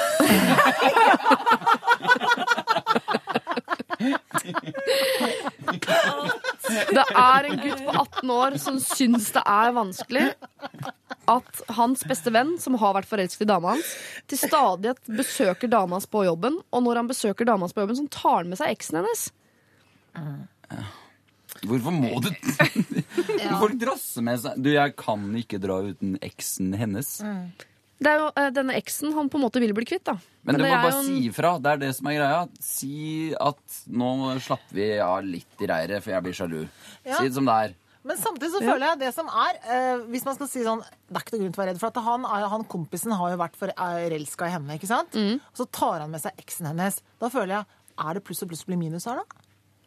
Det 6.93 7.05
er 7.09 7.47
en 7.49 7.61
gutt 7.61 7.81
på 7.85 7.93
18 7.93 8.33
år 8.35 8.57
som 8.61 8.79
syns 8.81 9.31
det 9.35 9.43
er 9.45 9.73
vanskelig 9.75 10.25
at 11.31 11.61
hans 11.77 12.03
beste 12.07 12.33
venn, 12.35 12.55
som 12.59 12.75
har 12.81 12.95
vært 12.97 13.07
forelsket 13.09 13.45
i 13.45 13.49
dama 13.51 13.75
hans, 13.75 13.93
til 14.27 14.39
stadighet 14.41 14.99
besøker 15.07 15.71
dama 15.71 15.97
hans 15.97 16.09
på 16.09 16.25
jobben. 16.27 16.59
Og 16.73 16.83
når 16.83 16.99
han 17.01 17.11
besøker 17.11 17.47
dama 17.47 17.67
hans 17.67 17.75
på 17.75 17.83
jobben, 17.83 17.99
så 17.99 18.07
tar 18.11 18.41
han 18.41 18.51
med 18.51 18.59
seg 18.59 18.73
eksen 18.75 18.99
hennes. 18.99 19.21
Hvorfor 21.63 21.93
må 21.95 22.17
du 22.23 22.29
Folk 23.61 23.75
drasser 23.79 24.25
med 24.25 24.39
seg 24.41 24.57
Du, 24.61 24.71
jeg 24.73 24.95
kan 24.99 25.21
ikke 25.37 25.59
dra 25.63 25.77
uten 25.85 26.17
eksen 26.25 26.73
hennes. 26.77 27.21
Det 28.01 28.09
er 28.09 28.17
jo 28.19 28.31
eh, 28.35 28.49
denne 28.55 28.73
eksen 28.75 29.13
han 29.13 29.29
på 29.29 29.37
en 29.39 29.43
måte 29.45 29.61
vil 29.63 29.73
bli 29.75 29.85
kvitt, 29.85 30.03
da. 30.09 30.17
Men 30.43 30.57
du 30.57 30.63
må 30.65 30.71
bare 30.73 30.97
en- 30.97 31.05
si 31.05 31.29
ifra. 31.29 31.53
Det 31.61 31.71
er 31.71 31.77
det 31.77 31.95
som 31.95 32.07
er 32.07 32.17
greia. 32.17 32.41
Si 32.59 33.33
at 33.39 33.77
nå 33.87 34.09
slapper 34.43 34.73
vi 34.75 34.87
av 34.99 35.23
litt 35.23 35.61
i 35.61 35.69
reiret, 35.69 36.03
for 36.03 36.11
jeg 36.11 36.23
blir 36.25 36.33
sjalu. 36.35 36.67
Ja. 37.05 37.17
Si 37.19 37.29
det 37.29 37.33
som 37.37 37.45
det 37.45 37.53
er. 37.53 37.75
Men 38.03 38.17
samtidig 38.17 38.49
så 38.51 38.59
føler 38.59 38.83
jeg 38.89 38.99
det 38.99 39.13
som 39.15 39.29
er 39.31 39.55
uh, 39.63 40.01
Hvis 40.11 40.25
man 40.25 40.35
skal 40.35 40.47
si 40.51 40.59
sånn 40.59 40.81
Det 40.83 41.15
er 41.15 41.21
ikke 41.23 41.37
noe 41.37 41.39
grunn 41.45 41.53
til 41.53 41.61
å 41.61 41.63
være 41.63 41.71
redd. 41.71 41.79
For 41.79 41.87
at 41.87 41.99
han, 42.03 42.25
han 42.51 42.65
kompisen 42.67 43.13
har 43.15 43.31
jo 43.31 43.37
vært 43.39 43.55
forelska 43.55 44.49
i 44.49 44.51
henne. 44.51 44.75
ikke 44.75 44.89
sant? 44.89 45.15
Og 45.15 45.55
så 45.61 45.67
tar 45.71 46.01
han 46.03 46.11
med 46.11 46.19
seg 46.19 46.35
eksen 46.37 46.67
hennes. 46.67 46.99
Da 47.21 47.29
føler 47.31 47.61
jeg 47.61 47.65
Er 48.03 48.13
det 48.19 48.23
pluss 48.27 48.43
og 48.43 48.49
pluss 48.51 48.65
blir 48.67 48.75
minus 48.81 49.05
her, 49.07 49.21
da? 49.23 49.23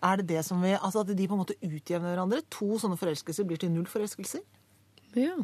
Er 0.09 0.16
det 0.22 0.28
det 0.28 0.44
som 0.46 0.62
vi, 0.64 0.72
altså 0.72 1.00
At 1.04 1.12
de 1.12 1.28
på 1.28 1.36
en 1.36 1.42
måte 1.44 1.59
utjevner 1.61 2.14
hverandre? 2.16 2.40
To 2.57 2.78
sånne 2.80 2.96
forelskelser 2.96 3.44
blir 3.44 3.61
til 3.61 3.68
null 3.74 3.84
forelskelser? 3.84 4.40
Ja. 5.14 5.36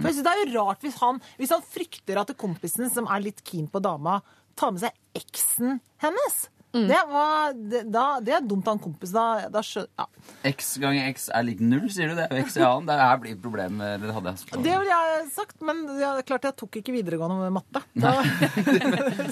For 0.00 0.08
jeg 0.08 0.16
synes 0.16 0.24
Det 0.24 0.32
er 0.32 0.52
jo 0.54 0.62
rart 0.64 0.84
hvis 0.86 0.96
han, 1.02 1.18
hvis 1.36 1.50
han 1.52 1.64
frykter 1.74 2.20
at 2.22 2.30
kompisen 2.40 2.88
som 2.88 3.08
er 3.12 3.20
litt 3.20 3.42
keen 3.44 3.66
på 3.68 3.82
dama, 3.84 4.22
tar 4.56 4.72
med 4.72 4.80
seg 4.80 4.96
eksen 5.18 5.76
hennes. 6.00 6.38
Det, 6.72 6.98
var, 7.10 7.54
det, 7.54 7.80
da, 7.90 8.04
det 8.22 8.34
er 8.36 8.44
dumt 8.46 8.68
av 8.70 8.76
en 8.76 8.82
kompis. 8.82 9.10
Da, 9.14 9.48
da 9.50 9.62
skjø, 9.64 9.82
ja. 9.98 10.06
X 10.46 10.76
ganger 10.82 11.08
X 11.10 11.26
er 11.34 11.44
lik 11.46 11.62
null, 11.64 11.88
sier 11.90 12.12
du? 12.12 12.18
Det 12.18 12.28
er 12.28 12.44
X 12.44 12.58
er 12.60 12.66
annen. 12.68 12.86
Det 12.86 12.98
her 13.00 13.16
blir 13.22 13.34
et 13.34 13.42
problem. 13.42 13.80
Det 13.80 14.14
hadde 14.14 14.34
jeg 14.34 14.60
Det 14.62 14.76
ville 14.82 14.98
jeg 15.00 15.24
sagt, 15.34 15.56
men 15.66 15.82
det 15.88 16.06
er 16.06 16.22
klart 16.28 16.46
jeg 16.46 16.56
tok 16.62 16.78
ikke 16.80 16.94
videregående 16.94 17.40
med 17.40 17.56
matte. 17.58 17.82
Da, 17.98 18.14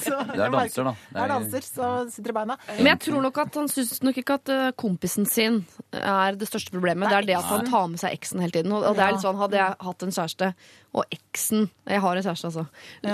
så, 0.03 0.19
Du 0.35 0.43
er 0.43 0.51
danser, 0.57 0.91
da. 0.91 0.95
Jeg 1.15 1.23
er 1.23 1.33
danser, 1.35 1.69
så 1.69 1.93
sitter 2.11 2.35
i 2.35 2.39
beina. 2.41 2.59
Men 2.75 2.91
jeg 2.93 3.03
tror 3.07 3.25
nok 3.29 3.41
at 3.45 3.61
han 3.63 3.71
syns 3.73 4.03
nok 4.05 4.21
ikke 4.25 4.39
at 4.41 4.53
eh, 4.55 4.67
kompisen 4.79 5.29
sin 5.29 5.63
er 5.95 6.39
det 6.39 6.51
største 6.51 6.75
problemet. 6.75 7.09
Det 7.09 7.21
er 7.23 7.31
det 7.31 7.39
at 7.39 7.49
han 7.53 7.71
tar 7.71 7.87
med 7.93 8.03
seg 8.03 8.19
eksen 8.19 8.43
hele 8.43 8.55
tiden. 8.59 8.75
Og 8.75 8.85
det 8.89 9.05
er 9.05 9.15
litt 9.15 9.25
sånn, 9.25 9.39
Hadde 9.39 9.61
jeg 9.61 9.79
hatt 9.87 10.03
en 10.03 10.15
kjæreste, 10.15 10.53
og 10.95 11.05
eksen 11.13 11.69
Jeg 11.87 12.01
har 12.01 12.17
en 12.17 12.23
kjæreste, 12.25 12.49
altså. 12.49 12.67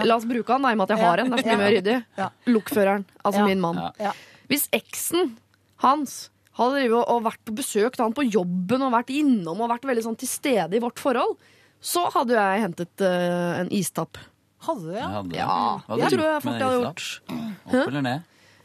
La 0.06 0.14
oss 0.16 0.24
bruke 0.24 0.52
han 0.52 0.62
i 0.62 0.72
og 0.72 0.78
med 0.78 0.84
at 0.90 0.96
jeg 0.96 1.04
har 1.06 1.18
en. 1.18 1.30
Det 1.30 1.40
er 1.40 1.42
så 1.42 1.48
mye 1.50 1.62
mer 1.64 1.74
ryddig. 1.74 1.96
Ja. 2.18 2.28
Lokføreren. 2.46 3.04
Altså 3.24 3.40
Ja. 3.40 3.46
min 3.46 3.60
mann. 3.60 3.76
Ja. 3.76 3.90
Ja. 3.98 4.12
Hvis 4.48 4.68
eksen 4.72 5.36
hans 5.82 6.30
hadde 6.58 6.86
og- 6.94 7.22
vært 7.24 7.40
på 7.44 7.54
besøk 7.54 7.96
til 7.96 8.04
han 8.04 8.12
på 8.14 8.22
jobben 8.30 8.82
og 8.82 8.92
vært 8.92 9.10
innom 9.10 9.60
og 9.60 9.70
vært 9.70 9.82
veldig 9.82 10.04
sånn 10.04 10.16
til 10.18 10.28
stede 10.28 10.76
i 10.76 10.80
vårt 10.80 10.98
forhold, 10.98 11.36
så 11.82 12.10
hadde 12.12 12.30
jeg 12.38 12.62
hentet 12.62 13.00
uh, 13.02 13.58
en 13.60 13.68
istapp. 13.70 14.16
Hadde 14.64 14.80
du, 14.86 14.92
ja? 14.94 15.08
hadde, 15.08 15.34
Ja, 15.36 15.46
Hva 15.46 15.82
hadde 15.88 16.00
det 16.00 16.10
du 16.10 16.16
tror 16.16 16.24
jeg 16.24 16.32
gjort 16.32 16.44
med 16.44 16.52
fort 16.52 16.60
jeg 16.60 16.68
hadde 16.70 16.84
gjort. 16.84 17.20
Opp 17.66 17.88
eller 17.88 18.02
ned? 18.02 18.22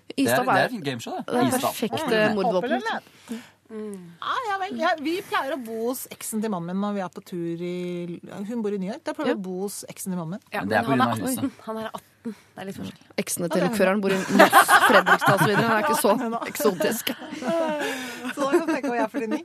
Det 0.09 0.15
er, 0.17 0.23
Istapp 0.23 0.45
det 0.45 0.53
er 0.55 0.63
er, 0.63 0.81
gameshow, 0.85 1.15
det. 1.17 1.25
det 1.25 1.35
er 1.35 1.47
Istapp. 1.47 1.61
perfekte 1.61 2.21
Opp 2.29 2.35
mordvåpen. 2.35 3.41
Eller 3.69 3.97
Ah, 4.21 4.35
Ja, 4.47 4.51
ja 4.51 4.57
vel. 4.63 4.77
Ja, 4.79 4.89
vi 4.99 5.15
pleier 5.29 5.53
å 5.55 5.59
bo 5.63 5.87
hos 5.89 6.07
eksen 6.11 6.41
til 6.41 6.49
mannen 6.51 6.73
min 6.73 6.81
når 6.83 6.93
vi 6.97 7.01
er 7.05 7.09
på 7.13 7.23
tur 7.25 7.61
i 7.61 8.19
Hun 8.49 8.61
bor 8.65 8.73
i 8.73 8.77
New 8.81 8.89
York. 8.91 9.03
Da 9.03 9.13
pleier 9.13 9.31
vi 9.33 9.35
Ja. 9.35 9.39
å 9.39 9.43
bo 9.45 9.61
hos 9.67 9.83
eksen 9.89 10.11
til 10.13 10.17
mannen 10.19 10.37
min. 10.39 10.45
Ja, 10.51 10.61
Men 10.61 10.69
det 10.69 10.77
er 10.77 10.83
på 10.83 10.89
han 10.89 10.97
grunn 10.99 11.07
av 11.07 11.17
18. 11.19 11.27
huset. 11.27 11.51
Han 11.69 11.77
er 11.77 11.89
18. 11.93 12.05
Det 12.19 12.35
er 12.59 12.65
litt 12.67 12.75
forskjell. 12.75 13.03
Eksene 13.21 13.47
til 13.49 13.61
lokføreren 13.63 14.01
bor 14.03 14.11
i 14.11 14.17
Moss, 14.19 14.71
Fredrikstad 14.89 15.35
osv. 15.39 15.51
Det 15.55 15.67
er 15.69 15.83
ikke 15.85 16.01
så 16.03 16.11
eksotisk. 16.49 17.11
Så 18.35 18.45
da 18.45 18.49
kan 18.59 18.67
tenke 18.67 18.89
hva 18.91 18.97
jeg 18.97 19.03
er 19.05 19.11
for 19.11 19.23
de 19.23 19.27
ni. 19.31 19.39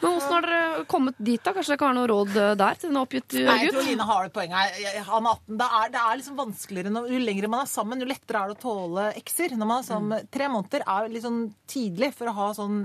Men 0.00 0.14
hvordan 0.14 0.30
har 0.32 0.46
dere 0.46 0.84
kommet 0.90 1.18
dit, 1.18 1.42
da? 1.42 1.52
Kanskje 1.52 1.72
dere 1.74 1.80
kan 1.82 1.90
har 1.90 1.96
noe 1.98 2.08
råd 2.10 2.30
eh, 2.40 2.54
der 2.62 2.78
til 2.80 2.90
den 2.92 3.00
oppgitt 3.00 3.26
gutt? 3.28 3.42
Nei, 3.48 3.56
jeg 3.64 3.74
tror? 3.74 3.84
Line 3.88 4.06
har 4.10 4.28
et 4.28 4.32
poeng 4.36 4.54
her. 4.54 4.78
Han 5.10 5.26
er 5.26 5.34
18. 5.34 5.58
Det 5.60 5.68
er, 5.80 5.90
det 5.96 6.00
er 6.04 6.20
liksom 6.22 6.38
vanskeligere 6.40 6.94
når, 6.94 7.10
Jo 7.10 7.18
lengre 7.26 7.50
man 7.52 7.64
er 7.66 7.70
sammen, 7.74 8.00
jo 8.00 8.08
lettere 8.08 8.40
er 8.44 8.52
det 8.54 8.56
å 8.56 8.62
tåle 8.62 9.08
ekser. 9.20 9.56
Når 9.58 9.66
man 9.72 9.82
er 9.82 9.88
sammen, 9.90 10.30
Tre 10.30 10.48
måneder 10.54 10.86
er 10.86 11.10
litt 11.12 11.26
sånn 11.26 11.42
tidlig 11.70 12.12
for 12.16 12.30
å 12.30 12.36
ha 12.38 12.48
sånn 12.56 12.80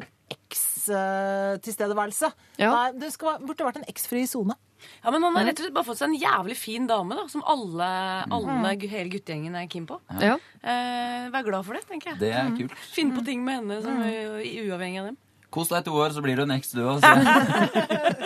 eks-tilstedeværelse. 0.56 2.32
Ja. 2.62 2.92
Det 2.96 3.12
skal, 3.14 3.42
burde 3.46 3.68
vært 3.68 3.82
en 3.82 3.90
eks-fri 3.92 4.26
sone. 4.30 4.56
Ja, 5.02 5.10
men 5.10 5.24
han 5.24 5.36
har 5.38 5.48
rett 5.48 5.60
og 5.60 5.66
slett 5.66 5.76
bare 5.76 5.88
fått 5.88 6.02
seg 6.02 6.12
en 6.12 6.20
jævlig 6.20 6.58
fin 6.60 6.86
dame, 6.90 7.18
da, 7.18 7.26
som 7.32 7.44
alle, 7.50 7.90
alle 8.36 8.74
hele 8.84 9.10
guttegjengen 9.14 9.56
er 9.58 9.68
keen 9.72 9.88
på. 9.90 9.98
Ja. 10.22 10.36
Eh, 10.62 11.28
vær 11.34 11.46
glad 11.48 11.66
for 11.66 11.78
det, 11.78 11.86
tenker 11.90 12.14
jeg. 12.14 12.22
Det 12.22 12.34
er 12.36 12.52
kult. 12.58 12.76
Finn 12.94 13.14
på 13.16 13.24
ting 13.26 13.46
med 13.46 13.62
henne 13.62 13.80
som 13.86 14.02
er 14.06 14.44
uavhengig 14.68 15.02
av 15.02 15.12
dem. 15.12 15.22
Kos 15.56 15.70
deg 15.72 15.86
i 15.86 15.88
to 15.88 15.94
år, 15.96 16.12
så 16.12 16.20
blir 16.20 16.36
du 16.36 16.44
en 16.44 16.52
eks, 16.52 16.74
du 16.76 16.82
òg. 16.84 17.00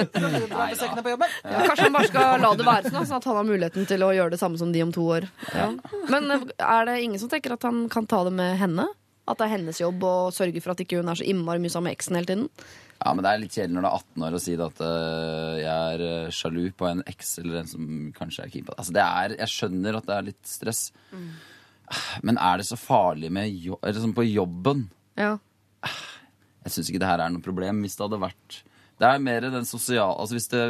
Besøkende 0.09 1.03
på 1.05 1.11
jobben. 1.13 1.35
Ja, 1.43 1.59
kanskje 1.67 1.85
han 1.85 1.93
bare 1.93 2.09
skal 2.09 2.41
la 2.41 2.49
det 2.57 2.65
være 2.65 2.89
sånn, 2.89 3.05
sånn 3.05 3.19
at 3.19 3.27
han 3.29 3.37
har 3.37 3.45
muligheten 3.45 3.85
til 3.91 4.05
å 4.07 4.09
gjøre 4.17 4.33
det 4.33 4.39
samme 4.41 4.57
som 4.57 4.71
de 4.73 4.81
om 4.81 4.93
to 4.95 5.03
år. 5.13 5.27
Ja. 5.53 5.67
Men 6.09 6.31
eh, 6.33 6.47
er 6.57 6.89
det 6.89 6.95
ingen 7.05 7.21
som 7.21 7.29
tenker 7.29 7.53
at 7.53 7.67
han 7.69 7.85
kan 7.93 8.09
ta 8.09 8.23
det 8.25 8.33
med 8.33 8.57
henne? 8.57 8.87
At 9.29 9.39
det 9.39 9.45
er 9.45 9.55
hennes 9.57 9.79
jobb 9.81 10.03
å 10.07 10.13
sørge 10.33 10.61
for 10.63 10.73
at 10.73 10.81
ikke 10.81 10.99
hun 10.99 11.11
er 11.11 11.19
så 11.19 11.27
innmari 11.27 11.61
mye 11.61 11.73
sammen 11.73 11.91
med 11.91 11.97
eksen 11.99 12.17
hele 12.17 12.29
tiden? 12.29 12.47
Ja, 12.99 13.13
men 13.13 13.23
det 13.23 13.31
er 13.31 13.41
litt 13.43 13.55
kjedelig 13.55 13.75
når 13.77 13.85
du 13.85 13.89
er 13.89 13.99
18 13.99 14.25
år 14.27 14.35
og 14.35 14.41
sier 14.43 14.63
at 14.65 14.81
uh, 14.83 15.53
jeg 15.59 15.93
er 15.93 16.01
øh, 16.07 16.31
sjalu 16.35 16.63
på 16.75 16.87
en 16.89 17.03
eks 17.07 17.29
eller 17.43 17.61
en 17.61 17.69
som 17.69 17.85
kanskje 18.17 18.43
er 18.43 18.51
keen 18.51 18.65
på 18.67 18.73
det. 18.73 18.79
Altså, 18.81 18.95
det 18.97 19.05
er, 19.05 19.35
jeg 19.39 19.53
skjønner 19.53 19.99
at 19.99 20.09
det 20.09 20.15
er 20.15 20.27
litt 20.31 20.49
stress. 20.49 20.81
Men 22.25 22.41
er 22.41 22.59
det 22.59 22.67
så 22.67 22.77
farlig 22.77 23.31
med 23.33 23.53
jo 23.63 23.79
sånn 23.81 24.17
på 24.17 24.27
jobben? 24.27 24.83
Ja. 25.19 25.37
Jeg 26.65 26.73
syns 26.75 26.91
ikke 26.91 27.01
det 27.01 27.09
her 27.09 27.23
er 27.23 27.31
noe 27.33 27.45
problem. 27.45 27.79
Hvis 27.85 27.95
det 27.97 28.05
hadde 28.05 28.19
vært 28.21 28.59
Det 28.99 29.07
er 29.07 29.21
mer 29.23 29.45
den 29.47 29.65
sosiale 29.65 30.17
Altså 30.19 30.35
hvis 30.35 30.49
det 30.51 30.63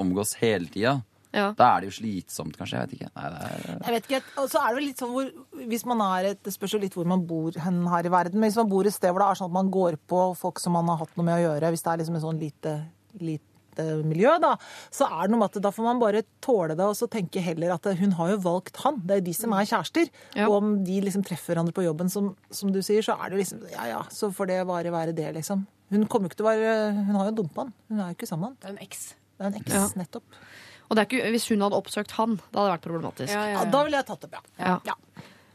omgås 0.00 0.32
hele 0.40 0.70
tida, 0.72 0.96
ja. 1.34 1.50
da 1.58 1.66
er 1.76 1.80
det 1.84 1.90
jo 1.90 1.96
slitsomt, 1.98 2.56
kanskje. 2.56 2.78
Jeg 2.78 2.88
vet 2.88 2.94
ikke. 2.98 3.10
Nei, 3.16 3.28
det 3.34 3.48
er, 3.48 3.82
Jeg 3.84 3.94
vet 3.96 4.08
ikke, 4.08 4.22
og 4.42 4.48
så 4.52 4.62
er 4.62 4.68
det 4.74 4.80
jo 4.80 4.86
litt 4.86 5.02
sånn 5.02 5.12
hvor, 5.12 5.32
hvis 5.68 5.84
man 5.90 6.00
er 6.06 6.30
et, 6.32 6.42
Det 6.46 6.54
spørs 6.54 6.74
jo 6.76 6.80
litt 6.82 6.94
hvor 6.96 7.08
man 7.10 7.26
bor 7.28 7.52
hen 7.64 7.82
her 7.92 8.06
i 8.08 8.12
verden. 8.14 8.40
Men 8.40 8.48
hvis 8.50 8.56
man 8.62 8.70
bor 8.72 8.86
et 8.88 8.94
sted 8.96 9.12
hvor 9.12 9.20
det 9.24 9.28
er 9.32 9.40
sånn 9.42 9.50
at 9.52 9.58
man 9.58 9.68
går 9.74 9.98
på 10.08 10.22
folk 10.40 10.58
som 10.62 10.72
man 10.78 10.88
har 10.88 11.02
hatt 11.04 11.12
noe 11.18 11.26
med 11.28 11.36
å 11.40 11.44
gjøre, 11.50 11.70
hvis 11.74 11.84
det 11.84 11.92
er 11.92 12.00
liksom 12.02 12.16
en 12.20 12.24
sånn 12.24 12.40
lite, 12.40 12.74
lite 13.20 13.44
miljø, 14.02 14.32
da, 14.42 14.56
så 14.90 15.06
er 15.06 15.28
det 15.28 15.30
noe 15.30 15.38
med 15.44 15.52
at 15.52 15.62
da 15.62 15.70
får 15.70 15.84
man 15.86 16.00
bare 16.02 16.24
tåle 16.42 16.74
det 16.74 16.82
og 16.82 16.96
så 16.98 17.06
tenke 17.12 17.38
heller 17.44 17.76
at 17.76 17.84
hun 18.00 18.16
har 18.18 18.32
jo 18.32 18.38
valgt 18.42 18.80
han. 18.82 18.96
Det 19.06 19.14
er 19.14 19.20
jo 19.20 19.26
de 19.28 19.34
som 19.38 19.54
er 19.54 19.68
kjærester. 19.70 20.08
Ja. 20.34 20.48
Og 20.48 20.56
om 20.56 20.72
de 20.82 20.96
liksom 21.04 21.22
treffer 21.22 21.52
hverandre 21.54 21.76
på 21.76 21.84
jobben, 21.86 22.10
som, 22.10 22.32
som 22.50 22.72
du 22.74 22.80
sier, 22.82 23.04
så 23.06 23.14
er 23.20 23.28
det 23.30 23.36
jo 23.38 23.42
liksom 23.44 23.62
Ja 23.76 23.86
ja, 23.92 24.00
så 24.10 24.32
får 24.34 24.50
det 24.50 24.56
bare 24.66 24.90
være 24.90 25.14
det, 25.14 25.28
liksom. 25.36 25.62
Hun 25.94 26.08
kommer 26.10 26.26
jo 26.26 26.32
ikke 26.34 26.40
til 26.42 26.48
å 26.48 26.50
være 26.50 26.72
Hun 27.06 27.14
har 27.16 27.30
jo 27.30 27.36
dumpa 27.38 27.62
han. 27.64 27.70
Hun 27.88 28.00
er 28.02 28.10
jo 28.10 28.18
ikke 28.18 28.26
sammen 28.28 28.50
med 28.50 28.50
han. 28.50 28.58
Det 28.60 28.68
er 28.68 28.74
en 28.74 28.82
eks. 28.88 29.06
Det 29.38 29.46
er 29.46 29.52
en 29.52 29.60
eks, 29.62 29.74
Ja. 29.78 29.84
nettopp. 30.02 30.40
Og 30.88 30.96
det 30.96 31.02
er 31.02 31.08
ikke, 31.08 31.30
hvis 31.34 31.48
hun 31.52 31.60
hadde 31.66 31.76
oppsøkt 31.76 32.14
han, 32.16 32.38
da 32.52 32.62
hadde 32.62 32.68
det 32.70 32.76
vært 32.76 32.86
problematisk. 32.88 33.32
Ja, 33.32 33.42
ja, 33.44 33.50
Ja, 33.52 33.64
ja. 33.64 33.70
da 33.70 33.82
ville 33.84 33.98
jeg 34.00 34.06
tatt 34.08 34.22
det 34.24 34.30
bra. 34.32 34.40
ja. 34.58 34.78
Ja. 34.88 34.96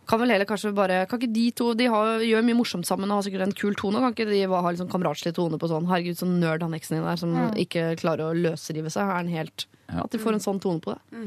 Kan 0.03 0.19
vel 0.19 0.33
heller 0.33 0.43
kanskje 0.43 0.73
bare 0.75 1.05
Kan 1.07 1.15
ikke 1.21 1.31
de 1.31 1.43
to 1.55 1.69
De 1.79 1.85
har, 1.87 2.19
gjør 2.19 2.41
mye 2.43 2.57
morsomt 2.59 2.83
sammen 2.83 3.07
og 3.07 3.21
har 3.21 3.23
sikkert 3.23 3.45
en 3.45 3.53
kul 3.55 3.73
tone. 3.79 4.01
Kan 4.03 4.11
ikke 4.11 4.25
de 4.27 4.41
ha 4.51 4.63
litt 4.67 4.81
sånn 4.81 4.91
kameratslig 4.91 5.31
tone 5.37 5.55
på 5.57 5.69
sånn 5.71 5.87
Herregud, 5.87 6.17
sånn 6.19 6.33
nerd 6.41 6.61
han 6.65 6.75
eksen 6.75 6.97
din 6.97 7.07
er 7.07 7.21
som 7.21 7.37
ikke 7.55 7.85
klarer 8.01 8.25
å 8.27 8.35
løsrive 8.35 8.91
seg. 8.91 8.99
Er 9.07 9.21
han 9.21 9.31
helt 9.31 9.63
At 9.87 10.11
de 10.11 10.19
får 10.19 10.35
en 10.35 10.43
sånn 10.43 10.59
tone 10.59 10.83
på 10.83 10.91
det. 10.91 11.23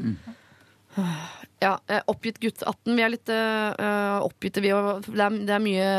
Ja, 1.61 1.79
eh, 1.89 2.01
oppgitt 2.09 2.37
gutt 2.41 2.61
18. 2.61 2.93
Vi 2.97 3.01
er 3.05 3.11
litt 3.13 3.29
uh, 3.33 4.21
oppgitte, 4.25 4.61
vi. 4.61 4.69
Det, 4.69 5.13
er, 5.25 5.37
det, 5.45 5.53
er 5.57 5.61
mye, 5.63 5.89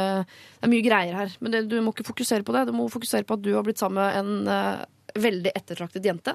det 0.59 0.67
er 0.67 0.73
mye 0.73 0.87
greier 0.87 1.19
her. 1.19 1.35
Men 1.43 1.55
det, 1.55 1.65
du 1.71 1.77
må 1.83 1.91
ikke 1.95 2.07
fokusere 2.13 2.47
på 2.47 2.55
det. 2.55 2.65
Du 2.71 2.75
må 2.79 2.87
fokusere 2.91 3.27
på 3.27 3.39
at 3.39 3.43
du 3.43 3.53
har 3.57 3.67
blitt 3.67 3.83
sammen 3.83 3.99
med 3.99 4.19
en 4.19 4.53
eh, 4.55 4.87
veldig 5.23 5.53
ettertraktet 5.57 6.05
jente. 6.07 6.35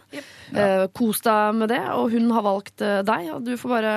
Eh, 0.54 0.86
kos 0.96 1.22
deg 1.26 1.56
med 1.58 1.72
det, 1.74 1.82
og 1.96 2.14
hun 2.14 2.30
har 2.36 2.46
valgt 2.46 2.84
eh, 2.84 3.02
deg. 3.06 3.30
Og 3.36 3.46
du 3.46 3.54
får 3.60 3.74
bare 3.74 3.96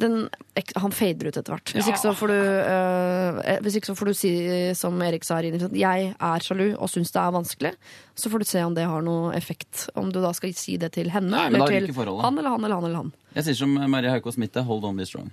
den, 0.00 0.26
ek, 0.58 0.74
Han 0.82 0.94
fader 0.94 1.30
ut 1.30 1.38
etter 1.38 1.54
hvert. 1.54 1.72
Hvis, 1.76 1.88
ikke 1.92 2.02
så 2.02 2.14
får 2.16 2.32
du, 2.32 2.40
eh, 2.40 3.52
hvis 3.64 3.78
ikke 3.78 3.90
så 3.92 3.96
får 3.98 4.10
du 4.10 4.14
si 4.18 4.32
som 4.78 5.00
Erik 5.06 5.24
sa 5.26 5.40
her, 5.40 5.56
at 5.56 5.76
jeg 5.76 6.10
er 6.14 6.46
sjalu 6.46 6.66
og 6.74 6.90
syns 6.92 7.14
det 7.14 7.22
er 7.22 7.36
vanskelig. 7.36 7.72
Så 8.16 8.32
får 8.32 8.44
du 8.44 8.48
se 8.48 8.64
om 8.64 8.76
det 8.76 8.88
har 8.88 9.04
noe 9.06 9.32
effekt. 9.38 9.88
Om 9.96 10.12
du 10.12 10.20
da 10.24 10.34
skal 10.36 10.54
si 10.56 10.76
det 10.80 10.92
til 10.96 11.12
henne, 11.14 11.32
Nei, 11.32 11.48
eller 11.52 11.72
til 11.72 11.92
forholdet. 11.96 12.24
han 12.24 12.38
eller 12.38 12.56
han 12.56 12.64
eller 12.64 12.80
han 12.80 12.90
eller 12.90 13.02
han. 13.04 13.14
Jeg 13.36 13.50
sier 13.50 13.60
som 13.64 13.78
Marie 13.92 14.12
Haukås 14.12 14.40
Mitte, 14.40 14.64
hold 14.64 14.84
on, 14.88 14.96
be 14.96 15.08
strong. 15.08 15.32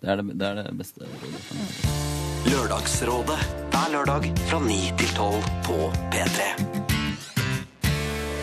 Det 0.00 0.12
er 0.12 0.20
det, 0.20 0.38
det, 0.38 0.46
er 0.46 0.62
det 0.62 0.76
beste. 0.78 1.02
rådet. 1.02 2.04
Lørdagsrådet 2.46 3.38
hver 3.72 3.88
lørdag 3.92 4.28
fra 4.46 4.60
9 4.62 4.76
til 4.98 5.14
12 5.16 5.42
på 5.66 5.78
P3. 6.14 6.85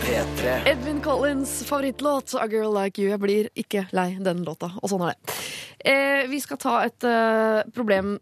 P3. 0.04 0.68
Edvin 0.68 1.02
Collins' 1.02 1.64
favorittlåt 1.64 2.34
'A 2.36 2.48
Girl 2.48 2.74
Like 2.84 3.02
You'. 3.02 3.10
Jeg 3.10 3.20
blir 3.20 3.50
ikke 3.56 3.86
lei 3.96 4.18
den 4.20 4.44
låta, 4.44 4.74
og 4.82 4.90
sånn 4.92 5.04
er 5.06 5.14
det. 5.14 5.36
Eh, 5.80 6.28
vi 6.28 6.40
skal 6.44 6.60
ta 6.60 6.74
et 6.84 7.04
eh, 7.08 7.64
problem 7.72 8.18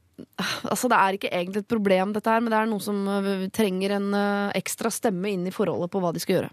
Altså, 0.69 0.85
det 0.85 0.97
er 0.97 1.15
ikke 1.17 1.31
egentlig 1.33 1.63
et 1.63 1.71
problem, 1.71 2.11
dette 2.13 2.29
her, 2.29 2.41
men 2.41 2.53
det 2.53 2.57
er 2.59 2.67
noe 2.69 2.83
som 2.83 3.07
uh, 3.09 3.47
trenger 3.49 3.95
en 3.95 4.11
uh, 4.13 4.51
ekstra 4.53 4.91
stemme 4.93 5.31
inn 5.31 5.47
i 5.49 5.53
forholdet 5.55 5.89
på 5.89 5.97
hva 5.97 6.11
de 6.13 6.21
skal 6.21 6.35
gjøre. 6.35 6.51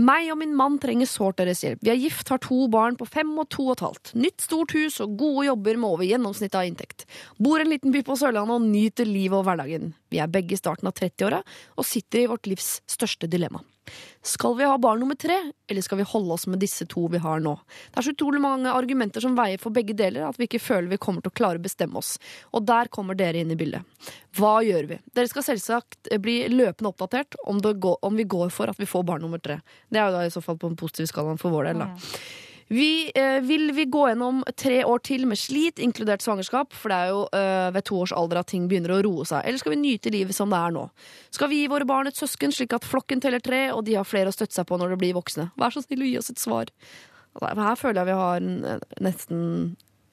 Meg 0.00 0.30
og 0.30 0.38
min 0.38 0.54
mann 0.56 0.78
trenger 0.78 1.08
sårt 1.10 1.40
deres 1.40 1.64
hjelp. 1.64 1.82
Vi 1.82 1.90
er 1.90 1.98
gift, 1.98 2.30
har 2.30 2.38
to 2.38 2.68
barn 2.70 2.94
på 2.96 3.08
fem 3.10 3.32
og 3.42 3.48
to 3.50 3.66
og 3.66 3.74
et 3.74 3.82
halvt. 3.84 4.12
Nytt 4.22 4.46
stort 4.46 4.76
hus 4.78 5.00
og 5.02 5.18
gode 5.18 5.48
jobber 5.48 5.80
med 5.82 5.88
over 5.90 6.06
gjennomsnittet 6.06 6.60
av 6.60 6.68
inntekt. 6.70 7.04
Bor 7.42 7.58
i 7.58 7.66
en 7.66 7.72
liten 7.74 7.90
by 7.90 8.04
på 8.06 8.16
Sørlandet 8.22 8.54
og 8.54 8.70
nyter 8.70 9.10
livet 9.10 9.40
og 9.40 9.44
hverdagen. 9.48 9.90
Vi 10.14 10.22
er 10.22 10.30
begge 10.30 10.54
i 10.54 10.62
starten 10.62 10.88
av 10.88 10.94
30-åra 10.94 11.42
og 11.74 11.90
sitter 11.90 12.22
i 12.22 12.30
vårt 12.30 12.48
livs 12.48 12.78
største 12.86 13.28
dilemma. 13.28 13.64
Skal 14.22 14.56
vi 14.58 14.66
ha 14.68 14.74
barn 14.78 15.00
nummer 15.00 15.16
tre, 15.16 15.36
eller 15.70 15.82
skal 15.82 16.00
vi 16.00 16.06
holde 16.08 16.34
oss 16.34 16.46
med 16.50 16.60
disse 16.60 16.84
to 16.90 17.06
vi 17.08 17.20
har 17.22 17.40
nå? 17.40 17.54
Det 17.88 18.00
er 18.00 18.06
så 18.08 18.12
utrolig 18.12 18.40
mange 18.44 18.72
argumenter 18.72 19.24
som 19.24 19.36
veier 19.38 19.60
for 19.62 19.72
begge 19.72 19.96
deler, 19.96 20.26
at 20.28 20.36
vi 20.40 20.48
ikke 20.48 20.60
føler 20.60 20.90
vi 20.92 21.00
kommer 21.00 21.24
til 21.24 21.32
å 21.32 21.38
klare 21.40 21.60
å 21.60 21.64
bestemme 21.64 22.00
oss. 22.00 22.16
Og 22.52 22.66
der 22.68 22.90
kommer 22.92 23.16
dere 23.18 23.40
inn 23.40 23.54
i 23.54 23.58
bildet. 23.60 24.12
Hva 24.36 24.58
gjør 24.66 24.90
vi? 24.92 25.00
Dere 25.16 25.32
skal 25.32 25.46
selvsagt 25.46 26.12
bli 26.20 26.36
løpende 26.52 26.92
oppdatert 26.92 27.38
om, 27.48 27.62
går, 27.62 27.98
om 28.04 28.20
vi 28.20 28.28
går 28.28 28.52
for 28.54 28.70
at 28.70 28.80
vi 28.80 28.88
får 28.88 29.08
barn 29.08 29.24
nummer 29.24 29.40
tre. 29.42 29.60
Det 29.88 30.00
er 30.00 30.10
jo 30.10 30.18
da 30.18 30.26
i 30.28 30.36
så 30.36 30.44
fall 30.44 30.60
på 30.60 30.68
den 30.68 30.78
positive 30.80 31.08
skalaen 31.10 31.40
for 31.40 31.56
vår 31.56 31.70
del, 31.70 31.84
da. 31.86 31.90
Vi, 32.70 33.10
eh, 33.18 33.40
vil 33.42 33.72
vi 33.74 33.84
gå 33.90 34.04
gjennom 34.06 34.44
tre 34.54 34.84
år 34.86 35.00
til 35.02 35.24
med 35.26 35.38
slit, 35.40 35.80
inkludert 35.82 36.22
svangerskap? 36.22 36.70
For 36.78 36.92
det 36.92 36.98
er 37.02 37.08
jo 37.10 37.24
eh, 37.34 37.70
ved 37.74 37.84
to 37.88 37.96
års 38.04 38.12
alder 38.14 38.38
at 38.44 38.50
ting 38.52 38.68
begynner 38.70 38.92
å 38.94 39.00
roe 39.02 39.24
seg. 39.26 39.42
Eller 39.42 39.58
skal 39.58 39.74
vi 39.74 39.80
nyte 39.80 40.12
livet 40.14 40.36
som 40.36 40.52
det 40.54 40.60
er 40.60 40.76
nå? 40.76 40.84
Skal 41.34 41.50
vi 41.50 41.64
gi 41.64 41.70
våre 41.72 41.88
barn 41.88 42.06
et 42.06 42.20
søsken, 42.20 42.54
slik 42.54 42.76
at 42.78 42.86
flokken 42.86 43.22
teller 43.24 43.42
tre, 43.42 43.64
og 43.74 43.82
de 43.88 43.96
har 43.98 44.06
flere 44.06 44.30
å 44.30 44.36
støtte 44.36 44.54
seg 44.54 44.68
på 44.70 44.78
når 44.78 44.94
de 44.94 45.00
blir 45.02 45.18
voksne? 45.18 45.48
Vær 45.58 45.74
så 45.74 45.82
snill 45.82 46.06
å 46.06 46.10
gi 46.12 46.16
oss 46.22 46.30
et 46.30 46.38
svar. 46.38 46.70
Her 47.42 47.76
føler 47.78 48.00
jeg 48.04 48.10
vi 48.12 48.18
har 48.22 48.46
nesten 49.02 49.44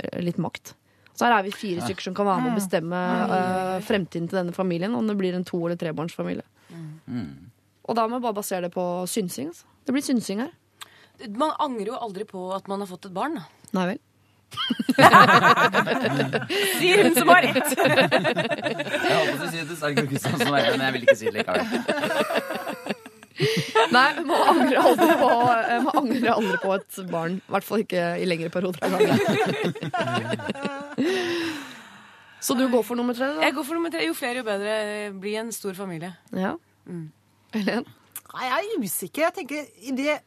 eh, 0.01 0.17
litt 0.25 0.41
makt. 0.41 0.73
Så 1.13 1.25
her 1.29 1.37
er 1.37 1.45
vi 1.45 1.53
fire 1.53 1.85
stykker 1.85 2.09
som 2.09 2.17
kan 2.17 2.25
være 2.29 2.41
med 2.45 2.55
å 2.55 2.57
bestemme 2.57 2.97
eh, 3.37 3.77
fremtiden 3.85 4.27
til 4.29 4.37
denne 4.41 4.53
familien, 4.57 4.97
om 4.97 5.05
det 5.09 5.15
blir 5.17 5.37
en 5.37 5.45
to- 5.45 5.61
eller 5.65 5.77
trebarnsfamilie. 5.81 6.45
Og 7.87 7.95
da 7.97 8.03
må 8.09 8.17
vi 8.17 8.25
bare 8.25 8.37
basere 8.41 8.65
det 8.67 8.73
på 8.73 8.83
synsing. 9.09 9.53
Altså. 9.53 9.65
Det 9.85 9.93
blir 9.95 10.05
synsing 10.05 10.41
her. 10.45 10.51
Man 11.33 11.55
angrer 11.63 11.87
jo 11.93 11.97
aldri 11.97 12.25
på 12.29 12.53
at 12.55 12.67
man 12.69 12.79
har 12.83 12.89
fått 12.89 13.05
et 13.09 13.15
barn. 13.15 13.39
Nei 13.73 13.85
vel. 13.93 13.99
Sier 16.79 17.03
hun 17.03 17.15
som 17.17 17.27
har 17.33 17.41
rett. 17.43 17.71
Jeg 17.75 19.15
holdt 19.17 19.33
på 19.33 19.43
å 19.43 19.49
si 19.51 19.57
det, 19.59 19.75
så 19.75 19.83
er 19.89 19.97
det 19.97 20.05
ikke 20.05 20.21
sånn 20.23 20.39
som 20.39 20.53
er, 20.55 20.69
men 20.71 20.81
jeg 20.85 20.93
vil 20.95 21.03
ikke 21.07 21.17
si 21.19 21.25
det 21.27 21.35
likevel. 21.41 21.65
Nei, 23.93 24.07
man 24.25 24.41
angrer 24.53 24.79
aldri 24.81 25.09
på, 25.19 25.29
eh, 25.29 25.81
man 25.85 25.99
angrer 26.01 26.31
aldri 26.33 26.57
på 26.63 26.69
et 26.77 26.93
barn. 27.11 27.33
I 27.37 27.51
hvert 27.53 27.67
fall 27.67 27.83
ikke 27.83 28.01
i 28.17 28.25
lengre 28.29 28.49
perioder 28.53 28.79
av 28.87 28.89
gangen. 28.95 29.17
Så 32.47 32.55
du 32.57 32.63
går 32.71 32.83
for 32.85 32.95
nummer 32.97 33.13
tre, 33.17 33.27
da? 33.35 33.43
Jeg 33.45 33.53
går 33.57 33.65
for 33.67 33.77
nummer 33.77 33.91
tre. 33.93 34.05
Jo 34.07 34.15
flere, 34.17 34.41
jo 34.41 34.47
bedre. 34.47 34.73
Bli 35.21 35.33
en 35.41 35.51
stor 35.55 35.73
familie. 35.77 36.13
Ja. 36.31 36.55
Helen? 37.53 37.85
Nei, 38.33 38.45
jeg 38.47 38.57
er 38.57 38.83
usikker. 38.83 39.21
Jeg 39.27 39.33
tenker 39.41 39.59
i 39.81 39.91
det, 39.97 40.19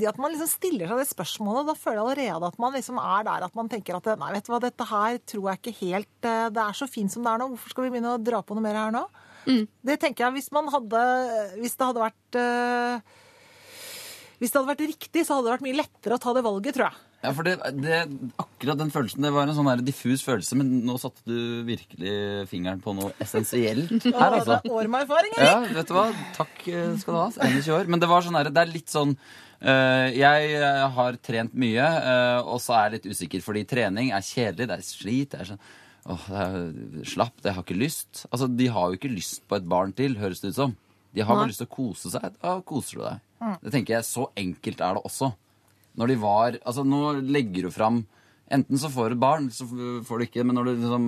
det 0.00 0.08
at 0.10 0.18
man 0.20 0.32
liksom 0.32 0.48
stiller 0.50 0.90
seg 0.90 1.00
det 1.00 1.08
spørsmålet, 1.10 1.68
da 1.70 1.74
føler 1.78 1.98
jeg 1.98 2.04
allerede 2.04 2.50
at 2.50 2.58
man 2.62 2.74
liksom 2.76 3.00
er 3.02 3.26
der 3.28 3.46
at 3.46 3.56
man 3.58 3.70
tenker 3.72 3.98
at 3.98 4.10
nei, 4.20 4.32
vet 4.36 4.48
du 4.48 4.52
hva, 4.52 4.60
dette 4.62 4.88
her 4.90 5.20
tror 5.32 5.48
jeg 5.50 5.62
ikke 5.62 5.78
helt 5.82 6.28
eh, 6.28 6.48
Det 6.54 6.64
er 6.64 6.76
så 6.78 6.88
fint 6.90 7.12
som 7.12 7.24
det 7.26 7.32
er 7.32 7.42
nå. 7.42 7.50
Hvorfor 7.54 7.72
skal 7.74 7.86
vi 7.86 7.94
begynne 7.94 8.16
å 8.16 8.22
dra 8.22 8.42
på 8.44 8.56
noe 8.56 8.66
mer 8.66 8.78
her 8.78 8.94
nå? 8.94 9.06
Det 9.46 9.98
tenker 10.02 10.26
jeg 10.26 10.36
hvis 10.40 10.48
man 10.54 10.66
hadde 10.72 11.00
Hvis 11.60 11.76
det 11.78 11.86
hadde 11.86 12.02
vært 12.02 12.38
eh, 12.40 13.18
Hvis 14.40 14.50
det 14.52 14.58
hadde 14.58 14.70
vært 14.72 14.86
riktig, 14.90 15.22
så 15.22 15.36
hadde 15.36 15.46
det 15.46 15.54
vært 15.54 15.66
mye 15.68 15.80
lettere 15.84 16.16
å 16.16 16.22
ta 16.22 16.34
det 16.36 16.42
valget, 16.46 16.76
tror 16.76 16.90
jeg. 16.90 17.02
Ja, 17.24 17.30
for 17.34 17.46
det, 17.46 17.54
det, 17.80 18.00
akkurat 18.38 18.78
den 18.78 18.90
følelsen, 18.92 19.24
det 19.24 19.30
var 19.34 19.48
en 19.48 19.56
sånn 19.56 19.70
diffus 19.82 20.20
følelse, 20.22 20.58
men 20.60 20.68
nå 20.86 20.98
satte 21.00 21.24
du 21.26 21.64
virkelig 21.66 22.44
fingeren 22.50 22.82
på 22.84 22.92
noe 22.94 23.14
essensielt 23.24 23.94
her, 24.04 24.36
altså. 24.36 24.58
Det 24.60 24.68
er 24.68 24.76
år 24.76 24.90
med 24.92 25.06
erfaring, 25.06 25.32
eller? 25.38 25.48
Ja, 25.48 25.78
vet 25.78 25.88
du 25.88 25.96
hva? 25.96 26.04
Takk 26.36 26.60
skal 26.60 27.16
du 27.16 27.18
ha. 27.18 27.26
21 27.40 27.72
år. 27.78 27.90
Men 27.90 28.04
det 28.04 28.10
var 28.12 28.26
sånn 28.26 28.36
her, 28.38 28.52
det 28.52 28.62
er 28.62 28.74
litt 28.74 28.92
sånn 28.92 29.16
Jeg 29.60 30.50
eh, 30.58 30.84
har 30.96 31.18
trent 31.24 31.54
mye, 31.56 31.84
eh, 31.84 32.40
og 32.44 32.60
så 32.60 32.76
er 32.76 32.86
jeg 32.86 32.94
litt 32.96 33.10
usikker, 33.14 33.44
fordi 33.44 33.64
trening 33.68 34.10
er 34.12 34.24
kjedelig, 34.24 34.68
det 34.68 34.76
er 34.76 34.84
slit. 34.84 35.30
det 35.32 35.42
er 35.42 35.52
sånn 35.54 35.66
Åh, 36.06 36.26
det 36.30 37.00
er 37.02 37.08
slapp, 37.10 37.40
jeg 37.42 37.56
har 37.56 37.64
ikke 37.64 37.78
lyst. 37.80 38.26
Altså, 38.30 38.46
De 38.46 38.68
har 38.70 38.92
jo 38.92 38.98
ikke 38.98 39.10
lyst 39.10 39.40
på 39.50 39.56
et 39.58 39.64
barn 39.66 39.90
til, 39.96 40.14
høres 40.20 40.38
det 40.38 40.52
ut 40.52 40.58
som. 40.60 40.76
De 41.16 41.24
har 41.24 41.34
bare 41.34 41.48
lyst 41.50 41.58
til 41.64 41.66
å 41.66 41.72
kose 41.72 42.12
seg. 42.12 42.36
Da 42.42 42.52
koser 42.62 43.00
du 43.00 43.02
deg. 43.02 43.24
Det 43.64 43.72
tenker 43.74 43.96
jeg, 43.96 44.06
Så 44.06 44.28
enkelt 44.38 44.84
er 44.84 44.94
det 44.94 45.02
også. 45.08 45.32
Når 45.96 46.12
de 46.12 46.16
var 46.20 46.58
Altså, 46.62 46.84
nå 46.84 47.00
legger 47.24 47.66
du 47.66 47.70
fram 47.72 48.04
Enten 48.52 48.78
så 48.78 48.90
får 48.92 49.10
du 49.10 49.16
et 49.16 49.20
barn, 49.24 49.50
så 49.50 49.66
får 50.06 50.18
du 50.20 50.24
ikke, 50.28 50.44
men 50.46 50.54
når 50.54 50.68
du 50.68 50.72
liksom 50.76 51.06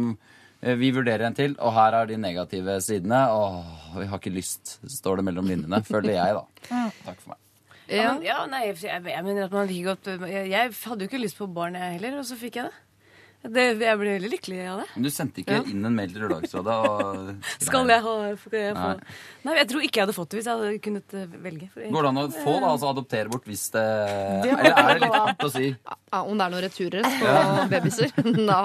eh, 0.61 0.75
vi 0.75 0.89
vurderer 0.91 1.29
en 1.29 1.37
til, 1.39 1.55
og 1.63 1.71
her 1.77 1.95
er 1.95 2.09
de 2.11 2.17
negative 2.19 2.81
sidene. 2.83 3.21
Åh, 3.31 3.93
vi 3.95 4.09
har 4.11 4.19
ikke 4.19 4.35
lyst, 4.35 4.81
står 4.83 5.21
det 5.21 5.29
mellom 5.29 5.47
linjene. 5.47 5.79
Føler 5.87 6.17
jeg, 6.17 6.35
da. 6.35 6.81
Takk 7.05 7.21
for 7.21 7.37
meg. 7.37 7.45
Ja, 7.89 8.11
men, 8.15 8.23
ja 8.27 8.43
nei, 8.51 8.67
jeg, 8.69 8.77
jeg 8.85 9.25
mener 9.25 9.47
at 9.47 9.53
man 9.55 9.67
like 9.71 9.87
godt 9.95 10.11
jeg, 10.29 10.51
jeg 10.53 10.75
hadde 10.85 11.05
jo 11.07 11.09
ikke 11.09 11.23
lyst 11.23 11.39
på 11.41 11.47
barn, 11.49 11.75
jeg 11.79 11.97
heller, 11.99 12.19
og 12.21 12.27
så 12.29 12.37
fikk 12.37 12.59
jeg 12.61 12.69
det. 12.69 13.53
det 13.55 13.65
jeg 13.87 13.99
ble 14.01 14.13
veldig 14.17 14.31
lykkelig 14.33 14.59
av 14.69 14.81
det. 14.83 14.87
Men 14.97 15.07
du 15.07 15.11
sendte 15.15 15.41
ikke 15.45 15.57
Ja. 15.57 15.63
inn 15.71 15.85
en 15.89 15.95
mail 15.97 16.11
til 16.13 16.25
Lørdagsrådet? 16.27 16.77
Og... 16.91 17.31
Skal 17.69 17.89
jeg 17.95 18.03
ha 18.05 18.15
skal 18.43 18.59
jeg 18.59 18.75
få? 18.77 18.89
Nei. 18.93 19.17
Nei, 19.47 19.55
jeg 19.61 19.69
tror 19.71 19.87
ikke 19.87 20.01
jeg 20.01 20.07
hadde 20.09 20.17
fått 20.19 20.31
det 20.35 20.41
hvis 20.41 20.49
jeg 20.51 20.59
hadde 20.61 20.83
kunnet 20.89 21.15
eh, 21.23 21.37
velge. 21.49 21.69
For 21.75 21.89
Går 21.97 22.03
det 22.09 22.11
an 22.13 22.21
å 22.25 22.27
få, 22.35 22.57
da? 22.59 22.73
Altså 22.75 22.91
adoptere 22.93 23.33
bort 23.33 23.47
hvis 23.49 23.65
det 23.77 23.87
Eller 24.51 24.73
er 24.75 24.91
det 24.99 25.03
litt 25.07 25.17
hardt 25.23 25.47
å 25.49 25.53
si? 25.55 25.71
Ja, 25.73 26.23
om 26.25 26.35
det 26.35 26.49
er 26.49 26.57
noen 26.57 26.67
returer 26.67 27.09
på 27.09 27.37
babyer, 27.73 28.13
da 28.51 28.61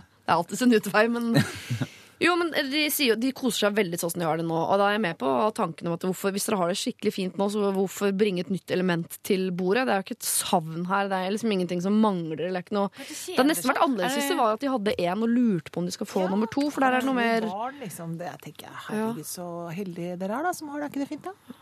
Det 0.00 0.32
er 0.32 0.38
alltid 0.40 0.58
sin 0.64 0.74
utvei, 0.80 1.04
men 1.12 1.30
Jo, 2.24 2.32
men 2.40 2.48
de, 2.72 2.82
sier, 2.94 3.18
de 3.20 3.30
koser 3.36 3.66
seg 3.66 3.74
veldig 3.76 3.98
sånn 4.00 4.12
som 4.14 4.22
de 4.22 4.26
har 4.28 4.40
det 4.40 4.46
nå. 4.48 4.56
Og 4.56 4.78
da 4.80 4.86
er 4.88 4.94
jeg 4.96 5.02
med 5.04 5.18
på 5.20 5.30
tanken 5.58 5.90
om 5.90 5.96
at 5.98 6.06
hvorfor, 6.06 6.32
hvis 6.32 6.46
dere 6.48 6.56
har 6.62 6.70
det 6.72 6.78
skikkelig 6.80 7.12
fint 7.12 7.36
nå, 7.40 7.48
så 7.52 7.68
hvorfor 7.76 8.14
bringe 8.16 8.40
et 8.46 8.52
nytt 8.54 8.72
element 8.72 9.18
til 9.28 9.50
bordet? 9.52 9.84
Det 9.84 9.92
er 9.92 10.00
jo 10.00 10.06
ikke 10.06 10.16
et 10.16 10.28
savn 10.30 10.86
her. 10.88 11.10
Det 11.12 11.18
er 11.20 11.34
liksom 11.36 11.52
ingenting 11.58 11.82
som 11.84 11.98
mangler. 12.00 12.46
Eller 12.48 12.64
ikke 12.64 12.78
noe. 12.78 12.88
Det 13.04 13.36
har 13.36 13.48
nesten 13.50 13.68
vært 13.74 13.82
annerledes 13.84 14.16
hvis 14.16 14.30
det 14.32 14.38
var 14.40 14.56
at 14.56 14.64
de 14.64 14.72
hadde 14.72 14.96
én 15.04 15.26
og 15.26 15.34
lurte 15.36 15.74
på 15.74 15.82
om 15.82 15.90
de 15.90 15.94
skal 15.98 16.08
få 16.08 16.24
nummer 16.32 16.48
to, 16.54 16.64
for 16.72 16.86
der 16.86 16.96
er 16.96 17.04
det 17.04 17.10
noe 17.10 17.18
mer 17.20 17.48
var 17.50 17.76
liksom, 17.82 18.16
det 18.22 18.32
tenker. 18.46 18.72
Herregud, 18.88 19.28
så 19.28 19.50
heldige 19.76 20.16
dere 20.24 20.40
er, 20.40 20.48
da, 20.48 20.54
som 20.56 20.72
har 20.72 20.80
det. 20.80 20.88
Er 20.88 20.94
ikke 20.94 21.04
det 21.04 21.10
fint, 21.12 21.28
da? 21.28 21.60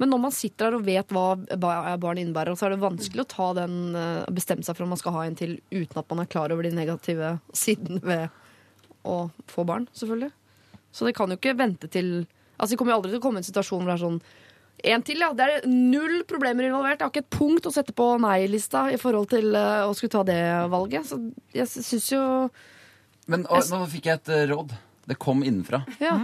Men 0.00 0.08
når 0.10 0.20
man 0.24 0.32
sitter 0.34 0.70
der 0.72 0.76
og 0.80 0.86
vet 0.86 1.10
hva 1.14 1.24
ba- 1.60 1.96
barn 2.00 2.18
innebærer, 2.18 2.56
så 2.58 2.66
er 2.66 2.72
det 2.74 2.80
vanskelig 2.82 3.22
å 3.22 3.28
ta 3.28 3.48
den, 3.60 3.74
eh, 3.94 4.24
bestemme 4.34 4.64
seg 4.66 4.74
for 4.76 4.84
om 4.86 4.92
man 4.96 4.98
skal 5.00 5.12
ha 5.16 5.24
en 5.28 5.36
til 5.38 5.58
uten 5.70 6.00
at 6.00 6.08
man 6.10 6.20
er 6.24 6.30
klar 6.32 6.50
over 6.50 6.64
de 6.66 6.72
negative 6.74 7.34
sidene 7.54 8.00
ved 8.02 8.30
å 9.08 9.16
få 9.50 9.64
barn, 9.68 9.88
selvfølgelig. 9.96 10.30
Så 10.92 11.08
det 11.08 11.16
kan 11.16 11.32
jo 11.32 11.40
ikke 11.40 11.58
vente 11.58 11.90
til 11.92 12.22
Altså, 12.60 12.76
Det 12.76 12.78
kommer 12.78 12.92
jo 12.92 12.96
aldri 13.00 13.10
til 13.10 13.18
å 13.18 13.22
komme 13.24 13.40
en 13.40 13.46
situasjon 13.46 13.80
hvor 13.80 13.90
det 13.90 13.94
er 13.96 14.02
sånn 14.04 14.18
en 14.92 15.02
til, 15.06 15.20
ja. 15.22 15.30
Det 15.36 15.46
er 15.46 15.66
null 15.70 16.22
problemer 16.28 16.66
involvert. 16.66 17.00
Jeg 17.00 17.06
har 17.06 17.12
ikke 17.12 17.24
et 17.24 17.34
punkt 17.34 17.66
å 17.68 17.72
sette 17.74 17.94
på 17.96 18.06
nei-lista 18.22 18.88
i 18.90 18.98
forhold 19.00 19.28
til 19.30 19.54
eh, 19.54 19.82
å 19.86 19.92
skulle 19.94 20.14
ta 20.14 20.22
det 20.26 20.38
valget. 20.72 21.06
Så 21.06 21.18
jeg 21.54 21.70
syns 21.70 22.08
jo 22.10 22.22
Men 23.30 23.46
å, 23.46 23.60
nå 23.62 23.82
fikk 23.92 24.08
jeg 24.10 24.22
et 24.22 24.32
eh, 24.34 24.46
råd. 24.50 24.74
Det 25.06 25.18
kom 25.22 25.44
innenfra. 25.46 25.84
Ja. 26.02 26.16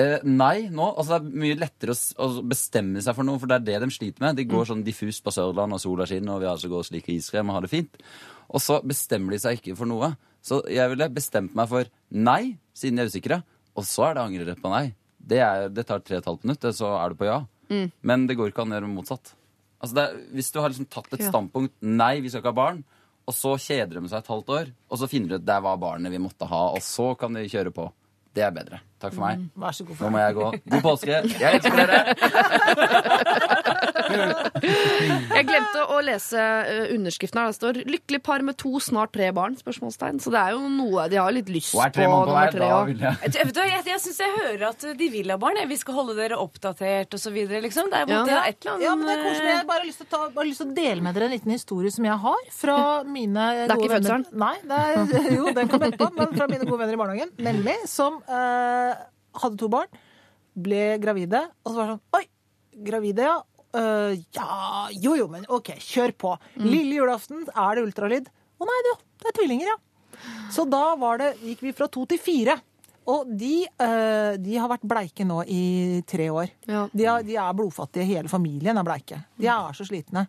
Eh, 0.00 0.26
nei, 0.26 0.66
nå. 0.74 0.88
Altså, 0.90 1.20
det 1.20 1.30
er 1.30 1.40
mye 1.44 1.58
lettere 1.60 1.94
å, 1.94 1.98
å 2.26 2.44
bestemme 2.50 3.02
seg 3.04 3.14
for 3.14 3.26
noe, 3.26 3.38
for 3.42 3.50
det 3.50 3.60
er 3.60 3.66
det 3.68 3.84
de 3.84 3.94
sliter 3.94 4.26
med. 4.26 4.38
De 4.40 4.46
går 4.50 4.66
sånn 4.72 4.82
diffust 4.86 5.22
på 5.22 5.34
Sørlandet, 5.34 5.78
og 5.78 5.84
sola 5.84 6.06
skinner, 6.10 6.34
og 6.34 6.42
vi 6.42 6.50
altså 6.50 6.70
går 6.72 6.82
og 6.82 6.88
sliker 6.90 7.14
iskrem 7.14 7.52
og 7.52 7.60
har 7.60 7.66
det 7.66 7.74
fint. 7.76 8.00
Og 8.50 8.62
så 8.62 8.80
bestemmer 8.82 9.36
de 9.36 9.42
seg 9.44 9.60
ikke 9.60 9.76
for 9.78 9.90
noe. 9.90 10.14
Så 10.44 10.60
jeg 10.68 10.90
ville 10.92 11.08
bestemt 11.14 11.54
meg 11.56 11.70
for 11.70 11.88
nei, 12.12 12.56
siden 12.76 12.98
de 13.00 13.06
er 13.06 13.12
usikre. 13.12 13.38
Og 13.74 13.86
så 13.88 14.10
er 14.10 14.18
det 14.18 14.24
angrerett 14.26 14.60
på 14.62 14.70
nei. 14.72 14.90
Det, 15.24 15.38
er, 15.40 15.70
det 15.72 15.86
tar 15.88 16.02
tre 16.04 16.18
og 16.18 16.22
et 16.22 16.28
halvt 16.28 16.44
minutt, 16.44 16.66
så 16.76 16.90
er 17.00 17.14
du 17.14 17.16
på 17.22 17.28
ja. 17.30 17.38
Men 18.04 18.26
det 18.28 18.36
går 18.38 18.52
ikke 18.52 18.62
an 18.66 18.74
å 18.74 18.76
gjøre 18.76 18.90
motsatt. 18.92 19.32
Altså 19.82 19.96
det 19.96 20.04
hvis 20.36 20.50
du 20.52 20.60
har 20.60 20.70
liksom 20.70 20.86
tatt 20.92 21.08
et 21.16 21.24
Ja. 21.24 21.30
standpunkt 21.32 21.72
nei, 21.80 22.20
vi 22.20 22.28
skal 22.30 22.42
ikke 22.44 22.52
ha 22.52 22.58
barn, 22.60 22.84
og 23.24 23.34
så 23.34 23.54
kjeder 23.56 23.96
de 23.98 24.08
seg 24.12 24.20
et 24.20 24.28
halvt 24.30 24.52
år, 24.52 24.70
og 24.92 25.00
så 25.00 25.08
finner 25.08 25.32
du 25.32 25.34
ut 25.40 25.46
det 25.48 25.56
var 25.64 25.80
barnet 25.80 26.12
vi 26.12 26.20
måtte 26.20 26.46
ha, 26.48 26.62
og 26.76 26.82
så 26.84 27.14
kan 27.18 27.32
de 27.36 27.46
kjøre 27.48 27.72
på. 27.72 27.88
Det 28.36 28.44
er 28.44 28.52
bedre. 28.52 28.80
Takk 29.04 29.12
for 29.18 29.22
meg. 29.26 29.44
Vær 29.60 29.72
så 29.76 29.84
god 29.88 30.00
Nå 30.00 30.10
må 30.14 30.18
jeg 30.24 30.34
gå. 30.38 30.46
God 30.74 30.82
påske. 30.88 31.20
Jeg 31.38 31.60
elsker 31.60 31.76
dere. 31.80 31.98
Jeg 35.34 35.44
glemte 35.48 35.82
å 35.92 35.98
lese 36.04 36.38
eh, 36.40 36.92
underskriften 36.94 37.40
her. 37.40 37.50
Det 37.52 37.56
står 37.58 37.78
'Lykkelig 37.84 38.20
par 38.24 38.42
med 38.46 38.56
to, 38.60 38.72
snart 38.82 39.12
tre 39.14 39.30
barn'. 39.34 39.56
spørsmålstegn. 39.60 40.20
Så 40.24 40.30
det 40.32 40.40
er 40.40 40.54
jo 40.54 40.68
noe 40.72 41.08
De 41.10 41.16
har 41.20 41.32
litt 41.34 41.48
lyst 41.52 41.74
er 41.74 41.90
på 41.90 41.96
tre 41.98 42.06
på 42.08 42.18
vei, 42.28 42.44
tre. 42.52 42.60
da 42.60 42.78
vil 42.88 42.98
jeg 43.02 43.14
Jeg, 43.34 43.52
jeg, 43.54 43.82
jeg 43.90 44.00
syns 44.04 44.20
jeg 44.24 44.32
hører 44.38 44.64
at 44.70 44.86
de 44.98 45.08
vil 45.12 45.30
ha 45.32 45.36
barn. 45.40 45.60
Vi 45.68 45.76
skal 45.80 45.94
holde 45.98 46.16
dere 46.18 46.38
oppdatert 46.40 47.14
osv. 47.18 47.36
Liksom. 47.66 47.90
Det 47.92 47.98
er 48.00 48.06
Ja. 48.14 48.24
ja. 48.28 48.40
et 48.48 48.56
eller 48.64 48.72
annet 48.74 48.84
Ja, 48.86 48.94
men 48.94 49.06
det 49.08 49.14
er 49.18 49.22
koselig. 49.24 49.48
Jeg 49.50 49.58
har 49.58 49.68
bare 49.68 49.86
lyst 49.88 49.98
til 50.02 50.06
å, 50.06 50.10
ta, 50.14 50.20
bare 50.34 50.46
lyst 50.48 50.60
til 50.62 50.70
å 50.70 50.74
dele 50.74 51.00
med 51.04 51.14
dere 51.14 51.24
en 51.28 51.34
liten 51.36 51.52
historie 51.52 51.90
som 51.94 52.04
jeg 52.08 52.18
har 52.24 52.42
fra 52.54 52.78
mine 53.04 53.44
Det 53.68 53.70
er 53.70 53.76
ikke 53.78 53.94
fødselen? 53.98 54.26
Nei, 54.32 54.54
det 54.64 54.78
er, 54.80 55.30
jo, 55.38 55.44
den 55.54 55.68
kom 55.72 55.82
etterpå, 55.88 56.10
men 56.16 56.34
fra 56.38 56.46
mine 56.50 56.64
gode 56.68 56.80
venner 56.84 56.94
i 56.96 57.00
barnehagen. 57.00 57.30
Nemlig 57.38 57.76
som 57.90 58.20
eh, 58.28 58.93
hadde 59.42 59.58
to 59.60 59.68
barn, 59.72 59.88
ble 60.54 60.98
gravide, 61.02 61.40
og 61.64 61.72
så 61.72 61.76
var 61.78 61.86
det 61.88 61.96
sånn 61.96 62.20
Oi! 62.20 62.24
Gravide, 62.84 63.26
ja. 63.28 63.36
Uh, 63.74 64.14
ja, 64.34 64.88
jo 65.02 65.16
jo, 65.18 65.26
men 65.30 65.44
OK, 65.50 65.72
kjør 65.82 66.12
på. 66.18 66.34
Mm. 66.58 66.66
Lille 66.68 66.98
julaften, 67.00 67.42
er 67.50 67.74
det 67.78 67.84
ultralyd? 67.88 68.28
Å 68.58 68.68
nei, 68.68 68.78
du, 68.86 68.92
det 69.22 69.30
er 69.30 69.36
tvillinger, 69.38 69.72
ja. 69.72 69.78
Så 70.54 70.62
da 70.70 70.94
var 70.98 71.18
det, 71.18 71.32
gikk 71.42 71.64
vi 71.66 71.72
fra 71.74 71.88
to 71.90 72.04
til 72.10 72.20
fire. 72.22 72.54
Og 73.10 73.26
de, 73.36 73.64
uh, 73.82 74.34
de 74.40 74.54
har 74.56 74.70
vært 74.70 74.86
bleike 74.88 75.26
nå 75.28 75.42
i 75.50 75.64
tre 76.08 76.30
år. 76.32 76.52
Ja. 76.70 76.86
De, 76.94 77.04
er, 77.04 77.26
de 77.26 77.34
er 77.36 77.56
blodfattige, 77.58 78.06
hele 78.14 78.30
familien 78.32 78.78
er 78.80 78.86
bleike. 78.86 79.18
De 79.36 79.50
er 79.50 79.74
så 79.76 79.84
slitne. 79.90 80.24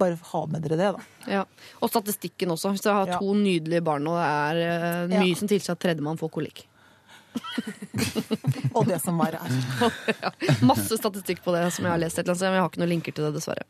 Bare 0.00 0.16
ha 0.30 0.40
med 0.52 0.62
dere 0.64 0.78
det, 0.80 0.88
da. 0.96 1.04
Ja. 1.38 1.42
Og 1.82 1.90
statistikken 1.92 2.50
også. 2.54 2.70
Hvis 2.74 2.84
dere 2.84 2.98
har 3.02 3.12
Ja. 3.14 3.18
to 3.20 3.34
nydelige 3.36 3.82
barn, 3.84 4.06
og 4.08 4.16
det 4.16 4.30
er 4.30 5.08
Ja. 5.12 5.20
mye 5.20 5.36
som 5.36 5.48
tilsier 5.48 5.72
at 5.76 5.80
tredjemann 5.80 6.18
får 6.20 6.30
kolikk. 6.34 6.66
Og 8.76 8.86
det 8.88 8.98
som 9.02 9.18
var 9.20 9.36
er. 9.38 9.56
ja. 10.24 10.30
Masse 10.66 10.98
statistikk 10.98 11.42
på 11.44 11.54
det 11.56 11.64
som 11.74 11.86
jeg 11.86 11.92
har 11.94 12.00
lest 12.02 12.18
et 12.18 12.24
eller 12.24 12.34
annet 12.36 12.46
men 12.50 12.58
jeg 12.58 12.64
har 12.64 12.70
ikke 12.72 12.82
noen 12.84 12.92
linker 12.96 13.16
til 13.16 13.26
det, 13.28 13.32
dessverre. 13.38 13.66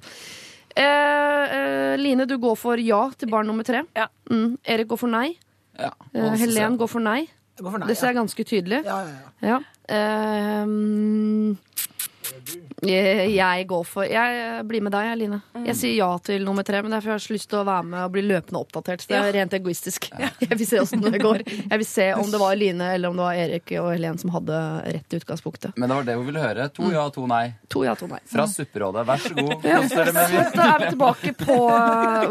Eh, 0.77 1.57
eh, 1.57 1.95
Line, 2.01 2.27
du 2.29 2.37
går 2.43 2.57
for 2.61 2.81
ja 2.83 3.03
til 3.17 3.31
barn 3.33 3.49
nummer 3.49 3.65
tre. 3.67 3.85
Ja. 3.97 4.09
Mm. 4.31 4.57
Erik 4.65 4.91
går 4.93 5.01
for 5.01 5.13
nei. 5.13 5.31
Ja. 5.79 5.93
Eh, 6.13 6.33
Helen 6.37 6.57
jeg- 6.57 6.79
går 6.83 6.91
for 6.93 7.01
nei. 7.05 7.23
Går 7.57 7.71
for 7.73 7.81
nei, 7.81 7.87
Det 7.89 7.97
ser 7.97 8.11
ja. 8.11 8.13
jeg 8.13 8.19
ganske 8.21 8.45
tydelig. 8.45 8.83
Ja, 8.85 8.99
ja, 9.07 9.15
ja. 9.41 9.59
Ja. 9.87 10.67
Ehm, 12.83 13.31
jeg, 13.33 13.67
går 13.69 13.85
for 13.89 14.05
Jeg 14.09 14.65
blir 14.69 14.85
med 14.85 14.93
deg, 14.95 15.13
Line. 15.19 15.41
Jeg 15.67 15.77
sier 15.79 15.95
ja 15.97 16.09
til 16.25 16.45
nummer 16.45 16.67
tre, 16.67 16.83
men 16.85 16.93
derfor 16.93 17.15
har 17.15 17.21
jeg 17.21 17.27
så 17.27 17.37
lyst 17.37 17.49
til 17.51 17.61
å 17.63 17.67
være 17.67 17.87
med 17.89 18.03
og 18.05 18.13
bli 18.15 18.25
løpende 18.27 18.61
oppdatert. 18.61 19.05
Så 19.05 19.13
det 19.13 19.21
er 19.21 19.33
rent 19.41 19.57
egoistisk. 19.57 20.11
Jeg 20.47 20.59
vil 20.59 20.69
se 20.69 20.79
åssen 20.81 21.03
det 21.03 21.19
går. 21.23 21.43
Jeg 21.47 21.79
vil 21.81 21.89
se 21.89 22.07
om 22.15 22.29
det 22.31 22.39
var 22.41 22.57
Line 22.59 22.91
eller 22.95 23.11
om 23.11 23.17
det 23.19 23.25
var 23.25 23.39
Erik 23.41 23.73
og 23.81 23.89
Helen 23.95 24.19
som 24.21 24.31
hadde 24.35 24.59
rett 24.85 25.15
i 25.15 25.21
utgangspunktet. 25.21 25.77
Men 25.77 25.89
det 25.89 25.97
var 25.97 26.07
det 26.07 26.17
hun 26.19 26.27
ville 26.29 26.43
høre. 26.43 26.69
To 26.77 26.91
ja, 26.93 27.07
to 27.15 27.25
nei. 27.31 27.45
To 27.73 27.83
ja, 27.87 27.95
to 27.99 28.09
nei. 28.11 28.21
Fra 28.31 28.47
Supperådet. 28.51 29.07
Vær 29.09 29.23
så 29.23 29.33
god. 29.37 29.55
Kos 29.65 29.95
dere 29.97 30.15
med 30.17 30.35
Så 30.35 30.45
da 30.55 30.69
er 30.69 30.85
vi 30.85 30.91
tilbake 30.93 31.33
på, 31.41 31.57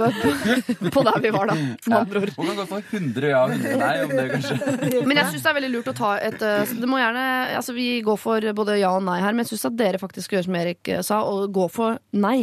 på, 0.95 1.05
der 1.09 1.19
vi 1.26 1.34
var, 1.35 1.51
da. 1.51 1.57
Med 1.57 1.97
andre 1.99 2.23
ord. 2.23 2.34
Hun 2.38 2.51
kan 2.51 2.59
gå 2.61 2.67
for 2.69 2.95
100 2.99 3.31
ja, 3.31 3.41
100 3.49 3.76
nei, 3.81 3.91
om 4.05 4.13
det 4.13 4.26
kanskje 4.31 5.03
Men 5.07 5.19
jeg 5.19 5.34
syns 5.34 5.45
det 5.45 5.51
er 5.51 5.57
veldig 5.59 5.72
lurt 5.73 5.91
å 5.91 5.95
ta 5.97 6.11
et 6.22 6.45
eh, 6.45 6.73
Det 6.80 6.89
må 6.89 6.99
gjerne 6.99 7.26
Altså, 7.59 7.76
vi 7.76 7.88
går 8.05 8.19
for 8.19 8.47
både 8.57 8.77
ja 8.80 8.91
og 8.95 9.03
nei 9.05 9.17
her, 9.23 9.35
men 9.35 9.43
jeg 9.45 9.53
syns 9.53 9.67
at 9.69 9.77
dere 9.86 10.02
faktisk 10.02 10.34
å 10.34 10.40
gjøre 10.40 10.49
som 10.49 10.60
Erik 10.62 10.94
eh, 10.94 11.03
sa, 11.06 11.24
og 11.30 11.49
gå 11.56 11.70
for 11.72 11.99
nei. 12.18 12.40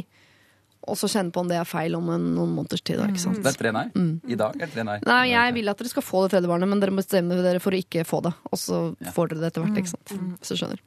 Og 0.90 0.96
så 0.98 1.06
kjenne 1.06 1.30
på 1.30 1.38
om 1.44 1.46
det 1.46 1.54
er 1.60 1.66
feil 1.68 1.94
om 1.94 2.08
en, 2.10 2.24
noen 2.34 2.56
måneders 2.56 2.82
tid. 2.82 2.98
Ikke 3.04 3.22
sant? 3.22 3.38
Det 3.38 3.52
er 3.52 3.58
tre 3.58 3.70
nei. 3.74 3.84
I 4.26 4.38
dag 4.38 4.56
er 4.56 4.66
det 4.66 4.74
tre 4.74 4.82
nei. 4.86 4.96
Nei, 5.06 5.20
Jeg 5.30 5.54
vil 5.54 5.70
at 5.70 5.78
dere 5.78 5.92
skal 5.92 6.02
få 6.02 6.24
det 6.24 6.32
tredje 6.32 6.50
barnet, 6.50 6.70
men 6.72 6.82
dere 6.82 6.94
må 6.94 6.98
bestemme 7.04 7.38
dere 7.38 7.62
for 7.62 7.70
å 7.70 7.78
ikke 7.78 8.02
få 8.08 8.18
det. 8.26 8.32
Og 8.50 8.58
så 8.58 8.80
får 9.14 9.30
dere 9.30 9.44
det 9.44 9.52
etter 9.52 9.62
hvert, 9.62 9.78
ikke 9.78 9.92
sant. 9.92 10.14
Hvis 10.42 10.50
du 10.50 10.58
skjønner. 10.58 10.82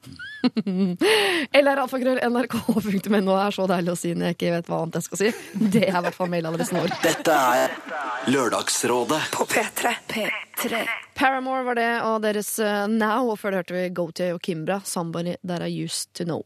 Eller 1.62 1.84
alfakrøll 1.86 2.20
nrk.no 2.28 3.40
er 3.40 3.56
så 3.56 3.70
deilig 3.72 3.96
å 3.96 3.98
si 4.04 4.12
når 4.12 4.34
jeg 4.34 4.40
ikke 4.40 4.54
vet 4.58 4.70
hva 4.74 4.84
annet 4.84 5.00
jeg 5.00 5.08
skal 5.08 5.24
si. 5.24 5.34
Det 5.78 5.88
er 5.88 5.96
i 5.96 6.06
hvert 6.10 6.20
fall 6.20 6.32
mailadressen 6.36 6.82
vår. 6.82 6.96
Dette 7.06 7.40
er 7.56 7.80
Lørdagsrådet 8.36 9.24
På 9.32 9.48
P3. 9.48 9.96
P3. 10.12 10.86
Paramore 11.16 11.64
var 11.64 11.78
det, 11.80 11.92
og 12.04 12.18
deres 12.26 12.50
eh, 12.60 12.86
Now. 12.92 13.30
Og 13.32 13.40
før 13.40 13.54
det 13.54 13.62
hørte 13.62 13.76
vi 13.78 13.84
Goatee 13.96 14.34
og 14.36 14.42
Kimbra, 14.44 14.82
'Somebody 14.84 15.38
That 15.48 15.64
I 15.64 15.72
Used 15.86 16.12
To 16.20 16.26
Know'. 16.28 16.44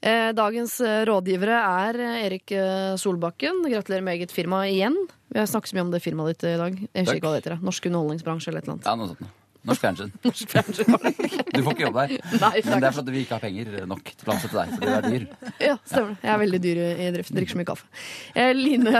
Eh, 0.00 0.30
dagens 0.32 0.80
eh, 0.80 1.04
rådgivere 1.08 1.58
er 1.84 2.00
Erik 2.24 2.54
Solbakken. 2.96 3.60
Gratulerer 3.68 4.06
med 4.06 4.16
eget 4.16 4.32
firma 4.32 4.64
igjen. 4.68 4.96
Vi 5.28 5.38
har 5.38 5.46
snakket 5.46 5.74
så 5.74 5.76
mye 5.76 5.86
om 5.88 5.92
det 5.92 6.00
firmaet 6.00 6.38
ditt 6.38 6.48
i 6.48 6.56
dag. 6.56 6.78
Jeg 6.80 7.04
husker 7.04 7.20
ikke 7.20 7.28
hva 7.28 7.34
det 7.36 7.42
heter. 7.44 7.60
Norsk 7.68 7.90
underholdningsbransje 7.90 8.48
eller 8.48 8.64
et 8.64 8.70
eller 8.70 8.78
annet. 8.78 8.88
Ja, 8.88 8.96
noe 8.96 9.12
sånt. 9.12 9.37
Norsk 9.66 9.82
fjernsyn. 9.82 10.12
Norsk 10.26 10.52
fjernsyn. 10.52 10.94
Du 11.58 11.62
får 11.64 11.72
ikke 11.74 11.84
jobbe 11.88 12.02
der. 12.06 12.20
Nei, 12.38 12.60
Men 12.68 12.82
det 12.82 12.88
er 12.88 12.94
fordi 12.94 13.12
vi 13.14 13.20
ikke 13.24 13.34
har 13.38 13.42
penger 13.42 13.86
nok 13.90 14.10
til 14.12 14.28
å 14.28 14.34
ansette 14.34 14.54
deg. 14.54 14.74
Så 14.74 14.78
du 14.78 14.90
er 14.92 15.06
dyr. 15.08 15.24
Ja, 15.64 15.74
stemmer 15.82 16.12
det. 16.12 16.18
Jeg 16.22 16.32
er 16.34 16.40
veldig 16.42 16.60
dyr 16.62 16.80
i 16.84 17.08
driften. 17.16 17.38
Drikker 17.38 17.54
så 17.54 17.58
mye 17.60 17.68
kaffe. 17.70 17.88
Eh, 18.34 18.50
Line 18.54 18.92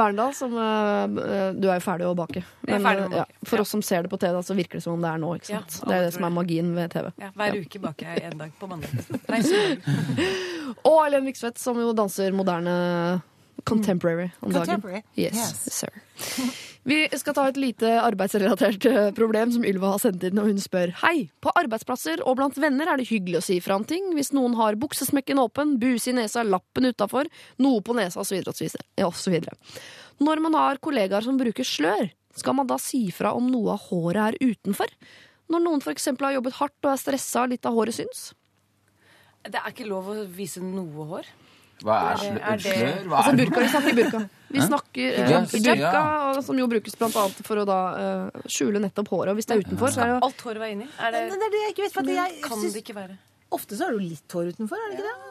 Verndal, 0.00 0.34
som 0.36 0.56
eh, 0.58 1.46
Du 1.56 1.68
er 1.70 1.78
jo 1.78 1.84
ferdig 1.86 2.08
å 2.10 2.14
bake. 2.18 2.42
Er 2.66 2.82
ferdig 2.84 2.84
med 2.84 3.06
å 3.06 3.12
bake, 3.14 3.22
ja, 3.38 3.48
for 3.48 3.60
ja. 3.62 3.64
oss 3.64 3.72
som 3.76 3.84
ser 3.86 4.04
det 4.04 4.12
på 4.12 4.20
TV, 4.20 4.40
så 4.44 4.58
virker 4.58 4.80
det 4.80 4.84
som 4.84 4.98
om 4.98 5.04
det 5.06 5.12
er 5.14 5.22
nå. 5.22 5.32
ikke 5.38 5.50
sant? 5.52 5.78
Ja, 5.80 5.88
det 5.88 5.96
er 6.00 6.06
det 6.08 6.12
som 6.18 6.28
er 6.28 6.34
magien 6.36 6.74
ved 6.76 6.92
TV. 6.94 7.08
Ja, 7.24 7.30
hver 7.40 7.58
uke 7.64 7.82
baker 7.86 8.12
jeg 8.12 8.26
en 8.32 8.44
dag 8.44 8.54
på 8.60 8.68
mandag. 8.70 8.92
Nei. 9.32 9.40
Og 10.84 10.98
Eileen 11.06 11.30
Viksvedt, 11.30 11.62
som 11.62 11.80
jo 11.80 11.94
danser 11.96 12.34
moderne 12.36 12.76
contemporary 13.64 14.28
om 14.40 14.52
dagen. 14.52 14.66
Contemporary, 14.66 15.02
Yes, 15.16 15.40
yes. 15.40 15.80
sir. 15.80 16.72
Vi 16.84 16.98
skal 17.16 17.32
ta 17.32 17.46
et 17.48 17.56
lite 17.56 17.88
arbeidsrelatert 18.04 18.84
eh, 18.90 19.06
problem 19.16 19.52
som 19.54 19.62
Ylva 19.64 19.94
har 19.94 20.02
sendt 20.02 20.26
inn, 20.28 20.36
og 20.36 20.50
hun 20.50 20.58
spør 20.60 20.90
Hei, 21.00 21.30
på 21.40 21.52
arbeidsplasser 21.56 22.20
og 22.28 22.36
blant 22.36 22.58
venner 22.60 22.90
er 22.92 23.00
det 23.00 23.08
hyggelig 23.08 23.38
å 23.40 23.44
si 23.46 23.56
fra 23.64 23.78
om 23.80 23.86
ting 23.88 24.10
hvis 24.12 24.34
noen 24.36 24.52
har 24.58 24.76
buksesmekken 24.80 25.40
åpen, 25.40 25.78
buse 25.80 26.12
i 26.12 26.16
nesa, 26.18 26.44
lappen 26.44 26.90
utafor, 26.90 27.30
noe 27.64 27.80
på 27.80 27.96
nesa 27.96 28.20
osv. 28.20 29.40
Når 30.20 30.44
man 30.44 30.58
har 30.60 30.82
kollegaer 30.84 31.24
som 31.24 31.40
bruker 31.40 31.64
slør, 31.64 32.12
skal 32.36 32.58
man 32.60 32.68
da 32.68 32.76
si 32.82 33.06
fra 33.16 33.32
om 33.32 33.48
noe 33.48 33.78
av 33.78 33.88
håret 33.88 34.34
er 34.34 34.52
utenfor? 34.52 34.92
Når 35.48 35.64
noen 35.64 35.80
f.eks. 35.80 36.10
har 36.20 36.36
jobbet 36.36 36.60
hardt 36.60 36.84
og 36.84 36.92
er 36.92 37.00
stressa 37.00 37.46
og 37.46 37.54
litt 37.54 37.64
av 37.64 37.80
håret 37.80 37.96
syns? 37.96 38.26
Det 39.44 39.56
er 39.56 39.72
ikke 39.72 39.88
lov 39.88 40.12
å 40.12 40.20
vise 40.28 40.60
noe 40.60 41.08
hår. 41.08 41.32
Hva 41.82 41.96
er 41.98 42.14
Er 42.14 42.16
slør? 42.22 42.38
er 42.38 42.56
det- 42.56 42.74
slør? 42.78 43.04
Hva 43.10 43.16
Altså 43.18 43.36
burka, 43.40 43.60
vi 43.60 43.68
snakker 43.74 43.94
burka. 43.98 44.20
Vi 44.54 44.60
snakker 44.62 45.18
eh, 45.18 45.46
burka, 45.66 46.42
som 46.46 46.58
jo 46.58 46.66
brukes 46.70 46.94
blant 47.00 47.16
annet 47.16 47.40
for 47.44 47.56
å 47.58 47.64
da 47.66 47.78
uh, 47.98 48.42
skjule 48.46 48.78
nettopp 48.78 49.08
håret. 49.10 49.32
Og 49.34 49.36
hvis 49.40 49.46
det 49.50 49.56
er 49.56 49.62
utenfor, 49.66 49.90
så 49.90 50.00
er 50.04 50.06
det 50.06 50.14
jo 50.14 50.20
Alt 50.28 50.40
håret 50.46 50.62
var 50.62 50.70
inni. 50.70 50.86
Er 51.02 51.10
det, 51.10 51.22
det, 51.32 51.38
det 51.40 51.46
er 51.48 51.54
det 51.56 51.62
jeg 51.64 51.72
ikke 51.74 51.82
vet, 51.88 51.92
for 51.96 52.10
jeg 52.14 52.42
kan 52.44 52.58
synes- 52.62 52.72
det 52.78 52.84
ikke 52.84 52.94
være. 53.00 53.16
Ofte 53.50 53.74
så 53.78 53.88
er 53.88 53.90
det 53.90 53.98
jo 53.98 54.08
litt 54.14 54.36
hår 54.38 54.52
utenfor, 54.54 54.78
er 54.78 54.90
det 54.92 54.98
ikke 55.00 55.08
det? 55.10 55.30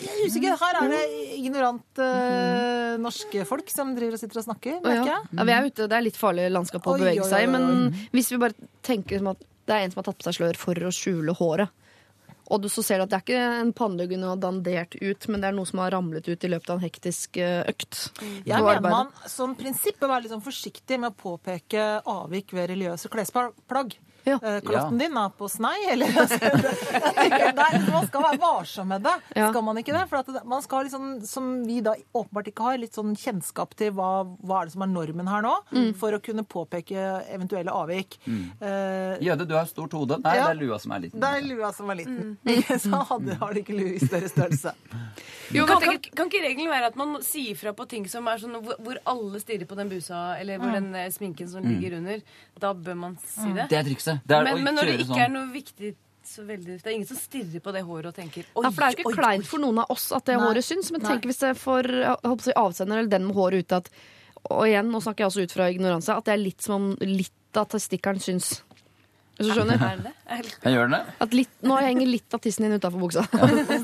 Jeg 0.00 0.12
er 0.14 0.28
usikker. 0.30 0.54
Her 0.60 0.76
er 0.84 0.92
det 0.92 1.00
ignorante 1.40 2.04
eh, 2.06 2.96
norske 3.02 3.42
folk 3.48 3.68
som 3.72 3.90
driver 3.96 4.14
og 4.16 4.20
sitter 4.22 4.38
og 4.38 4.44
snakker, 4.46 4.76
merker 4.84 5.10
jeg. 5.10 5.24
ja, 5.34 5.44
vi 5.48 5.52
er 5.56 5.66
ute, 5.66 5.88
Det 5.90 5.96
er 5.98 6.04
litt 6.06 6.16
farlig 6.20 6.46
landskap 6.52 6.86
å 6.86 6.94
bevege 7.00 7.24
seg 7.26 7.42
i, 7.42 7.50
men 7.50 7.90
hvis 8.14 8.30
vi 8.30 8.38
bare 8.38 8.54
tenker 8.86 9.18
som 9.18 9.32
at 9.34 9.42
det 9.66 9.74
er 9.76 9.84
en 9.84 9.90
som 9.92 10.00
har 10.00 10.06
tatt 10.12 10.18
på 10.22 10.28
seg 10.28 10.38
slør 10.38 10.56
for 10.60 10.74
å 10.86 10.92
skjule 10.94 11.34
håret, 11.36 11.68
og 12.50 12.62
du 12.64 12.68
så 12.72 12.82
ser 12.82 12.98
du 12.98 13.06
at 13.06 13.12
det 13.12 13.18
er 13.20 13.24
ikke 13.24 13.56
en 13.60 13.72
pannelugg 13.76 14.14
hun 14.16 14.26
har 14.26 14.42
dandert 14.42 14.96
ut, 14.98 15.26
men 15.30 15.42
det 15.42 15.50
er 15.50 15.56
noe 15.56 15.70
som 15.70 15.82
har 15.84 15.94
ramlet 15.94 16.26
ut 16.26 16.46
i 16.46 16.50
løpet 16.50 16.72
av 16.72 16.80
en 16.80 16.84
hektisk 16.84 17.38
eh, 17.38 17.62
økt. 17.70 18.00
Jeg 18.48 18.66
mener 18.66 18.82
man 18.84 19.12
som 19.30 19.54
prinsipp 19.58 20.00
bør 20.02 20.16
være 20.16 20.26
litt 20.26 20.34
sånn 20.34 20.44
forsiktig 20.44 20.98
med 20.98 21.12
å 21.12 21.18
påpeke 21.20 21.88
avvik 22.10 22.54
ved 22.56 22.72
religiøse 22.72 23.12
klesplagg. 23.12 23.94
Ja. 24.26 24.38
Eh, 24.42 24.60
Ja. 24.70 24.88
din 24.90 25.16
er 25.16 25.30
på 25.38 25.48
snei, 25.50 25.76
eller 25.90 26.06
altså, 26.20 27.90
Man 27.90 28.06
skal 28.06 28.22
være 28.24 28.38
varsom 28.42 28.88
med 28.92 29.02
det. 29.06 29.14
Ja. 29.36 29.48
Skal 29.50 29.62
man 29.66 29.78
ikke 29.80 29.94
det? 29.96 30.04
For 30.10 30.20
at 30.22 30.46
man 30.48 30.62
skal 30.64 30.90
sånn, 30.92 31.08
som 31.26 31.48
vi 31.66 31.80
da 31.84 31.94
åpenbart 32.16 32.50
ikke 32.52 32.66
har, 32.68 32.78
litt 32.82 32.96
sånn 32.96 33.14
kjennskap 33.18 33.74
til 33.78 33.92
hva, 33.96 34.10
hva 34.44 34.60
er 34.62 34.70
det 34.70 34.74
som 34.76 34.84
er 34.86 34.92
normen 34.92 35.28
her 35.30 35.42
nå, 35.46 35.54
Mm. 35.70 35.92
for 35.94 36.12
å 36.12 36.20
kunne 36.22 36.42
påpeke 36.44 36.96
eventuelle 37.32 37.70
avvik. 37.72 38.18
Eh, 38.26 39.18
Jøde, 39.22 39.46
du 39.48 39.54
har 39.54 39.66
stort 39.66 39.92
hode. 39.92 40.18
Nei, 40.22 40.36
Ja. 40.36 40.48
det 40.52 40.56
er 40.56 40.66
lua 40.66 40.78
som 40.78 40.92
er 40.92 41.00
liten. 41.00 41.20
det 41.20 41.28
er 41.28 41.40
lua 41.46 41.72
som 41.72 41.90
er 41.90 41.94
liten. 41.96 42.36
Mm. 42.44 42.62
Så 42.80 43.04
hadde, 43.08 43.34
har 43.40 43.52
de 43.54 43.60
ikke 43.62 43.76
lue 43.78 43.94
i 43.96 43.98
større 43.98 44.28
størrelse. 44.28 44.74
Jo, 45.50 45.64
Kan, 45.66 45.80
kan, 45.82 45.96
kan 46.14 46.28
ikke 46.30 46.44
regelen 46.44 46.70
være 46.70 46.86
at 46.92 46.96
man 46.96 47.16
sier 47.26 47.56
fra 47.58 47.72
på 47.74 47.82
ting 47.90 48.04
som 48.06 48.28
er 48.30 48.38
sånn 48.38 48.52
hvor, 48.62 48.76
hvor 48.78 48.96
alle 49.04 49.40
stirrer 49.42 49.66
på 49.66 49.74
den 49.74 49.88
busa, 49.90 50.36
eller 50.38 50.58
hvor 50.62 50.70
den 50.76 50.94
eh, 50.94 51.08
sminken 51.10 51.48
som 51.50 51.64
ligger 51.66 51.96
under? 51.98 52.20
Da 52.60 52.70
bør 52.72 52.94
man 52.96 53.16
si 53.26 53.48
det. 53.56 53.66
Det 53.68 53.78
er 53.80 53.82
trikset. 53.82 54.09
Det 54.26 54.36
er 54.36 54.44
Men, 54.46 54.54
å 54.58 54.62
men 54.64 54.74
når 54.78 54.88
det 54.90 54.94
ikke 54.98 55.04
ikke 55.06 55.20
er 55.20 55.26
sånn. 55.28 55.36
noe 55.38 55.52
viktig 55.54 55.90
så 56.30 56.44
veldig, 56.46 56.76
Det 56.82 56.86
er 56.86 56.94
ingen 56.94 57.08
som 57.08 57.16
stirrer 57.18 57.60
på 57.64 57.72
det 57.74 57.82
håret 57.82 58.06
og 58.12 58.14
tenker 58.14 58.44
Oi, 58.54 58.62
Ja, 58.62 58.70
for 58.70 58.80
det 58.80 58.86
er 58.86 58.92
jo 58.94 58.98
ikke 59.00 59.10
oi, 59.10 59.16
kleint 59.18 59.46
for 59.50 59.58
noen 59.62 59.78
av 59.82 59.90
oss 59.90 60.12
at 60.12 60.24
det 60.28 60.36
Nei. 60.36 60.44
håret 60.46 60.64
syns, 60.66 60.90
men 60.92 61.02
Nei. 61.02 61.10
tenk 61.14 61.26
hvis 61.30 61.40
det 61.42 61.52
får 61.58 61.88
jeg 61.90 62.16
holdt 62.22 62.42
på 62.42 62.44
å 62.44 62.48
si, 62.48 62.56
avsender 62.60 62.98
eller 63.00 63.10
den 63.10 63.26
med 63.26 63.34
håret 63.36 63.64
ute 63.66 63.76
at 63.82 63.90
Og 64.50 64.64
igjen, 64.68 64.88
nå 64.90 65.00
snakker 65.04 65.24
jeg 65.24 65.30
også 65.32 65.42
ut 65.44 65.52
fra 65.52 65.66
ignoranse, 65.70 66.14
at 66.16 66.24
det 66.24 66.32
er 66.32 66.38
litt 66.40 66.62
som 66.64 66.74
om 66.76 66.96
litt 67.00 67.32
av 67.60 67.66
testikkelen 67.68 68.20
syns. 68.24 68.62
Hvis 69.40 69.48
du 69.48 69.54
skjønner? 69.56 69.80
Er 69.90 69.96
det 69.96 70.04
det? 70.04 70.12
Er 70.36 70.42
det- 70.44 70.56
Jeg 70.66 70.74
gjør 70.76 70.90
den 70.90 70.94
det? 70.98 71.14
At 71.24 71.32
litt, 71.34 71.52
nå 71.64 71.76
henger 71.80 72.06
litt 72.10 72.34
av 72.36 72.40
tissen 72.44 72.66
din 72.68 72.76
utafor 72.76 73.00
buksa. 73.00 73.22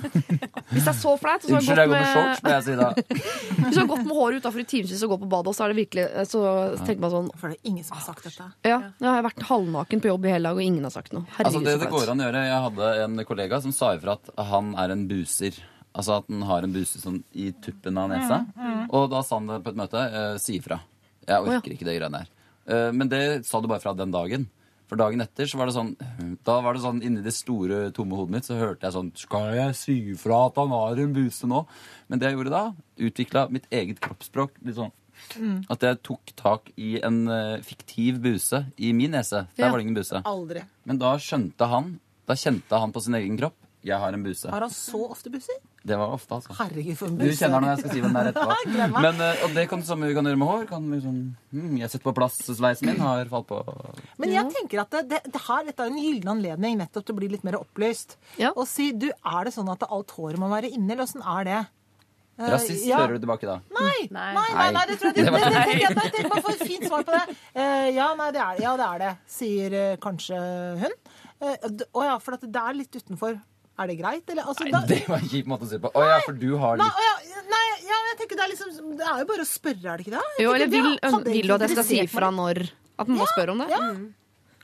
Hvis 0.71 0.85
det 0.85 0.91
er 0.93 0.99
så 0.99 1.13
flaut, 1.19 1.45
Unnskyld, 1.49 1.79
jeg 1.81 1.89
går 1.89 1.95
med 1.97 2.11
shorts, 2.13 2.43
må 2.45 2.53
jeg 2.53 2.65
si 2.67 2.75
da. 2.77 2.89
hvis 3.67 3.75
du 3.77 3.81
har 3.81 3.89
gått 3.91 4.03
med 4.05 4.15
håret 4.19 4.43
utafor 4.43 4.61
i 4.61 4.67
timevis 4.69 5.05
og 5.07 5.13
går 5.15 5.21
på 5.23 5.29
badet, 5.33 5.55
så 5.57 5.65
er 5.65 5.73
det 5.73 5.79
virkelig 5.79 6.05
Så 6.31 6.43
tenker 6.83 7.03
man 7.07 7.13
sånn 7.15 7.31
For 7.41 7.53
det 7.53 7.57
er 7.61 7.71
ingen 7.71 7.87
som 7.87 7.97
har 7.97 8.05
sagt 8.09 8.27
dette. 8.27 8.49
Ja, 8.67 8.79
jeg 9.01 9.09
har 9.17 9.25
vært 9.27 9.47
halvnaken 9.49 10.03
på 10.05 10.11
jobb 10.13 10.27
i 10.29 10.35
hele 10.35 10.51
dag, 10.51 10.59
og 10.61 10.67
ingen 10.67 10.85
har 10.87 10.93
sagt 10.95 11.15
noe. 11.17 11.25
Altså, 11.41 11.63
det 11.65 11.77
det 11.81 11.89
går 11.93 12.13
an 12.13 12.21
å 12.21 12.27
gjøre 12.29 12.43
Jeg 12.51 12.61
hadde 12.67 12.91
en 13.07 13.25
kollega 13.31 13.63
som 13.65 13.73
sa 13.75 13.95
ifra 13.97 14.19
at 14.19 14.31
han 14.51 14.75
er 14.83 14.93
en 14.97 15.07
buser. 15.11 15.57
Altså 15.97 16.19
at 16.21 16.27
han 16.29 16.43
har 16.51 16.67
en 16.67 16.75
buse 16.75 17.01
sånn 17.01 17.23
i 17.33 17.49
tuppen 17.65 17.97
av 18.03 18.11
nesa. 18.13 18.43
Og 18.91 19.09
da 19.15 19.23
sa 19.25 19.39
han 19.41 19.49
det 19.49 19.63
på 19.65 19.73
et 19.73 19.79
møte. 19.81 20.03
Eh, 20.21 20.35
si 20.43 20.59
ifra. 20.61 20.81
Jeg 21.27 21.43
orker 21.47 21.73
ikke 21.73 21.87
det 21.89 21.97
greiene 21.97 22.21
der. 22.21 22.29
Eh, 22.67 22.91
men 22.93 23.09
det 23.09 23.23
sa 23.49 23.63
du 23.63 23.69
bare 23.71 23.81
fra 23.83 23.95
den 23.97 24.13
dagen. 24.15 24.45
For 24.87 24.97
dagen 25.01 25.21
etter 25.25 25.49
så 25.51 25.59
var 25.59 25.67
det 25.67 25.75
sånn 25.75 25.95
Da 26.47 26.61
var 26.63 26.77
det 26.77 26.83
sånn 26.85 27.01
inni 27.03 27.23
det 27.25 27.33
store, 27.35 27.91
tomme 27.97 28.15
hodet 28.15 28.31
mitt 28.37 28.47
så 28.47 28.55
hørte 28.61 28.87
jeg 28.87 28.95
sånn 28.95 29.09
Skal 29.19 29.49
jeg 29.57 29.75
si 29.79 29.97
fra 30.21 30.45
at 30.47 30.61
han 30.61 30.71
har 30.71 31.01
en 31.03 31.13
buse 31.17 31.49
nå? 31.51 31.65
Men 32.09 32.21
det 32.23 32.29
jeg 32.31 32.39
gjorde 32.39 32.55
da, 32.55 32.63
utvikla 33.09 33.47
mitt 33.51 33.67
eget 33.75 33.99
kroppsspråk 34.05 34.61
litt 34.63 34.79
sånn. 34.79 34.93
At 35.73 35.83
jeg 35.83 35.99
tok 36.07 36.31
tak 36.39 36.69
i 36.77 37.01
en 37.03 37.23
uh, 37.27 37.57
fiktiv 37.65 38.21
buse 38.23 38.61
i 38.79 38.93
min 38.95 39.11
nese. 39.17 39.47
Der 39.57 39.65
Ja. 39.67 39.71
var 39.73 39.79
det 39.81 39.87
ingen 39.89 39.97
buse. 39.99 40.21
Aldri. 40.29 40.63
Men 40.85 40.99
da 41.03 41.17
skjønte 41.19 41.67
han 41.73 41.97
Da 42.29 42.35
kjente 42.35 42.79
han 42.79 42.93
på 42.93 43.01
sin 43.03 43.15
egen 43.15 43.37
kropp 43.39 43.55
Jeg 43.87 44.01
har 44.03 44.17
en 44.17 44.23
buse. 44.25 44.51
Har 44.51 44.65
han 44.67 44.73
så 44.75 44.99
ofte 45.13 45.31
busser? 45.31 45.59
Det 45.87 45.95
var 46.01 46.11
ofte, 46.17 46.35
altså. 46.35 46.55
Herregud, 46.59 46.97
for 46.99 47.07
en 47.13 47.19
Du 47.21 47.23
buse. 47.23 47.37
kjenner 47.39 47.63
når 47.63 47.71
jeg 47.77 47.83
skal 47.85 47.93
si 47.95 48.01
hvem 48.03 48.17
det 48.17 48.23
er 48.25 48.31
etterpå. 48.33 48.89
Men, 49.07 49.21
eh, 49.23 49.45
og 49.47 49.55
det 49.55 49.65
kan 49.71 49.83
det 49.85 49.87
samme 49.87 50.09
vi 50.11 50.17
kan 50.17 50.27
gjøre 50.27 50.41
med 50.43 50.51
hår. 50.51 50.65
Kan 50.73 50.89
liksom, 50.91 51.21
mm, 51.55 51.77
jeg 51.85 51.93
setter 51.93 52.09
på 52.09 52.15
plass 52.19 52.41
sveisen 52.49 52.91
min, 52.91 52.99
har 53.05 53.31
falt 53.31 53.47
på 53.53 53.61
Men 54.19 54.35
jeg 54.35 54.51
tenker 54.57 54.83
at 54.83 54.97
det, 54.97 55.05
det, 55.15 55.23
det 55.37 55.45
her, 55.47 55.63
dette 55.71 55.87
er 55.87 55.93
en 55.95 56.03
gyllen 56.03 56.33
anledning 56.35 56.81
nettopp 56.83 57.07
til 57.07 57.15
å 57.15 57.21
bli 57.21 57.31
litt 57.37 57.47
mer 57.47 57.61
opplyst. 57.61 58.17
Ja. 58.43 58.51
Og 58.59 58.67
si 58.67 58.91
du, 58.91 59.07
er 59.15 59.47
det 59.47 59.55
sånn 59.55 59.71
at 59.71 59.87
alt 59.87 60.17
håret 60.19 60.43
må 60.43 60.51
være 60.51 60.73
inne, 60.75 60.91
eller 60.97 61.07
åssen 61.07 61.23
er 61.23 61.47
det? 61.47 61.63
Eh, 62.37 62.51
Rasist 62.53 62.85
ja. 62.91 62.99
hører 63.01 63.17
du 63.17 63.23
tilbake 63.25 63.47
da. 63.49 63.61
Nei, 63.73 64.09
Nei. 64.13 64.27
nei, 64.35 64.67
nei, 64.75 64.83
det 64.91 64.99
tror 65.01 65.15
jeg 65.15 65.23
ikke. 65.31 65.79
Jeg, 65.87 65.95
nei, 65.95 66.29
bare 66.35 66.57
et 66.59 66.67
fint 66.67 66.91
svar 66.91 67.07
på 67.07 67.15
det. 67.15 67.39
Eh, 67.55 67.87
ja, 67.97 68.11
nei, 68.19 68.33
det 68.35 68.43
er, 68.43 68.59
ja, 68.67 68.75
det 68.83 68.91
er 68.91 69.05
det, 69.07 69.13
sier 69.39 69.79
kanskje 70.03 70.43
hun. 70.83 70.99
Å 71.47 72.03
ja, 72.11 72.17
for 72.25 72.37
at 72.37 72.45
det 72.49 72.61
er 72.67 72.77
litt 72.83 72.97
utenfor. 72.97 73.39
Er 73.77 73.91
det 73.91 73.97
greit, 73.99 74.25
eller? 74.33 74.47
Altså, 74.49 74.67
da, 74.73 74.81
Det 74.89 75.03
var 75.09 75.21
en 75.21 75.29
kjip 75.29 75.49
måte 75.53 75.67
å 75.67 75.71
si 75.71 75.79
på. 75.83 75.91
Å 75.93 76.05
ja, 76.09 76.19
for 76.25 76.37
du 76.41 76.49
har 76.61 76.79
litt 76.81 77.01
nei, 77.01 77.07
ja, 77.29 77.41
nei, 77.53 77.65
ja, 77.85 77.99
jeg 78.11 78.21
tenker 78.23 78.39
det 78.39 78.45
er 78.47 78.53
liksom 78.55 78.93
Det 78.97 79.09
er 79.13 79.19
jo 79.21 79.27
bare 79.33 79.45
å 79.45 79.49
spørre, 79.49 79.83
er 79.93 79.97
det 80.01 80.07
ikke 80.07 80.15
det? 80.17 80.23
Jo, 80.45 80.55
eller 80.57 80.71
vil, 80.73 80.89
vil 81.27 81.51
du 81.51 81.57
at 81.59 81.67
jeg 81.67 81.75
skal 81.75 81.89
si 81.91 81.99
fra 82.09 82.31
når 82.33 82.63
At 82.97 83.11
man 83.11 83.21
må 83.21 83.27
spørre 83.35 83.53
om 83.53 83.61
det? 83.61 83.69
Ja. 83.75 83.83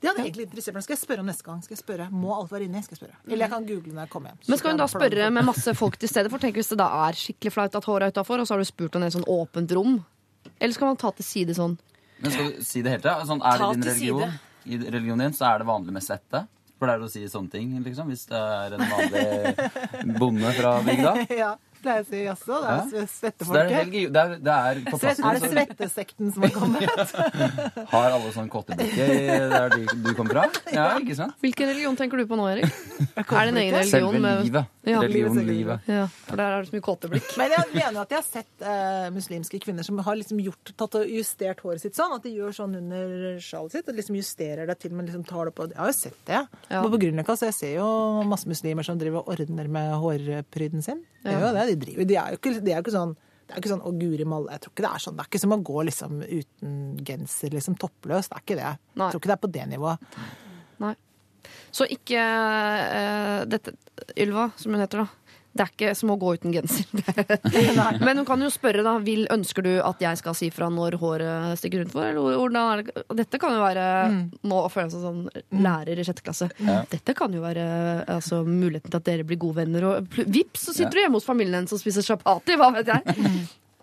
Det 0.03 0.11
hadde 0.11 0.23
egentlig 0.25 0.45
interessert 0.49 0.75
meg. 0.75 0.83
Skal 0.83 0.97
jeg 0.97 1.01
spørre 1.05 1.23
om 1.23 1.29
neste 1.31 1.45
gang? 1.47 1.59
Skal 1.63 1.77
jeg 1.77 1.81
spørre? 1.85 2.09
Må 2.11 2.33
alt 2.35 2.51
være 2.51 2.67
inni? 2.67 2.81
Skal 2.83 2.97
jeg 2.97 3.01
spørre? 3.05 3.21
Eller 3.29 3.45
jeg 3.45 3.53
kan 3.53 3.67
google 3.69 3.93
når 3.95 4.03
jeg 4.03 4.11
kommer 4.11 4.33
hjem. 4.33 4.39
Så 4.43 4.51
Men 4.51 4.59
skal 4.59 4.73
hun 4.73 4.81
da 4.81 4.87
spørre 4.91 5.29
med 5.37 5.47
masse 5.47 5.75
folk 5.79 5.99
til 6.03 6.11
stede? 6.11 6.33
For 6.33 6.43
tenk 6.43 6.59
hvis 6.59 6.73
det 6.73 6.79
da 6.81 6.89
er 7.05 7.19
skikkelig 7.21 7.53
flaut 7.55 7.77
at 7.79 7.87
håret 7.87 8.09
er 8.09 8.17
utafor, 8.17 8.43
og 8.43 8.49
så 8.49 8.57
har 8.57 8.65
du 8.65 8.67
spurt 8.67 8.99
om 8.99 9.05
det 9.05 9.13
i 9.13 9.13
et 9.13 9.17
sånn 9.21 9.29
åpent 9.31 9.75
rom. 9.79 10.01
Eller 10.59 10.75
skal 10.75 10.91
man 10.91 10.99
ta 10.99 11.13
til 11.15 11.29
side 11.29 11.55
sånn? 11.55 11.77
Men 12.19 12.35
skal 12.35 12.51
du 12.51 12.67
si 12.67 12.83
det 12.83 12.97
hele 12.97 13.05
tida? 13.05 13.15
Sånn, 13.31 13.45
er 13.47 13.63
det 13.63 13.69
din 13.77 13.87
religion? 13.93 14.25
religion? 14.25 14.51
I 14.67 14.91
religionen 14.97 15.25
din 15.29 15.39
så 15.39 15.47
er 15.53 15.63
det 15.63 15.69
vanlig 15.71 15.95
med 15.95 16.07
svette. 16.09 16.43
Pleier 16.83 16.99
du 16.99 17.07
å 17.07 17.11
si 17.13 17.21
sånne 17.31 17.51
ting, 17.53 17.75
liksom? 17.85 18.09
Hvis 18.11 18.25
det 18.31 18.39
er 18.39 18.73
en 18.75 18.89
vanlig 18.91 20.17
bonde 20.19 20.55
fra 20.57 20.73
bygda? 20.83 21.13
Ja, 21.43 21.53
pleier 21.83 22.03
å 22.03 22.07
si 22.09 22.23
jaså. 22.25 22.59
Det 22.59 22.73
er 22.73 22.73
Ja. 22.73 22.83
Det 22.83 22.99
er, 23.03 23.07
svettefolket. 23.13 23.93
det 24.15 24.21
er, 24.23 24.35
det 24.43 24.57
er 24.57 24.81
plassen. 24.89 25.25
Er 25.31 25.39
det 25.39 25.51
svettesekten 25.53 26.33
som 26.35 26.47
har 26.47 26.53
kommet? 26.57 27.15
Har 27.93 28.17
alle 28.17 28.33
sånn 28.35 28.51
kottebrikke 28.53 29.07
der 29.55 29.77
du, 29.77 29.87
du 30.07 30.11
kommer 30.19 30.41
fra? 30.41 30.45
Ja, 30.75 30.89
ikke 30.99 31.17
sant? 31.19 31.39
Hvilken 31.43 31.71
religion 31.71 31.99
tenker 31.99 32.19
du 32.23 32.27
på 32.31 32.39
nå, 32.39 32.49
Erik? 32.51 32.67
Er 33.15 33.23
det 33.23 33.55
en 33.55 33.63
egen 33.63 33.79
religion? 33.79 33.91
Selve 33.95 34.23
med- 34.27 34.45
livet. 34.49 34.71
Ja. 34.83 35.01
Religion, 35.03 35.39
Livet. 35.47 35.81
Ja, 35.87 36.09
for 36.27 36.41
der 36.41 36.57
er 36.57 36.63
det 36.65 36.71
så 36.71 36.75
mye 36.75 36.85
kåteblikk. 36.85 37.29
Men 37.39 37.53
jeg 37.55 37.69
mener 37.71 38.01
at 38.03 38.15
jeg 38.15 38.19
har 38.19 38.27
sett 38.27 38.65
eh, 38.67 39.09
muslimske 39.15 39.61
kvinner 39.63 39.87
som 39.87 40.01
har 40.03 40.19
liksom 40.19 40.41
gjort, 40.43 40.73
tatt 40.79 40.97
og 40.99 41.07
justert 41.07 41.63
håret 41.63 41.85
sitt 41.85 41.99
sånn. 41.99 42.17
At 42.17 42.27
de 42.27 42.35
gjør 42.35 42.57
sånn 42.57 42.75
under 42.81 43.39
sjalet 43.43 43.77
sitt 43.77 43.91
og 43.93 43.99
liksom 44.01 44.19
justerer 44.19 44.67
det 44.67 44.79
til, 44.83 44.95
men 44.99 45.07
liksom 45.07 45.27
tar 45.29 45.51
det 45.51 45.55
på 45.59 45.69
Jeg 45.71 45.79
har 45.79 45.93
jo 45.93 45.99
sett 46.01 46.21
det. 46.27 46.41
Ja. 46.67 46.83
På 46.83 46.99
Grünerløkka 46.99 47.39
så 47.39 47.51
jeg 47.53 47.59
ser 47.59 47.77
jo 47.79 47.91
masse 48.27 48.51
muslimer 48.51 48.87
som 48.87 48.99
driver 48.99 49.23
og 49.23 49.37
ordner 49.37 49.71
med 49.71 49.95
hårpryden 50.03 50.83
sin. 50.83 51.05
Det 51.23 51.31
er 51.31 51.47
jo 51.47 51.53
det, 51.55 51.69
de 51.71 51.83
driver. 51.87 52.11
De 52.11 52.19
er 52.19 52.35
jo 52.35 52.43
ikke, 52.43 52.57
de 52.59 52.75
er 52.75 52.81
jo 52.81 52.87
ikke 52.87 52.99
sånn 52.99 53.15
det 53.53 53.59
er 53.59 53.61
ikke 53.67 53.73
sånn 53.75 53.83
'Å, 53.85 53.91
guri 54.01 54.25
malla'. 54.25 54.53
Jeg 54.55 54.61
tror 54.65 54.73
ikke 54.73 54.85
det 54.87 54.91
er 54.95 55.01
sånn. 55.03 55.17
Det 55.17 55.21
er 55.21 55.29
ikke 55.29 55.41
som 55.43 55.53
å 55.53 55.59
gå 55.61 55.83
liksom 55.85 56.13
uten 56.25 56.77
genser, 57.05 57.51
liksom 57.53 57.75
toppløs. 57.77 58.31
Det 58.31 58.37
er 58.39 58.45
ikke 58.47 58.57
det. 58.57 58.71
Nei. 58.97 59.05
Jeg 59.05 59.13
tror 59.13 59.21
ikke 59.21 59.29
det 59.29 59.37
er 59.37 59.43
på 59.43 59.53
det 59.53 59.67
nivået. 59.69 59.99
Så 61.73 61.89
ikke 61.91 62.21
uh, 62.23 63.43
dette 63.49 63.75
Ylva, 64.19 64.51
som 64.57 64.75
hun 64.75 64.83
heter, 64.83 65.05
da. 65.05 65.23
Det 65.53 65.65
er 65.67 65.73
ikke 65.75 65.91
som 65.97 66.11
å 66.15 66.17
gå 66.17 66.31
uten 66.41 66.53
genser. 66.55 66.87
Men 68.07 68.23
hun 68.23 68.27
kan 68.29 68.41
jo 68.41 68.49
spørre, 68.53 68.81
da. 68.87 68.95
Vil, 69.05 69.27
ønsker 69.33 69.67
du 69.67 69.73
at 69.85 70.01
jeg 70.01 70.21
skal 70.23 70.37
si 70.37 70.49
fra 70.55 70.71
når 70.73 70.97
håret 71.03 71.61
stikker 71.61 71.85
utenfor? 71.85 72.07
Eller 72.09 72.39
hvordan 72.41 72.61
er 72.63 72.81
det? 72.81 73.05
Dette 73.21 73.41
kan 73.43 73.53
jo 73.53 73.61
være 73.61 73.85
Nå 74.49 74.63
føler 74.73 74.87
jeg 74.87 74.89
meg 74.89 74.95
som 74.95 75.05
sånn 75.05 75.61
lærer 75.67 76.01
i 76.01 76.07
sjette 76.09 76.25
klasse. 76.25 76.49
Dette 76.93 77.17
kan 77.19 77.37
jo 77.37 77.45
være 77.45 77.67
altså, 78.17 78.41
muligheten 78.49 78.89
til 78.89 79.03
at 79.03 79.11
dere 79.11 79.29
blir 79.29 79.41
gode 79.45 79.61
venner, 79.61 79.91
og 79.91 80.17
vips, 80.25 80.71
så 80.71 80.77
sitter 80.79 80.97
du 80.97 81.05
hjemme 81.05 81.21
hos 81.21 81.29
familien 81.29 81.61
hennes 81.61 81.77
og 81.77 81.85
spiser 81.85 82.07
chapati. 82.07 82.57
Hva 82.57 82.73
vet 82.79 82.89
jeg? 82.95 83.21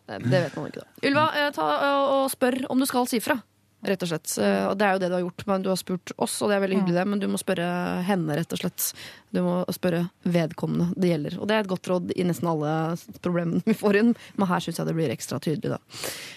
Det 0.09 0.39
vet 0.41 0.55
man 0.57 0.71
ikke, 0.71 0.81
da. 0.81 0.89
Ylva, 1.05 1.29
eh, 1.37 1.51
ta 1.53 1.69
og 2.17 2.31
spør 2.33 2.63
om 2.73 2.81
du 2.81 2.89
skal 2.89 3.05
si 3.11 3.21
fra. 3.21 3.37
Rett 3.85 4.01
og 4.03 4.09
slett. 4.11 4.31
Eh, 4.43 4.65
Og 4.67 4.73
det 4.77 4.85
er 4.85 4.93
jo 4.95 4.99
det 4.99 5.07
du 5.09 5.15
har 5.15 5.21
gjort. 5.23 5.45
Men 5.47 5.61
du 5.63 5.69
har 5.71 5.79
spurt 5.79 6.11
oss, 6.17 6.41
og 6.41 6.49
det 6.51 6.57
er 6.57 6.63
veldig 6.65 6.79
hyggelig, 6.81 6.95
det, 6.97 7.05
men 7.07 7.19
du 7.21 7.27
må 7.31 7.39
spørre 7.39 7.67
henne, 8.07 8.35
rett 8.35 8.51
og 8.55 8.59
slett. 8.59 8.87
Du 9.31 9.39
må 9.45 9.53
spørre 9.71 10.01
vedkommende 10.27 10.89
det 10.99 11.13
gjelder. 11.13 11.37
Og 11.39 11.47
det 11.47 11.55
er 11.55 11.63
et 11.63 11.71
godt 11.71 11.87
råd 11.91 12.11
i 12.15 12.25
nesten 12.27 12.49
alle 12.51 12.73
problemene 13.23 13.63
vi 13.65 13.77
får 13.77 13.99
inn, 14.01 14.11
men 14.35 14.49
her 14.51 14.65
syns 14.65 14.81
jeg 14.81 14.89
det 14.89 14.97
blir 14.97 15.13
ekstra 15.13 15.39
tydelig, 15.39 15.77
da. 15.77 15.79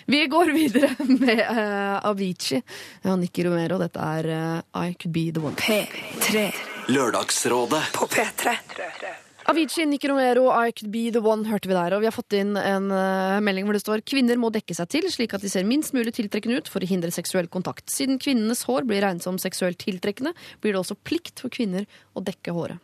Vi 0.06 0.23
går 0.31 0.52
videre 0.55 0.93
med 1.24 1.43
uh, 1.43 1.98
Avicii 2.12 2.62
og 3.10 3.19
Nikki 3.24 3.47
Romero. 3.48 3.81
Dette 3.82 3.98
er 4.19 4.31
uh, 4.31 4.85
I 4.85 4.94
Could 4.94 5.14
Be 5.16 5.31
The 5.32 5.43
One. 5.43 5.59
P3 5.59 6.47
Lørdagsrådet 6.93 7.82
på 7.94 8.06
P3. 8.10 8.56
Avicii, 9.51 9.86
Nick 9.90 10.05
Romero, 10.06 10.47
I 10.51 10.70
Could 10.70 10.93
Be 10.94 11.10
The 11.10 11.23
One 11.24 11.48
hørte 11.51 11.69
vi 11.70 11.74
der. 11.74 11.97
Og 11.97 12.02
vi 12.05 12.09
har 12.09 12.14
fått 12.14 12.36
inn 12.39 12.55
en 12.59 12.86
uh, 12.94 13.40
melding 13.43 13.66
hvor 13.66 13.77
det 13.77 13.82
står 13.82 14.05
kvinner 14.06 14.39
må 14.40 14.52
dekke 14.55 14.77
seg 14.77 14.90
til 14.93 15.09
slik 15.12 15.35
at 15.35 15.43
de 15.43 15.51
ser 15.51 15.66
minst 15.69 15.97
mulig 15.97 16.14
tiltrekkende 16.16 16.62
ut 16.62 16.70
for 16.70 16.85
å 16.85 16.89
hindre 16.89 17.12
seksuell 17.14 17.51
kontakt. 17.52 17.90
Siden 17.93 18.20
kvinnenes 18.23 18.64
hår 18.69 18.86
blir 18.89 19.02
regnet 19.05 19.27
som 19.27 19.40
seksuelt 19.43 19.81
tiltrekkende, 19.82 20.35
blir 20.62 20.77
det 20.77 20.82
også 20.82 20.98
plikt 21.02 21.43
for 21.43 21.52
kvinner 21.52 21.89
å 22.14 22.24
dekke 22.24 22.55
håret. 22.55 22.82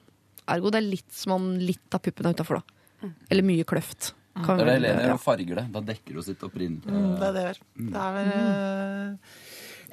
Ergo 0.49 0.73
det 0.73 0.81
er 0.81 0.89
litt 0.89 1.13
som 1.15 1.37
om 1.37 1.51
litt 1.61 1.95
av 1.95 2.03
puppen 2.05 2.27
er 2.27 2.37
utafor, 2.37 2.63
da. 2.63 3.13
Eller 3.31 3.47
mye 3.47 3.67
kløft. 3.69 4.13
Kan 4.45 4.59
Det 4.59 4.65
er 4.65 4.69
det 4.69 4.75
Helene 4.79 5.07
gjør, 5.07 5.21
farger 5.23 5.61
det. 5.61 5.67
Da 5.75 5.83
dekker 5.93 6.19
hun 6.19 6.27
sitt 6.27 6.43
opprinnelige 6.47 6.95
Mm, 6.95 7.15
det 7.19 7.29
er 7.29 7.37
det 7.37 7.45
gjør. 7.45 7.63
Det 7.79 8.03
er 8.03 8.19
vel 8.19 8.31
uh, 8.35 9.39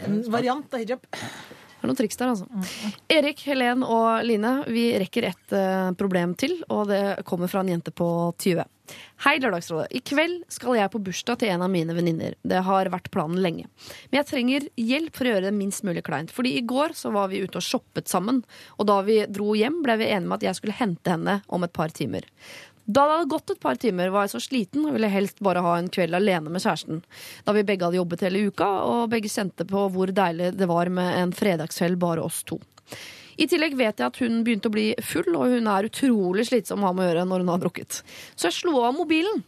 en 0.05 0.17
variant 0.35 0.75
av 0.75 0.83
hijab. 0.83 1.07
Det 1.85 1.91
er 1.91 1.93
noen 1.93 1.99
triks 1.99 2.17
der, 2.17 2.31
altså. 2.33 2.87
Erik, 3.13 3.41
Helen 3.45 3.83
og 3.85 4.23
Line, 4.25 4.53
vi 4.73 4.87
rekker 4.97 5.27
et 5.29 5.53
eh, 5.53 5.91
problem 5.99 6.33
til, 6.33 6.55
og 6.73 6.87
det 6.89 7.01
kommer 7.29 7.51
fra 7.51 7.61
en 7.61 7.69
jente 7.75 7.93
på 7.93 8.07
20. 8.41 8.63
Hei, 9.21 9.35
Lørdagsrådet. 9.41 9.91
I 9.93 10.01
kveld 10.05 10.39
skal 10.49 10.79
jeg 10.79 10.91
på 10.93 11.01
bursdag 11.05 11.43
til 11.43 11.53
en 11.53 11.61
av 11.61 11.69
mine 11.69 11.93
venninner. 11.93 12.33
Det 12.41 12.63
har 12.65 12.89
vært 12.89 13.11
planen 13.13 13.37
lenge. 13.45 13.67
Men 14.09 14.19
jeg 14.19 14.29
trenger 14.31 14.67
hjelp 14.81 15.13
for 15.13 15.29
å 15.29 15.35
gjøre 15.35 15.45
det 15.45 15.55
minst 15.59 15.85
mulig 15.85 16.01
kleint. 16.05 16.33
Fordi 16.33 16.55
i 16.57 16.65
går 16.65 16.97
så 16.97 17.13
var 17.13 17.29
vi 17.29 17.43
ute 17.45 17.61
og 17.61 17.65
shoppet 17.65 18.09
sammen, 18.09 18.41
og 18.79 18.89
da 18.89 18.99
vi 19.05 19.21
dro 19.29 19.53
hjem, 19.57 19.83
ble 19.85 19.99
vi 20.01 20.09
enige 20.09 20.31
med 20.31 20.39
at 20.39 20.47
jeg 20.49 20.61
skulle 20.61 20.79
hente 20.81 21.13
henne 21.13 21.43
om 21.45 21.69
et 21.69 21.73
par 21.75 21.93
timer. 21.93 22.25
Da 22.85 23.05
det 23.07 23.15
hadde 23.15 23.31
gått 23.33 23.49
et 23.49 23.61
par 23.61 23.79
timer, 23.81 24.11
var 24.13 24.25
jeg 24.25 24.35
så 24.35 24.43
sliten 24.45 24.85
og 24.85 24.93
ville 24.93 25.09
helst 25.09 25.41
bare 25.43 25.63
ha 25.65 25.75
en 25.79 25.89
kveld 25.89 26.13
alene 26.17 26.53
med 26.53 26.61
kjæresten. 26.61 27.01
Da 27.45 27.55
vi 27.55 27.65
begge 27.65 27.87
hadde 27.87 27.97
jobbet 27.97 28.25
hele 28.27 28.45
uka, 28.45 28.69
og 28.85 29.09
begge 29.13 29.31
kjente 29.31 29.65
på 29.69 29.87
hvor 29.93 30.13
deilig 30.13 30.53
det 30.59 30.69
var 30.69 30.91
med 30.93 31.17
en 31.23 31.33
fredagskveld 31.35 31.97
bare 32.01 32.25
oss 32.25 32.43
to. 32.45 32.59
I 33.41 33.49
tillegg 33.51 33.73
vet 33.75 33.99
jeg 33.99 34.07
at 34.07 34.21
hun 34.21 34.43
begynte 34.45 34.69
å 34.69 34.75
bli 34.75 34.91
full, 35.03 35.33
og 35.35 35.57
hun 35.57 35.67
er 35.67 35.89
utrolig 35.89 36.45
slitsom 36.47 36.85
å 36.85 36.91
ha 36.91 36.95
med 36.95 37.07
å 37.07 37.09
gjøre 37.09 37.27
når 37.27 37.43
hun 37.43 37.51
har 37.51 37.65
drukket. 37.65 37.99
Så 38.37 38.47
jeg 38.47 38.59
slo 38.61 38.77
av 38.85 38.95
mobilen. 38.95 39.43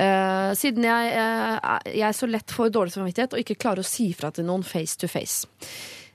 Eh, 0.00 0.50
siden 0.56 0.86
jeg, 0.86 1.08
eh, 1.20 1.78
jeg 1.98 2.16
så 2.16 2.28
lett 2.30 2.54
får 2.54 2.70
dårlig 2.72 2.94
samvittighet 2.94 3.34
og 3.34 3.42
ikke 3.42 3.58
klarer 3.60 3.84
å 3.84 3.90
si 3.90 4.12
fra 4.16 4.30
til 4.32 4.46
noen 4.48 4.64
face 4.64 4.96
to 4.96 5.10
face. 5.10 5.44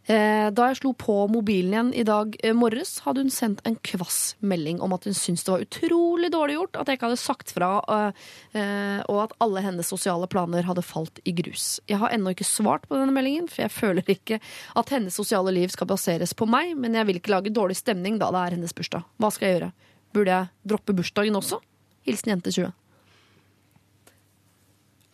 Eh, 0.06 0.52
Da 0.54 0.68
jeg 0.70 0.78
slo 0.78 0.92
på 0.94 1.14
mobilen 1.34 1.72
igjen 1.74 1.88
i 1.98 2.04
dag 2.06 2.36
eh, 2.46 2.54
morges, 2.54 3.00
hadde 3.06 3.24
hun 3.24 3.32
sendt 3.34 3.64
en 3.66 3.78
kvass 3.82 4.36
melding 4.46 4.78
om 4.86 4.94
at 4.94 5.08
hun 5.10 5.18
syntes 5.18 5.46
det 5.48 5.54
var 5.54 5.64
utrolig 5.66 6.30
dårlig 6.34 6.58
gjort 6.60 6.78
at 6.78 6.92
jeg 6.92 7.00
ikke 7.00 7.10
hadde 7.10 7.22
sagt 7.24 7.54
fra, 7.56 7.72
eh, 7.90 9.02
og 9.10 9.24
at 9.24 9.34
alle 9.42 9.64
hennes 9.66 9.90
sosiale 9.90 10.30
planer 10.30 10.68
hadde 10.70 10.86
falt 10.86 11.18
i 11.26 11.34
grus. 11.34 11.80
Jeg 11.90 11.98
har 12.04 12.14
ennå 12.14 12.36
ikke 12.36 12.46
svart 12.46 12.86
på 12.86 13.00
denne 13.00 13.16
meldingen, 13.16 13.50
for 13.50 13.66
jeg 13.66 13.74
føler 13.74 14.14
ikke 14.14 14.38
at 14.78 14.94
hennes 14.94 15.18
sosiale 15.18 15.54
liv 15.56 15.74
skal 15.74 15.90
baseres 15.90 16.38
på 16.38 16.46
meg, 16.46 16.76
men 16.78 16.94
jeg 16.94 17.10
vil 17.10 17.22
ikke 17.22 17.34
lage 17.34 17.54
dårlig 17.56 17.80
stemning 17.82 18.22
da 18.22 18.30
det 18.30 18.44
er 18.46 18.58
hennes 18.60 18.78
bursdag. 18.78 19.10
Hva 19.18 19.34
skal 19.34 19.50
jeg 19.50 19.58
gjøre? 19.58 19.74
Burde 20.14 20.38
jeg 20.38 20.70
droppe 20.70 20.94
bursdagen 20.96 21.42
også? 21.42 21.64
Hilsen 22.06 22.36
jente 22.36 22.54
20. 22.54 22.70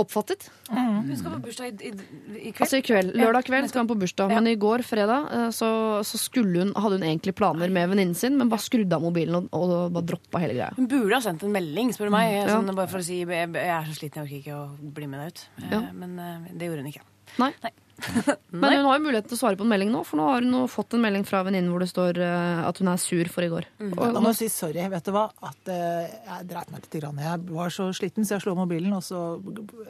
Oppfattet? 0.02 0.48
Hun 0.72 1.12
skal 1.20 1.36
på 1.36 1.40
bursdag 1.46 1.82
i, 1.82 1.90
i, 1.90 1.92
i 1.92 2.52
kveld. 2.52 2.62
Altså 2.66 2.80
i 2.82 2.86
kveld, 2.86 3.12
Lørdag 3.20 3.46
kveld 3.48 3.68
skal 3.72 3.84
hun 3.84 3.90
på 3.92 3.98
bursdag, 4.02 4.32
Ja. 4.34 4.40
men 4.40 4.50
i 4.52 4.56
går 4.60 4.84
fredag 4.88 5.28
eh, 5.38 5.50
så, 5.56 5.70
så 6.08 6.20
skulle 6.22 6.64
hun, 6.66 6.74
hadde 6.76 6.98
hun 7.00 7.06
egentlig 7.08 7.36
planer 7.38 7.70
med 7.74 7.90
venninnen 7.94 8.18
sin, 8.18 8.38
men 8.40 8.50
bare 8.52 8.64
skrudde 8.66 8.98
av 8.98 9.04
mobilen 9.06 9.48
og, 9.52 9.52
og 9.68 9.92
bare 9.98 10.08
droppa 10.14 10.42
hele 10.44 10.58
greia. 10.58 10.72
Hun 10.78 10.90
burde 10.92 11.16
ha 11.18 11.22
sendt 11.26 11.44
en 11.48 11.54
melding, 11.56 11.94
spør 11.96 12.10
du 12.12 12.16
meg. 12.18 12.34
Ja. 12.40 12.48
Sånn, 12.56 12.72
bare 12.76 12.90
for 12.92 13.04
å 13.04 13.06
si 13.06 13.22
jeg, 13.24 13.30
jeg 13.54 13.74
er 13.78 13.88
så 13.92 13.98
sliten, 14.00 14.24
jeg 14.24 14.28
orker 14.28 14.42
ikke 14.42 14.58
å 14.58 14.92
bli 15.00 15.08
med 15.12 15.22
deg 15.24 15.32
ut. 15.36 15.46
Eh, 15.62 15.72
Ja. 15.78 15.82
Men 16.02 16.18
eh, 16.20 16.52
det 16.58 16.68
gjorde 16.72 16.84
hun 16.86 16.92
ikke. 16.94 17.06
Nei. 17.40 17.52
Nei. 17.64 17.72
Men 18.62 18.78
hun 18.78 18.88
har 18.88 18.98
jo 19.00 19.04
mulighet 19.06 19.28
til 19.30 19.38
å 19.38 19.42
svare 19.42 19.60
på 19.60 19.66
en 19.66 19.72
melding 19.72 19.92
nå, 19.94 20.04
for 20.08 20.20
nå 20.20 20.28
har 20.30 20.46
hun 20.46 20.70
fått 20.72 20.96
en 20.98 21.04
melding 21.04 21.26
fra 21.28 21.44
venninnen 21.48 21.72
hvor 21.74 21.84
det 21.84 21.90
står 21.92 22.20
eh, 22.22 22.62
at 22.68 22.82
hun 22.82 22.92
er 22.92 23.02
sur 23.02 23.30
for 23.34 23.46
i 23.46 23.52
går. 23.52 23.68
Mm. 23.82 23.92
Og, 23.94 24.02
Da 24.16 24.24
må 24.24 24.34
jeg 24.34 24.40
si 24.44 24.50
sorry. 24.54 24.88
Vet 24.94 25.08
du 25.08 25.14
hva? 25.16 25.28
At 25.52 25.72
eh, 25.72 26.10
jeg 26.28 26.50
dreit 26.52 26.74
meg 26.74 26.86
litt. 26.86 26.98
Grann. 27.02 27.22
Jeg 27.24 27.46
var 27.52 27.72
så 27.74 27.88
sliten, 27.96 28.28
så 28.28 28.36
jeg 28.36 28.46
slo 28.46 28.56
mobilen, 28.58 28.92
og 28.98 29.06
så 29.06 29.22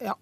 Ja. 0.03 0.17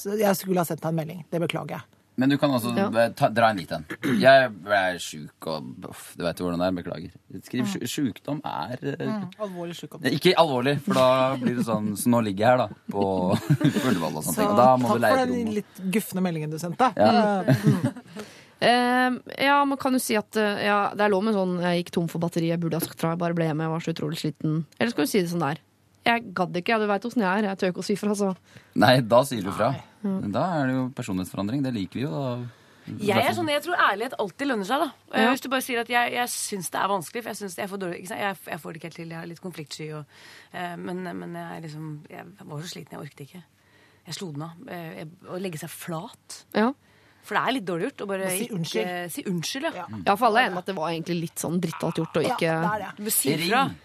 Så 0.00 0.14
jeg 0.16 0.32
skulle 0.38 0.62
ha 0.62 0.64
sendt 0.64 0.80
deg 0.80 0.88
en 0.88 0.96
melding. 1.02 1.18
Det 1.28 1.40
beklager 1.42 1.76
jeg. 1.76 2.01
Men 2.20 2.28
du 2.28 2.36
kan 2.36 2.50
også 2.52 2.74
Ja. 2.76 3.08
ta, 3.16 3.28
dra 3.32 3.48
en 3.50 3.56
dit 3.56 3.70
en. 3.72 3.84
Jeg 4.20 4.50
er 4.68 4.98
sjuk 5.00 5.46
og 5.48 5.86
uff, 5.88 6.14
Du 6.16 6.24
vet 6.26 6.38
jo 6.38 6.44
hvordan 6.44 6.60
det 6.60 6.66
er. 6.68 6.74
Beklager. 6.82 7.14
Skriv 7.46 7.64
sju- 7.72 7.86
sjukdom 7.88 8.42
er 8.44 8.76
mm, 8.82 9.30
Alvorlig 9.40 9.74
sjuk 9.78 9.94
om 9.96 10.02
det 10.02 10.12
er 10.12 10.16
Ikke 10.18 10.34
alvorlig, 10.36 10.74
for 10.84 10.94
da 11.00 11.06
blir 11.40 11.56
det 11.56 11.64
sånn 11.64 11.88
Så 11.96 12.12
nå 12.12 12.20
ligger 12.26 12.44
jeg 12.44 12.50
her, 12.52 12.58
da, 12.58 12.68
på 12.92 13.06
Ullevål 13.88 14.20
og 14.20 14.26
sånne 14.26 14.36
Så 14.36 14.42
ting. 14.42 14.50
Og 14.52 14.60
da 14.60 14.68
må 14.76 14.88
takk 14.92 15.00
du 15.00 15.04
leie 15.06 15.16
for 15.16 15.32
den 15.32 15.52
litt 15.56 15.82
gufne 15.96 16.20
meldingen 16.28 16.50
du 16.52 16.58
sendte. 16.60 16.92
Ja. 17.00 17.42
Eh, 17.42 18.22
Eh, 18.62 19.10
ja, 19.42 19.56
man 19.66 19.74
kan 19.76 19.90
jo 19.96 19.98
si 19.98 20.14
at 20.14 20.36
uh, 20.38 20.54
ja, 20.62 20.76
det 20.94 21.02
er 21.02 21.10
lov 21.10 21.24
med 21.26 21.34
sånn 21.34 21.56
jeg 21.64 21.80
gikk 21.80 21.88
tom 21.96 22.04
for 22.06 22.22
batteri, 22.22 22.46
jeg 22.52 22.60
burde 22.62 22.78
ha 22.78 22.84
sagt 22.84 23.00
fra, 23.02 23.10
jeg 23.16 23.18
bare 23.18 23.34
ble 23.34 23.48
hjemme, 23.48 23.64
jeg 23.66 23.72
var 23.72 23.82
så 23.82 23.90
utrolig 23.90 24.20
sliten. 24.20 24.60
Eller 24.78 24.92
skal 24.94 25.08
du 25.08 25.10
si 25.10 25.18
det 25.18 25.32
sånn 25.32 25.42
der? 25.42 25.58
Jeg 26.06 26.28
gadd 26.38 26.54
ikke, 26.60 26.70
ja, 26.70 26.78
du 26.78 26.86
veit 26.86 27.02
åssen 27.08 27.24
jeg 27.24 27.40
er. 27.42 27.48
Jeg 27.50 27.58
tør 27.58 27.72
ikke 27.72 27.82
å 27.82 27.88
si 27.88 27.96
fra, 27.98 28.14
så. 28.14 28.28
Nei, 28.78 28.92
da 29.02 29.24
sier 29.26 29.42
du 29.42 29.50
fra. 29.50 29.72
Da 30.02 30.42
er 30.60 30.66
det 30.66 30.74
jo 30.76 30.88
personlighetsforandring. 30.96 31.62
Det 31.64 31.72
liker 31.74 32.00
vi 32.00 32.04
jo. 32.06 32.10
Da. 32.10 32.34
Jeg 32.98 33.22
er 33.28 33.34
sånn, 33.36 33.46
jeg 33.52 33.62
tror 33.62 33.78
ærlighet 33.78 34.16
alltid 34.18 34.48
lønner 34.50 34.66
seg. 34.66 34.80
da 34.82 34.88
Eh, 35.14 35.22
Ja. 35.22 35.30
Hvis 35.30 35.40
du 35.44 35.48
bare 35.52 35.62
sier 35.62 35.80
at 35.84 35.88
jeg, 35.88 36.12
jeg 36.16 36.28
syns 36.28 36.70
det 36.70 36.80
er 36.80 36.88
vanskelig, 36.90 37.22
for 37.22 37.30
jeg, 37.30 37.36
synes 37.36 37.56
jeg, 37.56 37.68
får 37.70 37.78
dårlig, 37.78 37.98
ikke 38.02 38.08
sant? 38.10 38.20
Jeg, 38.20 38.36
jeg 38.50 38.60
får 38.60 38.72
det 38.72 38.76
ikke 38.80 38.88
helt 38.90 38.96
til. 38.98 39.08
Jeg 39.14 39.22
er 39.22 39.26
litt 39.30 39.40
konfliktsky. 39.44 39.90
Og, 39.94 40.04
eh, 40.52 40.76
men, 40.76 41.02
men 41.18 41.34
jeg, 41.38 41.56
er 41.56 41.60
liksom, 41.68 41.90
jeg 42.10 42.24
var 42.42 42.62
så 42.64 42.72
sliten, 42.72 42.96
jeg 42.98 43.04
orket 43.06 43.20
ikke. 43.28 43.42
Jeg 44.06 44.14
slo 44.18 44.32
den 44.34 44.42
av. 44.42 44.64
Eh, 44.66 45.04
Å 45.30 45.38
legge 45.38 45.58
seg 45.62 45.70
flat. 45.70 46.40
Ja. 46.58 46.72
For 47.22 47.38
det 47.38 47.42
er 47.46 47.54
litt 47.54 47.66
dårlig 47.68 47.84
gjort 47.86 48.00
å 48.02 48.06
bare 48.10 48.30
si 48.32 48.38
si 48.40 48.44
ikke 48.48 48.56
unnskyld. 48.58 49.10
si 49.14 49.22
unnskyld. 49.30 49.66
Ja. 49.78 49.84
ja, 50.08 50.14
for 50.18 50.26
alle 50.26 50.40
er 50.40 50.46
enige 50.48 50.56
om 50.56 50.58
at 50.58 50.66
det 50.66 50.74
var 50.74 50.88
egentlig 50.90 51.16
litt 51.20 51.38
sånn 51.38 51.60
drittalt 51.62 52.00
gjort 52.02 52.16
å 52.18 52.22
Ja, 52.24 52.34
det 52.42 52.72
er 52.72 52.82
det. 52.98 53.12
Ring. 53.38 53.76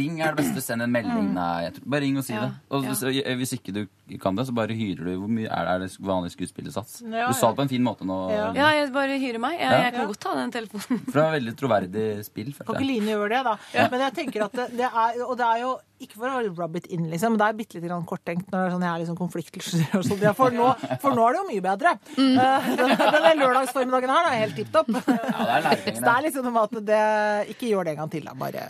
Ring 0.00 0.20
er 0.24 0.32
det 0.32 0.38
beste. 0.40 0.62
Send 0.64 0.80
en 0.86 0.94
melding. 0.94 1.28
Nei, 1.36 1.50
jeg 1.66 1.74
tror, 1.76 1.90
bare 1.92 2.00
ring 2.06 2.16
og 2.16 2.24
si 2.24 2.32
Ja, 2.32 2.46
det. 2.46 2.54
Og 2.72 2.88
ja. 2.88 2.94
hvis, 2.94 3.36
hvis 3.42 3.52
ikke 3.58 3.74
du 3.76 3.82
kan 4.22 4.36
det, 4.38 4.46
så 4.46 4.54
bare 4.54 4.76
hyrer 4.78 5.02
du. 5.02 5.12
Hvor 5.18 5.32
mye 5.32 5.50
er 5.50 5.66
det, 5.66 5.72
er 5.74 5.82
det 5.82 6.06
vanlig 6.06 6.30
skuespillersats? 6.36 7.00
Ja, 7.02 7.26
Du 7.26 7.34
sa 7.34 7.50
det 7.50 7.58
på 7.58 7.66
en 7.66 7.72
fin 7.72 7.82
måte 7.82 8.06
nå. 8.06 8.18
Ja. 8.30 8.52
Ja, 8.54 8.68
jeg 8.78 8.92
bare 8.94 9.18
hyrer 9.18 9.42
meg. 9.42 9.58
Jeg, 9.58 9.66
Ja. 9.66 9.82
jeg 9.88 9.96
kan 9.98 10.06
godt 10.06 10.22
ta 10.22 10.34
den 10.38 10.54
telefonen. 10.54 11.02
For 11.10 11.18
det 11.18 11.24
var 11.24 11.34
veldig 11.34 11.56
troverdig 11.58 12.06
spill. 12.24 12.54
Kan 12.54 12.76
ikke. 12.76 12.86
Line 12.86 13.12
gjøre 13.16 13.28
det, 13.34 13.42
da? 13.50 13.56
Men 13.90 14.06
jeg 14.06 14.14
tenker 14.22 14.46
at 14.46 14.52
det, 14.52 14.70
det 14.78 14.86
er 14.86 15.22
Og 15.26 15.36
det 15.36 15.46
er 15.46 15.60
jo 15.64 15.76
ikke 15.96 16.18
for 16.20 16.28
å 16.28 16.40
rub 16.52 16.74
it 16.76 16.86
in, 16.92 17.06
liksom, 17.08 17.32
men 17.34 17.40
det 17.40 17.46
er 17.46 17.54
bitte 17.56 17.80
litt 17.80 17.92
korttenkt 18.08 18.50
når 18.52 18.58
det 18.58 18.66
er 18.66 18.72
sånn, 18.74 18.82
jeg 18.84 18.92
er 18.92 19.00
liksom 19.00 19.16
konfliktløs 19.16 19.68
og 19.96 20.02
sånn. 20.04 20.24
For, 20.36 20.56
for 21.00 21.16
nå 21.16 21.24
er 21.24 21.32
det 21.32 21.40
jo 21.40 21.44
mye 21.48 21.62
bedre. 21.64 21.92
Mm. 22.18 22.34
Uh, 22.36 22.66
denne 23.14 23.30
lørdagsformiddagen 23.40 24.12
her 24.12 24.28
er 24.28 24.36
helt 24.42 24.58
tipp 24.60 24.68
topp. 24.74 24.90
Ja, 24.92 25.46
er 25.56 25.68
det 25.86 25.94
er 26.04 26.26
liksom 26.26 26.44
noe 26.44 26.52
med 26.52 26.76
at 26.76 26.84
det 26.90 27.54
Ikke 27.54 27.70
gjør 27.70 27.88
det 27.88 27.94
en 27.94 28.02
gang 28.02 28.12
til, 28.12 28.28
da. 28.28 28.34
Bare 28.36 28.66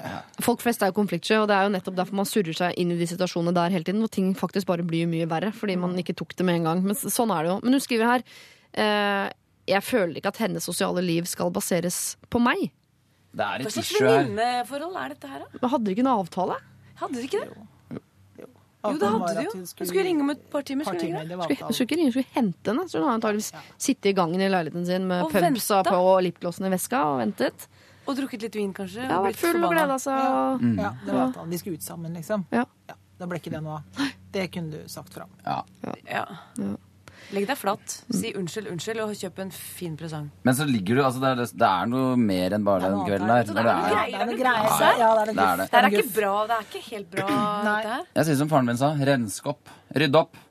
Folk 0.46 0.62
flest 0.62 0.84
er 0.86 0.92
jo 0.92 0.96
konfliktsky, 1.00 1.34
og 1.40 1.48
det 1.50 1.56
er 1.58 1.66
jo 1.66 1.74
nettopp 1.74 1.98
derfor 1.98 2.20
man 2.22 2.30
surrer 2.30 2.54
seg 2.60 2.78
inn 2.78 2.94
i 2.94 3.00
de 3.00 3.10
situasjonene 3.10 3.56
der 3.58 3.74
hele 3.74 3.88
tiden, 3.88 4.04
hvor 4.06 4.14
ting 4.14 4.30
faktisk 4.38 4.70
bare 4.70 4.86
blir 4.86 5.10
mye 5.10 5.25
verre, 5.28 5.52
fordi 5.52 5.76
man 5.78 5.96
ikke 5.98 6.14
tok 6.16 6.34
det 6.36 6.44
med 6.46 6.56
en 6.60 6.64
gang. 6.70 6.82
Men 6.82 6.94
sånn 6.96 7.30
er 7.34 7.42
det 7.42 7.50
jo. 7.54 7.60
Men 7.62 7.72
hun 7.78 7.80
skriver 7.84 8.06
her 8.12 8.22
eh, 8.74 9.32
jeg 9.66 9.82
føler 9.82 10.20
ikke 10.20 10.28
at 10.34 10.36
hennes 10.44 10.62
sosiale 10.64 11.02
liv 11.02 11.24
skal 11.26 11.50
baseres 11.50 12.16
på 12.30 12.38
meg. 12.40 12.68
Det 13.36 13.42
er 13.44 13.58
Hva 13.64 13.66
et 13.66 13.72
slags 13.74 13.94
venninneforhold 14.00 14.96
er 14.96 15.08
dette 15.14 15.28
her, 15.28 15.40
da? 15.44 15.58
Men 15.60 15.70
Hadde 15.72 15.84
dere 15.84 15.96
ikke 15.96 16.04
en 16.06 16.12
avtale? 16.12 16.58
Hadde 17.00 17.14
dere 17.18 17.26
ikke 17.28 17.40
det? 17.42 17.56
Jo, 17.56 18.46
Jo, 18.86 18.98
det 19.00 19.08
hadde 19.10 19.34
de 19.34 19.42
jo. 19.44 19.50
hun 19.56 19.66
skulle- 19.66 19.88
skulle 19.90 20.04
ringe 20.06 20.20
om 20.22 20.30
et 20.30 20.44
par 20.50 20.62
timer. 20.62 20.84
par 20.84 20.94
Skulle 20.94 21.02
ringe 21.10 21.18
timer. 21.26 21.42
Skulle, 21.42 21.56
avtalen. 21.58 21.74
skulle 21.74 21.88
ikke 21.90 21.98
ringe, 21.98 22.12
skulle 22.14 22.32
hente 22.36 22.70
henne. 22.70 22.84
Så 22.88 22.98
hun 23.00 23.08
har 23.08 23.18
antageligvis 23.18 23.52
sittet 23.76 24.06
i 24.06 24.12
gangen 24.14 24.40
i 24.40 24.48
leiligheten 24.48 24.86
sin 24.86 25.08
med 25.08 25.24
Og 25.24 25.32
pumpsa 25.32 25.82
på 25.84 25.96
og 25.98 26.22
lipglossen 26.22 26.64
i 26.66 26.70
veska 26.70 27.02
og 27.04 27.18
ventet. 27.24 27.66
Og 28.06 28.14
drukket 28.16 28.42
litt 28.46 28.54
vin, 28.54 28.72
kanskje? 28.72 29.02
Ja, 29.02 29.18
vært 29.20 29.34
full 29.34 29.64
og 29.64 29.72
gleda 29.74 29.98
seg. 29.98 30.14
og- 30.14 30.62
Ja, 30.78 30.90
det 31.04 31.12
var 31.12 31.26
avtalen. 31.32 31.50
De 31.50 31.58
skulle 31.58 31.74
ut 31.74 31.82
sammen, 31.82 32.14
liksom. 32.14 32.46
Ja. 32.52 32.64
Ja, 32.88 32.94
da 33.18 33.26
ble 33.26 33.38
ikke 33.40 33.50
det 33.50 33.62
noe 33.64 33.82
av. 33.82 33.82
Det 34.36 34.50
kunne 34.52 34.82
du 34.82 34.90
sagt 34.92 35.16
fra 35.16 35.24
om. 35.24 35.32
Ja. 35.46 35.62
Ja. 36.10 36.26
Legg 37.34 37.46
deg 37.48 37.58
flatt. 37.58 37.94
Si 38.14 38.30
unnskyld, 38.38 38.68
unnskyld, 38.70 39.00
og 39.02 39.14
kjøp 39.18 39.40
en 39.42 39.50
fin 39.54 39.96
presang. 39.98 40.28
Men 40.46 40.54
så 40.54 40.66
ligger 40.68 41.00
du 41.00 41.02
altså 41.02 41.22
det, 41.24 41.32
er, 41.32 41.56
det 41.62 41.70
er 41.70 41.88
noe 41.90 42.12
mer 42.20 42.54
enn 42.54 42.66
bare 42.66 42.92
den 42.92 43.02
kvelden 43.08 43.32
der. 43.32 43.48
Det 43.48 43.50
er 43.50 43.56
noe 43.56 43.64
det 43.66 43.72
er, 43.72 43.88
greier. 43.88 44.12
Det 44.12 44.20
er 44.20 44.30
noe 44.30 44.38
greier. 44.44 44.70
Ja, 45.00 45.10
det 45.16 45.24
er 45.24 45.32
Det 45.32 45.34
det. 45.34 45.66
Det 45.72 45.80
er 45.80 45.90
ikke 45.90 46.14
bra. 46.20 46.34
Det 46.46 46.58
er 46.60 46.68
ikke 46.68 46.84
helt 46.92 47.10
bra, 47.16 47.26
dette 47.66 47.96
her. 47.96 48.06
jeg 48.20 48.30
sier 48.30 48.40
som 48.44 48.52
faren 48.52 48.70
min 48.70 48.80
sa. 48.84 48.92
Rensk 49.10 49.52
opp. 49.56 49.76
Rydd 49.96 50.22
opp. 50.22 50.42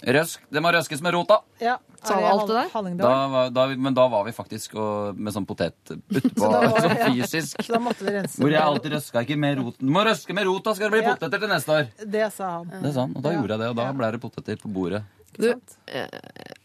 Røsk. 0.00 0.40
Det 0.48 0.60
må 0.64 0.70
røskes 0.72 1.02
med 1.04 1.12
rota. 1.12 1.40
Ja, 1.60 1.74
Sa 2.02 2.16
du 2.16 2.24
alt 2.24 2.46
det 2.48 2.54
der? 2.56 2.68
Hallingdal? 2.72 3.04
Da 3.04 3.26
var, 3.28 3.50
da, 3.52 3.66
men 3.76 3.94
da 3.94 4.06
var 4.08 4.24
vi 4.24 4.32
faktisk 4.32 4.74
og, 4.80 5.18
med 5.20 5.34
sånn 5.34 5.44
potet 5.44 5.76
utpå. 5.92 6.30
Så 6.40 6.48
da 6.54 6.60
var- 6.72 6.80
Sånn 6.86 6.96
fysisk. 7.18 7.60
Så 7.66 7.74
da 7.74 7.80
måtte 7.84 8.06
vi 8.06 8.14
rense. 8.16 8.40
Hvor 8.40 8.50
jeg 8.54 8.62
alltid 8.64 8.94
røska 8.96 9.22
ikke 9.26 9.36
med 9.36 9.58
roten. 9.60 9.84
Du 9.84 9.92
må 9.92 10.04
røske 10.08 10.32
med 10.38 10.48
rota, 10.48 10.72
skal 10.74 10.88
det 10.88 10.96
bli 10.96 11.02
Ja. 11.04 11.12
poteter 11.18 11.38
til 11.44 11.52
neste 11.52 11.76
år. 11.76 11.90
Det 12.16 12.26
sa 12.32 12.48
han. 12.58 12.72
Det 12.82 12.94
sa 12.96 13.00
han, 13.04 13.12
og 13.16 13.22
da 13.28 13.34
gjorde 13.36 13.52
jeg 13.56 13.60
det, 13.66 13.68
og 13.74 13.76
da 13.82 13.90
ble 14.00 14.10
det 14.16 14.20
poteter 14.24 14.56
på 14.64 14.72
bordet. 14.72 15.02
Du, 15.36 15.50
eh, 15.52 16.08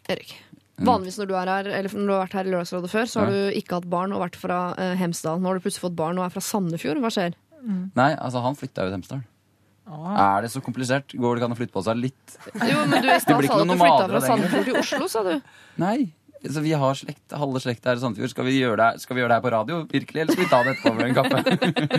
Erik. 0.09 0.35
Vanligvis 0.79 1.19
når 1.19 1.27
du 1.27 1.35
er 1.39 1.45
her, 1.47 1.67
eller 1.71 1.89
når 1.95 2.07
du 2.07 2.13
har 2.15 2.25
vært 2.25 2.33
her 2.39 2.47
i 2.47 2.51
Lørdagsrådet 2.55 2.89
før, 2.91 3.05
så 3.07 3.19
har 3.23 3.31
Ja. 3.31 3.35
du 3.51 3.59
ikke 3.59 3.75
hatt 3.79 3.89
barn 3.89 4.11
og 4.15 4.19
vært 4.23 4.35
fra 4.39 4.73
eh, 4.77 4.95
Hemsedal. 4.99 5.39
Nå 5.39 5.47
har 5.51 5.59
du 5.59 5.63
plutselig 5.63 5.83
fått 5.89 5.95
barn 5.95 6.17
og 6.19 6.25
er 6.25 6.29
fra 6.33 6.41
Sandefjord. 6.43 6.99
Hva 7.03 7.11
skjer? 7.11 7.33
Nei, 7.95 8.11
altså 8.15 8.41
han 8.43 8.55
flytta 8.55 8.83
jo 8.83 8.91
til 8.91 8.97
Hemsedal. 9.01 9.23
Er 9.85 10.41
det 10.45 10.49
så 10.51 10.61
komplisert? 10.65 11.13
Går 11.13 11.35
det 11.35 11.41
ikke 11.43 11.49
an 11.51 11.55
å 11.55 11.59
flytte 11.61 11.75
på 11.77 11.83
seg 11.85 11.97
litt? 12.01 12.37
Jo, 12.57 12.83
men 12.89 13.01
du 13.05 13.09
i 13.13 13.19
stad 13.21 13.45
sa 13.45 13.57
du 13.61 13.63
at 13.63 13.69
du 13.69 13.79
flytta 13.79 14.05
fra 14.11 14.21
Sandefjord 14.27 14.69
til 14.71 14.79
Oslo, 14.81 15.09
sa 15.11 15.21
du. 15.27 15.35
Nei. 15.85 15.97
Så 16.45 16.61
vi 16.61 16.75
har 16.77 16.93
slekt, 16.93 17.33
halve 17.33 17.57
slekta 17.61 17.89
her 17.89 17.97
i 17.97 18.01
Sandefjord. 18.03 18.29
Skal 18.29 18.45
vi, 18.45 18.51
gjøre 18.61 18.75
det, 18.77 19.01
skal 19.01 19.17
vi 19.17 19.21
gjøre 19.23 19.31
det 19.33 19.37
her 19.39 19.43
på 19.45 19.51
radio, 19.53 19.77
virkelig, 19.89 20.21
eller 20.21 20.35
skal 20.35 20.43
vi 20.43 20.49
ta 20.51 20.59
det 20.65 20.73
etterpå 20.75 20.91
med 20.93 21.07
en 21.07 21.15
kaffe? 21.17 21.37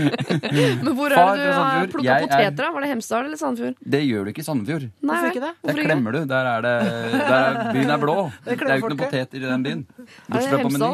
Men 0.87 0.93
hvor 0.95 1.15
Far 1.17 1.33
er 1.33 1.41
det 1.41 1.47
du 1.49 1.57
har 1.57 1.91
plukka 1.95 2.15
er- 2.15 2.27
poteter? 2.29 2.61
da? 2.61 2.69
Var 2.77 2.87
det 2.87 2.91
Hemsedal 2.93 3.27
eller 3.27 3.41
Sandefjord? 3.41 3.81
Det 3.97 4.03
gjør 4.07 4.23
du 4.29 4.31
ikke 4.35 4.45
i 4.45 4.47
Sandefjord. 4.47 4.87
Nei, 4.87 4.93
Hvorfor 5.11 5.33
ikke 5.33 5.43
det? 5.47 5.51
Der 5.51 5.67
Hvorfor 5.67 5.89
klemmer 5.91 6.15
du. 6.15 6.21
Der 6.31 6.51
er 6.53 6.67
det 6.69 6.75
der 7.17 7.37
er, 7.41 7.61
Byen 7.75 7.91
er 7.97 8.03
blå. 8.07 8.17
Det 8.45 8.55
er 8.55 8.55
jo 8.55 8.61
ikke 8.61 8.93
noen 8.95 9.03
poteter 9.03 9.39
i 9.43 9.47
den 9.51 9.67
byen. 9.67 9.83
Bortsett 10.31 10.53
fra 10.55 10.63
på 10.63 10.75
Meny. 10.77 10.93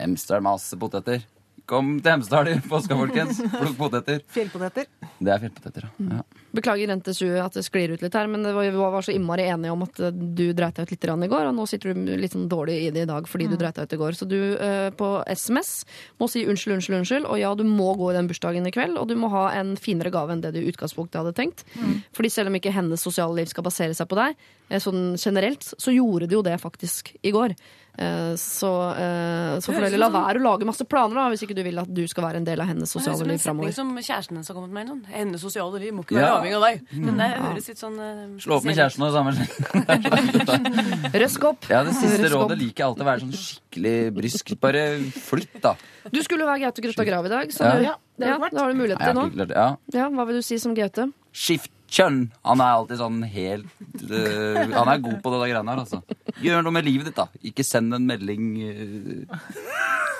Hemsedal, 0.00 0.44
masse 0.44 0.80
poteter. 0.84 1.24
Kom 1.70 1.90
til 2.02 2.10
Hemsedal 2.10 2.48
i 2.50 2.56
påska, 2.66 2.96
folkens. 2.98 3.38
Plukk 3.52 3.76
poteter. 3.78 4.22
Fjellpoteter. 4.34 4.88
Det 5.20 5.30
er 5.30 5.42
fjellpoteter, 5.44 5.84
ja. 5.86 6.16
ja. 6.18 6.40
Beklager 6.56 6.90
Rente7 6.90 7.36
at 7.38 7.54
det 7.54 7.62
sklir 7.62 7.92
ut 7.94 8.02
litt 8.02 8.16
her, 8.18 8.26
men 8.30 8.42
vi 8.42 8.70
var 8.74 9.04
så 9.06 9.14
innmari 9.14 9.44
enige 9.46 9.70
om 9.70 9.84
at 9.86 10.00
eh, 10.02 10.10
du 10.10 10.48
dreit 10.56 10.80
deg 10.80 10.88
ut 10.88 10.94
litt 10.96 11.06
i 11.06 11.28
går, 11.30 11.44
og 11.46 11.54
nå 11.54 11.66
sitter 11.70 11.94
du 11.94 12.10
litt 12.18 12.34
sånn 12.34 12.48
dårlig 12.50 12.78
i 12.88 12.90
det 12.94 13.04
i 13.06 13.10
dag 13.10 13.28
fordi 13.30 13.46
du 13.46 13.54
dreit 13.60 13.78
deg 13.78 13.86
ut 13.86 13.94
i 13.94 14.00
går. 14.00 14.18
Så 14.18 14.26
du 14.26 14.38
eh, 14.56 14.88
på 14.96 15.10
SMS 15.30 15.70
må 16.18 16.26
si 16.32 16.42
unnskyld, 16.42 16.80
unnskyld, 16.80 16.98
unnskyld, 16.98 17.28
og 17.30 17.38
ja, 17.38 17.52
du 17.54 17.62
må 17.68 17.92
gå 18.00 18.10
i 18.10 18.16
den 18.18 18.30
bursdagen 18.30 18.66
i 18.66 18.74
kveld, 18.74 18.98
og 18.98 19.06
du 19.12 19.14
må 19.20 19.30
ha 19.30 19.46
en 19.60 19.76
finere 19.78 20.10
gave 20.10 20.34
enn 20.34 20.42
det 20.42 20.56
du 20.56 20.62
i 20.64 20.66
utgangspunktet 20.72 21.20
hadde 21.20 21.36
tenkt. 21.38 21.62
Fordi 22.16 22.32
selv 22.34 22.50
om 22.50 22.58
ikke 22.58 22.74
hennes 22.74 23.06
sosiale 23.06 23.38
liv 23.38 23.52
skal 23.52 23.66
basere 23.66 23.94
seg 23.94 24.10
på 24.10 24.18
deg, 24.18 24.34
eh, 24.70 24.82
sånn 24.82 25.14
generelt, 25.14 25.70
så 25.70 25.94
gjorde 25.94 26.26
det 26.26 26.38
jo 26.40 26.42
det 26.46 26.58
faktisk 26.62 27.14
i 27.22 27.34
går. 27.36 27.54
Eh, 28.00 28.34
Så, 28.40 28.68
eh, 28.96 29.58
så 29.60 29.74
foreldre, 29.74 29.98
la 30.00 30.08
være 30.08 30.40
å 30.40 30.42
lage 30.42 30.64
masse 30.64 30.84
planer 30.88 31.14
da, 31.18 31.24
hvis 31.28 31.42
ikke 31.44 31.54
du 31.58 31.62
vil 31.66 31.78
at 31.82 31.90
du 31.92 32.06
skal 32.08 32.24
være 32.24 32.36
en 32.40 32.44
del 32.46 32.60
av 32.62 32.66
hennes 32.70 32.88
sosiale 32.88 33.26
liv 33.28 33.38
framover. 33.42 33.72
som 33.76 33.90
kjæresten 33.96 34.38
hennes 34.38 34.48
har 34.48 34.56
kommet 34.56 34.70
med. 34.72 34.88
Sånn. 34.88 35.02
Hennes 35.12 35.40
sosiale 35.42 35.78
liv 35.82 35.92
må 35.92 36.00
ikke 36.06 36.16
være 36.16 36.24
Ja. 36.24 36.38
avhengig 36.40 36.56
av 36.56 36.62
deg. 36.64 36.80
Men 36.96 37.16
det 37.18 37.28
høres 37.36 37.68
litt 37.68 37.78
sånn 37.82 37.98
eh, 38.00 38.38
Slå 38.40 38.56
opp 38.56 38.64
med 38.64 38.76
kjæresten 38.76 39.02
og 39.04 39.12
sammen. 39.12 39.36
Røsk 41.20 41.44
opp! 41.50 41.68
Ja, 41.70 41.82
det 41.84 41.94
siste 41.98 42.22
Røsk 42.24 42.34
opp. 42.36 42.44
rådet 42.50 42.58
liker 42.60 42.82
jeg 42.82 42.88
alltid 42.88 43.04
å 43.04 43.08
være 43.10 43.20
sånn 43.24 43.36
skikkelig 43.36 43.94
brysk. 44.16 44.54
Bare 44.60 44.82
flytt, 45.14 45.60
da. 45.64 45.74
Du 46.10 46.20
skulle 46.24 46.46
være 46.48 46.60
Gaute 46.64 46.84
Grøtta 46.86 47.06
Grav 47.06 47.26
i 47.26 47.32
dag, 47.32 47.52
så 47.52 47.60
Ja. 47.64 47.76
du, 47.76 47.84
Ja, 47.84 47.94
det 48.18 48.28
har 48.28 48.50
du 48.70 48.74
du 48.74 48.80
mulighet 48.80 48.98
til 49.04 49.14
nå. 49.14 49.48
Ja, 49.92 50.08
hva 50.10 50.26
vil 50.26 50.36
du 50.36 50.42
si 50.42 50.58
som 50.58 50.74
Gaute? 50.74 51.12
Skift 51.32 51.70
kjønn. 51.90 52.20
Han 52.46 52.62
er 52.62 52.78
alltid 52.78 53.00
sånn 53.00 53.20
helt 53.26 53.68
uh, 54.06 54.60
Han 54.76 54.90
er 54.92 55.02
god 55.02 55.18
på 55.22 55.32
det 55.34 55.40
der 55.42 55.52
greiene 55.52 55.74
her, 55.74 55.82
altså. 55.84 56.00
Gjør 56.40 56.64
noe 56.66 56.76
med 56.78 56.86
livet 56.86 57.10
ditt, 57.10 57.18
da. 57.18 57.26
Ikke 57.50 57.66
send 57.66 57.94
en 57.96 58.06
melding 58.08 58.50
uh. 58.66 59.50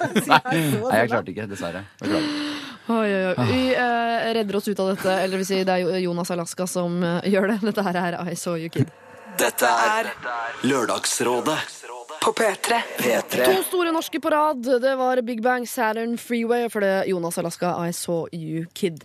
Nei, 0.01 0.41
jeg 0.57 1.11
klarte 1.13 1.33
ikke, 1.35 1.47
dessverre. 1.51 1.85
Beklager. 2.01 2.51
Oi, 2.91 3.15
oi, 3.15 3.35
oi. 3.39 3.47
Vi 3.47 3.75
eh, 3.75 4.33
redder 4.35 4.57
oss 4.57 4.69
ut 4.69 4.81
av 4.81 4.89
dette. 4.95 5.13
Eller 5.13 5.37
det 5.37 5.43
vil 5.45 5.47
si, 5.47 5.61
det 5.67 5.77
er 5.77 5.99
Jonas 6.03 6.31
Alaska 6.35 6.67
som 6.67 7.03
eh, 7.07 7.29
gjør 7.31 7.53
det. 7.53 7.59
Dette 7.69 7.85
her 7.87 7.99
er 8.01 8.17
I 8.33 8.35
Saw 8.39 8.57
You 8.59 8.73
Kid. 8.73 8.91
Dette 9.39 9.69
er 9.69 10.09
Lørdagsrådet 10.67 11.59
På 12.21 12.33
P3. 12.37 12.81
P3. 12.99 13.45
To 13.47 13.63
store 13.69 13.93
norske 13.95 14.21
på 14.21 14.33
rad. 14.33 14.67
Det 14.83 14.97
var 14.99 15.23
Big 15.23 15.43
Bang, 15.43 15.69
Saturn, 15.69 16.19
Freeway 16.19 16.67
for 16.73 16.85
det 16.85 17.07
Jonas 17.13 17.39
Alaska, 17.39 17.77
I 17.87 17.93
Saw 17.93 18.27
You 18.35 18.67
Kid. 18.75 19.05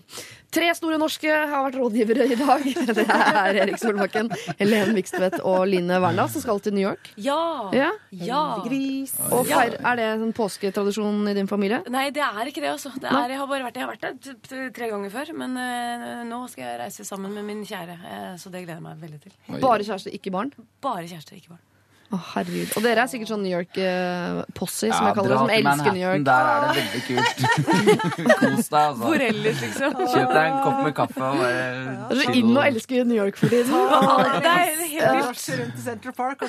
Tre 0.56 0.70
store 0.78 0.98
norske 1.00 1.28
har 1.28 1.66
vært 1.66 1.76
rådgivere 1.80 2.28
i 2.32 2.38
dag. 2.40 2.64
Det 2.96 3.04
er 3.04 3.60
Erik 3.66 3.80
Solbakken, 3.82 4.30
Helen 4.60 4.94
Vikstvedt 4.96 5.42
og 5.44 5.66
Line 5.68 6.00
Verndal 6.04 6.32
som 6.32 6.44
skal 6.44 6.62
til 6.64 6.78
New 6.78 6.86
York. 6.86 7.12
Ja! 7.20 7.40
Ja. 7.76 7.92
ja. 8.16 8.44
Gris. 8.64 9.16
Og 9.36 9.50
feir, 9.50 9.76
Er 9.82 10.00
det 10.00 10.08
en 10.14 10.32
påsketradisjon 10.36 11.28
i 11.32 11.36
din 11.36 11.52
familie? 11.52 11.82
Nei, 11.92 12.08
det 12.16 12.24
er 12.24 12.52
ikke 12.52 12.64
det, 12.64 12.72
altså. 12.72 12.94
Det 12.96 13.12
er, 13.12 13.36
jeg, 13.36 13.42
har 13.42 13.52
bare 13.52 13.68
vært, 13.68 13.82
jeg 13.82 13.88
har 13.88 13.94
vært 13.94 14.32
der 14.48 14.72
tre 14.80 14.92
ganger 14.94 15.14
før. 15.14 15.36
Men 15.44 15.60
uh, 15.60 16.24
nå 16.30 16.46
skal 16.52 16.70
jeg 16.70 16.82
reise 16.86 17.08
sammen 17.08 17.36
med 17.36 17.48
min 17.48 17.64
kjære, 17.68 18.00
uh, 18.06 18.34
så 18.40 18.54
det 18.54 18.64
gleder 18.64 18.80
jeg 18.80 18.88
meg 18.88 19.06
veldig 19.08 19.24
til. 19.28 19.40
Bare 19.60 19.84
kjæreste, 19.84 20.14
ikke 20.16 20.32
barn? 20.36 20.56
Bare 20.86 21.08
kjæreste, 21.10 21.36
ikke 21.36 21.58
barn. 21.58 21.65
Å, 22.14 22.18
herregud. 22.36 22.70
Og 22.78 22.84
dere 22.86 23.02
er 23.02 23.10
sikkert 23.10 23.30
sånn 23.32 23.42
New 23.42 23.50
York-possi, 23.50 24.92
som 24.92 25.08
Ja, 25.08 25.08
jeg 25.10 25.16
kaller 25.18 25.32
det, 25.32 25.38
som 25.40 25.50
elsker 25.56 25.96
New 25.96 26.04
York. 26.04 26.22
Der 26.28 26.50
er 26.52 26.60
det 26.62 26.74
veldig 26.78 27.02
kult. 27.08 27.40
Kos 28.44 28.68
deg, 28.70 28.76
altså. 28.78 29.00
Hvor 29.02 29.24
ellers, 29.26 29.64
liksom? 29.66 29.96
Kjøp 30.14 30.34
deg 30.36 30.44
en 30.46 30.60
kopp 30.62 30.80
med 30.86 30.94
kaffe 31.00 31.24
og 31.32 31.40
bare 31.42 31.64
Dere 31.66 32.20
er 32.20 32.22
chill. 32.22 32.38
inn 32.44 32.52
og 32.54 32.62
elsker 32.70 33.10
New 33.10 33.18
York 33.18 33.40
for 33.42 33.56
tiden. 33.56 33.74
Det 34.46 34.52
er 34.52 34.60
helt 34.62 35.18
vilt. 35.18 35.50
Rundt 35.56 35.82
i 35.82 35.86
Central 35.88 36.16
Park. 36.20 36.46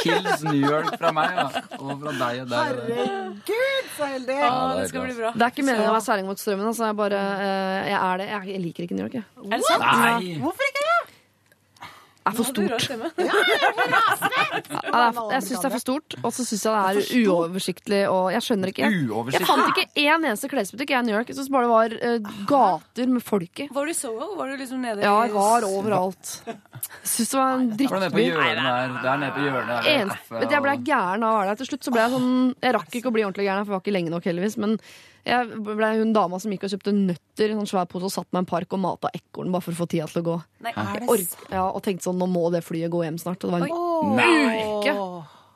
Hils 0.00 0.44
New 0.48 0.60
York 0.64 0.90
fra 0.96 1.12
meg, 1.20 1.36
da. 1.36 1.64
Og 1.76 1.92
fra 2.00 2.16
deg 2.24 2.40
og 2.46 2.50
der. 2.54 2.80
Herregud, 2.80 3.92
så 3.98 4.10
heldig! 4.14 4.38
Det 4.40 4.80
det 4.80 4.88
skal 4.94 5.04
bli 5.06 5.16
bra. 5.20 5.34
Det 5.36 5.44
er 5.46 5.52
ikke 5.54 5.66
meningen 5.68 5.90
å 5.92 5.96
være 5.98 6.06
særing 6.08 6.26
mot 6.30 6.40
strømmen. 6.40 6.70
Altså. 6.72 6.88
Jeg, 6.88 6.96
bare, 7.04 7.20
eh, 7.44 7.90
jeg 7.92 7.98
er 8.00 8.22
det. 8.24 8.30
Jeg 8.54 8.64
liker 8.64 8.88
ikke 8.88 8.96
New 8.98 9.04
York. 9.06 9.20
Jeg. 9.20 9.28
Er 9.44 9.60
det 9.60 9.68
sant? 9.68 9.84
Nei! 9.84 10.38
Hvorfor 10.40 10.72
ikke 10.72 10.86
det? 10.88 10.89
Er 12.26 12.34
for 12.36 12.44
stort. 12.48 12.88
Ja, 14.90 15.10
det 15.14 15.34
jeg 15.36 15.44
syns 15.46 15.60
det 15.62 15.68
er 15.68 15.72
for 15.72 15.82
stort, 15.82 16.14
og 16.20 16.32
så 16.34 16.44
syns 16.46 16.64
jeg 16.66 16.96
det 16.98 17.04
er 17.04 17.30
uoversiktlig. 17.30 18.00
Og 18.10 18.30
jeg 18.34 18.42
skjønner 18.44 18.72
ikke 18.72 18.88
Jeg, 18.88 19.04
jeg 19.36 19.46
fant 19.48 19.68
ikke 19.70 19.84
én 20.02 20.26
eneste 20.26 20.50
klesbutikk 20.50 20.92
i 20.94 21.02
New 21.06 21.14
York. 21.16 21.30
Jeg 21.30 21.38
syns 21.38 21.50
bare 21.52 21.68
det 21.68 21.72
var 21.72 21.94
eh, 22.10 22.32
gater 22.50 23.12
med 23.12 23.24
folk 23.24 23.62
i. 23.64 23.68
Var 23.72 23.86
du 23.86 23.92
i 23.92 23.96
Soho? 23.96 24.30
Var 24.38 24.52
du 24.52 24.56
liksom 24.60 24.82
nede 24.84 25.04
Ja, 25.06 25.14
jeg 25.26 25.34
var 25.36 25.66
overalt. 25.68 26.32
Syns 27.04 27.30
det 27.30 27.38
var 27.38 27.54
en 27.58 27.68
drittby. 27.76 28.26
Det 28.30 28.48
er 28.50 29.22
nede 29.22 29.30
på 29.36 29.46
hjørnet 29.46 29.86
der. 29.86 30.50
Jeg 30.50 30.64
ble 30.66 30.76
gæren 30.90 31.26
av 31.26 31.36
å 31.36 31.38
være 31.40 31.52
der. 31.52 31.60
Til 31.62 31.70
slutt 31.72 31.86
så 31.86 31.94
ble 31.94 32.04
jeg 32.04 32.16
sånn 32.16 32.32
Jeg 32.60 32.76
rakk 32.76 32.98
ikke 33.00 33.12
å 33.12 33.14
bli 33.14 33.24
ordentlig 33.26 33.48
gæren, 33.48 33.64
for 33.64 33.72
jeg 33.74 33.78
var 33.78 33.84
ikke 33.86 33.96
lenge 33.96 34.14
nok, 34.14 34.28
heldigvis. 34.30 34.58
Men 34.60 34.76
jeg 35.24 35.60
ble 35.66 35.88
hun 36.00 36.12
dama 36.16 36.38
som 36.40 36.50
gikk 36.54 36.64
og 36.64 36.70
kjøpte 36.72 36.92
nøtter 36.96 37.48
i 37.48 37.52
en 37.52 37.60
sånn 37.60 37.70
svær 37.74 37.86
pose 37.90 38.08
og 38.08 38.12
satt 38.14 38.28
meg 38.32 38.40
i 38.40 38.42
en 38.44 38.50
park 38.50 38.72
og 38.72 38.80
mata 38.80 39.10
ekorn 39.14 39.52
bare 39.52 39.62
for 39.66 39.72
å 39.76 39.80
få 39.82 39.86
tida 39.90 40.06
til 40.10 40.22
å 40.22 40.26
gå. 40.30 40.36
Nei, 40.64 40.72
Jeg 40.76 41.08
ork, 41.08 41.36
ja, 41.52 41.66
og 41.68 41.82
tenkte 41.84 42.08
sånn, 42.08 42.18
nå 42.18 42.26
må 42.30 42.50
det 42.54 42.62
flyet 42.64 42.90
gå 42.90 43.04
hjem 43.04 43.18
snart. 43.20 43.44
Og 43.44 43.52
det 43.52 43.60
var 43.60 43.68
en 43.68 44.80
uke. 44.80 44.96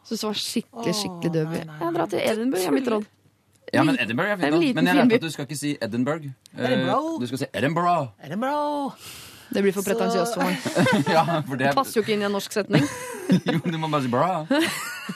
Syns 0.04 0.20
det 0.20 0.28
var 0.28 0.40
skikkelig, 0.44 0.94
skikkelig 1.00 1.32
døv. 1.32 1.52
Jeg 1.56 1.92
drar 1.96 2.06
til 2.12 2.18
Edinburgh, 2.20 2.66
er 2.68 2.76
mitt 2.76 2.88
råd. 2.92 3.06
Ja, 3.72 3.82
men 3.82 3.96
Edinburgh 3.98 4.30
er 4.30 4.36
Det 4.36 4.44
er 4.52 4.60
fint. 4.60 4.76
da. 4.76 4.82
Men 4.82 4.86
jeg 4.86 4.96
lærte 4.96 5.14
at 5.14 5.22
du 5.22 5.30
skal 5.30 5.46
ikke 5.48 5.56
si 5.58 5.78
Edinburgh. 5.80 6.26
Eh, 6.56 6.66
Edinburgh. 6.68 7.20
Du 7.20 7.26
skal 7.26 7.38
si 7.38 7.46
Edinburgh. 7.54 8.08
Er 8.20 8.28
det 9.52 9.62
blir 9.62 9.74
for 9.76 9.84
pretensiøst 9.86 10.34
for 10.38 10.44
meg. 10.46 10.56
Ja, 11.14 11.24
for 11.44 11.56
det 11.60 11.68
Det 11.70 11.74
passer 11.76 12.00
jo 12.00 12.04
ikke 12.06 12.14
inn 12.16 12.24
i 12.24 12.28
en 12.30 12.34
norsk 12.38 12.52
setning. 12.56 12.86
Jo, 13.48 13.56
du 13.64 13.76
må 13.80 13.88
bare 13.88 14.04
si 14.04 14.10
bra. 14.12 14.26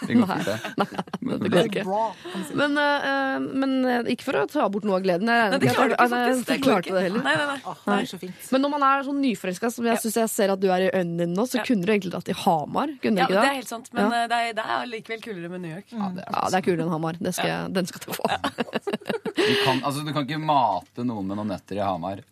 Det 0.08 0.14
går 0.16 0.30
fint, 0.30 0.46
det. 0.48 1.40
Det 1.42 1.50
går 1.52 1.66
ikke. 1.68 1.82
Men, 2.56 2.72
uh, 2.80 3.36
men 3.60 3.74
eh, 3.84 4.08
ikke 4.14 4.24
for 4.24 4.38
å 4.40 4.44
ta 4.48 4.64
bort 4.72 4.86
noe 4.88 4.96
av 4.96 5.04
gleden. 5.04 5.28
Jeg 5.28 5.50
nei, 5.52 5.58
det 5.60 5.74
klarer 5.74 5.92
du 5.92 5.94
ikke, 5.96 6.06
nei, 6.08 6.20
faktisk. 6.24 6.46
Det 6.48 6.54
jeg 6.56 6.62
klarte 6.64 6.94
det 6.96 7.02
heller. 7.04 7.24
Nei, 7.26 7.34
nei, 7.36 7.46
nei. 7.50 7.58
Oh, 7.68 7.82
det 7.84 7.98
er 7.98 8.08
så 8.08 8.18
fint. 8.20 8.46
Men 8.54 8.64
når 8.64 8.72
man 8.74 8.86
er 8.88 9.04
sånn 9.10 9.20
nyforelska, 9.24 9.70
som 9.76 9.88
jeg 9.90 10.00
syns 10.04 10.16
jeg 10.22 10.32
ser 10.32 10.52
at 10.56 10.62
du 10.64 10.66
er 10.72 10.86
i 10.86 10.88
øynene 10.88 11.20
dine 11.22 11.36
nå, 11.36 11.44
så 11.48 11.60
Ja. 11.60 11.66
kunne 11.68 11.84
du 11.84 11.92
egentlig 11.92 12.12
dratt 12.16 12.28
til 12.30 12.38
Hamar. 12.46 12.94
Kunne 13.04 13.16
du 13.16 13.22
Ja, 13.22 13.28
ikke 13.28 13.36
det 13.36 13.44
det? 13.44 13.52
er 13.52 13.60
helt 13.60 13.72
sant, 13.74 13.92
men 13.92 14.02
Ja. 14.08 14.24
det, 14.32 14.40
er, 14.40 14.56
det 14.56 14.66
er 14.78 14.88
likevel 14.94 15.22
kulere 15.28 15.52
med 15.52 15.64
New 15.66 15.76
York. 15.76 15.92
Ja, 15.92 16.08
det 16.48 16.58
er 16.62 16.66
kulere 16.68 16.86
enn 16.88 16.94
Hamar. 16.96 17.20
Det 17.20 17.34
skal 17.36 17.52
jeg, 17.52 17.72
den 17.76 17.92
skal 17.92 18.08
du 18.08 18.16
få. 18.16 18.24
Du 19.38 19.54
kan, 19.64 19.78
altså, 19.86 20.00
du 20.04 20.10
kan 20.12 20.24
ikke 20.26 20.40
mate 20.42 21.04
noen 21.06 21.28
med 21.28 21.38
noen 21.38 21.52
nøtter 21.54 21.78
i 21.78 21.84
Hamar. 21.84 22.24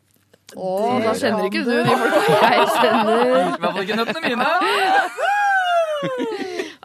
Å, 0.55 0.73
da 1.03 1.13
kjenner 1.19 1.49
ikke 1.49 1.65
du 1.67 1.73
de 1.75 1.95
folka 1.99 2.21
jeg 2.55 2.69
kjenner. 2.77 3.23
I 3.27 3.59
hvert 3.59 3.65
fall 3.67 3.83
ikke 3.83 3.99
nøttene 4.03 4.21
mine! 4.29 4.51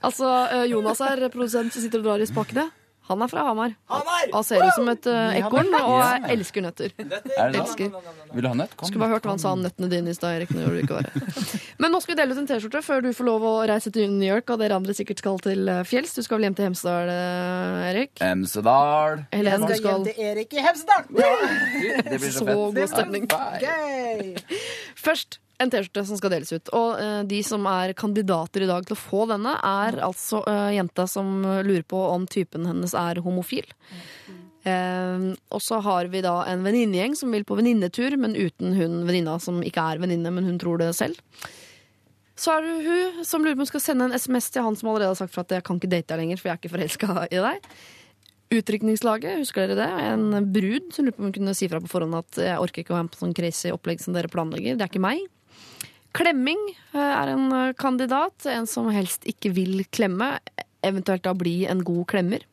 Altså, 0.01 0.25
eh, 0.49 0.63
Jonas 0.71 0.97
er 1.05 1.19
produsent 1.29 1.75
som 1.75 1.83
sitter 1.83 2.01
og 2.01 2.07
drar 2.07 2.21
i 2.23 2.25
spakene. 2.25 2.63
Han 3.11 3.21
er 3.25 3.29
fra 3.31 3.43
Hamar. 3.49 3.73
Han 3.91 4.45
ser 4.47 4.63
ut 4.63 4.75
som 4.77 4.87
et 4.91 5.07
uh, 5.11 5.35
ekorn 5.39 5.69
og 5.81 5.93
jeg 5.99 6.21
elsker 6.37 6.63
nøtter. 6.65 6.93
Er 6.97 7.09
det 7.11 7.21
sant? 7.27 7.57
Elsker. 7.61 7.91
Vil 8.31 8.45
du 8.45 8.49
ha 8.49 8.55
nøtt? 8.57 8.75
Kom. 8.79 8.87
Skulle 8.89 9.03
bare 9.03 9.15
hørt 9.17 9.27
hva 9.27 9.33
han 9.35 9.41
sa 9.43 9.51
om 9.55 9.61
nøttene 9.65 9.89
dine 9.91 10.13
i 10.13 10.15
stad, 10.17 10.37
Erik. 10.39 10.53
Nå 10.55 10.69
du 10.71 10.79
ikke. 10.81 11.01
Men 11.81 11.91
nå 11.91 11.99
skal 12.03 12.15
vi 12.15 12.19
dele 12.21 12.35
ut 12.37 12.41
en 12.41 12.47
T-skjorte 12.49 12.81
før 12.85 13.03
du 13.03 13.09
får 13.17 13.27
lov 13.27 13.45
å 13.49 13.53
reise 13.69 13.91
til 13.93 14.07
New 14.13 14.27
York, 14.29 14.49
og 14.53 14.61
dere 14.63 14.77
andre 14.79 14.95
sikkert 14.97 15.19
skal 15.23 15.39
til 15.43 15.67
eh, 15.71 15.81
fjells. 15.87 16.13
Du 16.15 16.21
skal 16.23 16.39
vel 16.39 16.47
hjem 16.47 16.57
til 16.59 16.67
Hemsedal, 16.69 17.11
eh, 17.11 17.89
Erik? 17.91 18.13
Hemsedal. 18.23 19.21
Helen, 19.35 19.65
du 19.67 19.73
Jeg 19.75 19.81
skal 19.81 19.91
hjem 19.97 20.07
til 20.07 20.25
Erik 20.31 20.55
i 20.55 20.65
Hemsedal! 20.65 21.03
Det 21.11 22.19
blir 22.21 22.31
så 22.31 22.39
Så 22.41 22.45
fett. 22.47 22.55
god 22.55 22.81
stemning. 22.95 23.27
Først 25.01 25.39
en 25.61 25.71
T-skjorte 25.71 26.05
som 26.09 26.19
skal 26.19 26.33
deles 26.33 26.51
ut. 26.53 26.73
Og 26.77 26.99
uh, 26.99 27.21
de 27.27 27.41
som 27.45 27.65
er 27.69 27.95
kandidater 27.97 28.65
i 28.65 28.69
dag 28.69 28.85
til 28.87 28.97
å 28.97 29.01
få 29.01 29.25
denne, 29.31 29.55
er 29.57 30.01
altså 30.03 30.43
uh, 30.47 30.69
jenta 30.73 31.07
som 31.09 31.41
lurer 31.61 31.85
på 31.87 32.01
om 32.11 32.27
typen 32.29 32.67
hennes 32.69 32.97
er 32.97 33.21
homofil. 33.25 33.69
Eh, 34.61 35.23
og 35.49 35.61
så 35.63 35.79
har 35.81 36.09
vi 36.13 36.21
da 36.21 36.43
en 36.49 36.61
venninnegjeng 36.65 37.15
som 37.17 37.33
vil 37.33 37.45
på 37.47 37.57
venninnetur, 37.57 38.13
men 38.21 38.37
uten 38.37 38.75
hun 38.77 39.01
venninna 39.07 39.39
som 39.41 39.61
ikke 39.65 39.85
er 39.93 40.01
venninne, 40.03 40.33
men 40.33 40.45
hun 40.45 40.59
tror 40.61 40.81
det 40.81 40.91
selv. 40.97 41.17
Så 42.37 42.53
er 42.53 42.65
det 42.65 42.75
hun 42.85 43.25
som 43.27 43.43
lurer 43.43 43.57
på 43.57 43.61
om 43.61 43.65
hun 43.65 43.71
skal 43.71 43.83
sende 43.83 44.09
en 44.09 44.17
SMS 44.17 44.49
til 44.53 44.65
han 44.65 44.77
som 44.77 44.91
allerede 44.91 45.13
har 45.13 45.19
sagt 45.19 45.33
fra 45.33 45.45
at 45.45 45.57
jeg 45.57 45.65
kan 45.65 45.81
ikke 45.81 45.91
date 45.91 46.13
deg 46.13 46.23
lenger, 46.23 46.41
for 46.41 46.49
jeg 46.49 46.55
er 46.55 46.61
ikke 46.61 46.75
forelska 46.75 47.25
i 47.27 47.41
deg. 47.47 47.67
Utrykningslaget, 48.51 49.37
husker 49.39 49.69
dere 49.71 49.79
det? 49.79 50.07
En 50.11 50.49
brud 50.53 50.89
som 50.93 51.05
lurer 51.05 51.15
på 51.15 51.23
om 51.23 51.29
hun 51.29 51.35
kunne 51.37 51.57
si 51.57 51.69
fra 51.71 51.81
på 51.81 51.91
forhånd 51.91 52.17
at 52.19 52.41
jeg 52.41 52.61
orker 52.61 52.83
ikke 52.83 52.93
å 52.93 52.97
være 52.97 53.07
med 53.07 53.13
på 53.13 53.21
sånn 53.21 53.37
crazy 53.37 53.71
opplegg 53.73 54.03
som 54.03 54.17
dere 54.17 54.31
planlegger. 54.31 54.75
Det 54.75 54.85
er 54.85 54.91
ikke 54.91 55.03
meg. 55.03 55.23
Klemming 56.17 56.61
eh, 56.93 56.99
er 56.99 57.33
en 57.33 57.51
eh, 57.55 57.73
kandidat. 57.79 58.45
En 58.49 58.67
som 58.69 58.89
helst 58.93 59.27
ikke 59.29 59.53
vil 59.55 59.85
klemme. 59.93 60.35
Eventuelt 60.85 61.23
da 61.27 61.35
bli 61.37 61.61
en 61.69 61.83
god 61.85 62.07
klemmer. 62.11 62.45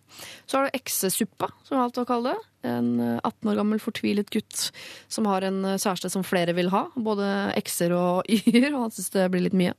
Så 0.47 0.59
har 0.59 0.66
du 0.66 0.76
eksesuppa, 0.76 1.51
som 1.62 1.74
vi 1.74 1.78
har 1.78 1.86
valgt 1.86 2.01
å 2.02 2.06
kalle 2.09 2.35
det. 2.35 2.47
En 2.68 2.94
eh, 3.01 3.18
18 3.22 3.52
år 3.52 3.59
gammel 3.60 3.82
fortvilet 3.82 4.30
gutt 4.35 4.68
som 5.10 5.28
har 5.30 5.47
en 5.47 5.60
eh, 5.64 5.80
kjæreste 5.80 6.10
som 6.12 6.26
flere 6.26 6.55
vil 6.56 6.72
ha. 6.74 6.86
Både 6.97 7.28
ekser 7.59 7.94
og 7.97 8.28
y-er, 8.35 8.72
og 8.74 8.86
han 8.86 8.94
syns 8.94 9.12
det 9.14 9.28
blir 9.32 9.47
litt 9.48 9.59
mye. 9.59 9.76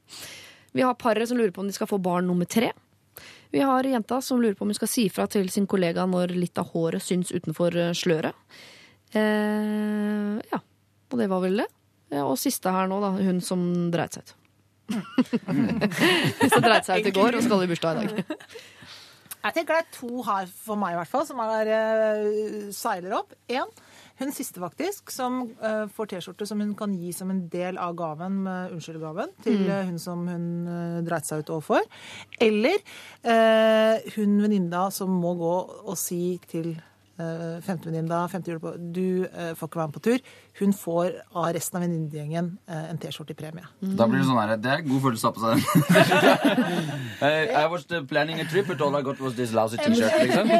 Vi 0.75 0.85
har 0.85 0.99
paret 1.01 1.29
som 1.29 1.39
lurer 1.39 1.53
på 1.55 1.63
om 1.63 1.69
de 1.69 1.75
skal 1.75 1.89
få 1.89 2.01
barn 2.03 2.29
nummer 2.29 2.49
tre. 2.49 2.71
Vi 3.49 3.61
har 3.65 3.83
jenta 3.83 4.21
som 4.21 4.41
lurer 4.41 4.53
på 4.53 4.65
om 4.65 4.69
hun 4.69 4.77
skal 4.77 4.91
si 4.91 5.07
fra 5.09 5.25
til 5.27 5.49
sin 5.49 5.67
kollega 5.67 6.05
når 6.05 6.35
litt 6.37 6.59
av 6.61 6.69
håret 6.75 7.03
syns 7.03 7.33
utenfor 7.33 7.75
eh, 7.77 7.95
sløret. 7.97 8.37
Eh, 9.17 10.37
ja, 10.51 10.59
og 11.09 11.17
det 11.17 11.29
var 11.31 11.41
vel 11.45 11.63
det. 11.63 11.69
Ja, 12.09 12.25
og 12.25 12.37
siste 12.41 12.71
her 12.73 12.89
nå, 12.89 12.99
da. 13.03 13.11
Hun 13.21 13.39
som 13.45 13.61
dreit 13.93 14.17
seg 14.17 14.25
ut. 14.25 14.35
som 16.49 16.63
dreit 16.65 16.87
seg 16.87 17.03
ut 17.03 17.11
i 17.11 17.15
går 17.15 17.37
og 17.37 17.45
skal 17.45 17.63
i 17.65 17.69
bursdag 17.69 18.03
i 18.03 18.09
dag. 18.09 18.35
Jeg 19.39 19.55
tenker 19.55 19.77
det 19.77 19.83
er 19.85 19.93
to 19.95 20.23
her 20.27 20.49
for 20.51 20.75
meg, 20.75 20.91
i 20.91 20.97
hvert 20.99 21.07
fall, 21.13 21.23
som 21.23 21.37
er, 21.39 21.69
uh, 21.71 22.65
seiler 22.75 23.13
opp. 23.21 23.31
Én, 23.47 23.69
hun 24.19 24.33
siste 24.35 24.59
faktisk, 24.59 25.13
som 25.15 25.37
uh, 25.63 25.85
får 25.95 26.09
T-skjorte 26.11 26.43
som 26.49 26.59
hun 26.59 26.73
kan 26.75 26.91
gi 26.99 27.13
som 27.15 27.31
en 27.31 27.45
del 27.53 27.79
av 27.79 27.93
gaven, 27.95 28.41
med 28.49 28.73
unnskyldgaven, 28.75 29.31
til 29.45 29.61
Mm. 29.61 29.69
eh, 29.71 29.85
hun 29.93 30.01
som 30.03 30.27
hun 30.27 30.49
uh, 30.67 30.99
dreit 31.07 31.23
seg 31.29 31.45
ut 31.45 31.53
overfor. 31.55 31.87
Eller 32.43 32.83
eh, 33.23 34.11
hun 34.17 34.35
venninna 34.43 34.89
som 34.91 35.15
må 35.23 35.31
gå 35.39 35.55
og 35.87 35.95
si 35.97 36.35
til 36.51 36.73
uh, 37.19 38.01
da, 38.09 38.19
femte 38.31 38.51
jul 38.51 38.59
på, 38.63 38.73
du 38.95 39.25
eh, 39.27 39.51
får 39.57 39.69
ikke 39.69 39.79
være 39.79 39.87
med 39.87 39.95
på 39.95 40.03
tur. 40.07 40.19
Hun 40.59 40.73
får 40.73 41.17
av 41.35 41.49
resten 41.55 41.77
av 41.77 41.83
venninnegjengen 41.83 42.51
eh, 42.67 42.85
en 42.91 42.99
T-skjorte 43.01 43.35
i 43.35 43.39
premie. 43.39 43.65
Da 43.81 44.07
blir 44.09 44.21
det 44.21 44.27
sånn 44.29 44.39
her, 44.39 44.55
det 44.59 44.71
er 44.73 44.85
god 44.87 45.03
følelse 45.05 45.27
å 45.27 45.29
ha 45.29 45.35
på 45.35 45.41
seg 45.43 45.51
den. 47.19 47.59
I 47.59 47.65
was 47.71 47.85
planning 48.09 48.39
a 48.39 48.47
trip, 48.49 48.67
but 48.67 48.81
all 48.81 48.95
I 48.95 49.03
got 49.05 49.19
was 49.19 49.35
this 49.35 49.53
lousy 49.55 49.77
t-shirt, 49.77 50.15
liksom. 50.23 50.53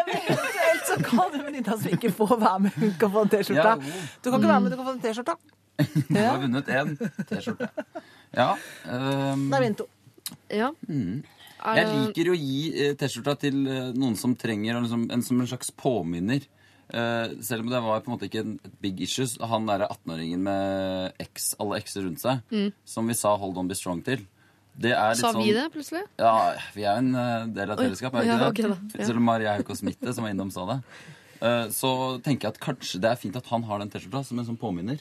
Så 0.89 0.99
kan 1.05 1.31
den 1.33 1.45
venninna 1.45 1.77
som 1.77 1.95
ikke 1.95 2.11
får 2.15 2.35
være 2.35 2.59
med, 2.65 2.77
hun 2.81 2.93
kan 2.99 3.15
få 3.15 3.25
en 3.25 3.33
T-skjorte. 3.33 3.71
Ja. 3.71 4.05
Du 4.19 4.31
kan 4.31 4.39
ikke 4.39 4.53
være 4.53 4.61
med, 4.65 4.71
du 4.71 4.79
kan 4.81 4.91
få 4.91 4.97
en 4.97 5.03
T-skjorte. 5.07 5.39
Du 6.09 6.17
har 6.19 6.39
vunnet 6.41 6.69
én 6.75 6.95
T-skjorte. 7.29 7.69
Ja. 8.35 8.51
Um... 8.85 9.47
Det 9.49 9.59
er 9.59 9.63
min 9.63 9.77
to. 9.79 9.85
Ja. 10.51 10.73
Er 10.89 11.38
jeg 11.59 11.85
det- 11.85 11.97
liker 12.07 12.31
å 12.31 12.37
gi 12.39 12.61
eh, 12.87 12.93
T-skjorta 12.95 13.35
til 13.39 13.67
eh, 13.67 13.91
noen 13.93 14.15
som 14.17 14.35
trenger 14.35 14.75
en, 14.75 14.83
liksom, 14.87 15.05
en, 15.11 15.21
som 15.25 15.41
en 15.41 15.47
slags 15.47 15.71
påminner. 15.71 16.47
Uh, 16.89 17.37
selv 17.45 17.61
om 17.61 17.69
det 17.69 17.79
var 17.85 17.99
på 18.01 18.09
en 18.09 18.15
måte 18.15 18.25
ikke 18.25 18.41
en 18.41 18.55
big 18.81 19.01
issues. 19.05 19.35
Han 19.45 19.67
derre 19.69 19.85
18-åringen 19.93 20.41
med 20.41 21.11
ex, 21.21 21.51
alle 21.61 21.77
X-er 21.83 22.07
rundt 22.07 22.17
seg, 22.23 22.41
som 22.83 23.05
vi 23.05 23.13
sa 23.13 23.35
'Hold 23.37 23.57
on, 23.61 23.67
be 23.69 23.75
strong' 23.77 24.01
til. 24.03 24.25
Det 24.79 24.93
er 24.95 25.11
litt 25.11 25.19
Sa 25.21 25.33
sånn, 25.33 25.43
vi 25.43 25.53
det 25.53 25.67
plutselig? 25.73 26.01
Ja, 26.17 26.55
vi 26.73 26.85
er 26.87 26.97
en 26.97 27.13
eh, 27.13 27.45
del 27.53 27.69
av 27.69 27.77
et 27.77 27.85
fellesskapet, 27.85 28.23
er 28.23 28.25
ja, 28.25 28.37
ikke 28.39 28.49
ok 28.49 28.55
det? 28.55 28.69
da, 28.69 28.99
ja. 28.99 29.05
Selv 29.05 29.17
om 29.17 29.23
Maria 29.27 29.53
Hauk 29.57 29.69
og 29.69 29.77
Smitte, 29.77 30.13
som 30.15 30.23
var 30.23 30.31
innom, 30.31 30.49
sa 30.51 30.65
det. 30.65 30.81
Uh, 31.41 31.69
Så 31.69 31.89
tenker 32.23 32.47
jeg 32.47 32.55
at 32.55 32.59
kanskje 32.59 32.99
det 32.99 33.11
er 33.11 33.15
fint 33.21 33.35
at 33.35 33.45
han 33.51 33.63
har 33.63 33.79
den 33.79 33.89
T-skjorta 33.89 34.25
som 34.25 34.39
en 34.39 34.45
sånn 34.45 34.57
påminner. 34.59 34.99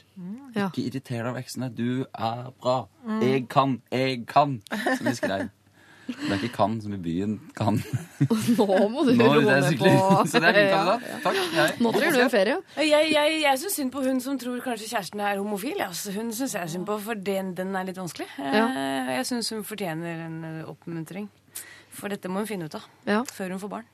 Ja. 0.53 0.69
Ikke 0.69 0.85
irriter 0.85 1.23
deg 1.23 1.31
over 1.31 1.39
eksene. 1.41 1.73
Du 1.73 2.05
er 2.13 2.51
bra. 2.61 2.87
Jeg 3.21 3.47
kan, 3.49 3.81
jeg 3.91 4.25
kan, 4.27 4.61
som 4.69 5.05
vi 5.09 5.15
skrev. 5.17 5.49
Det 6.09 6.29
er 6.31 6.39
ikke 6.43 6.55
kan 6.57 6.75
som 6.81 6.93
i 6.93 6.99
byen 7.01 7.35
kan. 7.57 7.77
Nå 8.57 8.65
må 8.91 9.03
du 9.07 9.11
roe 9.19 9.39
er 9.39 9.61
det 9.61 9.69
ned 9.69 9.79
på 9.81 9.91
Så 10.31 10.41
det 10.41 10.49
er 10.49 10.57
min 10.57 10.69
Ja. 10.69 10.77
kandidat. 10.77 11.23
Takk. 11.25 11.39
Jeg. 11.55 11.75
Nå 11.85 11.91
trenger 11.95 12.17
du 12.17 12.23
en 12.25 12.33
ferie. 12.33 12.57
Jeg, 12.89 13.11
jeg, 13.13 13.37
jeg 13.43 13.61
syns 13.63 13.77
synd 13.79 13.91
på 13.93 14.03
hun 14.05 14.19
som 14.25 14.39
tror 14.41 14.59
kanskje 14.65 14.89
kjæresten 14.93 15.21
er 15.25 15.37
homofil. 15.41 15.77
ja. 15.79 15.87
Altså, 15.91 16.11
hun 16.15 16.31
syns 16.33 16.55
jeg 16.57 16.63
er 16.65 16.73
synd 16.75 16.87
på, 16.89 16.97
for 17.05 17.13
den, 17.29 17.53
den 17.57 17.75
er 17.75 17.87
litt 17.89 18.01
vanskelig. 18.01 18.27
Ja. 18.39 18.65
Eh, 18.73 19.13
Jeg 19.19 19.29
syns 19.31 19.49
hun 19.55 19.63
fortjener 19.67 20.25
en 20.25 20.41
eh, 20.49 20.65
oppmuntring. 20.69 21.29
For 21.99 22.09
dette 22.11 22.29
må 22.31 22.43
hun 22.43 22.47
finne 22.49 22.67
ut 22.69 22.75
av 22.79 22.85
Ja. 23.09 23.23
før 23.27 23.55
hun 23.55 23.59
får 23.63 23.73
barn. 23.77 23.87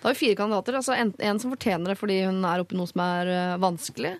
Da 0.00 0.08
har 0.08 0.14
vi 0.16 0.20
fire 0.22 0.36
kandidater. 0.38 0.76
altså 0.78 0.94
En, 0.96 1.10
en 1.20 1.38
som 1.38 1.50
fortjener 1.52 1.92
det 1.92 1.96
fordi 2.00 2.14
hun 2.24 2.38
er 2.48 2.62
oppi 2.62 2.72
noe 2.78 2.88
som 2.88 3.02
er 3.04 3.28
uh, 3.28 3.58
vanskelig. 3.60 4.14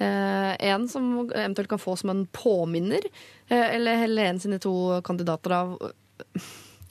Eh, 0.00 0.52
en 0.70 0.86
som 0.88 1.10
eventuelt 1.28 1.68
kan 1.68 1.78
få 1.82 1.92
som 2.00 2.08
en 2.14 2.22
påminner. 2.32 3.04
Eh, 3.50 3.74
eller 3.76 4.06
en 4.30 4.40
sine 4.40 4.56
to 4.64 4.72
kandidater 5.04 5.52
av 5.52 5.74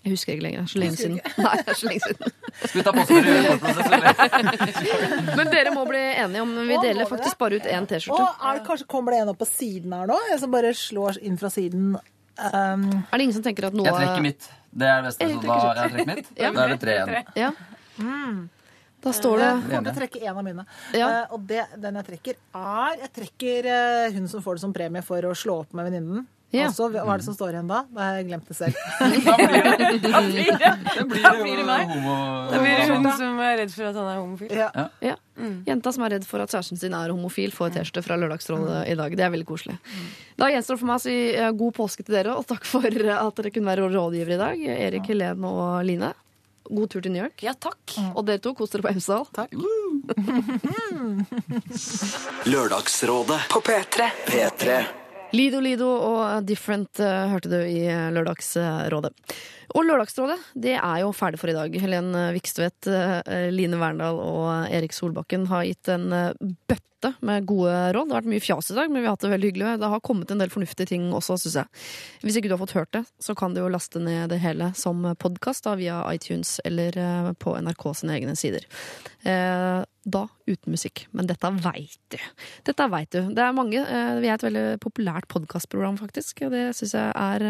Jeg 0.06 0.14
husker 0.14 0.36
ikke 0.36 0.46
lenger. 0.46 0.62
Det 0.62 0.70
er 0.70 0.70
så 0.70 0.80
lenge 0.84 0.98
siden. 1.00 1.16
Nei, 1.42 1.54
det 1.58 1.72
er 1.74 1.78
så 1.80 1.88
lenge 1.90 2.02
siden. 2.06 2.34
For 2.62 2.90
å 2.92 3.06
forprosess, 3.10 3.88
eller? 3.96 5.38
Men 5.40 5.50
dere 5.50 5.72
må 5.74 5.86
bli 5.90 6.02
enige 6.22 6.44
om 6.46 6.52
Vi 6.70 6.78
deler 6.84 7.10
faktisk 7.10 7.40
bare 7.42 7.58
ut 7.58 7.70
én 7.74 7.88
T-skjorte. 7.90 8.28
er 8.52 8.60
kanskje 8.68 8.86
kommer 8.92 9.16
det 9.16 9.24
en 9.24 9.32
opp 9.34 9.40
på 9.42 9.48
siden 9.50 9.96
her 9.98 10.12
nå? 10.12 10.20
En 10.30 10.42
som 10.44 10.54
bare 10.54 10.76
slår 10.78 11.18
inn 11.26 11.40
fra 11.42 11.50
siden. 11.54 11.96
Um, 12.38 12.86
Er 13.10 13.18
det 13.18 13.26
ingen 13.26 13.34
som 13.40 13.48
tenker 13.48 13.72
at 13.72 13.78
noe 13.80 13.88
Jeg 13.88 13.98
trekker 13.98 14.28
mitt. 14.28 14.46
Det 14.76 14.92
er 14.92 15.02
det 15.02 15.10
beste. 15.10 15.26
Jeg 15.26 15.34
Så 15.34 15.42
trekker 15.42 15.66
da 15.66 15.88
jeg 15.88 15.96
trekker 15.96 16.12
mitt. 16.22 16.30
Ja. 16.38 16.52
Da 16.54 16.68
er 16.68 16.76
det 16.76 16.80
tre 16.84 17.00
igjen. 17.00 17.34
Ja. 17.42 17.52
Da 19.06 19.14
står 19.14 19.42
det 19.42 19.50
jeg 19.50 19.66
kommer 19.66 19.86
til 19.88 19.92
å 19.92 20.00
trekke 20.04 20.22
en 20.22 20.38
av 20.38 20.46
mine. 20.46 20.68
Ja. 20.98 21.10
Uh, 21.10 21.36
og 21.40 21.50
det, 21.50 21.66
den 21.82 21.98
jeg 22.02 22.10
trekker, 22.12 22.40
er 22.62 23.02
Jeg 23.02 23.12
trekker 23.18 23.74
uh, 23.74 24.16
hun 24.20 24.30
som 24.30 24.46
får 24.46 24.60
det 24.60 24.66
som 24.68 24.78
premie 24.78 25.06
for 25.06 25.30
å 25.30 25.34
slå 25.38 25.60
opp 25.66 25.74
med 25.78 25.90
venninnen. 25.90 26.26
Ja. 26.54 26.68
Altså, 26.70 26.86
hva 26.94 27.02
er 27.04 27.18
det 27.20 27.26
som 27.26 27.34
står 27.36 27.50
igjen 27.58 27.68
da? 27.68 27.80
Da 27.92 28.00
har 28.06 28.14
jeg 28.20 28.28
glemt 28.30 28.48
det 28.48 28.56
selv. 28.56 28.76
Da 29.26 29.34
blir 29.42 29.64
det, 29.66 29.74
Det 30.96 31.04
blir 31.10 31.24
da 31.26 31.32
jo 31.36 31.42
blir 31.44 31.58
det 31.60 31.66
meg. 31.68 31.84
homo... 31.90 32.14
Da 32.52 32.58
blir 32.62 32.76
det 32.80 32.86
hun 32.94 33.04
som 33.18 33.40
er 33.44 33.58
redd 33.60 33.72
for 33.74 33.84
at 33.90 33.96
han 34.00 34.08
er 34.12 34.18
homofil. 34.22 34.52
Ja. 34.56 34.70
Ja. 35.04 35.16
Jenta 35.68 35.92
som 35.92 36.06
er 36.08 36.12
redd 36.16 36.26
for 36.30 36.40
at 36.46 36.54
kjæresten 36.54 36.78
sin 36.80 36.94
er 36.96 37.12
homofil, 37.12 37.52
får 37.52 37.74
T-skjorte 37.76 38.04
fra 38.06 38.16
Lørdagsrådet 38.22 38.80
i 38.94 38.96
dag. 39.02 39.10
Det 39.20 39.26
er 39.26 39.32
veldig 39.34 39.48
koselig. 39.50 39.76
Da 40.40 40.48
gjenstår 40.54 40.74
det 40.78 40.82
for 40.86 40.90
meg 40.94 41.00
å 41.02 41.04
si 41.04 41.16
eh, 41.34 41.52
god 41.60 41.74
påske 41.82 42.02
til 42.08 42.16
dere, 42.20 42.32
og 42.40 42.46
takk 42.48 42.64
for 42.70 42.86
at 42.88 42.94
dere 43.42 43.52
kunne 43.52 43.72
være 43.74 43.90
rådgivere 43.92 44.36
i 44.38 44.42
dag. 44.46 44.56
Erik, 44.88 45.06
Helene 45.12 45.46
og 45.52 45.84
Line. 45.90 46.12
God 46.66 46.90
tur 46.90 47.02
til 47.04 47.12
New 47.14 47.22
York. 47.22 47.38
Ja, 47.46 47.52
takk. 47.54 47.94
Og 48.16 48.24
dere 48.26 48.40
to, 48.42 48.56
kos 48.58 48.72
dere 48.74 48.82
på 48.88 48.94
Hemsedal. 48.96 49.26
Lørdagsrådet 52.50 53.42
på 53.52 53.60
P3. 53.68 54.08
P3. 54.30 54.66
Lido 55.36 55.60
Lido 55.60 55.90
og 55.92 56.46
Different 56.48 57.00
eh, 57.04 57.26
hørte 57.32 57.52
du 57.52 57.58
i 57.60 57.82
eh, 57.92 58.08
Lørdagsrådet. 58.16 59.12
Og 59.74 59.86
Lørdagsrådet 59.88 60.38
det 60.66 60.76
er 60.78 61.02
jo 61.04 61.14
ferdig 61.16 61.42
for 61.42 61.52
i 61.52 61.58
dag. 61.58 61.76
Helen 61.82 62.16
Vikstvedt, 62.36 62.88
eh, 62.88 63.50
Line 63.54 63.80
Verndal 63.82 64.20
og 64.22 64.74
Erik 64.74 64.96
Solbakken 64.96 65.48
har 65.52 65.66
gitt 65.68 65.90
en 65.92 66.12
eh, 66.14 66.34
bøtte 66.70 67.14
med 67.26 67.46
gode 67.46 67.74
råd. 67.94 68.08
Det 68.08 68.16
har 68.16 68.22
vært 68.24 68.32
mye 68.32 68.42
fjas 68.42 68.72
i 68.72 68.78
dag, 68.78 68.90
men 68.90 69.02
vi 69.04 69.06
har 69.06 69.14
hatt 69.14 69.26
det 69.26 69.34
veldig 69.34 69.50
hyggelig. 69.52 69.74
Det 69.82 69.90
har 69.92 70.02
kommet 70.06 70.32
en 70.34 70.42
del 70.42 70.54
fornuftige 70.54 70.90
ting 70.90 71.10
også, 71.14 71.38
syns 71.42 71.58
jeg. 71.60 71.84
Hvis 72.24 72.40
ikke 72.40 72.50
du 72.50 72.56
har 72.56 72.62
fått 72.64 72.78
hørt 72.78 72.94
det, 72.96 73.04
så 73.22 73.36
kan 73.38 73.54
du 73.54 73.62
jo 73.62 73.72
laste 73.74 74.02
ned 74.02 74.32
det 74.34 74.40
hele 74.42 74.72
som 74.78 75.04
podkast 75.22 75.68
via 75.78 76.00
iTunes 76.14 76.58
eller 76.66 76.98
eh, 76.98 77.34
på 77.42 77.58
NRK 77.62 77.86
sine 78.00 78.18
egne 78.18 78.38
sider. 78.40 78.66
Da 80.06 80.22
uten 80.46 80.70
musikk. 80.70 81.08
Men 81.18 81.26
dette 81.26 81.50
veit 81.64 81.98
du. 82.14 82.20
Dette 82.68 82.86
vet 82.94 83.16
du. 83.16 83.32
Det 83.34 83.42
er 83.42 83.56
mange. 83.58 83.82
Vi 84.22 84.30
er 84.30 84.36
et 84.36 84.46
veldig 84.46 84.66
populært 84.84 85.26
podkastprogram, 85.34 85.98
faktisk. 85.98 86.44
Det 86.54 86.68
syns 86.78 86.94
jeg 86.94 87.10
er 87.10 87.46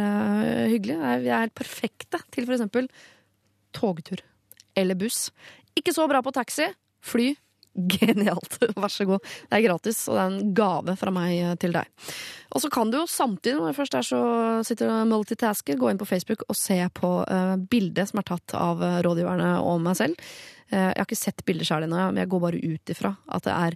hyggelig. 0.71 0.95
Vi 1.25 1.33
er 1.33 1.43
helt 1.43 1.57
perfekte 2.09 2.45
til 2.45 2.55
eksempel 2.57 2.89
togtur 3.75 4.21
eller 4.75 4.97
buss. 4.99 5.29
Ikke 5.75 5.93
så 5.95 6.07
bra 6.07 6.21
på 6.23 6.33
taxi. 6.35 6.67
Fly. 7.05 7.33
Genialt. 7.95 8.57
Vær 8.75 8.91
så 8.91 9.05
god. 9.07 9.23
Det 9.49 9.57
er 9.57 9.65
gratis, 9.65 10.05
og 10.07 10.15
det 10.15 10.23
er 10.23 10.33
en 10.33 10.53
gave 10.55 10.95
fra 10.99 11.11
meg 11.15 11.35
eh, 11.35 11.55
til 11.59 11.75
deg. 11.75 12.09
Og 12.55 12.63
så 12.63 12.71
kan 12.71 12.91
du 12.91 13.01
jo 13.01 13.05
samtidig, 13.09 13.57
når 13.59 13.73
du 13.73 13.79
først 13.79 13.97
er 13.99 14.07
så 14.07 14.21
sitter 14.67 14.91
og 14.93 15.09
multitasker, 15.11 15.79
gå 15.79 15.91
inn 15.91 15.99
på 15.99 16.07
Facebook 16.07 16.45
og 16.47 16.57
se 16.59 16.79
på 16.95 17.11
eh, 17.27 17.55
bildet 17.71 18.11
som 18.11 18.21
er 18.21 18.29
tatt 18.31 18.55
av 18.59 18.83
eh, 18.83 19.01
rådgiverne 19.05 19.57
og 19.63 19.83
meg 19.83 19.99
selv. 19.99 20.29
Jeg 20.65 20.95
har 20.97 21.05
ikke 21.05 21.17
sett 21.19 21.43
bildet 21.45 21.67
sjøl 21.67 21.83
ennå, 21.85 22.07
men 22.09 22.23
jeg 22.23 22.29
går 22.31 22.41
bare 22.41 22.57
ut 22.57 22.89
ifra 22.89 23.11
at 23.35 23.43
det 23.45 23.53
er 23.53 23.75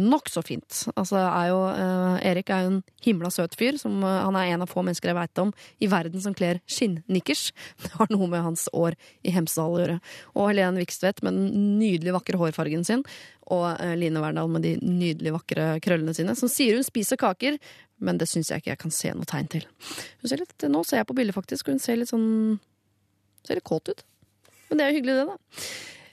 nokså 0.00 0.42
fint. 0.44 0.78
Altså, 0.96 1.18
er 1.20 1.48
jo, 1.50 1.58
eh, 1.68 2.30
Erik 2.30 2.50
er 2.50 2.62
jo 2.64 2.70
en 2.70 2.82
himla 3.04 3.30
søt 3.30 3.56
fyr. 3.58 3.78
Som, 3.78 4.02
eh, 4.02 4.22
han 4.24 4.36
er 4.36 4.52
en 4.52 4.62
av 4.62 4.68
få 4.68 4.82
mennesker 4.82 5.10
jeg 5.10 5.18
veit 5.18 5.38
om 5.38 5.52
i 5.80 5.86
verden 5.86 6.20
som 6.20 6.34
kler 6.34 6.60
skinnnikkers. 6.66 7.52
Det 7.82 7.92
har 7.98 8.08
noe 8.10 8.26
med 8.26 8.42
hans 8.42 8.68
år 8.72 8.96
i 9.24 9.30
Hemsedal 9.30 9.76
å 9.76 9.80
gjøre. 9.82 10.00
Og 10.34 10.48
Helene 10.48 10.80
Vikstvedt 10.80 11.22
med 11.22 11.34
den 11.34 11.78
nydelig 11.78 12.14
vakre 12.16 12.40
hårfargen 12.40 12.84
sin. 12.84 13.04
Og 13.52 13.68
eh, 13.78 13.96
Line 13.96 14.22
Verndal 14.22 14.48
med 14.48 14.62
de 14.62 14.76
nydelig 14.80 15.34
vakre 15.36 15.76
krøllene 15.84 16.14
sine. 16.16 16.36
Som 16.38 16.48
sier 16.48 16.78
hun 16.78 16.86
spiser 16.86 17.20
kaker, 17.20 17.58
men 18.00 18.18
det 18.18 18.28
syns 18.30 18.50
jeg 18.50 18.62
ikke 18.62 18.72
jeg 18.72 18.82
kan 18.82 18.94
se 18.94 19.12
noe 19.14 19.28
tegn 19.28 19.50
til. 19.52 19.66
Ser 20.24 20.40
litt, 20.40 20.56
nå 20.68 20.84
ser 20.86 21.02
jeg 21.02 21.10
på 21.10 21.16
bildet, 21.18 21.36
faktisk, 21.36 21.68
hun 21.68 21.82
ser 21.82 22.00
litt 22.00 22.12
sånn 22.12 22.60
Ser 23.42 23.58
litt 23.58 23.66
kåt 23.66 23.88
ut. 23.90 24.04
Men 24.68 24.78
det 24.78 24.84
er 24.84 24.92
jo 24.92 24.96
hyggelig, 25.00 25.14
det, 25.18 25.24
da. 25.32 25.64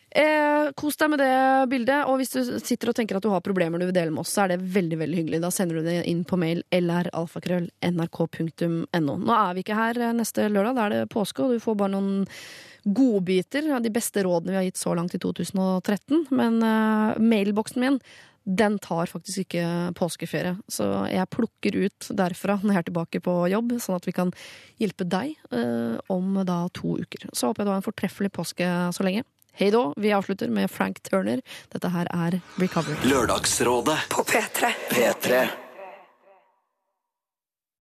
Eh, 0.10 0.72
kos 0.74 0.98
deg 0.98 1.12
med 1.14 1.22
det 1.22 1.70
bildet, 1.70 2.02
og 2.10 2.18
hvis 2.18 2.32
du 2.34 2.42
sitter 2.66 2.90
og 2.90 2.96
tenker 2.98 3.20
at 3.20 3.26
du 3.26 3.30
har 3.30 3.46
problemer 3.46 3.78
du 3.78 3.86
vil 3.86 3.94
dele 3.94 4.10
med 4.14 4.22
oss, 4.24 4.32
så 4.34 4.42
er 4.44 4.50
det 4.56 4.66
veldig 4.74 4.98
veldig 5.04 5.18
hyggelig. 5.22 5.42
Da 5.44 5.52
sender 5.54 5.76
du 5.78 5.82
det 5.86 6.08
inn 6.10 6.24
på 6.26 6.40
mail 6.42 6.60
lralfakrøll.nrk.no. 6.74 9.14
Nå 9.22 9.34
er 9.36 9.52
vi 9.54 9.62
ikke 9.66 9.78
her 9.78 9.96
eh, 10.02 10.18
neste 10.18 10.50
lørdag, 10.50 10.74
da 10.76 10.82
er 10.88 10.92
det 10.96 11.14
påske, 11.14 11.40
og 11.46 11.50
du 11.54 11.60
får 11.62 11.76
bare 11.84 11.94
noen 11.94 12.26
godbiter 12.90 13.64
av 13.76 13.82
de 13.84 13.92
beste 13.94 14.20
rådene 14.26 14.52
vi 14.56 14.58
har 14.58 14.68
gitt 14.70 14.82
så 14.82 14.92
langt 14.98 15.14
i 15.14 15.22
2013. 15.22 16.34
Men 16.34 16.54
eh, 16.66 17.22
mailboksen 17.22 17.82
min 17.86 18.02
den 18.50 18.80
tar 18.82 19.06
faktisk 19.06 19.38
ikke 19.44 19.94
påskeferie, 20.00 20.56
så 20.72 21.06
jeg 21.12 21.28
plukker 21.30 21.76
ut 21.86 22.08
derfra 22.18 22.56
når 22.64 22.72
jeg 22.72 22.82
er 22.82 22.88
tilbake 22.88 23.20
på 23.22 23.48
jobb, 23.52 23.74
sånn 23.84 24.00
at 24.00 24.08
vi 24.08 24.14
kan 24.16 24.32
hjelpe 24.82 25.06
deg 25.06 25.36
eh, 25.54 25.98
om 26.10 26.42
da 26.48 26.68
to 26.74 26.98
uker. 26.98 27.30
Så 27.30 27.48
håper 27.52 27.62
jeg 27.62 27.68
du 27.68 27.72
har 27.76 27.82
en 27.84 27.86
fortreffelig 27.86 28.32
påske 28.34 28.66
så 28.96 29.04
lenge. 29.06 29.24
Hei 29.60 29.72
då, 29.72 29.94
vi 29.98 30.14
avslutter 30.14 30.48
med 30.48 30.72
Frank 30.72 31.00
Turner. 31.04 31.42
Dette 31.70 31.90
her 31.90 32.08
er 32.12 32.42
Recovery. 32.56 32.96
Lørdagsrådet 33.04 33.98
På 34.10 34.24
P3. 34.24 34.72
P3. 34.90 35.48